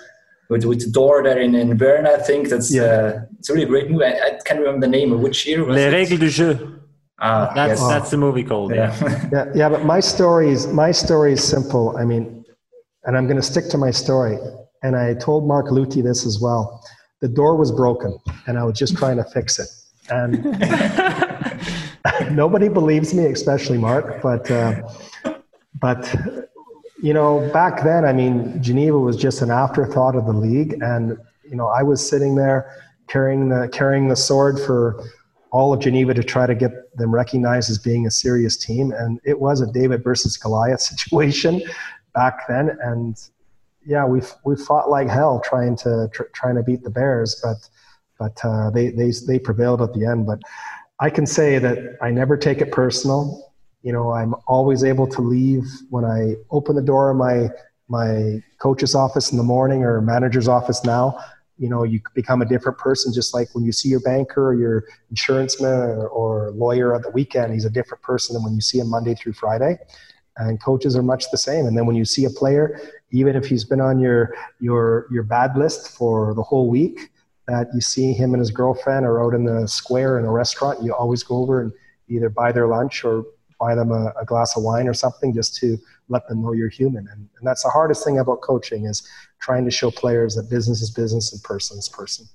with, 0.49 0.65
with 0.65 0.83
the 0.83 0.91
door 0.91 1.23
there 1.23 1.39
in, 1.39 1.55
in 1.55 1.77
Bern, 1.77 2.05
I 2.07 2.17
think. 2.17 2.49
That's 2.49 2.73
yeah. 2.73 2.83
uh, 2.83 3.21
it's 3.37 3.49
a 3.49 3.53
really 3.53 3.65
great 3.65 3.89
movie. 3.89 4.05
I, 4.05 4.11
I, 4.11 4.39
can't 4.45 4.59
remember 4.59 4.85
the 4.85 4.91
name 4.91 5.13
of 5.13 5.19
which 5.19 5.45
year 5.45 5.63
was 5.63 5.75
Les? 5.75 5.91
Règles 5.91 6.19
du 6.19 6.29
jeu. 6.29 6.79
Ah, 7.21 7.51
that's 7.53 7.81
yes. 7.81 7.89
that's 7.89 8.11
the 8.11 8.17
movie 8.17 8.43
called. 8.43 8.73
Yeah. 8.73 8.95
yeah, 9.31 9.45
yeah. 9.53 9.69
But 9.69 9.85
my 9.85 9.99
story 9.99 10.49
is 10.49 10.67
my 10.67 10.91
story 10.91 11.33
is 11.33 11.43
simple. 11.43 11.95
I 11.97 12.05
mean, 12.05 12.45
and 13.03 13.17
I'm 13.17 13.25
going 13.25 13.37
to 13.37 13.43
stick 13.43 13.69
to 13.69 13.77
my 13.77 13.91
story. 13.91 14.37
And 14.81 14.95
I 14.95 15.13
told 15.15 15.45
Marc 15.45 15.67
Lüthi 15.67 16.01
this 16.01 16.25
as 16.25 16.39
well. 16.39 16.81
The 17.19 17.27
door 17.27 17.57
was 17.57 17.71
broken, 17.71 18.17
and 18.47 18.57
I 18.57 18.63
was 18.63 18.79
just 18.79 18.97
trying 18.97 19.17
to 19.17 19.25
fix 19.25 19.59
it. 19.59 19.67
And 20.09 20.41
nobody 22.31 22.69
believes 22.69 23.13
me, 23.13 23.25
especially 23.25 23.77
Mark. 23.77 24.21
But 24.21 24.49
uh, 24.49 24.81
but 25.81 26.48
you 27.01 27.13
know, 27.13 27.49
back 27.53 27.83
then, 27.83 28.05
I 28.05 28.13
mean, 28.13 28.61
Geneva 28.61 28.99
was 28.99 29.15
just 29.15 29.41
an 29.41 29.51
afterthought 29.51 30.15
of 30.15 30.25
the 30.25 30.33
league, 30.33 30.81
and 30.81 31.17
you 31.43 31.55
know, 31.55 31.67
I 31.67 31.83
was 31.83 32.07
sitting 32.07 32.35
there 32.35 32.75
carrying 33.07 33.49
the 33.49 33.69
carrying 33.71 34.09
the 34.09 34.15
sword 34.15 34.59
for 34.59 35.03
all 35.51 35.73
of 35.73 35.79
Geneva 35.79 36.13
to 36.13 36.23
try 36.23 36.45
to 36.45 36.53
get 36.53 36.95
them 36.97 37.13
recognized 37.13 37.71
as 37.71 37.77
being 37.77 38.05
a 38.05 38.11
serious 38.11 38.57
team, 38.57 38.91
and 38.91 39.19
it 39.23 39.39
was 39.39 39.61
a 39.61 39.71
David 39.71 40.03
versus 40.03 40.35
Goliath 40.37 40.81
situation 40.91 41.61
back 42.13 42.47
then, 42.47 42.77
and 42.81 43.17
yeah, 43.85 44.05
we 44.05 44.21
we 44.43 44.55
fought 44.55 44.89
like 44.89 45.07
hell 45.07 45.41
trying 45.43 45.77
to 45.77 46.09
tr- 46.13 46.23
trying 46.33 46.55
to 46.55 46.63
beat 46.63 46.83
the 46.83 46.89
Bears, 46.89 47.41
but 47.41 47.69
but 48.19 48.39
uh, 48.43 48.69
they 48.71 48.89
they 48.89 49.11
they 49.25 49.39
prevailed 49.39 49.81
at 49.81 49.93
the 49.93 50.05
end. 50.05 50.25
But 50.25 50.41
I 50.99 51.09
can 51.09 51.25
say 51.25 51.59
that 51.59 51.97
I 52.01 52.11
never 52.11 52.35
take 52.35 52.59
it 52.59 52.71
personal 52.73 53.48
you 53.81 53.93
know 53.93 54.11
i'm 54.11 54.35
always 54.47 54.83
able 54.83 55.07
to 55.07 55.21
leave 55.21 55.65
when 55.89 56.05
i 56.05 56.35
open 56.51 56.75
the 56.75 56.81
door 56.81 57.09
of 57.09 57.17
my 57.17 57.49
my 57.89 58.41
coach's 58.59 58.95
office 58.95 59.31
in 59.31 59.37
the 59.37 59.43
morning 59.43 59.83
or 59.83 59.99
manager's 59.99 60.47
office 60.47 60.85
now. 60.85 61.17
You 61.57 61.67
know 61.67 61.83
you 61.83 61.99
become 62.13 62.41
a 62.41 62.45
different 62.45 62.77
person 62.77 63.11
just 63.11 63.33
like 63.33 63.49
when 63.53 63.65
you 63.65 63.73
see 63.73 63.89
your 63.89 63.99
banker 63.99 64.49
or 64.49 64.53
your 64.53 64.85
insurance 65.09 65.59
man 65.59 65.73
or, 65.73 66.07
or 66.07 66.51
lawyer 66.51 66.95
at 66.95 67.03
the 67.03 67.09
weekend 67.09 67.51
he's 67.53 67.65
a 67.65 67.69
different 67.69 68.01
person 68.01 68.33
than 68.33 68.43
when 68.43 68.53
you 68.53 68.61
see 68.61 68.79
him 68.79 68.89
monday 68.89 69.13
through 69.13 69.33
friday. 69.33 69.77
And 70.37 70.61
coaches 70.63 70.95
are 70.95 71.03
much 71.03 71.29
the 71.31 71.37
same. 71.37 71.65
And 71.65 71.77
then 71.77 71.85
when 71.85 71.97
you 71.97 72.05
see 72.05 72.23
a 72.23 72.29
player 72.29 72.79
even 73.11 73.35
if 73.35 73.45
he's 73.45 73.65
been 73.65 73.81
on 73.81 73.99
your 73.99 74.33
your 74.61 75.07
your 75.11 75.23
bad 75.23 75.57
list 75.57 75.97
for 75.97 76.33
the 76.33 76.43
whole 76.43 76.69
week 76.69 77.11
that 77.49 77.67
you 77.73 77.81
see 77.81 78.13
him 78.13 78.33
and 78.33 78.39
his 78.39 78.51
girlfriend 78.51 79.05
or 79.05 79.21
out 79.21 79.33
in 79.33 79.43
the 79.43 79.67
square 79.67 80.17
in 80.17 80.23
a 80.23 80.31
restaurant 80.31 80.81
you 80.81 80.93
always 80.93 81.23
go 81.23 81.39
over 81.39 81.61
and 81.61 81.73
either 82.07 82.29
buy 82.29 82.53
their 82.53 82.67
lunch 82.67 83.03
or 83.03 83.25
buy 83.59 83.75
them 83.75 83.91
a, 83.91 84.13
a, 84.19 84.25
glass 84.25 84.55
of 84.55 84.63
wine 84.63 84.87
or 84.87 84.93
something 84.93 85.33
just 85.33 85.55
to 85.57 85.77
let 86.07 86.27
them 86.27 86.41
know 86.41 86.53
you're 86.53 86.69
human. 86.69 87.07
And, 87.11 87.27
and 87.37 87.47
that's 87.47 87.63
the 87.63 87.69
hardest 87.69 88.03
thing 88.05 88.17
about 88.19 88.41
coaching 88.41 88.85
is 88.85 89.07
trying 89.39 89.65
to 89.65 89.71
show 89.71 89.91
players 89.91 90.35
that 90.35 90.49
business 90.49 90.81
is 90.81 90.89
business 90.89 91.33
and 91.33 91.43
person 91.43 91.77
is 91.77 91.89
person. 91.89 92.25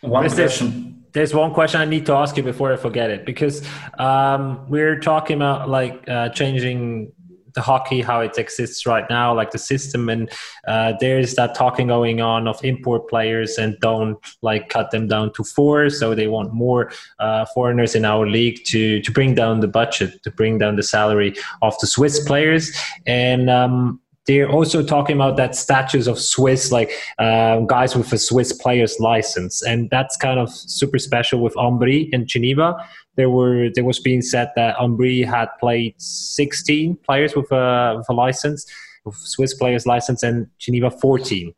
One 0.00 0.28
question. 0.28 1.04
There's 1.12 1.34
one 1.34 1.52
question 1.52 1.80
I 1.80 1.84
need 1.84 2.06
to 2.06 2.14
ask 2.14 2.36
you 2.36 2.42
before 2.42 2.72
I 2.72 2.76
forget 2.76 3.10
it 3.10 3.26
because 3.26 3.62
um, 3.98 4.66
we're 4.68 4.98
talking 4.98 5.36
about 5.36 5.68
like 5.68 6.08
uh, 6.08 6.30
changing 6.30 7.12
the 7.54 7.60
hockey 7.60 8.00
how 8.00 8.20
it 8.20 8.38
exists 8.38 8.86
right 8.86 9.04
now 9.10 9.34
like 9.34 9.50
the 9.50 9.58
system 9.58 10.08
and 10.08 10.30
uh, 10.66 10.92
there's 11.00 11.34
that 11.34 11.54
talking 11.54 11.88
going 11.88 12.20
on 12.20 12.48
of 12.48 12.62
import 12.64 13.08
players 13.08 13.58
and 13.58 13.78
don't 13.80 14.18
like 14.42 14.68
cut 14.68 14.90
them 14.90 15.06
down 15.06 15.32
to 15.32 15.44
four 15.44 15.90
so 15.90 16.14
they 16.14 16.28
want 16.28 16.52
more 16.52 16.90
uh, 17.18 17.44
foreigners 17.54 17.94
in 17.94 18.04
our 18.04 18.26
league 18.26 18.62
to 18.64 19.00
to 19.02 19.10
bring 19.12 19.34
down 19.34 19.60
the 19.60 19.68
budget 19.68 20.22
to 20.22 20.30
bring 20.30 20.58
down 20.58 20.76
the 20.76 20.82
salary 20.82 21.34
of 21.62 21.78
the 21.80 21.86
swiss 21.86 22.20
players. 22.20 22.72
And 23.06 23.50
um, 23.50 24.00
they're 24.26 24.48
also 24.48 24.84
talking 24.84 25.16
about 25.16 25.36
that 25.36 25.56
status 25.56 26.06
of 26.06 26.18
Swiss, 26.18 26.70
like 26.70 26.92
uh, 27.18 27.58
guys 27.60 27.96
with 27.96 28.12
a 28.12 28.18
Swiss 28.18 28.52
player's 28.52 29.00
license, 29.00 29.62
and 29.62 29.90
that's 29.90 30.16
kind 30.16 30.38
of 30.38 30.48
super 30.50 30.98
special 30.98 31.40
with 31.40 31.54
Ambri 31.54 32.08
and 32.12 32.28
Geneva 32.28 32.76
there 33.16 33.30
were 33.30 33.68
there 33.74 33.84
was 33.84 33.98
being 33.98 34.22
said 34.22 34.50
that 34.56 34.76
Ambri 34.76 35.24
had 35.24 35.48
played 35.60 35.94
16 36.00 36.96
players 36.96 37.36
with 37.36 37.50
a, 37.52 37.94
with 37.98 38.06
a 38.08 38.12
license, 38.12 38.66
with 39.04 39.16
Swiss 39.16 39.54
players 39.54 39.86
license, 39.86 40.22
and 40.22 40.48
Geneva 40.58 40.90
14. 40.90 41.54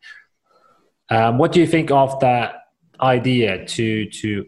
Um, 1.09 1.37
what 1.37 1.51
do 1.51 1.59
you 1.59 1.67
think 1.67 1.91
of 1.91 2.19
that 2.19 2.55
idea 3.01 3.65
to 3.65 4.09
to 4.09 4.45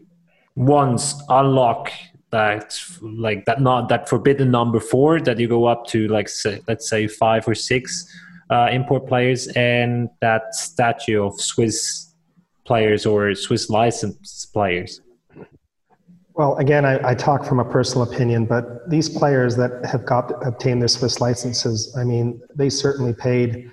once 0.56 1.14
unlock 1.28 1.92
that 2.30 2.78
like 3.00 3.44
that 3.46 3.60
not 3.60 3.88
that 3.88 4.08
forbidden 4.08 4.50
number 4.50 4.80
four 4.80 5.20
that 5.20 5.38
you 5.38 5.48
go 5.48 5.64
up 5.66 5.86
to 5.86 6.08
like 6.08 6.28
say, 6.28 6.60
let's 6.68 6.88
say 6.88 7.06
five 7.06 7.46
or 7.48 7.54
six 7.54 8.06
uh, 8.50 8.68
import 8.70 9.06
players 9.06 9.46
and 9.48 10.08
that 10.20 10.54
statue 10.54 11.24
of 11.24 11.40
Swiss 11.40 12.12
players 12.64 13.06
or 13.06 13.34
Swiss 13.34 13.70
licensed 13.70 14.52
players? 14.52 15.00
Well, 16.38 16.56
again, 16.58 16.84
I, 16.84 17.00
I, 17.04 17.14
talk 17.16 17.44
from 17.44 17.58
a 17.58 17.64
personal 17.64 18.08
opinion, 18.08 18.46
but 18.46 18.88
these 18.88 19.08
players 19.08 19.56
that 19.56 19.84
have 19.84 20.06
got 20.06 20.30
obtained 20.46 20.80
their 20.80 20.86
Swiss 20.88 21.20
licenses, 21.20 21.92
I 21.98 22.04
mean, 22.04 22.40
they 22.54 22.70
certainly 22.70 23.12
paid 23.12 23.68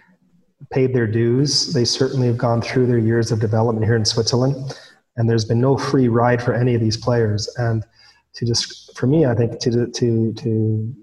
paid 0.71 0.91
their 0.91 1.05
dues. 1.05 1.73
They 1.73 1.85
certainly 1.85 2.25
have 2.25 2.39
gone 2.39 2.63
through 2.63 2.87
their 2.87 2.97
years 2.97 3.31
of 3.31 3.39
development 3.39 3.85
here 3.85 3.95
in 3.95 4.03
Switzerland, 4.03 4.55
and 5.15 5.29
there's 5.29 5.45
been 5.45 5.61
no 5.61 5.77
free 5.77 6.07
ride 6.07 6.41
for 6.41 6.55
any 6.55 6.73
of 6.73 6.81
these 6.81 6.97
players. 6.97 7.47
And 7.57 7.85
to 8.33 8.47
just, 8.47 8.97
for 8.97 9.05
me, 9.05 9.27
I 9.27 9.35
think 9.35 9.59
to 9.59 9.85
to 9.85 10.33
to 10.33 10.95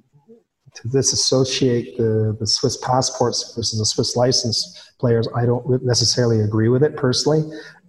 to 0.74 0.88
disassociate 0.88 1.96
the, 1.96 2.36
the 2.40 2.46
Swiss 2.48 2.76
passports 2.78 3.54
versus 3.54 3.78
the 3.78 3.86
Swiss 3.86 4.16
license 4.16 4.90
players, 4.98 5.28
I 5.36 5.46
don't 5.46 5.64
necessarily 5.84 6.40
agree 6.40 6.70
with 6.70 6.82
it 6.82 6.96
personally. 6.96 7.44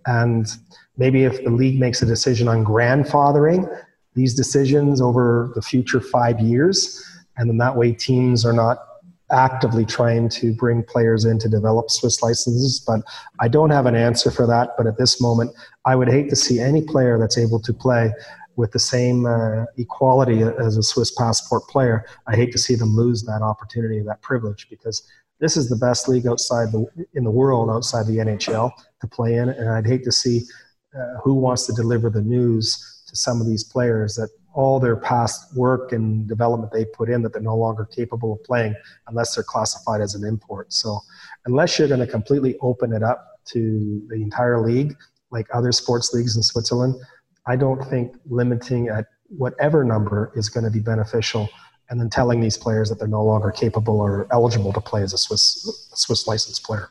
And 0.05 0.45
maybe 0.97 1.23
if 1.23 1.43
the 1.43 1.49
league 1.49 1.79
makes 1.79 2.01
a 2.01 2.05
decision 2.05 2.47
on 2.47 2.63
grandfathering 2.63 3.67
these 4.15 4.33
decisions 4.33 5.01
over 5.01 5.51
the 5.55 5.61
future 5.61 5.99
five 5.99 6.39
years, 6.39 7.03
and 7.37 7.49
then 7.49 7.57
that 7.57 7.75
way 7.75 7.91
teams 7.91 8.45
are 8.45 8.53
not 8.53 8.77
actively 9.31 9.85
trying 9.85 10.29
to 10.29 10.53
bring 10.53 10.83
players 10.83 11.25
in 11.25 11.39
to 11.39 11.49
develop 11.49 11.89
Swiss 11.89 12.21
licenses. 12.21 12.83
But 12.85 13.01
I 13.39 13.47
don't 13.47 13.71
have 13.71 13.87
an 13.87 13.95
answer 13.95 14.29
for 14.29 14.45
that. 14.47 14.71
But 14.77 14.85
at 14.85 14.97
this 14.97 15.19
moment, 15.19 15.51
I 15.85 15.95
would 15.95 16.09
hate 16.09 16.29
to 16.29 16.35
see 16.35 16.59
any 16.59 16.81
player 16.83 17.17
that's 17.17 17.37
able 17.37 17.59
to 17.61 17.73
play 17.73 18.11
with 18.55 18.71
the 18.71 18.79
same 18.79 19.25
uh, 19.25 19.65
equality 19.77 20.41
as 20.41 20.77
a 20.77 20.83
Swiss 20.83 21.11
passport 21.11 21.63
player. 21.67 22.05
I 22.27 22.35
hate 22.35 22.51
to 22.51 22.59
see 22.59 22.75
them 22.75 22.95
lose 22.95 23.23
that 23.23 23.41
opportunity, 23.41 23.99
that 24.01 24.21
privilege, 24.21 24.67
because 24.69 25.01
this 25.39 25.57
is 25.57 25.67
the 25.67 25.75
best 25.75 26.07
league 26.07 26.27
outside 26.27 26.71
the 26.71 26.85
in 27.15 27.23
the 27.23 27.31
world 27.31 27.69
outside 27.71 28.05
the 28.05 28.17
NHL 28.17 28.71
to 29.01 29.07
play 29.07 29.35
in, 29.35 29.49
and 29.49 29.69
I'd 29.69 29.87
hate 29.87 30.03
to 30.03 30.11
see 30.11 30.43
uh, 30.97 31.19
who 31.23 31.33
wants 31.33 31.65
to 31.67 31.73
deliver 31.73 32.09
the 32.09 32.21
news 32.21 33.03
to 33.07 33.15
some 33.15 33.41
of 33.41 33.47
these 33.47 33.63
players 33.63 34.15
that 34.15 34.29
all 34.53 34.79
their 34.79 34.95
past 34.95 35.55
work 35.55 35.91
and 35.91 36.27
development 36.27 36.71
they 36.71 36.85
put 36.85 37.09
in 37.09 37.21
that 37.23 37.33
they're 37.33 37.41
no 37.41 37.57
longer 37.57 37.85
capable 37.85 38.33
of 38.33 38.43
playing 38.43 38.75
unless 39.07 39.35
they're 39.35 39.43
classified 39.43 40.01
as 40.01 40.13
an 40.13 40.23
import. 40.23 40.71
So 40.71 40.99
unless 41.45 41.79
you're 41.79 41.87
going 41.87 41.99
to 41.99 42.07
completely 42.07 42.57
open 42.61 42.93
it 42.93 43.01
up 43.01 43.39
to 43.45 44.05
the 44.09 44.15
entire 44.15 44.61
league, 44.61 44.95
like 45.31 45.47
other 45.53 45.71
sports 45.71 46.13
leagues 46.13 46.35
in 46.35 46.43
Switzerland, 46.43 46.95
I 47.47 47.55
don't 47.55 47.83
think 47.89 48.15
limiting 48.25 48.89
at 48.89 49.05
whatever 49.29 49.83
number 49.83 50.31
is 50.35 50.49
going 50.49 50.63
to 50.63 50.71
be 50.71 50.79
beneficial 50.79 51.49
and 51.89 51.99
then 51.99 52.09
telling 52.09 52.39
these 52.39 52.57
players 52.57 52.89
that 52.89 52.99
they're 52.99 53.07
no 53.07 53.23
longer 53.23 53.51
capable 53.51 53.99
or 53.99 54.27
eligible 54.31 54.71
to 54.73 54.81
play 54.81 55.01
as 55.01 55.13
a 55.13 55.17
Swiss 55.17 55.89
Swiss 55.93 56.27
licensed 56.27 56.63
player. 56.63 56.89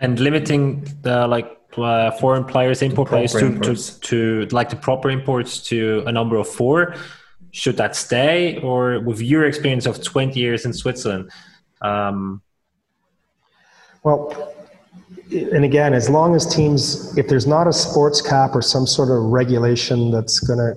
And 0.00 0.20
limiting 0.20 0.86
the 1.02 1.26
like 1.26 1.56
uh, 1.78 2.10
foreign 2.12 2.44
players, 2.44 2.82
import 2.82 3.08
players 3.08 3.32
to, 3.32 3.58
to, 3.60 3.74
to 4.00 4.46
like 4.50 4.70
the 4.70 4.76
proper 4.76 5.10
imports 5.10 5.60
to 5.68 6.02
a 6.06 6.12
number 6.12 6.36
of 6.36 6.48
four. 6.48 6.94
Should 7.50 7.76
that 7.76 7.94
stay, 7.94 8.58
or 8.58 9.00
with 9.00 9.20
your 9.20 9.44
experience 9.44 9.86
of 9.86 10.02
twenty 10.02 10.40
years 10.40 10.64
in 10.64 10.72
Switzerland? 10.72 11.30
Um, 11.82 12.42
well, 14.02 14.54
and 15.30 15.64
again, 15.64 15.94
as 15.94 16.10
long 16.10 16.34
as 16.34 16.52
teams, 16.52 17.16
if 17.16 17.28
there's 17.28 17.46
not 17.46 17.66
a 17.68 17.72
sports 17.72 18.20
cap 18.20 18.54
or 18.54 18.62
some 18.62 18.86
sort 18.86 19.08
of 19.08 19.22
regulation 19.30 20.10
that's 20.10 20.40
going 20.40 20.58
to, 20.58 20.74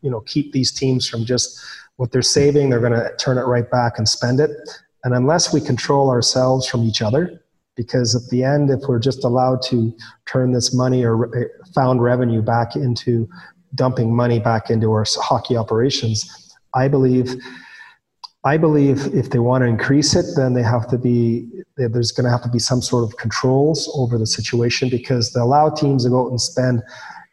you 0.00 0.10
know, 0.10 0.20
keep 0.20 0.52
these 0.52 0.72
teams 0.72 1.08
from 1.08 1.24
just 1.24 1.60
what 1.96 2.10
they're 2.10 2.22
saving, 2.22 2.70
they're 2.70 2.80
going 2.80 2.92
to 2.92 3.10
turn 3.18 3.38
it 3.38 3.42
right 3.42 3.70
back 3.70 3.98
and 3.98 4.08
spend 4.08 4.40
it. 4.40 4.50
And 5.04 5.14
unless 5.14 5.52
we 5.52 5.60
control 5.60 6.10
ourselves 6.10 6.66
from 6.66 6.82
each 6.84 7.02
other, 7.02 7.43
because 7.76 8.14
at 8.14 8.28
the 8.30 8.44
end, 8.44 8.70
if 8.70 8.80
we're 8.88 8.98
just 8.98 9.24
allowed 9.24 9.62
to 9.62 9.94
turn 10.26 10.52
this 10.52 10.74
money 10.74 11.04
or 11.04 11.50
found 11.74 12.02
revenue 12.02 12.42
back 12.42 12.76
into 12.76 13.28
dumping 13.74 14.14
money 14.14 14.38
back 14.38 14.70
into 14.70 14.92
our 14.92 15.04
hockey 15.08 15.56
operations, 15.56 16.54
I 16.74 16.88
believe 16.88 17.34
I 18.46 18.58
believe 18.58 19.14
if 19.14 19.30
they 19.30 19.38
want 19.38 19.62
to 19.62 19.68
increase 19.68 20.14
it, 20.14 20.26
then 20.36 20.52
they 20.52 20.62
have 20.62 20.86
to 20.88 20.98
be 20.98 21.48
there's 21.76 22.12
going 22.12 22.24
to 22.24 22.30
have 22.30 22.42
to 22.42 22.50
be 22.50 22.58
some 22.58 22.82
sort 22.82 23.04
of 23.04 23.16
controls 23.16 23.90
over 23.94 24.18
the 24.18 24.26
situation 24.26 24.90
because 24.90 25.32
they 25.32 25.40
allow 25.40 25.70
teams 25.70 26.04
to 26.04 26.10
go 26.10 26.26
out 26.26 26.30
and 26.30 26.40
spend, 26.40 26.82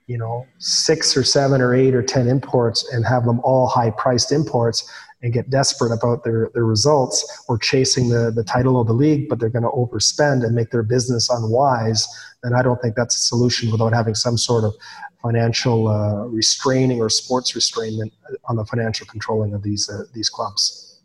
you 0.08 0.18
know, 0.18 0.48
six 0.60 1.18
or 1.18 1.24
seven 1.24 1.60
or 1.60 1.76
eight 1.76 1.94
or 1.94 2.02
ten 2.02 2.28
imports 2.28 2.90
and 2.94 3.06
have 3.06 3.26
them 3.26 3.42
all 3.44 3.68
high 3.68 3.92
priced 3.92 4.32
imports 4.32 4.90
and 5.24 5.34
get 5.34 5.50
desperate 5.50 5.94
about 5.94 6.24
their, 6.24 6.50
their 6.54 6.66
results 6.66 7.44
or 7.48 7.58
chasing 7.58 8.10
the, 8.10 8.32
the 8.32 8.44
title 8.44 8.80
of 8.80 8.88
the 8.88 8.94
league, 8.94 9.30
but 9.30 9.40
they're 9.40 9.50
going 9.50 9.64
to 9.64 9.70
overspend 9.70 10.44
and 10.44 10.56
make 10.56 10.72
their 10.72 10.84
business 10.84 11.30
unwise, 11.30 12.08
then 12.44 12.54
I 12.54 12.62
don't 12.62 12.82
think 12.82 12.96
that's 12.96 13.16
a 13.16 13.20
solution 13.20 13.72
without 13.72 13.94
having 13.94 14.16
some 14.16 14.38
sort 14.38 14.64
of 14.64 14.74
financial 15.22 15.88
uh, 15.88 16.26
restraining 16.26 17.00
or 17.00 17.10
sports 17.10 17.54
restraint 17.56 18.12
on 18.46 18.56
the 18.56 18.66
financial 18.66 19.06
controlling 19.06 19.54
of 19.54 19.62
these 19.62 19.90
uh, 19.90 20.04
these 20.14 20.30
clubs. 20.30 21.00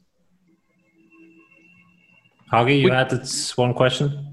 Hagi, 2.51 2.77
you 2.77 2.85
we, 2.87 2.91
had 2.91 3.11
this 3.11 3.57
one 3.57 3.75
question? 3.75 4.26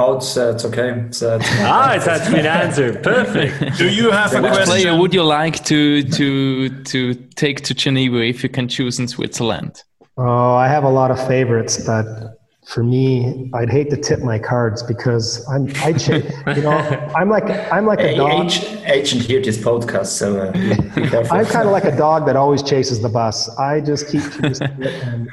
Oh, 0.00 0.16
it's, 0.16 0.36
uh, 0.36 0.52
it's 0.54 0.64
okay. 0.64 0.90
It's, 1.08 1.22
uh, 1.22 1.38
ah, 1.42 1.94
it 1.94 2.02
has 2.02 2.30
been 2.30 2.46
answered. 2.46 3.02
Perfect. 3.02 3.78
Do 3.78 3.90
you 3.90 4.12
have 4.12 4.32
a 4.32 4.40
Which 4.40 4.52
question? 4.52 4.66
player 4.66 4.96
would 4.96 5.12
you 5.12 5.24
like 5.24 5.64
to 5.64 6.04
to 6.04 6.68
to 6.84 7.14
take 7.34 7.62
to 7.62 7.74
Geneva 7.74 8.22
if 8.22 8.44
you 8.44 8.48
can 8.48 8.68
choose 8.68 9.00
in 9.00 9.08
Switzerland? 9.08 9.82
Oh, 10.16 10.54
I 10.54 10.68
have 10.68 10.84
a 10.84 10.88
lot 10.88 11.10
of 11.10 11.18
favorites, 11.26 11.84
but 11.84 12.37
for 12.68 12.84
me, 12.84 13.50
I'd 13.54 13.70
hate 13.70 13.88
to 13.90 13.96
tip 13.96 14.20
my 14.20 14.38
cards 14.38 14.82
because 14.82 15.42
I'm, 15.48 15.72
I, 15.76 15.88
you 16.54 16.62
know, 16.62 16.76
I'm 17.16 17.30
like, 17.30 17.48
I'm 17.72 17.86
like 17.86 18.00
a 18.00 18.14
dog. 18.14 18.52
Agent 18.84 19.22
here 19.22 19.40
this 19.40 19.56
podcast, 19.56 20.08
so 20.08 20.36
uh, 20.38 21.28
I'm 21.34 21.46
kind 21.46 21.66
of 21.66 21.72
like 21.72 21.84
a 21.84 21.96
dog 21.96 22.26
that 22.26 22.36
always 22.36 22.62
chases 22.62 23.00
the 23.00 23.08
bus. 23.08 23.48
I 23.58 23.80
just 23.80 24.08
keep 24.08 24.20
chasing 24.20 24.82
it, 24.82 25.02
and 25.02 25.30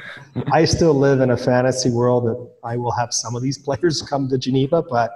I 0.50 0.64
still 0.64 0.94
live 0.94 1.20
in 1.20 1.30
a 1.30 1.36
fantasy 1.36 1.90
world 1.90 2.24
that 2.24 2.50
I 2.64 2.78
will 2.78 2.92
have 2.92 3.12
some 3.12 3.36
of 3.36 3.42
these 3.42 3.58
players 3.58 4.00
come 4.00 4.30
to 4.30 4.38
Geneva, 4.38 4.82
but 4.82 5.10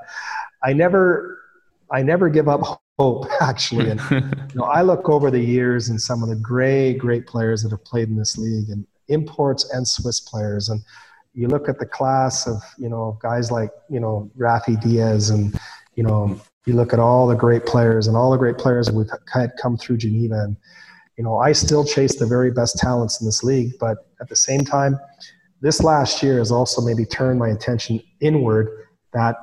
I 0.62 0.74
never, 0.74 1.40
I 1.90 2.02
never 2.02 2.28
give 2.28 2.48
up 2.48 2.82
hope 2.98 3.28
actually. 3.40 3.88
And 3.88 4.00
you 4.10 4.56
know, 4.56 4.64
I 4.64 4.82
look 4.82 5.08
over 5.08 5.30
the 5.30 5.40
years 5.40 5.88
and 5.88 5.98
some 5.98 6.22
of 6.22 6.28
the 6.28 6.36
great, 6.36 6.98
great 6.98 7.26
players 7.26 7.62
that 7.62 7.70
have 7.70 7.84
played 7.86 8.08
in 8.08 8.16
this 8.16 8.36
league, 8.36 8.68
and 8.68 8.86
imports 9.08 9.70
and 9.72 9.88
Swiss 9.88 10.20
players, 10.20 10.68
and 10.68 10.82
you 11.34 11.48
look 11.48 11.68
at 11.68 11.78
the 11.78 11.86
class 11.86 12.46
of 12.46 12.62
you 12.78 12.88
know 12.88 13.18
guys 13.22 13.50
like 13.50 13.70
you 13.88 14.00
know 14.00 14.30
Rafi 14.38 14.80
Diaz 14.80 15.30
and 15.30 15.58
you 15.94 16.02
know 16.02 16.40
you 16.66 16.74
look 16.74 16.92
at 16.92 16.98
all 16.98 17.26
the 17.26 17.34
great 17.34 17.66
players 17.66 18.06
and 18.06 18.16
all 18.16 18.30
the 18.30 18.36
great 18.36 18.58
players 18.58 18.86
that 18.86 18.94
we've 18.94 19.10
had 19.32 19.52
come 19.60 19.76
through 19.76 19.98
Geneva 19.98 20.40
and 20.40 20.56
you 21.16 21.24
know 21.24 21.36
I 21.36 21.52
still 21.52 21.84
chase 21.84 22.16
the 22.16 22.26
very 22.26 22.50
best 22.50 22.78
talents 22.78 23.20
in 23.20 23.26
this 23.26 23.44
league 23.44 23.72
but 23.78 23.98
at 24.20 24.28
the 24.28 24.36
same 24.36 24.60
time 24.60 24.98
this 25.60 25.82
last 25.82 26.22
year 26.22 26.38
has 26.38 26.50
also 26.50 26.80
maybe 26.80 27.04
turned 27.04 27.38
my 27.38 27.48
attention 27.48 28.00
inward 28.20 28.86
that 29.12 29.36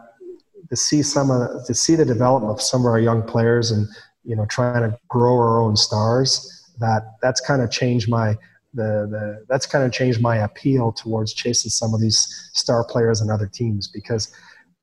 to 0.70 0.76
see 0.76 1.02
some 1.02 1.32
of 1.32 1.66
to 1.66 1.74
see 1.74 1.96
the 1.96 2.06
development 2.06 2.52
of 2.52 2.62
some 2.62 2.82
of 2.82 2.88
our 2.88 3.00
young 3.00 3.24
players 3.24 3.72
and 3.72 3.88
you 4.24 4.36
know 4.36 4.46
trying 4.48 4.90
to 4.90 4.98
grow 5.08 5.36
our 5.36 5.62
own 5.62 5.76
stars 5.76 6.54
that 6.80 7.04
that's 7.22 7.40
kind 7.42 7.62
of 7.62 7.72
changed 7.72 8.10
my 8.10 8.36
the, 8.78 9.08
the 9.10 9.46
that's 9.50 9.66
kind 9.66 9.84
of 9.84 9.92
changed 9.92 10.22
my 10.22 10.38
appeal 10.38 10.94
towards 10.94 11.34
chasing 11.34 11.70
some 11.70 11.94
of 11.94 12.00
these 12.00 12.50
star 12.54 12.86
players 12.86 13.20
and 13.20 13.30
other 13.30 13.48
teams 13.48 13.88
because 13.88 14.32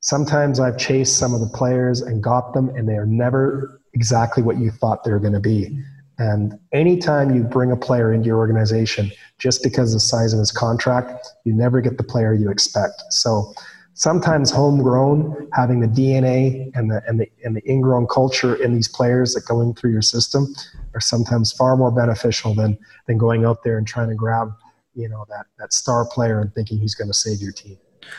sometimes 0.01 0.61
I've 0.61 0.77
chased 0.77 1.17
some 1.19 1.33
of 1.33 1.41
the 1.41 1.47
players 1.47 2.03
and 2.03 2.23
got 2.23 2.53
them 2.53 2.69
and 2.71 2.87
they 2.87 2.95
are 2.95 3.07
never 3.07 3.81
exactly 3.95 4.43
what 4.43 4.59
you 4.59 4.71
thought 4.71 5.05
they 5.05 5.13
were 5.13 5.21
going 5.21 5.33
to 5.33 5.41
be. 5.41 5.81
And 6.19 6.59
anytime 6.73 7.35
you 7.35 7.43
bring 7.43 7.73
a 7.73 7.77
player 7.77 8.13
into 8.13 8.27
your 8.27 8.39
organization, 8.39 9.11
just 9.39 9.63
because 9.63 9.93
of 9.93 9.97
the 9.97 10.07
size 10.07 10.33
of 10.33 10.39
his 10.39 10.53
contract, 10.53 11.27
you 11.45 11.53
never 11.55 11.81
get 11.81 11.97
the 11.97 12.05
player 12.05 12.35
you 12.35 12.51
expect. 12.51 13.03
So 13.11 13.53
sometimes 13.95 14.51
homegrown, 14.51 15.49
having 15.55 15.81
the 15.81 15.89
DNA 15.89 16.71
and 16.75 16.91
the, 16.91 17.03
and 17.07 17.19
the, 17.19 17.27
and 17.45 17.57
the 17.57 17.69
ingrown 17.69 18.07
culture 18.07 18.55
in 18.55 18.75
these 18.75 18.89
players 18.89 19.35
that 19.35 19.47
go 19.47 19.61
in 19.61 19.75
through 19.75 19.93
your 19.93 20.03
system 20.03 20.55
are 20.95 21.01
sometimes 21.01 21.53
far 21.53 21.77
more 21.77 21.91
beneficial 21.91 22.55
than, 22.55 22.79
than 23.07 23.19
going 23.19 23.45
out 23.45 23.63
there 23.65 23.79
and 23.79 23.87
trying 23.87 24.09
to 24.09 24.15
grab, 24.15 24.53
you 24.95 25.09
know, 25.09 25.25
that, 25.29 25.47
that 25.59 25.73
star 25.73 26.07
player 26.07 26.41
and 26.41 26.55
thinking 26.55 26.79
he's 26.79 26.95
going 26.95 27.09
to 27.09 27.15
save 27.15 27.41
your 27.41 27.53
team. 27.53 27.77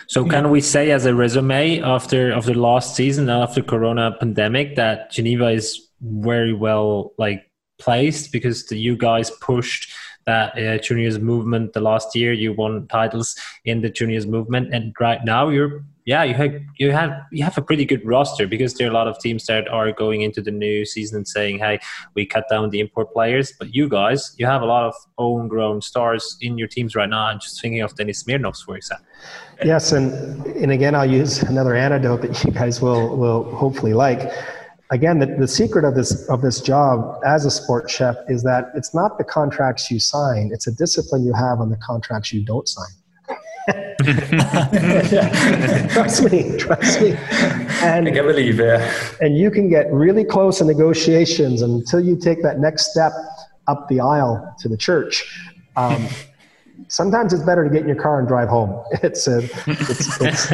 So 0.07 0.25
can 0.25 0.49
we 0.49 0.61
say 0.61 0.91
as 0.91 1.05
a 1.05 1.13
resume 1.13 1.79
after 1.81 2.33
after 2.33 2.55
last 2.55 2.95
season 2.95 3.29
after 3.29 3.61
Corona 3.61 4.15
pandemic 4.19 4.75
that 4.77 5.11
Geneva 5.11 5.49
is 5.49 5.89
very 6.01 6.53
well 6.53 7.13
like 7.19 7.51
placed 7.77 8.31
because 8.31 8.65
the, 8.65 8.77
you 8.77 8.97
guys 8.97 9.29
pushed 9.29 9.93
that 10.25 10.57
uh, 10.57 10.77
juniors 10.79 11.19
movement 11.19 11.73
the 11.73 11.81
last 11.81 12.15
year. 12.15 12.33
You 12.33 12.53
won 12.53 12.87
titles 12.87 13.35
in 13.63 13.81
the 13.81 13.89
juniors 13.89 14.25
movement, 14.25 14.73
and 14.73 14.93
right 14.99 15.23
now 15.23 15.49
you're 15.49 15.83
yeah 16.05 16.23
you 16.23 16.33
have 16.33 16.53
you 16.77 16.91
have 16.91 17.11
you 17.31 17.43
have 17.43 17.57
a 17.57 17.61
pretty 17.61 17.85
good 17.85 18.05
roster 18.05 18.47
because 18.47 18.73
there 18.75 18.87
are 18.87 18.91
a 18.91 18.93
lot 18.93 19.07
of 19.07 19.17
teams 19.19 19.45
that 19.45 19.67
are 19.67 19.91
going 19.91 20.21
into 20.21 20.41
the 20.41 20.51
new 20.51 20.85
season 20.85 21.17
and 21.17 21.27
saying, 21.27 21.59
hey, 21.59 21.79
we 22.13 22.25
cut 22.25 22.45
down 22.49 22.69
the 22.69 22.79
import 22.79 23.11
players, 23.11 23.53
but 23.59 23.73
you 23.73 23.89
guys 23.89 24.35
you 24.37 24.45
have 24.45 24.61
a 24.61 24.65
lot 24.65 24.83
of 24.83 24.93
homegrown 25.17 25.81
stars 25.81 26.37
in 26.41 26.57
your 26.57 26.67
teams 26.67 26.95
right 26.95 27.09
now. 27.09 27.25
I'm 27.27 27.39
just 27.39 27.61
thinking 27.61 27.81
of 27.81 27.95
Dennis 27.95 28.23
Smirnovs, 28.23 28.63
for 28.63 28.77
example. 28.77 29.05
Yes, 29.63 29.91
and 29.91 30.45
and 30.45 30.71
again, 30.71 30.95
I'll 30.95 31.09
use 31.09 31.41
another 31.43 31.75
anecdote 31.75 32.21
that 32.21 32.43
you 32.43 32.51
guys 32.51 32.81
will 32.81 33.17
will 33.17 33.43
hopefully 33.55 33.93
like 33.93 34.31
again, 34.91 35.19
the, 35.19 35.25
the 35.25 35.47
secret 35.47 35.85
of 35.85 35.95
this 35.95 36.27
of 36.29 36.41
this 36.41 36.61
job 36.61 37.19
as 37.25 37.45
a 37.45 37.51
sports 37.51 37.93
chef 37.93 38.15
is 38.27 38.43
that 38.43 38.71
it's 38.75 38.93
not 38.93 39.17
the 39.17 39.23
contracts 39.23 39.89
you 39.89 39.99
sign; 39.99 40.51
it's 40.53 40.67
a 40.67 40.71
discipline 40.71 41.25
you 41.25 41.33
have 41.33 41.59
on 41.59 41.69
the 41.69 41.77
contracts 41.77 42.33
you 42.33 42.43
don't 42.43 42.67
sign. 42.67 42.93
trust 45.89 46.23
me, 46.31 46.57
trust 46.57 47.01
me. 47.01 47.15
And, 47.81 48.07
I 48.07 48.11
can 48.11 48.25
believe 48.25 48.59
it. 48.59 48.81
And 49.21 49.37
you 49.37 49.49
can 49.49 49.69
get 49.69 49.91
really 49.91 50.25
close 50.25 50.61
in 50.61 50.67
negotiations 50.67 51.61
until 51.61 52.01
you 52.01 52.17
take 52.17 52.41
that 52.43 52.59
next 52.59 52.91
step 52.91 53.13
up 53.67 53.87
the 53.87 53.99
aisle 53.99 54.55
to 54.59 54.69
the 54.69 54.77
church. 54.77 55.23
Um, 55.75 56.07
sometimes 56.87 57.33
it's 57.33 57.43
better 57.43 57.63
to 57.63 57.69
get 57.69 57.81
in 57.81 57.87
your 57.87 58.01
car 58.01 58.19
and 58.19 58.27
drive 58.27 58.49
home. 58.49 58.83
It's, 59.03 59.27
a, 59.27 59.39
it's, 59.67 60.21
it's, 60.21 60.51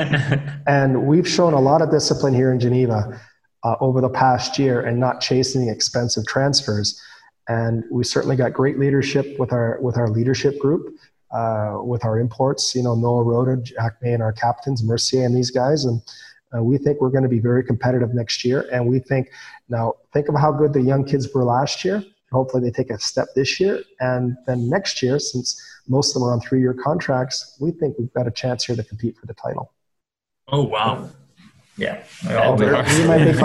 and 0.68 1.08
we've 1.08 1.28
shown 1.28 1.54
a 1.54 1.60
lot 1.60 1.82
of 1.82 1.92
discipline 1.92 2.34
here 2.34 2.52
in 2.52 2.60
Geneva 2.60 3.20
uh, 3.64 3.76
over 3.80 4.02
the 4.02 4.10
past 4.10 4.58
year 4.60 4.82
and 4.82 5.00
not 5.00 5.22
chasing 5.22 5.70
expensive 5.70 6.26
transfers. 6.28 7.02
And 7.48 7.84
we 7.92 8.04
certainly 8.04 8.36
got 8.36 8.54
great 8.54 8.80
leadership 8.80 9.38
with 9.40 9.52
our 9.52 9.80
with 9.82 9.98
our 9.98 10.10
leadership 10.10 10.60
group, 10.60 10.96
uh, 11.34 11.80
with 11.84 12.04
our 12.06 12.20
imports. 12.20 12.76
You 12.76 12.84
know, 12.84 12.96
Noah 12.96 13.24
Rhoda, 13.24 13.58
Jack 13.58 14.02
May, 14.02 14.14
and 14.14 14.24
our 14.24 14.34
captains, 14.34 14.84
Mercier, 14.84 15.26
and 15.26 15.36
these 15.36 15.52
guys. 15.52 15.86
And 15.86 16.02
uh, 16.56 16.64
we 16.64 16.78
think 16.78 17.00
we're 17.00 17.10
going 17.10 17.24
to 17.24 17.30
be 17.30 17.40
very 17.40 17.64
competitive 17.64 18.14
next 18.14 18.44
year. 18.44 18.68
And 18.72 18.88
we 18.88 19.00
think 19.00 19.30
now 19.70 19.94
think 20.14 20.28
of 20.28 20.36
how 20.36 20.52
good 20.52 20.74
the 20.74 20.82
young 20.82 21.06
kids 21.06 21.34
were 21.34 21.44
last 21.44 21.86
year. 21.86 22.04
Hopefully, 22.32 22.64
they 22.64 22.72
take 22.72 22.92
a 22.92 23.00
step 23.00 23.28
this 23.36 23.60
year, 23.60 23.82
and 24.00 24.38
then 24.48 24.70
next 24.70 25.04
year, 25.04 25.20
since 25.20 25.62
most 25.90 26.16
of 26.16 26.22
them 26.22 26.30
are 26.30 26.34
on 26.34 26.40
three-year 26.40 26.74
contracts, 26.74 27.58
we 27.60 27.72
think 27.72 27.98
we've 28.00 28.14
got 28.14 28.26
a 28.26 28.32
chance 28.32 28.64
here 28.64 28.76
to 28.76 28.84
compete 28.84 29.18
for 29.18 29.26
the 29.26 29.34
title. 29.34 29.74
Oh 30.48 30.64
wow! 30.64 31.10
Yeah. 31.82 32.04
You 32.24 33.08
might 33.08 33.26
be 33.32 33.40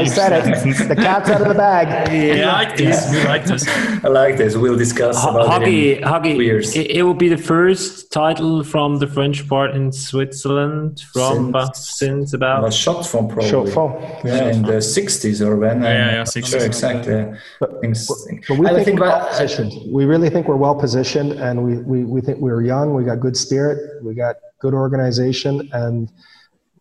I 0.00 0.04
said 0.04 0.32
it. 0.32 0.88
The 0.88 0.96
cat's 0.96 1.28
out 1.28 1.42
of 1.42 1.48
the 1.48 1.54
bag. 1.54 2.10
Yeah. 2.10 2.34
We 2.34 2.44
like 2.44 2.76
this. 2.76 3.10
We 3.12 3.24
like 3.24 3.44
this. 3.44 3.68
I 4.02 4.08
like 4.08 4.36
this. 4.38 4.56
We'll 4.56 4.78
discuss 4.78 5.22
H- 5.22 5.28
about 5.28 5.48
Hagi, 5.48 5.92
it 5.92 6.04
Hagi, 6.04 6.32
it, 6.48 6.90
it, 6.98 7.02
will 7.02 7.20
be 7.26 7.28
the 7.28 7.36
first 7.36 8.10
title 8.10 8.64
from 8.64 8.98
the 8.98 9.06
French 9.06 9.46
part 9.46 9.74
in 9.76 9.92
Switzerland 9.92 11.02
from 11.12 11.54
since, 11.74 12.00
sinz 12.00 12.34
about 12.34 12.66
a 12.66 12.72
shot 12.72 13.02
from 13.04 13.28
probably 13.28 13.50
shot 13.50 13.68
from 13.68 13.92
yeah, 14.24 14.48
in 14.48 14.62
the 14.62 14.80
60s 14.80 15.46
or 15.46 15.56
when 15.56 15.82
yeah, 15.82 15.88
yeah, 15.88 16.12
yeah 16.12 16.22
60s 16.22 16.46
sure 16.46 16.64
exactly 16.64 17.24
but, 17.60 17.82
but 17.82 18.58
we 18.58 18.66
I 18.66 18.72
think, 18.72 18.86
think 18.86 19.00
we're 19.00 19.08
well 19.08 19.28
positioned 19.28 19.72
we 19.92 20.04
really 20.04 20.30
think 20.30 20.48
we're 20.48 20.56
well 20.56 20.74
positioned 20.74 21.32
and 21.32 21.62
we, 21.62 21.78
we, 21.78 22.04
we 22.04 22.20
think 22.20 22.38
we're 22.38 22.62
young 22.62 22.94
we 22.94 23.04
got 23.04 23.20
good 23.20 23.36
spirit 23.36 24.02
we 24.02 24.14
got 24.14 24.36
good 24.60 24.74
organization 24.74 25.68
and 25.72 26.10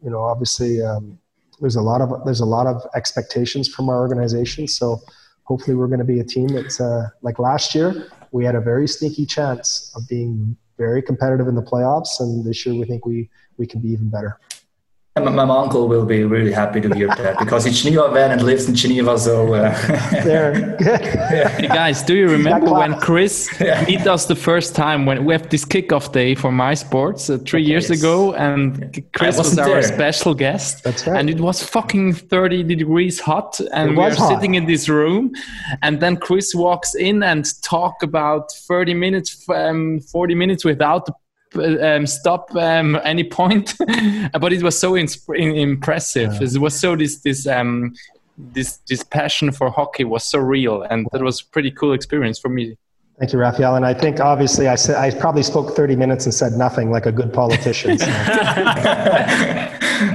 you 0.03 0.09
know, 0.09 0.23
obviously 0.23 0.81
um, 0.81 1.17
there's 1.61 1.75
a 1.75 1.81
lot 1.81 2.01
of 2.01 2.23
there's 2.25 2.41
a 2.41 2.45
lot 2.45 2.67
of 2.67 2.85
expectations 2.95 3.67
from 3.67 3.89
our 3.89 3.99
organization. 3.99 4.67
So 4.67 5.01
hopefully 5.43 5.75
we're 5.75 5.87
going 5.87 5.99
to 5.99 6.05
be 6.05 6.19
a 6.19 6.23
team 6.23 6.47
that's 6.47 6.79
uh, 6.79 7.09
like 7.21 7.39
last 7.39 7.75
year. 7.75 8.09
We 8.31 8.43
had 8.45 8.55
a 8.55 8.61
very 8.61 8.87
sneaky 8.87 9.25
chance 9.25 9.93
of 9.95 10.07
being 10.09 10.57
very 10.77 11.01
competitive 11.01 11.47
in 11.47 11.55
the 11.55 11.61
playoffs, 11.61 12.19
and 12.19 12.45
this 12.45 12.65
year 12.65 12.75
we 12.75 12.85
think 12.85 13.05
we 13.05 13.29
we 13.57 13.65
can 13.65 13.81
be 13.81 13.89
even 13.89 14.09
better. 14.09 14.39
My, 15.17 15.31
my, 15.31 15.43
uncle 15.43 15.87
will 15.87 16.05
be 16.05 16.25
really 16.25 16.51
happy 16.51 16.81
to 16.81 16.93
hear 16.93 17.07
that 17.07 17.39
because 17.39 17.63
he's 17.63 17.81
Geneva 17.81 18.11
man 18.11 18.31
and 18.31 18.43
lives 18.43 18.67
in 18.67 18.75
Geneva. 18.75 19.17
So, 19.17 19.53
uh, 19.53 19.71
there. 20.25 20.75
hey 21.47 21.69
guys, 21.69 22.03
do 22.03 22.17
you 22.17 22.27
remember 22.27 22.73
when 22.73 22.99
Chris 22.99 23.49
yeah. 23.61 23.85
meet 23.85 24.05
us 24.07 24.25
the 24.25 24.35
first 24.35 24.75
time 24.75 25.05
when 25.05 25.23
we 25.23 25.33
have 25.33 25.47
this 25.47 25.63
kickoff 25.63 26.11
day 26.11 26.35
for 26.35 26.51
MySports 26.51 27.33
uh, 27.33 27.37
three 27.45 27.61
okay, 27.61 27.69
years 27.69 27.89
yes. 27.89 27.99
ago, 27.99 28.33
and 28.33 29.01
Chris 29.13 29.37
was 29.37 29.57
our 29.57 29.65
there. 29.65 29.83
special 29.83 30.33
guest. 30.33 30.83
That's 30.83 31.07
right. 31.07 31.17
And 31.17 31.29
it 31.29 31.39
was 31.39 31.63
fucking 31.63 32.15
thirty 32.15 32.61
degrees 32.61 33.17
hot, 33.17 33.57
and 33.71 33.91
it 33.91 33.97
we 33.97 34.03
are 34.03 34.13
hot. 34.13 34.27
sitting 34.27 34.55
in 34.55 34.65
this 34.65 34.89
room, 34.89 35.31
and 35.81 36.01
then 36.01 36.17
Chris 36.17 36.53
walks 36.53 36.93
in 36.93 37.23
and 37.23 37.45
talk 37.61 38.03
about 38.03 38.51
thirty 38.51 38.93
minutes, 38.93 39.47
um, 39.47 40.01
forty 40.01 40.35
minutes 40.35 40.65
without 40.65 41.05
the 41.05 41.13
um, 41.55 42.07
stop 42.07 42.53
um, 42.55 42.99
any 43.03 43.23
point, 43.23 43.75
but 44.39 44.53
it 44.53 44.63
was 44.63 44.77
so 44.77 44.95
in, 44.95 45.07
impressive. 45.35 46.33
Yeah. 46.33 46.47
It 46.47 46.57
was 46.57 46.79
so 46.79 46.95
this 46.95 47.21
this 47.21 47.47
um, 47.47 47.93
this 48.37 48.77
this 48.89 49.03
passion 49.03 49.51
for 49.51 49.69
hockey 49.69 50.03
was 50.03 50.23
so 50.23 50.39
real, 50.39 50.83
and 50.83 51.07
that 51.11 51.21
was 51.21 51.41
a 51.41 51.45
pretty 51.45 51.71
cool 51.71 51.93
experience 51.93 52.39
for 52.39 52.49
me. 52.49 52.77
Thank 53.19 53.31
you, 53.31 53.39
Raphael. 53.39 53.75
And 53.75 53.85
I 53.85 53.93
think 53.93 54.19
obviously 54.19 54.67
I 54.67 54.75
said 54.75 54.97
I 54.97 55.09
probably 55.17 55.43
spoke 55.43 55.73
30 55.73 55.95
minutes 55.95 56.25
and 56.25 56.33
said 56.33 56.51
nothing 56.53 56.91
like 56.91 57.05
a 57.05 57.13
good 57.13 57.31
politician. 57.31 57.97
So. 57.97 58.05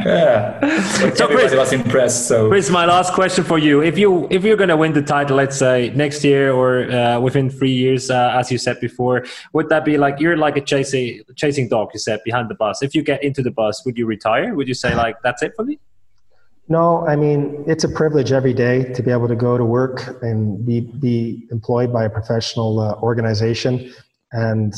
yeah. 0.04 0.60
So 1.14 1.26
Chris, 1.28 1.54
was 1.54 1.72
impressed. 1.72 2.28
So 2.28 2.50
Chris, 2.50 2.68
my 2.68 2.84
last 2.84 3.14
question 3.14 3.42
for 3.42 3.58
you: 3.58 3.82
If 3.82 3.96
you 3.96 4.28
if 4.30 4.44
you're 4.44 4.58
going 4.58 4.68
to 4.68 4.76
win 4.76 4.92
the 4.92 5.00
title, 5.00 5.38
let's 5.38 5.56
say 5.56 5.90
next 5.94 6.22
year 6.22 6.52
or 6.52 6.90
uh, 6.90 7.18
within 7.18 7.48
three 7.48 7.72
years, 7.72 8.10
uh, 8.10 8.34
as 8.38 8.52
you 8.52 8.58
said 8.58 8.78
before, 8.80 9.24
would 9.54 9.70
that 9.70 9.86
be 9.86 9.96
like 9.96 10.20
you're 10.20 10.36
like 10.36 10.58
a 10.58 10.60
chasing 10.60 11.22
chasing 11.36 11.70
dog? 11.70 11.88
You 11.94 12.00
said 12.00 12.20
behind 12.22 12.50
the 12.50 12.54
bus. 12.54 12.82
If 12.82 12.94
you 12.94 13.02
get 13.02 13.24
into 13.24 13.42
the 13.42 13.50
bus, 13.50 13.82
would 13.86 13.96
you 13.96 14.04
retire? 14.04 14.54
Would 14.54 14.68
you 14.68 14.74
say 14.74 14.94
like 14.94 15.16
that's 15.22 15.42
it 15.42 15.52
for 15.56 15.64
me? 15.64 15.78
No, 16.70 17.04
I 17.04 17.16
mean, 17.16 17.64
it's 17.66 17.82
a 17.82 17.88
privilege 17.88 18.30
every 18.30 18.54
day 18.54 18.84
to 18.92 19.02
be 19.02 19.10
able 19.10 19.26
to 19.26 19.34
go 19.34 19.58
to 19.58 19.64
work 19.64 20.22
and 20.22 20.64
be, 20.64 20.78
be 20.80 21.48
employed 21.50 21.92
by 21.92 22.04
a 22.04 22.08
professional 22.08 22.78
uh, 22.78 22.94
organization. 23.00 23.92
And, 24.30 24.72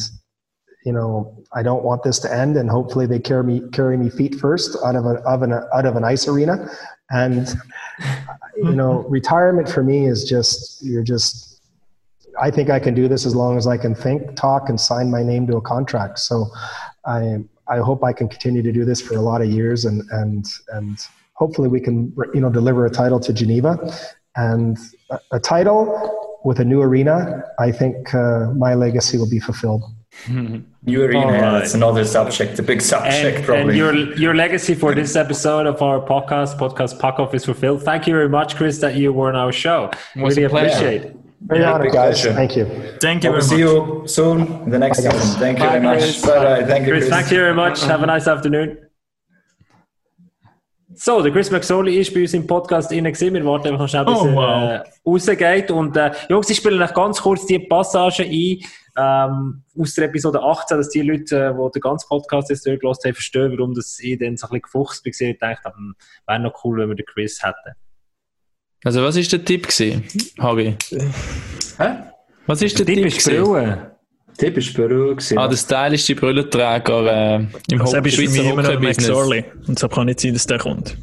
you 0.87 0.93
know, 0.93 1.45
I 1.53 1.63
don't 1.63 1.85
want 1.85 2.03
this 2.03 2.19
to 2.21 2.35
end 2.35 2.57
and 2.57 2.71
hopefully 2.71 3.05
they 3.05 3.19
carry 3.19 3.45
me, 3.45 3.69
carry 3.73 3.99
me 3.99 4.09
feet 4.09 4.37
first 4.37 4.75
out 4.83 4.97
of, 4.97 5.05
a, 5.05 5.17
of 5.27 5.43
an, 5.43 5.53
out 5.53 5.85
of 5.85 5.97
an 5.97 6.03
ice 6.03 6.27
arena. 6.27 6.67
And, 7.11 7.47
you 8.57 8.73
know, 8.73 9.01
retirement 9.11 9.69
for 9.69 9.83
me 9.83 10.07
is 10.07 10.25
just, 10.25 10.83
you're 10.83 11.03
just, 11.03 11.61
I 12.41 12.51
think 12.51 12.71
I 12.71 12.79
can 12.79 12.95
do 12.95 13.07
this 13.07 13.27
as 13.27 13.37
long 13.37 13.59
as 13.59 13.67
I 13.67 13.77
can 13.77 13.95
think, 13.95 14.35
talk, 14.35 14.71
and 14.71 14.81
sign 14.81 15.11
my 15.11 15.23
name 15.23 15.47
to 15.49 15.59
a 15.59 15.61
contract. 15.61 16.21
So 16.21 16.47
I, 17.05 17.45
I 17.69 17.81
hope 17.81 18.03
I 18.03 18.15
can 18.15 18.31
continue 18.31 18.63
to 18.63 18.73
do 18.73 18.87
this 18.87 19.03
for 19.03 19.17
a 19.17 19.21
lot 19.21 19.43
of 19.43 19.51
years 19.51 19.85
and, 19.85 20.03
and, 20.11 20.47
and, 20.69 20.99
hopefully 21.35 21.69
we 21.69 21.81
can 21.81 22.15
you 22.35 22.41
know 22.41 22.51
deliver 22.51 22.87
a 22.87 22.91
title 22.91 23.21
to 23.21 23.33
Geneva 23.33 23.79
and 24.37 24.79
a, 25.11 25.19
a 25.33 25.41
title 25.41 26.41
with 26.45 26.59
a 26.61 26.65
new 26.65 26.81
arena. 26.81 27.43
I 27.59 27.71
think 27.71 28.15
uh, 28.15 28.51
my 28.57 28.75
legacy 28.75 29.19
will 29.19 29.31
be 29.31 29.41
fulfilled. 29.41 29.83
New 30.85 31.03
arena, 31.05 31.27
right. 31.27 31.41
that's 31.53 31.75
another 31.75 32.05
subject, 32.05 32.59
a 32.59 32.63
big 32.63 32.83
subject, 32.83 33.37
and, 33.37 33.45
probably. 33.45 33.69
And 33.69 33.77
your 33.77 33.95
your 34.19 34.35
legacy 34.35 34.75
for 34.75 34.95
this 34.95 35.17
episode 35.17 35.67
of 35.67 35.81
our 35.81 36.01
podcast, 36.01 36.59
podcast 36.59 36.99
Puck 36.99 37.19
Off, 37.19 37.35
is 37.35 37.45
fulfilled. 37.45 37.83
Thank 37.83 38.07
you 38.07 38.13
very 38.13 38.29
much, 38.29 38.57
Chris, 38.57 38.79
that 38.81 38.95
you 38.97 39.13
were 39.13 39.29
on 39.29 39.37
our 39.37 39.53
show. 39.53 39.91
Really 40.17 40.43
appreciate 40.43 41.03
it. 41.03 41.17
Very 41.47 41.61
yeah, 41.61 41.73
honored, 41.73 41.93
guys. 41.93 42.21
Pleasure. 42.21 42.35
Thank 42.35 42.57
you. 42.57 42.65
Thank 43.01 43.25
you. 43.25 43.31
We'll 43.31 43.41
see 43.41 43.59
you 43.59 44.03
soon 44.07 44.41
in 44.65 44.71
the 44.71 44.79
next 44.79 45.03
one. 45.03 45.15
Thank 45.39 45.59
you 45.59 45.65
very 45.65 45.81
much. 45.81 46.23
Bye 46.23 46.45
bye. 46.45 46.65
Thank 46.65 46.87
you, 46.87 46.93
Chris. 46.93 47.09
Thank 47.09 47.31
you 47.31 47.39
very 47.39 47.55
much. 47.55 47.81
Have 47.83 48.03
a 48.03 48.07
nice 48.07 48.27
afternoon. 48.27 48.79
So, 50.95 51.23
der 51.23 51.33
Chris 51.33 51.51
McSorley 51.51 51.99
ist 51.99 52.13
bei 52.13 52.23
uns 52.23 52.35
im 52.35 52.47
Podcast 52.47 52.93
innen 52.93 53.13
gewesen. 53.13 53.35
Wir 53.35 53.45
warten 53.45 53.69
einfach 53.69 53.89
schnell, 53.89 54.05
bis 54.05 54.15
oh, 54.15 54.35
wow. 54.35 54.45
er 54.45 54.85
äh, 54.85 54.91
rausgeht. 55.07 55.71
Und, 55.71 55.97
äh, 55.97 56.13
Jungs, 56.29 56.51
ich 56.51 56.57
spiele 56.59 56.77
noch 56.77 56.93
ganz 56.93 57.21
kurz 57.21 57.47
die 57.47 57.59
Passage 57.59 58.25
ein, 58.25 58.59
ähm, 58.97 59.63
aus 59.79 59.95
der 59.95 60.07
Episode 60.07 60.43
18, 60.43 60.77
dass 60.77 60.91
die 60.91 61.03
Leute, 61.03 61.37
äh, 61.37 61.55
die 61.55 61.71
den 61.75 61.81
ganzen 61.81 62.09
Podcast 62.09 62.51
jetzt 62.51 62.67
durchgelassen 62.67 63.05
haben, 63.09 63.15
verstehen, 63.15 63.55
warum 63.57 63.75
das 63.75 63.99
ich 64.01 64.19
dann 64.19 64.37
so 64.37 64.47
ein 64.47 64.51
bisschen 64.51 64.63
gefuchst 64.63 65.05
bin 65.05 65.13
gedacht 65.13 65.65
habe, 65.65 65.77
hm, 65.77 65.95
wäre 66.27 66.41
noch 66.41 66.65
cool, 66.65 66.79
wenn 66.79 66.89
wir 66.89 66.97
den 66.97 67.07
Chris 67.07 67.43
hätten. 67.43 67.77
Also, 68.85 69.03
was 69.03 69.17
war 69.17 69.23
der 69.23 69.45
Tipp 69.45 69.69
gewesen, 69.69 70.05
Hagi? 70.41 70.77
Hä? 71.79 71.89
Was 72.47 72.61
ist 72.61 72.79
der, 72.79 72.87
der 72.87 72.97
Tipp? 72.97 73.19
Tipp 73.19 73.92
gewesen? 74.37 74.55
Typisch 74.55 74.71
Peru 74.71 75.11
gewesen. 75.11 75.39
Ah, 75.39 75.49
der 75.49 75.57
stylischste 75.57 76.15
Brillenträger 76.15 77.07
äh, 77.07 77.47
im 77.71 77.81
also, 77.81 77.99
Ho 77.99 78.09
Schweizer 78.09 78.45
immer 78.45 78.63
noch 78.63 78.81
McSorley. 78.81 79.45
Und 79.67 79.79
so 79.79 79.89
kann 79.89 80.07
nicht 80.07 80.21
sein, 80.21 80.33
dass 80.33 80.47
der 80.47 80.59
kommt. 80.59 80.97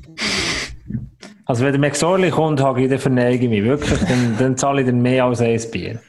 Also 1.46 1.66
wenn 1.66 1.72
der 1.72 1.80
McSorley 1.80 2.30
kommt, 2.30 2.62
habe 2.62 2.82
ich 2.82 2.90
den 2.90 3.00
verneige 3.00 3.50
mich 3.50 3.64
wirklich, 3.64 4.00
dann, 4.08 4.36
dann 4.38 4.58
zahle 4.58 4.82
ich 4.82 4.88
dann 4.88 5.02
mehr 5.02 5.26
als 5.26 5.42
ein 5.42 5.60
Bier. 5.72 6.00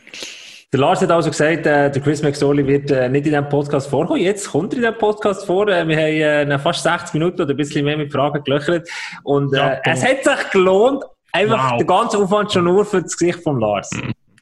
Der 0.72 0.78
Lars 0.78 1.00
hat 1.00 1.10
also 1.10 1.30
gesagt, 1.30 1.66
äh, 1.66 1.90
der 1.90 2.00
Chris 2.00 2.22
McSorley 2.22 2.64
wird 2.64 2.92
äh, 2.92 3.08
nicht 3.08 3.26
in 3.26 3.32
diesem 3.32 3.48
Podcast 3.48 3.88
vorkommen. 3.88 4.20
Jetzt 4.20 4.50
kommt 4.50 4.72
er 4.72 4.76
in 4.76 4.82
diesem 4.82 4.98
Podcast 4.98 5.44
vor. 5.44 5.66
Äh, 5.66 5.88
wir 5.88 5.96
haben 5.96 6.50
äh, 6.50 6.58
fast 6.60 6.84
60 6.84 7.14
Minuten 7.14 7.42
oder 7.42 7.50
ein 7.52 7.56
bisschen 7.56 7.84
mehr 7.84 7.96
mit 7.96 8.12
Fragen 8.12 8.44
gelöchert. 8.44 8.88
Und 9.24 9.52
äh, 9.52 9.56
ja, 9.56 9.80
es 9.84 10.04
hat 10.04 10.22
sich 10.22 10.50
gelohnt, 10.52 11.02
einfach 11.32 11.72
wow. 11.72 11.78
den 11.78 11.86
ganzen 11.88 12.22
Aufwand 12.22 12.52
schon 12.52 12.64
nur 12.64 12.84
für 12.84 13.02
das 13.02 13.16
Gesicht 13.16 13.42
von 13.42 13.58
Lars. 13.58 13.90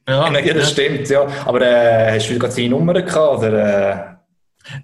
Ja, 0.08 0.38
ja 0.38 0.54
das 0.54 0.70
stimmt, 0.70 1.08
ja. 1.08 1.26
Aber 1.44 1.60
äh, 1.60 2.14
hast 2.14 2.30
du 2.30 2.38
gerade 2.38 2.52
seine 2.52 2.70
Nummer 2.70 2.94
gehabt? 2.94 3.38
Oder, 3.38 4.14
äh? 4.14 4.18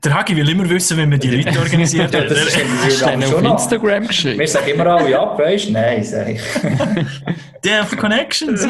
Der 0.02 0.14
Hagi 0.14 0.34
will 0.36 0.48
immer 0.48 0.68
wissen, 0.68 0.96
wenn 0.96 1.10
man 1.10 1.20
die 1.20 1.30
Leute 1.30 1.58
organisiert 1.58 2.14
hat. 2.14 2.30
das 2.30 2.56
ist 2.86 3.02
dann 3.02 3.22
auf 3.22 3.42
Instagram 3.42 4.06
geschrieben. 4.06 4.38
Wir 4.38 4.48
sagen 4.48 4.68
immer 4.68 4.86
alle 4.86 5.18
ab, 5.18 5.38
weißt 5.38 5.68
du? 5.68 5.72
Nein, 5.72 6.02
sag 6.04 6.28
ich. 6.28 6.40
Der 7.64 7.82
auf 7.82 7.96
Connections, 7.96 8.66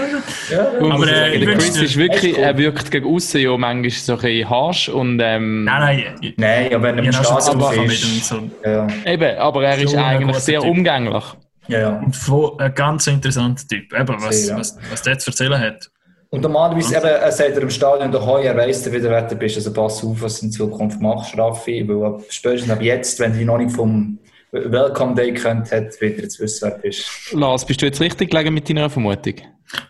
Ja, 0.51 0.71
aber 0.81 1.09
äh, 1.09 1.39
der 1.39 1.55
Chris 1.55 1.77
ist 1.81 1.97
wirklich, 1.97 2.39
er 2.39 2.57
wirkt 2.57 2.93
gegen 2.93 3.07
außen 3.07 3.41
ja 3.41 3.57
manchmal 3.57 3.91
so 3.91 4.13
ein 4.13 4.21
bisschen 4.21 4.51
harsch 4.51 4.89
und 4.89 5.21
ähm, 5.21 5.65
Nein, 5.65 6.05
nein. 6.21 6.35
Nein, 6.37 6.75
aber 6.75 6.83
wenn 6.85 6.99
er 6.99 7.05
im 7.05 7.13
Stadion 7.13 7.87
ist. 7.87 8.25
So. 8.25 8.51
Ja. 8.65 8.87
Eben, 9.05 9.37
aber 9.39 9.65
er 9.65 9.79
ist 9.79 9.91
so 9.91 9.99
eigentlich 9.99 10.39
sehr 10.39 10.61
typ. 10.61 10.71
umgänglich. 10.71 11.25
Ja, 11.67 11.81
ja. 11.81 12.03
Und 12.05 12.61
ein 12.61 12.75
ganz 12.75 13.09
interessanter 13.09 13.67
Typ. 13.67 13.93
Eben, 13.93 14.23
was, 14.23 14.47
Sehr, 14.47 14.57
was, 14.57 14.79
was 14.91 15.03
der 15.03 15.19
zu 15.19 15.31
erzählen 15.31 15.59
hat. 15.59 15.91
Und 16.35 16.41
normalerweise, 16.41 16.97
eben, 16.97 17.07
er 17.07 17.31
sagt 17.31 17.51
er 17.53 17.63
im 17.63 17.71
Stadion 17.71 18.11
daheim, 18.11 18.45
er 18.45 18.57
weiss 18.57 18.91
wieder, 18.91 19.09
wer 19.09 19.23
du 19.23 19.37
bist. 19.37 19.55
Also 19.55 19.73
pass 19.73 20.03
auf, 20.03 20.21
was 20.21 20.41
du 20.41 20.47
in 20.47 20.51
Zukunft 20.51 21.01
machst, 21.01 21.39
Raffi. 21.39 21.87
Weil 21.87 22.25
spätestens 22.29 22.73
ab 22.73 22.83
jetzt, 22.83 23.21
wenn 23.21 23.39
du 23.39 23.45
noch 23.45 23.57
nicht 23.57 23.71
vom 23.71 24.19
Welcome 24.51 25.15
Day 25.15 25.33
könnt, 25.33 25.71
hat 25.71 26.01
wieder 26.01 26.29
zu 26.29 26.43
wissen, 26.43 26.69
wer 26.69 26.77
du 26.77 26.83
bist. 26.83 27.07
Lars, 27.33 27.65
bist 27.65 27.81
du 27.83 27.87
jetzt 27.87 28.01
richtig 28.01 28.33
gelegen 28.33 28.53
mit 28.53 28.69
deiner 28.69 28.91
Vermutung? 28.91 29.35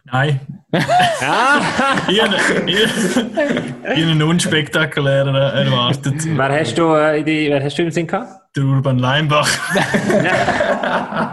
Nein. 0.04 0.40
ich 2.08 2.20
habe 2.20 2.36
einen 3.96 4.22
unspektakulären 4.22 5.34
erwartet. 5.34 6.14
Wer 6.24 6.60
hast 6.60 6.78
du, 6.78 6.94
äh, 6.94 7.22
die, 7.22 7.48
wer 7.50 7.62
hast 7.62 7.78
du 7.78 7.82
im 7.82 7.90
Sinn 7.90 8.06
gehabt? 8.06 8.56
Der 8.56 8.64
Urban 8.64 8.98
Leimbach. 8.98 9.48
ja, 10.24 11.32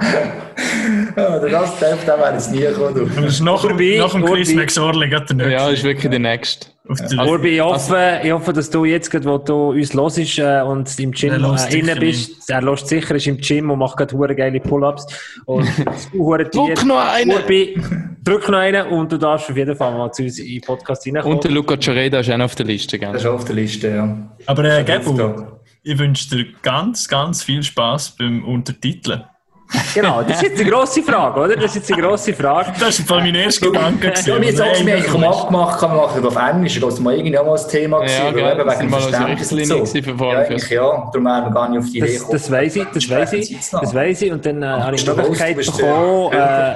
das 1.15 1.79
darf, 1.79 2.05
da 2.05 2.17
wäre 2.17 2.35
es 2.35 2.49
nie 2.49 2.61
gekommen. 2.61 3.11
Das 3.15 3.25
ist 3.25 3.41
nach, 3.41 3.63
Urbi, 3.63 3.99
nach 3.99 4.11
dem 4.11 4.25
Chris 4.25 4.53
McSorley 4.53 5.09
der 5.09 5.19
nächste. 5.19 5.51
Ja, 5.51 5.69
ist 5.69 5.83
wirklich 5.83 6.09
der 6.09 6.19
nächste. 6.19 6.67
Ja. 6.89 7.25
Urbi, 7.25 7.55
ich 7.55 7.61
hoffe, 7.61 8.21
ich 8.23 8.31
hoffe, 8.31 8.53
dass 8.53 8.69
du 8.69 8.85
jetzt, 8.85 9.13
wo 9.23 9.37
du 9.37 9.69
uns 9.69 9.93
hörst 9.93 10.39
äh, 10.39 10.61
und 10.61 10.99
im 10.99 11.11
Gym 11.11 11.31
äh, 11.31 11.77
innen 11.77 11.99
bist, 11.99 12.49
er 12.49 12.61
lässt 12.61 12.87
sicher, 12.87 13.15
ist 13.15 13.27
im 13.27 13.37
Gym 13.37 13.69
und 13.69 13.79
macht 13.79 13.97
gerade 13.97 14.17
hure 14.17 14.35
geile 14.35 14.59
Pull-Ups. 14.59 15.05
Und 15.45 15.67
Drück 16.13 16.85
noch 16.85 17.13
einen! 17.13 17.31
Urbi, 17.31 17.79
drück 18.23 18.49
noch 18.49 18.57
einen 18.57 18.87
und 18.87 19.11
du 19.11 19.17
darfst 19.17 19.49
auf 19.49 19.55
jeden 19.55 19.75
Fall 19.75 19.95
mal 19.95 20.11
zu 20.11 20.23
uns 20.23 20.39
in 20.39 20.47
den 20.47 20.61
Podcast 20.61 21.05
reinkommen. 21.05 21.35
Und 21.35 21.43
der 21.43 21.51
Luca 21.51 21.79
Cioreda 21.79 22.19
ist 22.19 22.31
auch 22.31 22.37
noch 22.37 22.45
auf 22.45 22.55
der 22.55 22.65
Liste, 22.65 22.97
gell? 22.97 23.11
Der 23.11 23.19
ist 23.19 23.27
auch 23.27 23.35
auf 23.35 23.45
der 23.45 23.55
Liste, 23.55 23.87
ja. 23.87 24.17
Aber 24.47 24.63
äh, 24.65 24.83
Gebu, 24.83 25.43
ich 25.83 25.97
wünsche 25.97 26.35
dir 26.35 26.45
ganz, 26.63 27.07
ganz 27.07 27.43
viel 27.43 27.61
Spaß 27.61 28.15
beim 28.17 28.43
Untertiteln. 28.43 29.23
Genau, 29.93 30.21
das 30.21 30.37
ist 30.37 30.43
jetzt 30.43 30.61
eine 30.61 30.69
grosse 30.69 31.03
Frage, 31.03 31.39
oder? 31.39 31.55
Das 31.55 31.65
ist 31.65 31.75
jetzt 31.75 31.93
eine 31.93 32.01
grosse 32.01 32.33
Frage. 32.33 32.73
Das 32.79 32.99
ist 32.99 33.09
mein 33.09 33.35
erster 33.35 33.67
Gedanke. 33.67 34.13
Ja, 34.25 34.35
und 34.35 34.43
jetzt 34.43 34.57
sagst 34.57 34.81
du 34.81 34.85
mir, 34.85 34.97
ich 34.97 35.11
habe 35.11 35.27
abgemacht, 35.27 35.79
kann 35.79 35.89
man 35.89 35.97
machen 35.97 36.25
auf 36.25 36.35
Englisch, 36.35 36.79
das 36.79 36.99
mal 36.99 37.13
irgendwie 37.13 37.37
auch 37.37 37.45
mal 37.45 37.59
ein 37.59 37.67
Thema 37.69 37.99
gewesen, 37.99 38.37
ja, 38.37 38.49
ja, 38.49 38.57
wegen 38.57 38.79
dem 38.79 38.89
Verständnis 38.89 39.49
so. 39.49 39.85
ja, 40.25 40.39
eigentlich, 40.39 40.69
ja, 40.69 40.81
darum 40.81 41.25
wären 41.25 41.43
wir 41.45 41.51
gar 41.51 41.69
nicht 41.69 41.79
auf 41.79 41.85
die 41.85 41.97
Idee 41.97 42.13
gekommen. 42.13 42.31
Das 42.31 42.51
weiss 42.51 42.75
ich, 42.75 42.85
das 42.93 43.09
weiss 43.09 43.33
ich, 43.33 43.57
das 43.71 43.93
weiss 43.93 44.21
ich, 44.21 44.31
und 44.31 44.45
dann 44.45 44.63
äh, 44.63 44.65
habe 44.65 44.95
ich 44.95 45.03
die 45.03 45.09
Möglichkeit 45.09 45.57
bekommen, 45.57 46.33
äh, 46.33 46.75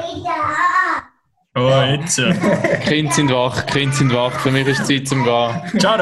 Oh, 1.57 1.69
jetzt. 1.89 2.17
Ja. 2.17 2.33
Kinder 2.85 3.13
sind 3.13 3.31
wach, 3.31 3.65
Kinder 3.65 3.95
sind 3.95 4.13
wach. 4.13 4.33
Für 4.41 4.51
mich 4.51 4.67
ist 4.67 4.81
es 4.81 4.87
Zeit 4.87 5.07
zum 5.07 5.23
Gehen. 5.23 5.79
Ciao, 5.79 5.97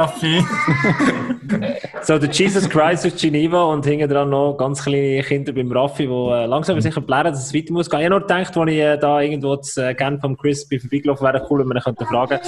Raffi. 0.00 0.40
so, 2.02 2.18
der 2.18 2.30
Jesus 2.30 2.68
Christ 2.68 3.04
aus 3.04 3.20
Geneva 3.20 3.64
und 3.64 3.84
hinten 3.84 4.08
dran 4.08 4.30
noch 4.30 4.56
ganz 4.56 4.84
kleine 4.84 5.24
Kinder 5.24 5.52
beim 5.52 5.72
Raffi, 5.72 6.06
die 6.06 6.12
äh, 6.12 6.46
langsam 6.46 6.74
aber 6.74 6.82
sicher 6.82 7.00
blären, 7.00 7.32
dass 7.32 7.46
es 7.46 7.52
weiter 7.52 7.72
muss 7.72 7.90
gehen. 7.90 7.98
Ich 7.98 8.06
habe 8.06 8.20
nur 8.20 8.20
gedacht, 8.20 8.56
als 8.56 8.70
ich 8.70 8.78
äh, 8.78 8.96
da 8.96 9.20
irgendwo 9.20 9.56
zu 9.56 9.84
äh, 9.84 9.94
Genf 9.94 10.20
vom 10.20 10.36
Chris 10.36 10.68
bin 10.68 10.78
vorbeigelaufen 10.78 11.26
wäre 11.26 11.44
cool, 11.50 11.60
wenn 11.60 11.66
man 11.66 11.78
ihn 11.78 11.82
könnte 11.82 12.06
fragen 12.06 12.38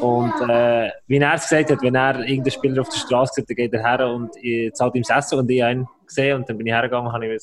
Und 0.00 0.32
äh, 0.48 0.90
wie 1.06 1.18
er 1.18 1.34
es 1.34 1.42
gesagt 1.42 1.72
hat, 1.72 1.82
wenn 1.82 1.94
er 1.94 2.20
irgendeinen 2.20 2.50
Spieler 2.52 2.80
auf 2.80 2.88
der 2.88 2.98
Straße 2.98 3.34
sieht, 3.34 3.50
dann 3.50 3.56
geht 3.56 3.74
er 3.74 3.82
her 3.82 4.08
und 4.08 4.30
ich 4.40 4.72
zahlt 4.72 4.94
ihm 4.94 5.02
das 5.06 5.24
Essen 5.24 5.40
und 5.40 5.50
ich 5.50 5.62
einen 5.62 5.86
gesehen 6.06 6.38
und 6.38 6.48
dann 6.48 6.56
bin 6.56 6.66
ich 6.66 6.72
hergegangen, 6.72 7.12
habe 7.12 7.26
ich 7.26 7.32
einen 7.32 7.40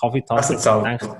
Kaffee 0.00 0.20
getanzt 0.22 0.50
und 0.50 0.56
gedacht, 0.56 1.16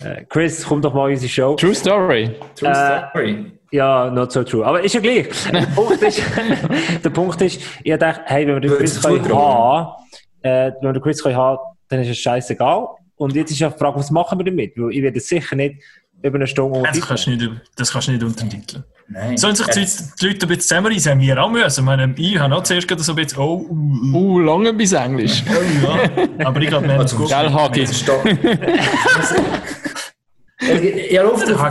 äh, 0.00 0.24
Chris, 0.28 0.62
komm 0.66 0.82
doch 0.82 0.92
mal 0.92 1.08
in 1.08 1.14
unsere 1.14 1.30
Show. 1.30 1.54
True 1.56 1.74
Story. 1.74 2.36
True 2.54 2.70
äh, 2.70 3.08
Story. 3.08 3.57
Ja, 3.70 4.10
not 4.10 4.32
so 4.32 4.42
true. 4.44 4.64
Aber 4.64 4.82
ist 4.82 4.94
ja 4.94 5.00
gleich. 5.00 5.28
Der 5.52 5.66
Punkt 5.66 6.02
ist, 6.02 6.22
der 7.04 7.10
Punkt 7.10 7.40
ist 7.42 7.60
ich 7.84 7.96
dachte, 7.96 8.22
hey, 8.24 8.46
wenn 8.46 8.54
wir 8.54 8.60
den 8.60 8.70
Quiz 8.72 9.00
können 9.02 9.28
haben, 9.32 9.92
äh, 10.42 10.72
wenn 10.80 10.88
wir 10.88 10.92
den 10.94 11.02
Quiz 11.02 11.22
können 11.22 11.36
haben, 11.36 11.58
dann 11.88 12.00
ist 12.00 12.08
es 12.08 12.18
scheißegal. 12.18 12.86
Und 13.16 13.34
jetzt 13.34 13.50
ist 13.50 13.58
ja 13.58 13.68
die 13.68 13.78
Frage, 13.78 13.98
was 13.98 14.10
machen 14.10 14.38
wir 14.38 14.44
damit? 14.44 14.72
Weil 14.76 14.92
ich 14.92 15.02
werde 15.02 15.20
sicher 15.20 15.56
nicht 15.56 15.82
über 16.22 16.36
eine 16.36 16.46
Stunde 16.46 16.82
das 16.82 17.00
kannst 17.00 17.26
du 17.26 17.30
nicht, 17.30 17.50
Das 17.76 17.92
kannst 17.92 18.08
du 18.08 18.12
nicht 18.12 18.24
untertiteln. 18.24 18.84
Nein. 19.08 19.36
Sollen 19.36 19.54
sich 19.54 19.66
die, 19.68 19.86
die 20.20 20.26
Leute 20.26 20.46
ein 20.46 20.48
bisschen 20.48 20.60
zusammenreißen? 20.60 21.12
Haben 21.12 21.20
wir 21.20 21.42
auch 21.42 21.50
müssen. 21.50 21.80
Ich, 21.80 21.86
meine, 21.86 22.14
ich 22.16 22.38
habe 22.38 22.54
auch 22.54 22.62
zuerst 22.62 22.88
so 22.98 23.12
ein 23.12 23.16
bisschen, 23.16 23.38
oh, 23.38 23.66
uh, 23.70 24.16
uh 24.16 24.38
lange 24.40 24.72
bis 24.74 24.92
Englisch. 24.92 25.42
oh, 25.48 25.86
ja. 25.86 26.46
Aber 26.46 26.60
ich 26.60 26.68
glaube, 26.68 26.86
wir 26.86 26.94
haben 26.94 27.04
es 27.04 27.16
gut. 27.16 27.28
Gell, 27.28 27.52
Hagi. 27.52 27.86
Ich 30.60 31.16
habe 31.16 31.32
oft 31.32 31.48
darauf 31.48 31.70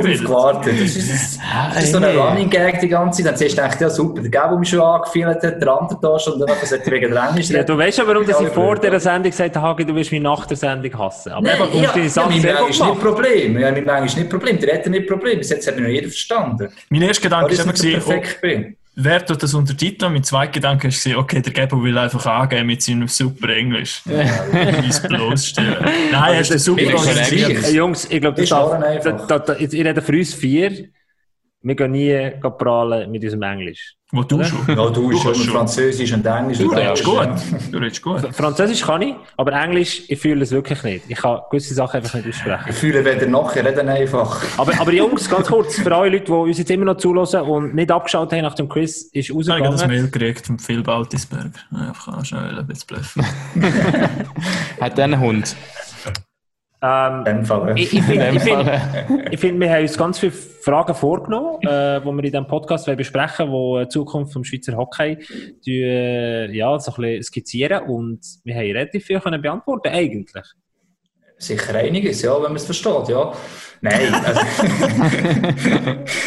gewartet. 0.00 0.72
Das 0.80 0.96
ist, 0.96 1.38
das 1.74 1.84
ist 1.84 1.92
so 1.92 1.98
ein 1.98 2.04
Running 2.04 2.48
Gag 2.48 2.80
die 2.80 2.88
ganze 2.88 3.22
Zeit. 3.22 3.32
Dann 3.32 3.38
siehst 3.38 3.58
du 3.58 3.62
echt, 3.62 3.80
ja 3.80 3.90
super, 3.90 4.22
der 4.22 4.30
Gabo 4.30 4.56
mich 4.56 4.70
schon 4.70 4.80
angefühlt 4.80 5.26
hat, 5.26 5.42
der 5.42 5.68
andere 5.68 5.98
da 6.00 6.18
schon, 6.18 6.34
und 6.34 6.40
dann 6.40 6.56
sollte 6.62 6.84
ich 6.86 6.90
wegen 6.90 7.12
der 7.12 7.28
Englisch 7.28 7.50
Ja, 7.50 7.62
du 7.62 7.76
weißt 7.76 8.00
aber, 8.00 8.14
warum 8.14 8.26
dass 8.26 8.40
ich 8.40 8.48
vor 8.48 8.76
dieser 8.76 8.98
Sendung 8.98 9.30
gesagt 9.30 9.56
habe, 9.56 9.66
Hagi, 9.68 9.84
du 9.84 9.94
wirst 9.94 10.10
mich 10.10 10.22
nach 10.22 10.46
der 10.46 10.56
Sendung 10.56 10.98
hassen. 10.98 11.32
Aber 11.32 11.42
Nein, 11.42 11.60
einfach, 11.60 11.74
ja, 11.74 11.92
deine 11.92 12.08
Sachen 12.08 12.34
ja, 12.36 12.40
sehr 12.40 12.68
ist 12.68 12.82
nicht 12.82 13.00
Problem. 13.00 13.58
Ja, 13.58 13.70
mein 13.70 13.86
Englisch 13.88 14.12
ist 14.12 14.18
nicht 14.18 14.30
Problem. 14.30 14.58
Der 14.58 14.74
hat 14.74 14.86
nicht 14.86 15.06
Problem. 15.06 15.38
Bis 15.38 15.50
jetzt 15.50 15.66
hat 15.66 15.78
noch 15.78 15.86
jeder 15.86 16.08
verstanden. 16.08 16.72
Mein 16.88 17.02
erster 17.02 17.22
Gedanke 17.24 17.58
war 17.58 17.64
immer, 17.64 18.64
wer 18.96 19.24
tut 19.24 19.42
das 19.42 19.54
untertiteln? 19.54 20.12
Mein 20.12 20.24
zweiter 20.24 20.52
Gedanke 20.52 20.88
war, 20.88 21.18
okay, 21.18 21.40
der 21.40 21.52
Gabo 21.52 21.82
will 21.82 21.96
einfach 21.98 22.26
angeben 22.26 22.66
mit 22.66 22.82
seinem 22.82 23.08
super 23.08 23.48
Englisch. 23.48 24.02
Ja. 24.06 25.08
bloßstellen. 25.08 25.76
Nein, 26.12 26.38
hast 26.38 26.50
du 26.50 26.58
super 26.58 26.82
Englisch. 26.82 27.72
Jungs, 27.72 28.06
ich 28.10 28.20
glaube, 28.20 28.44
das, 28.44 29.26
das, 29.26 29.44
das, 29.44 29.60
ich 29.60 29.72
rede 29.72 30.00
für 30.00 30.12
uns 30.12 30.34
vier. 30.34 30.88
Wir 31.64 31.74
gehen 31.74 31.92
nie 31.92 32.30
prahlen 32.58 33.10
mit 33.10 33.24
unserem 33.24 33.42
Englisch. 33.42 33.94
Wo 34.12 34.22
du 34.22 34.44
schon? 34.44 34.58
Ja, 34.68 34.90
du, 34.90 35.10
du 35.10 35.16
schon 35.16 35.34
Französisch 35.34 36.12
und 36.12 36.26
Englisch. 36.26 36.58
Du 36.58 36.68
redest 36.68 37.02
gut. 37.02 37.28
Du 37.72 37.78
redest 37.78 38.02
gut. 38.02 38.34
Französisch 38.34 38.82
kann 38.82 39.00
ich, 39.00 39.14
aber 39.38 39.52
Englisch, 39.52 40.02
ich 40.06 40.20
fühle 40.20 40.42
es 40.42 40.50
wirklich 40.50 40.82
nicht. 40.82 41.06
Ich 41.08 41.16
kann 41.16 41.40
gewisse 41.50 41.72
Sachen 41.72 41.96
einfach 41.96 42.14
nicht 42.16 42.28
aussprechen. 42.28 42.66
Ich 42.68 42.76
fühle 42.76 43.02
weder 43.02 43.26
noch, 43.26 43.56
ich 43.56 43.64
rede 43.64 43.80
einfach. 43.82 44.44
Aber, 44.58 44.78
aber 44.78 44.92
Jungs, 44.92 45.28
ganz 45.30 45.48
kurz, 45.48 45.78
für 45.80 45.96
alle 45.96 46.10
Leute, 46.10 46.26
die 46.26 46.32
uns 46.32 46.58
jetzt 46.58 46.70
immer 46.70 46.84
noch 46.84 46.98
zulassen 46.98 47.40
und 47.40 47.74
nicht 47.74 47.90
abgeschaut 47.90 48.30
haben 48.34 48.42
nach 48.42 48.54
dem 48.54 48.68
Quiz, 48.68 49.04
ist 49.04 49.34
rausgegangen. 49.34 49.64
Ich 49.64 49.66
habe 49.66 49.78
das 49.78 49.86
Mail 49.88 50.10
gekriegt 50.10 50.46
von 50.46 50.58
Phil 50.58 50.82
Baltisberg. 50.82 51.52
Einfach 51.72 52.22
schnell 52.26 52.58
ein 52.58 52.66
bisschen 52.66 52.86
bluffen. 52.88 53.24
Hat 54.80 54.98
der 54.98 55.04
einen 55.04 55.18
Hund? 55.18 55.56
Ähm, 56.86 57.44
Fall, 57.46 57.78
ich, 57.78 57.94
ich 57.94 58.02
finde, 58.02 58.40
find, 58.40 59.40
find, 59.40 59.58
wir 59.58 59.72
haben 59.72 59.82
uns 59.82 59.96
ganz 59.96 60.18
viele 60.18 60.32
Fragen 60.32 60.94
vorgenommen, 60.94 61.56
äh, 61.62 62.00
die 62.00 62.04
wir 62.04 62.10
in 62.10 62.22
diesem 62.22 62.46
Podcast 62.46 62.84
besprechen 62.94 63.50
wollen, 63.50 63.84
die 63.84 63.88
die 63.88 63.92
Zukunft 63.92 64.34
des 64.34 64.46
Schweizer 64.46 64.76
Hockey 64.76 65.16
die, 65.64 65.82
äh, 65.82 66.50
ja, 66.54 66.78
so 66.78 66.92
ein 66.92 66.96
bisschen 66.96 67.22
skizzieren. 67.22 67.84
Und 67.84 68.20
wir 68.44 68.54
haben 68.54 68.62
relativ 68.64 69.06
viel 69.06 69.18
können 69.18 69.40
beantworten 69.40 69.88
eigentlich. 69.88 70.44
Sicher 71.44 71.74
einiges, 71.74 72.22
ja, 72.22 72.34
wenn 72.36 72.42
man 72.42 72.56
es 72.56 72.64
versteht, 72.64 73.08
ja. 73.08 73.32
Nein, 73.84 74.14
also, 74.14 74.40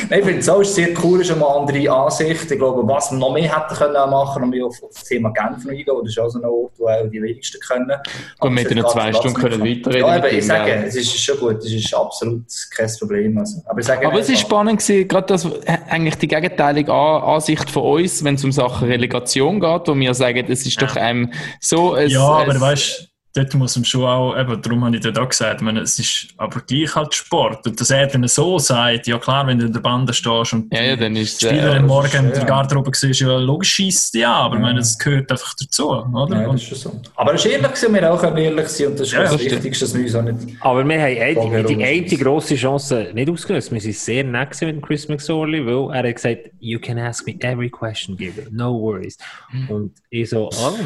Nein 0.10 0.20
ich 0.20 0.26
finde 0.26 0.38
es 0.38 0.50
auch 0.50 0.64
sehr 0.64 0.90
cool, 1.04 1.22
ist 1.22 1.32
eine 1.32 1.44
andere 1.44 1.92
Ansicht. 1.92 2.52
Ich 2.52 2.60
glaube, 2.60 2.88
was 2.88 3.12
wir 3.12 3.18
noch 3.18 3.34
mehr 3.34 3.52
hätten 3.52 3.76
können 3.76 4.12
machen, 4.12 4.44
um 4.44 4.64
auf, 4.64 4.84
auf 4.84 4.92
das 4.94 5.04
Thema 5.06 5.32
Genf 5.32 5.66
noch 5.66 5.72
eingehen, 5.72 5.86
das 6.04 6.12
ist 6.12 6.20
auch 6.20 6.30
so 6.30 6.38
ein 6.38 6.46
Ort, 6.46 6.74
wo 6.78 6.88
auch 6.88 7.10
die 7.10 7.20
wenigsten 7.20 7.60
können. 7.62 7.98
Und 8.42 8.54
mit 8.54 8.70
in 8.70 8.86
zwei 8.86 9.12
Stunden 9.12 9.40
können 9.40 9.62
weiterreden. 9.62 10.08
Ja, 10.08 10.16
aber 10.18 10.32
ich 10.32 10.46
sage, 10.46 10.84
es 10.86 10.96
ist 10.96 11.18
schon 11.18 11.40
gut, 11.40 11.58
es 11.58 11.74
ist 11.74 11.96
absolut 11.96 12.46
kein 12.76 12.92
Problem. 13.00 13.38
Also, 13.40 13.64
aber 13.66 13.82
sage, 13.82 14.08
aber 14.08 14.20
es 14.20 14.30
ist 14.30 14.42
spannend 14.42 14.80
gewesen, 14.80 15.08
gerade 15.08 15.26
das, 15.26 15.48
eigentlich 15.90 16.16
die 16.20 16.28
gegenteilige 16.28 16.94
Ansicht 16.94 17.72
von 17.72 17.84
uns, 17.84 18.24
wenn 18.24 18.36
es 18.36 18.44
um 18.44 18.52
Sachen 18.52 18.88
Relegation 18.88 19.60
geht, 19.60 19.88
wo 19.88 19.96
wir 19.96 20.14
sagen, 20.14 20.46
es 20.48 20.64
ist 20.64 20.80
doch 20.80 20.96
einem 20.96 21.32
so 21.60 21.94
ein, 21.94 22.10
Ja, 22.10 22.22
aber 22.22 22.62
weißt 22.62 23.00
du, 23.00 23.17
dort 23.38 23.54
muss 23.54 23.76
man 23.76 23.86
schon 23.86 24.04
auch, 24.04 24.38
eben, 24.38 24.62
darum 24.62 24.86
habe 24.86 24.96
ich 24.96 25.04
dort 25.04 25.20
auch 25.20 25.30
gesagt, 25.30 25.62
meine, 25.62 25.82
es 25.82 26.00
ist 26.00 26.28
aber 26.38 26.62
gleich 26.62 26.96
halt 26.96 27.14
Sport. 27.14 27.66
Und 27.66 27.80
dass 27.80 27.90
er 27.90 28.08
dann 28.08 28.28
so 28.28 28.58
sagt, 28.60 29.08
ja 29.08 29.18
klar, 29.20 29.46
wenn 29.48 29.60
du 29.60 29.68
in 29.68 29.74
der 29.74 29.80
Bande 29.80 30.14
stehst 30.14 30.54
und 30.54 30.74
ja, 30.74 30.82
ja, 30.82 30.96
dann 30.96 31.16
ist, 31.16 31.42
Spieler 31.42 31.76
äh, 31.76 31.80
Morgen 31.80 32.26
in 32.26 32.34
der 32.34 32.46
Garderobe 32.46 32.92
siehst, 32.94 33.22
ja 33.22 33.38
logisch 33.38 33.72
schießt 33.74 34.16
ja, 34.16 34.34
aber 34.34 34.56
ja. 34.56 34.62
meine, 34.62 34.80
es 34.80 34.98
gehört 34.98 35.32
einfach 35.32 35.54
dazu, 35.60 35.90
oder? 35.90 36.42
Ja, 36.42 36.52
das 36.52 36.72
ist 36.72 36.82
so. 36.82 37.00
Aber 37.16 37.34
es 37.34 37.46
ist 37.46 37.52
ehrlich, 37.52 37.76
sind 37.76 37.94
wir 37.94 38.12
auch 38.12 38.24
ehrlich 38.24 38.68
sein 38.68 38.88
und 38.88 39.00
das 39.00 39.08
ist 39.08 39.14
ja, 39.14 39.24
das 39.24 39.40
Wichtigste, 39.40 39.86
dass 39.86 39.96
wir 39.96 40.04
uns 40.04 40.16
auch 40.16 40.22
nicht... 40.24 40.58
Aber 40.62 40.88
wir 40.88 41.02
haben 41.02 41.68
die, 41.68 41.76
die 41.76 41.84
eine 41.84 42.24
grosse 42.24 42.56
Chance 42.56 43.12
nicht 43.14 43.30
ausgelöst. 43.30 43.72
Wir 43.72 43.82
sind 43.82 43.96
sehr 43.96 44.24
nett 44.24 44.60
mit 44.62 44.82
Chris 44.82 45.08
McSorley, 45.08 45.66
weil 45.66 45.96
er 45.96 46.10
hat 46.10 46.16
gesagt, 46.16 46.50
you 46.60 46.80
can 46.80 46.98
ask 46.98 47.26
me 47.28 47.36
every 47.42 47.70
question, 47.70 48.18
Giver, 48.18 48.44
no 48.52 48.74
worries. 48.74 49.18
Mhm. 49.52 49.70
Und 49.70 49.92
ich 50.10 50.30
so, 50.30 50.50
oh... 50.52 50.78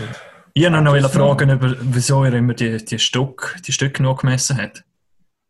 Ich 0.54 0.64
wollte 0.64 0.82
noch, 0.82 1.00
noch 1.00 1.12
fragen, 1.12 1.50
über, 1.50 1.76
wieso 1.82 2.24
er 2.24 2.34
immer 2.34 2.54
die, 2.54 2.78
die, 2.84 3.00
Stück, 3.00 3.58
die 3.66 3.72
Stücke 3.72 4.04
noch 4.04 4.20
gemessen 4.20 4.58
hat. 4.58 4.84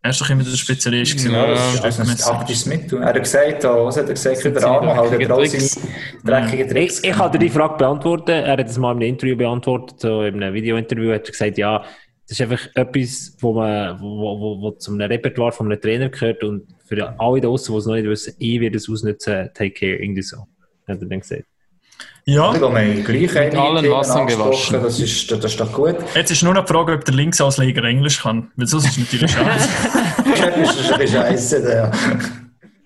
Er 0.03 0.09
ist 0.09 0.19
doch 0.19 0.29
immer 0.31 0.43
der 0.43 0.51
Spezialist 0.51 1.11
gewesen. 1.11 1.33
Ja, 1.33 1.47
das 1.47 1.99
ist 1.99 2.25
taktisches 2.25 2.65
Mittel. 2.65 3.01
Er 3.01 3.09
hat 3.09 3.19
gesagt, 3.21 3.63
oh, 3.65 3.85
was 3.85 3.97
hat 3.97 4.07
er 4.07 4.13
gesagt, 4.13 4.43
der 4.43 4.63
Arme 4.63 4.95
halt, 4.95 5.11
seine 5.11 5.27
dreckigen 6.23 6.69
Tricks. 6.69 6.99
Ich, 6.99 7.09
ich 7.09 7.17
habe 7.17 7.37
dir 7.37 7.45
die 7.45 7.51
Frage 7.51 7.77
beantwortet. 7.77 8.29
Er 8.29 8.57
hat 8.57 8.67
es 8.67 8.77
mal 8.79 8.91
in 8.91 8.97
einem 8.97 9.09
Interview 9.09 9.37
beantwortet, 9.37 9.99
so 9.99 10.23
in 10.23 10.41
einem 10.41 10.55
Video-Interview 10.55 11.13
hat 11.13 11.27
er 11.27 11.31
gesagt, 11.31 11.57
ja, 11.59 11.83
das 12.27 12.39
ist 12.39 12.41
einfach 12.41 12.67
etwas, 12.73 13.37
wo 13.39 13.53
man, 13.53 13.99
wo, 14.01 14.39
wo, 14.39 14.61
wo 14.61 14.71
zum 14.71 14.99
Repertoire 14.99 15.51
von 15.51 15.67
einem 15.67 15.79
Trainer 15.79 16.09
gehört 16.09 16.43
und 16.43 16.67
für 16.85 17.13
alle 17.19 17.41
da 17.41 17.47
draussen, 17.47 17.73
die 17.73 17.77
es 17.77 17.85
noch 17.85 17.95
nicht 17.95 18.07
wissen, 18.07 18.35
ich 18.39 18.59
werde 18.59 18.77
es 18.77 18.89
ausnutzen, 18.89 19.49
take 19.53 19.71
care, 19.71 20.01
irgendwie 20.01 20.23
so. 20.23 20.37
Hat 20.87 20.99
er 21.01 21.07
dann 21.07 21.19
gesagt. 21.19 21.43
Ja, 22.25 22.53
Ich 22.53 22.61
haben 22.61 23.03
gleich 23.03 23.37
einige 23.37 23.59
allen 23.59 23.89
Wassern 23.89 24.27
gewaschen. 24.27 24.81
Das 24.81 24.99
ist, 24.99 25.31
das 25.31 25.43
ist 25.43 25.59
doch 25.59 25.71
gut. 25.71 25.95
jetzt 26.13 26.31
ist 26.31 26.43
nur 26.43 26.53
noch 26.53 26.65
die 26.65 26.73
Frage, 26.73 26.93
ob 26.93 27.03
der 27.03 27.15
Linksausleger 27.15 27.83
Englisch 27.83 28.21
kann. 28.21 28.51
Weil 28.55 28.67
sonst 28.67 28.85
ist 28.85 28.91
es 28.91 28.97
natürlich 28.99 29.31
schade. 29.35 29.49
das 29.49 30.75
ist 30.79 30.91
ein 30.93 30.99
bisschen 30.99 31.21
scheisse. 31.21 31.73
Ja. 31.73 31.91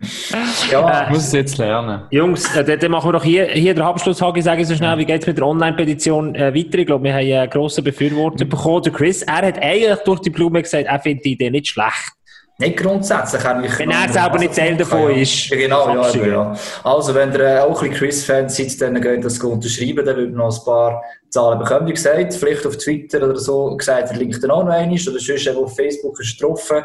Ich 0.01 0.71
ja, 0.71 1.07
muss 1.09 1.27
es 1.27 1.31
jetzt 1.31 1.57
lernen. 1.57 2.03
Jungs, 2.11 2.55
äh, 2.55 2.77
dann 2.77 2.91
machen 2.91 3.07
wir 3.07 3.13
doch 3.13 3.23
hier, 3.23 3.45
hier 3.47 3.73
den 3.73 3.81
Abschluss, 3.81 4.21
Hagi, 4.21 4.41
sagen 4.41 4.63
so 4.63 4.75
schnell, 4.75 4.97
wie 4.97 5.05
geht 5.05 5.21
es 5.21 5.27
mit 5.27 5.37
der 5.37 5.45
Online-Petition 5.45 6.35
äh, 6.35 6.53
weiter? 6.53 6.77
Ich 6.79 6.85
glaube, 6.85 7.03
wir 7.03 7.13
haben 7.13 7.25
einen 7.25 7.49
grossen 7.49 7.83
Befürworter 7.83 8.45
bekommen, 8.45 8.83
der 8.83 8.93
Chris. 8.93 9.23
Er 9.23 9.41
hat 9.41 9.57
eigentlich 9.61 9.97
durch 10.05 10.19
die 10.21 10.29
Blume 10.29 10.61
gesagt, 10.61 10.85
er 10.85 10.99
findet 10.99 11.25
die 11.25 11.31
Idee 11.33 11.49
nicht 11.49 11.67
schlecht. 11.67 12.13
Nicht 12.57 12.77
grundsätzlich. 12.77 13.43
Eigentlich 13.45 13.79
Wenn 13.79 13.91
er 13.91 14.07
selber 14.09 14.37
nicht 14.37 14.55
Teil 14.55 14.77
davon 14.77 15.11
ist. 15.11 15.49
Ja, 15.49 15.57
genau, 15.57 15.93
ja, 15.93 16.13
eben, 16.13 16.31
ja. 16.31 16.55
Also, 16.83 17.13
wenn 17.13 17.33
ihr 17.33 17.39
äh, 17.41 17.59
auch 17.59 17.81
ein 17.81 17.89
bisschen 17.89 17.93
Chris-Fan 17.93 18.49
seid, 18.49 18.81
dann 18.81 19.01
geht 19.01 19.25
das 19.25 19.39
unterschreiben. 19.39 20.05
Dann 20.05 20.15
würden 20.15 20.31
wir 20.31 20.37
noch 20.37 20.57
ein 20.57 20.65
paar 20.65 21.03
Zahlen 21.29 21.59
bekommen. 21.59 21.87
Wie 21.87 21.93
gesagt, 21.93 22.33
vielleicht 22.33 22.65
auf 22.65 22.77
Twitter 22.77 23.17
oder 23.23 23.35
so 23.35 23.75
gesagt, 23.75 24.09
der 24.09 24.17
Link 24.17 24.39
dann 24.39 24.51
auch 24.51 24.63
noch 24.63 24.71
einmal. 24.71 24.97
Oder 24.97 25.19
sonst 25.19 25.47
eben 25.47 25.57
auf 25.57 25.75
Facebook 25.75 26.17
ist 26.21 26.39
getroffen. 26.39 26.83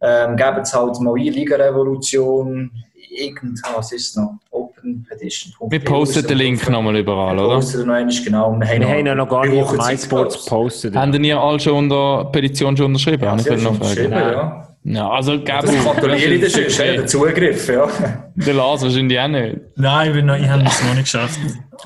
Ähm, 0.00 0.36
Gebt 0.36 0.60
es 0.62 0.74
halt 0.74 0.98
mal 1.00 1.14
ein, 1.14 1.32
Liga-Revolution. 1.32 2.70
Irgend, 3.12 3.60
ah, 3.64 3.72
was 3.76 3.92
ist 3.92 4.10
es 4.10 4.16
noch? 4.16 4.38
Open 4.50 5.04
Petition. 5.06 5.52
Wir 5.68 5.80
posten 5.84 6.26
den 6.26 6.38
Link 6.38 6.66
nochmal 6.70 6.96
überall, 6.96 7.36
Wir 7.36 7.44
oder? 7.44 7.54
posten 7.56 7.86
noch 7.86 7.94
einmal, 7.94 8.14
genau. 8.24 8.52
Wir, 8.58 8.68
haben 8.68 8.80
Wir 8.80 8.88
haben 8.88 9.06
ihn 9.06 9.16
noch 9.16 9.28
gar 9.28 9.46
nicht 9.46 9.62
auf 9.62 9.72
MySports 9.76 10.44
gepostet. 10.44 10.96
Haben 10.96 11.24
ihr 11.24 11.38
alle 11.38 11.60
schon 11.60 11.74
unter 11.90 12.30
Petition 12.32 12.74
schon 12.74 12.86
unterschrieben? 12.86 13.24
Ja, 13.24 13.36
sie 13.36 13.48
ich 13.48 13.50
haben 13.50 13.60
schon 13.60 13.74
fragen. 13.74 13.94
geschrieben, 13.94 14.12
ja. 14.12 14.69
Ja, 14.82 15.10
also, 15.10 15.38
Gabu, 15.38 15.66
Das 15.66 15.84
kontrolliere 15.84 16.34
ich, 16.34 16.40
das 16.40 16.56
ist 16.56 17.10
Zugriff, 17.10 17.68
ja. 17.68 17.86
Der 18.34 18.54
Lars 18.54 18.82
wahrscheinlich 18.82 19.20
auch 19.20 19.28
nicht. 19.28 19.56
Nein, 19.76 20.08
ich, 20.08 20.14
bin 20.14 20.24
noch, 20.24 20.36
ich 20.36 20.48
habe 20.48 20.62
es 20.64 20.82
noch 20.82 20.94
nicht 20.94 21.04
geschafft. 21.04 21.38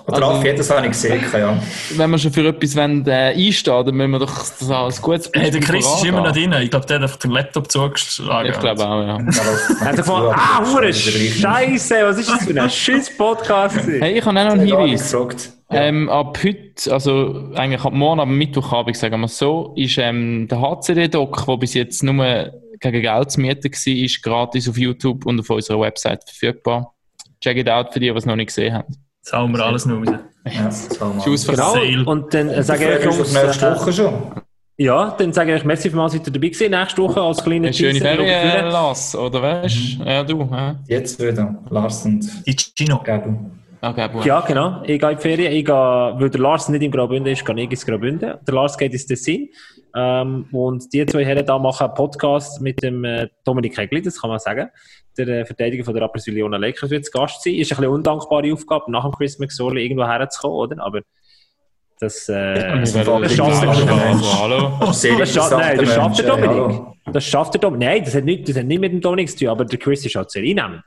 Und 0.06 0.14
also, 0.14 0.42
das 0.56 0.70
habe 0.70 0.86
ich 0.86 0.92
gesehen, 0.92 1.20
ja. 1.32 1.58
Wenn 1.96 2.10
wir 2.10 2.18
schon 2.18 2.32
für 2.32 2.46
etwas 2.46 2.76
wollen, 2.76 3.04
äh, 3.08 3.34
einstehen, 3.34 3.84
dann 3.84 3.94
müssen 3.96 4.10
wir 4.12 4.18
doch 4.20 4.32
das 4.38 4.70
als 4.70 5.02
gutes 5.02 5.28
Hey, 5.34 5.50
der 5.50 5.60
Chris 5.60 5.84
ist 5.84 6.04
immer 6.04 6.20
noch 6.20 6.32
drin. 6.32 6.54
Ich 6.62 6.70
glaube, 6.70 6.86
der 6.86 6.96
hat 6.96 7.02
einfach 7.02 7.18
den 7.18 7.32
Laptop 7.32 7.70
zugeschlagen. 7.70 8.52
Ich 8.52 8.60
glaube 8.60 8.86
auch, 8.86 9.02
ja. 9.02 9.18
Er 9.80 9.86
hat 9.86 9.96
gefunden, 9.96 10.28
ah, 10.32 10.64
hure 10.64 10.92
Scheiße, 10.92 11.96
was 12.04 12.18
ist 12.18 12.30
das 12.30 12.44
für 12.44 12.62
ein 12.62 12.70
scheiß 12.70 13.16
Podcast? 13.16 13.80
Hey, 13.88 14.18
ich 14.18 14.24
habe 14.24 14.38
auch 14.38 14.44
noch 14.44 14.52
einen 14.52 14.66
Hinweis. 14.66 15.10
gefragt. 15.10 15.50
Ähm, 15.70 16.08
ab 16.08 16.38
heute, 16.44 16.92
also 16.92 17.50
eigentlich 17.56 17.84
ab 17.84 17.92
morgen, 17.92 18.20
ab 18.20 18.28
Mittwochabend, 18.28 18.96
sagen 18.96 19.20
wir 19.20 19.28
so, 19.28 19.72
ist 19.76 19.98
ähm, 19.98 20.46
der 20.48 20.60
HCD-Doc, 20.60 21.46
der 21.46 21.56
bis 21.56 21.74
jetzt 21.74 22.02
nur 22.04 22.52
gegen 22.80 23.02
Geld 23.02 23.30
zu 23.30 23.40
mieten 23.40 23.64
war, 23.72 23.94
ist 24.05 24.22
gratis 24.22 24.68
auf 24.68 24.76
YouTube 24.78 25.26
und 25.26 25.40
auf 25.40 25.51
unserer 25.51 25.80
Website 25.80 26.24
verfügbar. 26.24 26.94
Check 27.40 27.59
it 27.59 27.68
out 27.68 27.92
für 27.92 28.01
die, 28.01 28.10
die 28.10 28.16
es 28.16 28.26
noch 28.26 28.36
nicht 28.36 28.46
gesehen 28.48 28.74
haben. 28.74 28.94
Jetzt 29.22 29.32
hauen 29.32 29.52
wir 29.52 29.64
alles 29.64 29.86
noch 29.86 29.98
raus. 29.98 30.14
Ja. 30.46 30.68
Tschüss, 31.20 31.46
Genau, 31.46 31.72
Sale. 31.72 32.05
und 32.05 32.34
dann 32.34 32.48
äh, 32.51 32.62
sage 32.62 32.98
ich 33.01 33.06
auf 33.09 33.18
nächste 33.32 33.66
äh, 33.66 33.74
Woche 33.74 33.92
schon. 33.92 34.14
ja, 34.76 35.14
dann 35.18 35.32
sage 35.32 35.56
ich 35.56 35.64
merci 35.64 35.88
vielmals, 35.88 36.12
dass 36.12 36.26
ihr 36.26 36.32
dabei 36.32 36.48
gewesen 36.48 36.70
nächste 36.70 37.01
Woche 37.02 37.20
als 37.22 37.42
kleiner 37.42 37.66
Eine 37.68 37.72
schöne 37.74 37.92
Teaser. 37.94 38.05
Ferien, 38.16 38.66
Lars, 38.66 39.16
oder 39.16 39.40
weißt 39.42 39.76
du? 40.01 40.05
Ja, 40.05 40.22
du. 40.22 40.40
Ja. 40.51 40.76
Jetzt 40.86 41.18
wieder. 41.20 41.62
Lars 41.70 42.05
und 42.05 42.46
Die 42.46 42.55
Gino. 42.55 43.02
Okay. 43.90 44.09
Ja, 44.24 44.40
genau. 44.40 44.82
Ich 44.85 44.98
gehe 44.98 45.11
in 45.11 45.16
die 45.16 45.23
Ferien. 45.23 45.52
Ich 45.52 45.65
gehe, 45.65 45.74
weil 45.74 46.31
der 46.31 46.40
Lars 46.40 46.69
nicht 46.69 46.82
im 46.82 46.90
Graubünden 46.90 47.32
ist, 47.32 47.44
gehe 47.44 47.55
ich 47.56 47.70
ins 47.70 47.85
Graubünden. 47.85 48.35
Der 48.47 48.55
Lars 48.55 48.78
geht 48.78 48.93
ins 48.93 49.06
Tessin. 49.06 49.51
Ähm, 49.94 50.47
und 50.52 50.93
die 50.93 51.05
zwei 51.06 51.24
Herren 51.24 51.44
da 51.47 51.59
machen 51.59 51.86
einen 51.86 51.94
Podcast 51.94 52.61
mit 52.61 52.82
dem 52.82 53.05
äh, 53.05 53.28
Dominik 53.44 53.77
Hegli, 53.78 54.02
das 54.02 54.20
kann 54.20 54.31
man 54.31 54.39
sagen. 54.39 54.69
Der 55.16 55.28
äh, 55.28 55.44
Verteidiger 55.44 55.85
von 55.85 55.94
der 55.94 56.02
Rapperswil-Jona 56.02 56.56
Lakers 56.56 56.90
wird 56.90 57.05
zu 57.05 57.12
Gast 57.12 57.43
sein. 57.43 57.55
Ist 57.55 57.70
ein 57.73 57.77
bisschen 57.77 57.93
undankbare 57.93 58.52
Aufgabe, 58.52 58.90
nach 58.90 59.05
dem 59.05 59.12
Chris 59.12 59.39
McSorley 59.39 59.85
irgendwo 59.85 60.06
herzukommen, 60.06 60.56
oder? 60.56 60.85
Aber 60.85 61.01
das, 62.01 62.28
äh, 62.28 62.81
das 62.81 62.93
das 62.94 63.06
er. 63.06 63.20
Das 63.20 63.35
schafft, 63.35 63.62
nein, 63.86 64.19
das 65.19 65.32
schafft 65.32 65.52
der 65.52 65.73
interessanter 65.73 66.36
Mensch, 66.36 66.47
Dominik. 66.47 66.82
Das 67.12 67.24
schafft 67.24 67.55
der 67.55 67.61
Dominik. 67.61 67.89
Nein, 67.89 68.05
das 68.05 68.15
hat, 68.15 68.24
nicht, 68.24 68.48
das 68.48 68.56
hat 68.56 68.66
nicht 68.66 68.81
mit 68.81 68.93
dem 68.93 69.01
Dominik 69.01 69.31
zu 69.31 69.39
tun, 69.39 69.48
aber 69.48 69.65
der 69.65 69.78
Chris 69.78 70.05
ist 70.05 70.15
halt 70.16 70.31
sehr 70.31 70.43
einnehmend. 70.43 70.82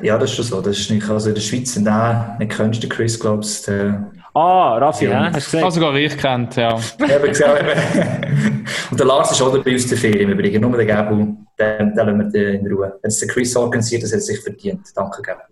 Ja, 0.00 0.16
das 0.18 0.30
ist 0.30 0.36
schon 0.36 0.44
so. 0.44 0.60
Das 0.60 0.78
ist 0.78 0.90
nicht, 0.90 1.08
also 1.08 1.28
in 1.28 1.34
der 1.34 1.42
Schweiz, 1.42 1.76
wenn 1.76 1.84
der 1.84 2.36
nicht 2.38 2.52
kennst, 2.52 2.82
der 2.82 2.88
Chris, 2.90 3.18
glaubst 3.18 3.68
du, 3.68 4.10
Ah, 4.34 4.78
Raffi, 4.78 5.04
Ja. 5.04 5.24
hast 5.26 5.34
du 5.34 5.40
gesehen? 5.40 5.64
Also 5.64 5.80
sogar 5.80 5.94
ich 5.94 6.16
kennt, 6.16 6.56
ja. 6.56 6.78
der, 6.98 7.16
eben 7.16 7.28
gesagt, 7.28 7.62
eben. 7.62 8.64
Und 8.90 8.98
der 8.98 9.06
Lars 9.06 9.30
ist 9.30 9.42
auch 9.42 9.52
dabei 9.52 9.74
aus 9.74 9.86
der 9.86 9.98
Ferien 9.98 10.30
im 10.30 10.38
Übrigen. 10.38 10.62
Nur 10.62 10.74
der 10.74 10.86
Gabu, 10.86 11.36
den, 11.58 11.94
den 11.94 11.94
lassen 11.94 12.32
wir 12.32 12.50
in 12.54 12.66
Ruhe. 12.66 12.98
Wenn 13.02 13.08
es 13.10 13.18
der 13.18 13.28
Chris 13.28 13.54
organisiert, 13.54 14.02
das 14.04 14.10
hat 14.12 14.20
er 14.20 14.22
sich 14.22 14.40
verdient. 14.40 14.86
Danke, 14.96 15.20
Gabu. 15.20 15.42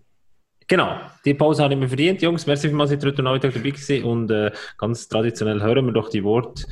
Genau, 0.67 0.93
die 1.27 1.35
Pause 1.35 1.63
habe 1.65 1.75
ich 1.75 1.81
mir 1.81 1.89
verdient. 1.89 2.23
Jungs, 2.23 2.47
merci 2.47 2.69
vielmals, 2.69 2.91
dass 2.91 3.03
ihr 3.05 3.11
heute 3.11 3.23
Nachmittag 3.23 3.53
dabei 3.53 3.71
gewesen 3.71 4.05
und 4.05 4.31
äh, 4.31 4.51
ganz 4.79 5.09
traditionell 5.09 5.61
hören 5.61 5.85
wir 5.85 5.93
doch 5.93 6.09
die 6.09 6.25
Worte 6.25 6.65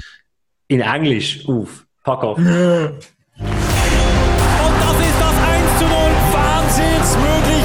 in 0.68 0.80
Englisch 0.80 1.46
auf. 1.46 1.84
Pack 2.04 2.22
auf. 2.22 2.38
Und 2.38 2.46
das 2.46 2.54
ist 5.00 5.20
das 5.20 5.34
1 5.42 5.78
zu 5.78 5.84
0. 5.84 5.92
Wahnsinnsmöglichkeit. 6.32 7.57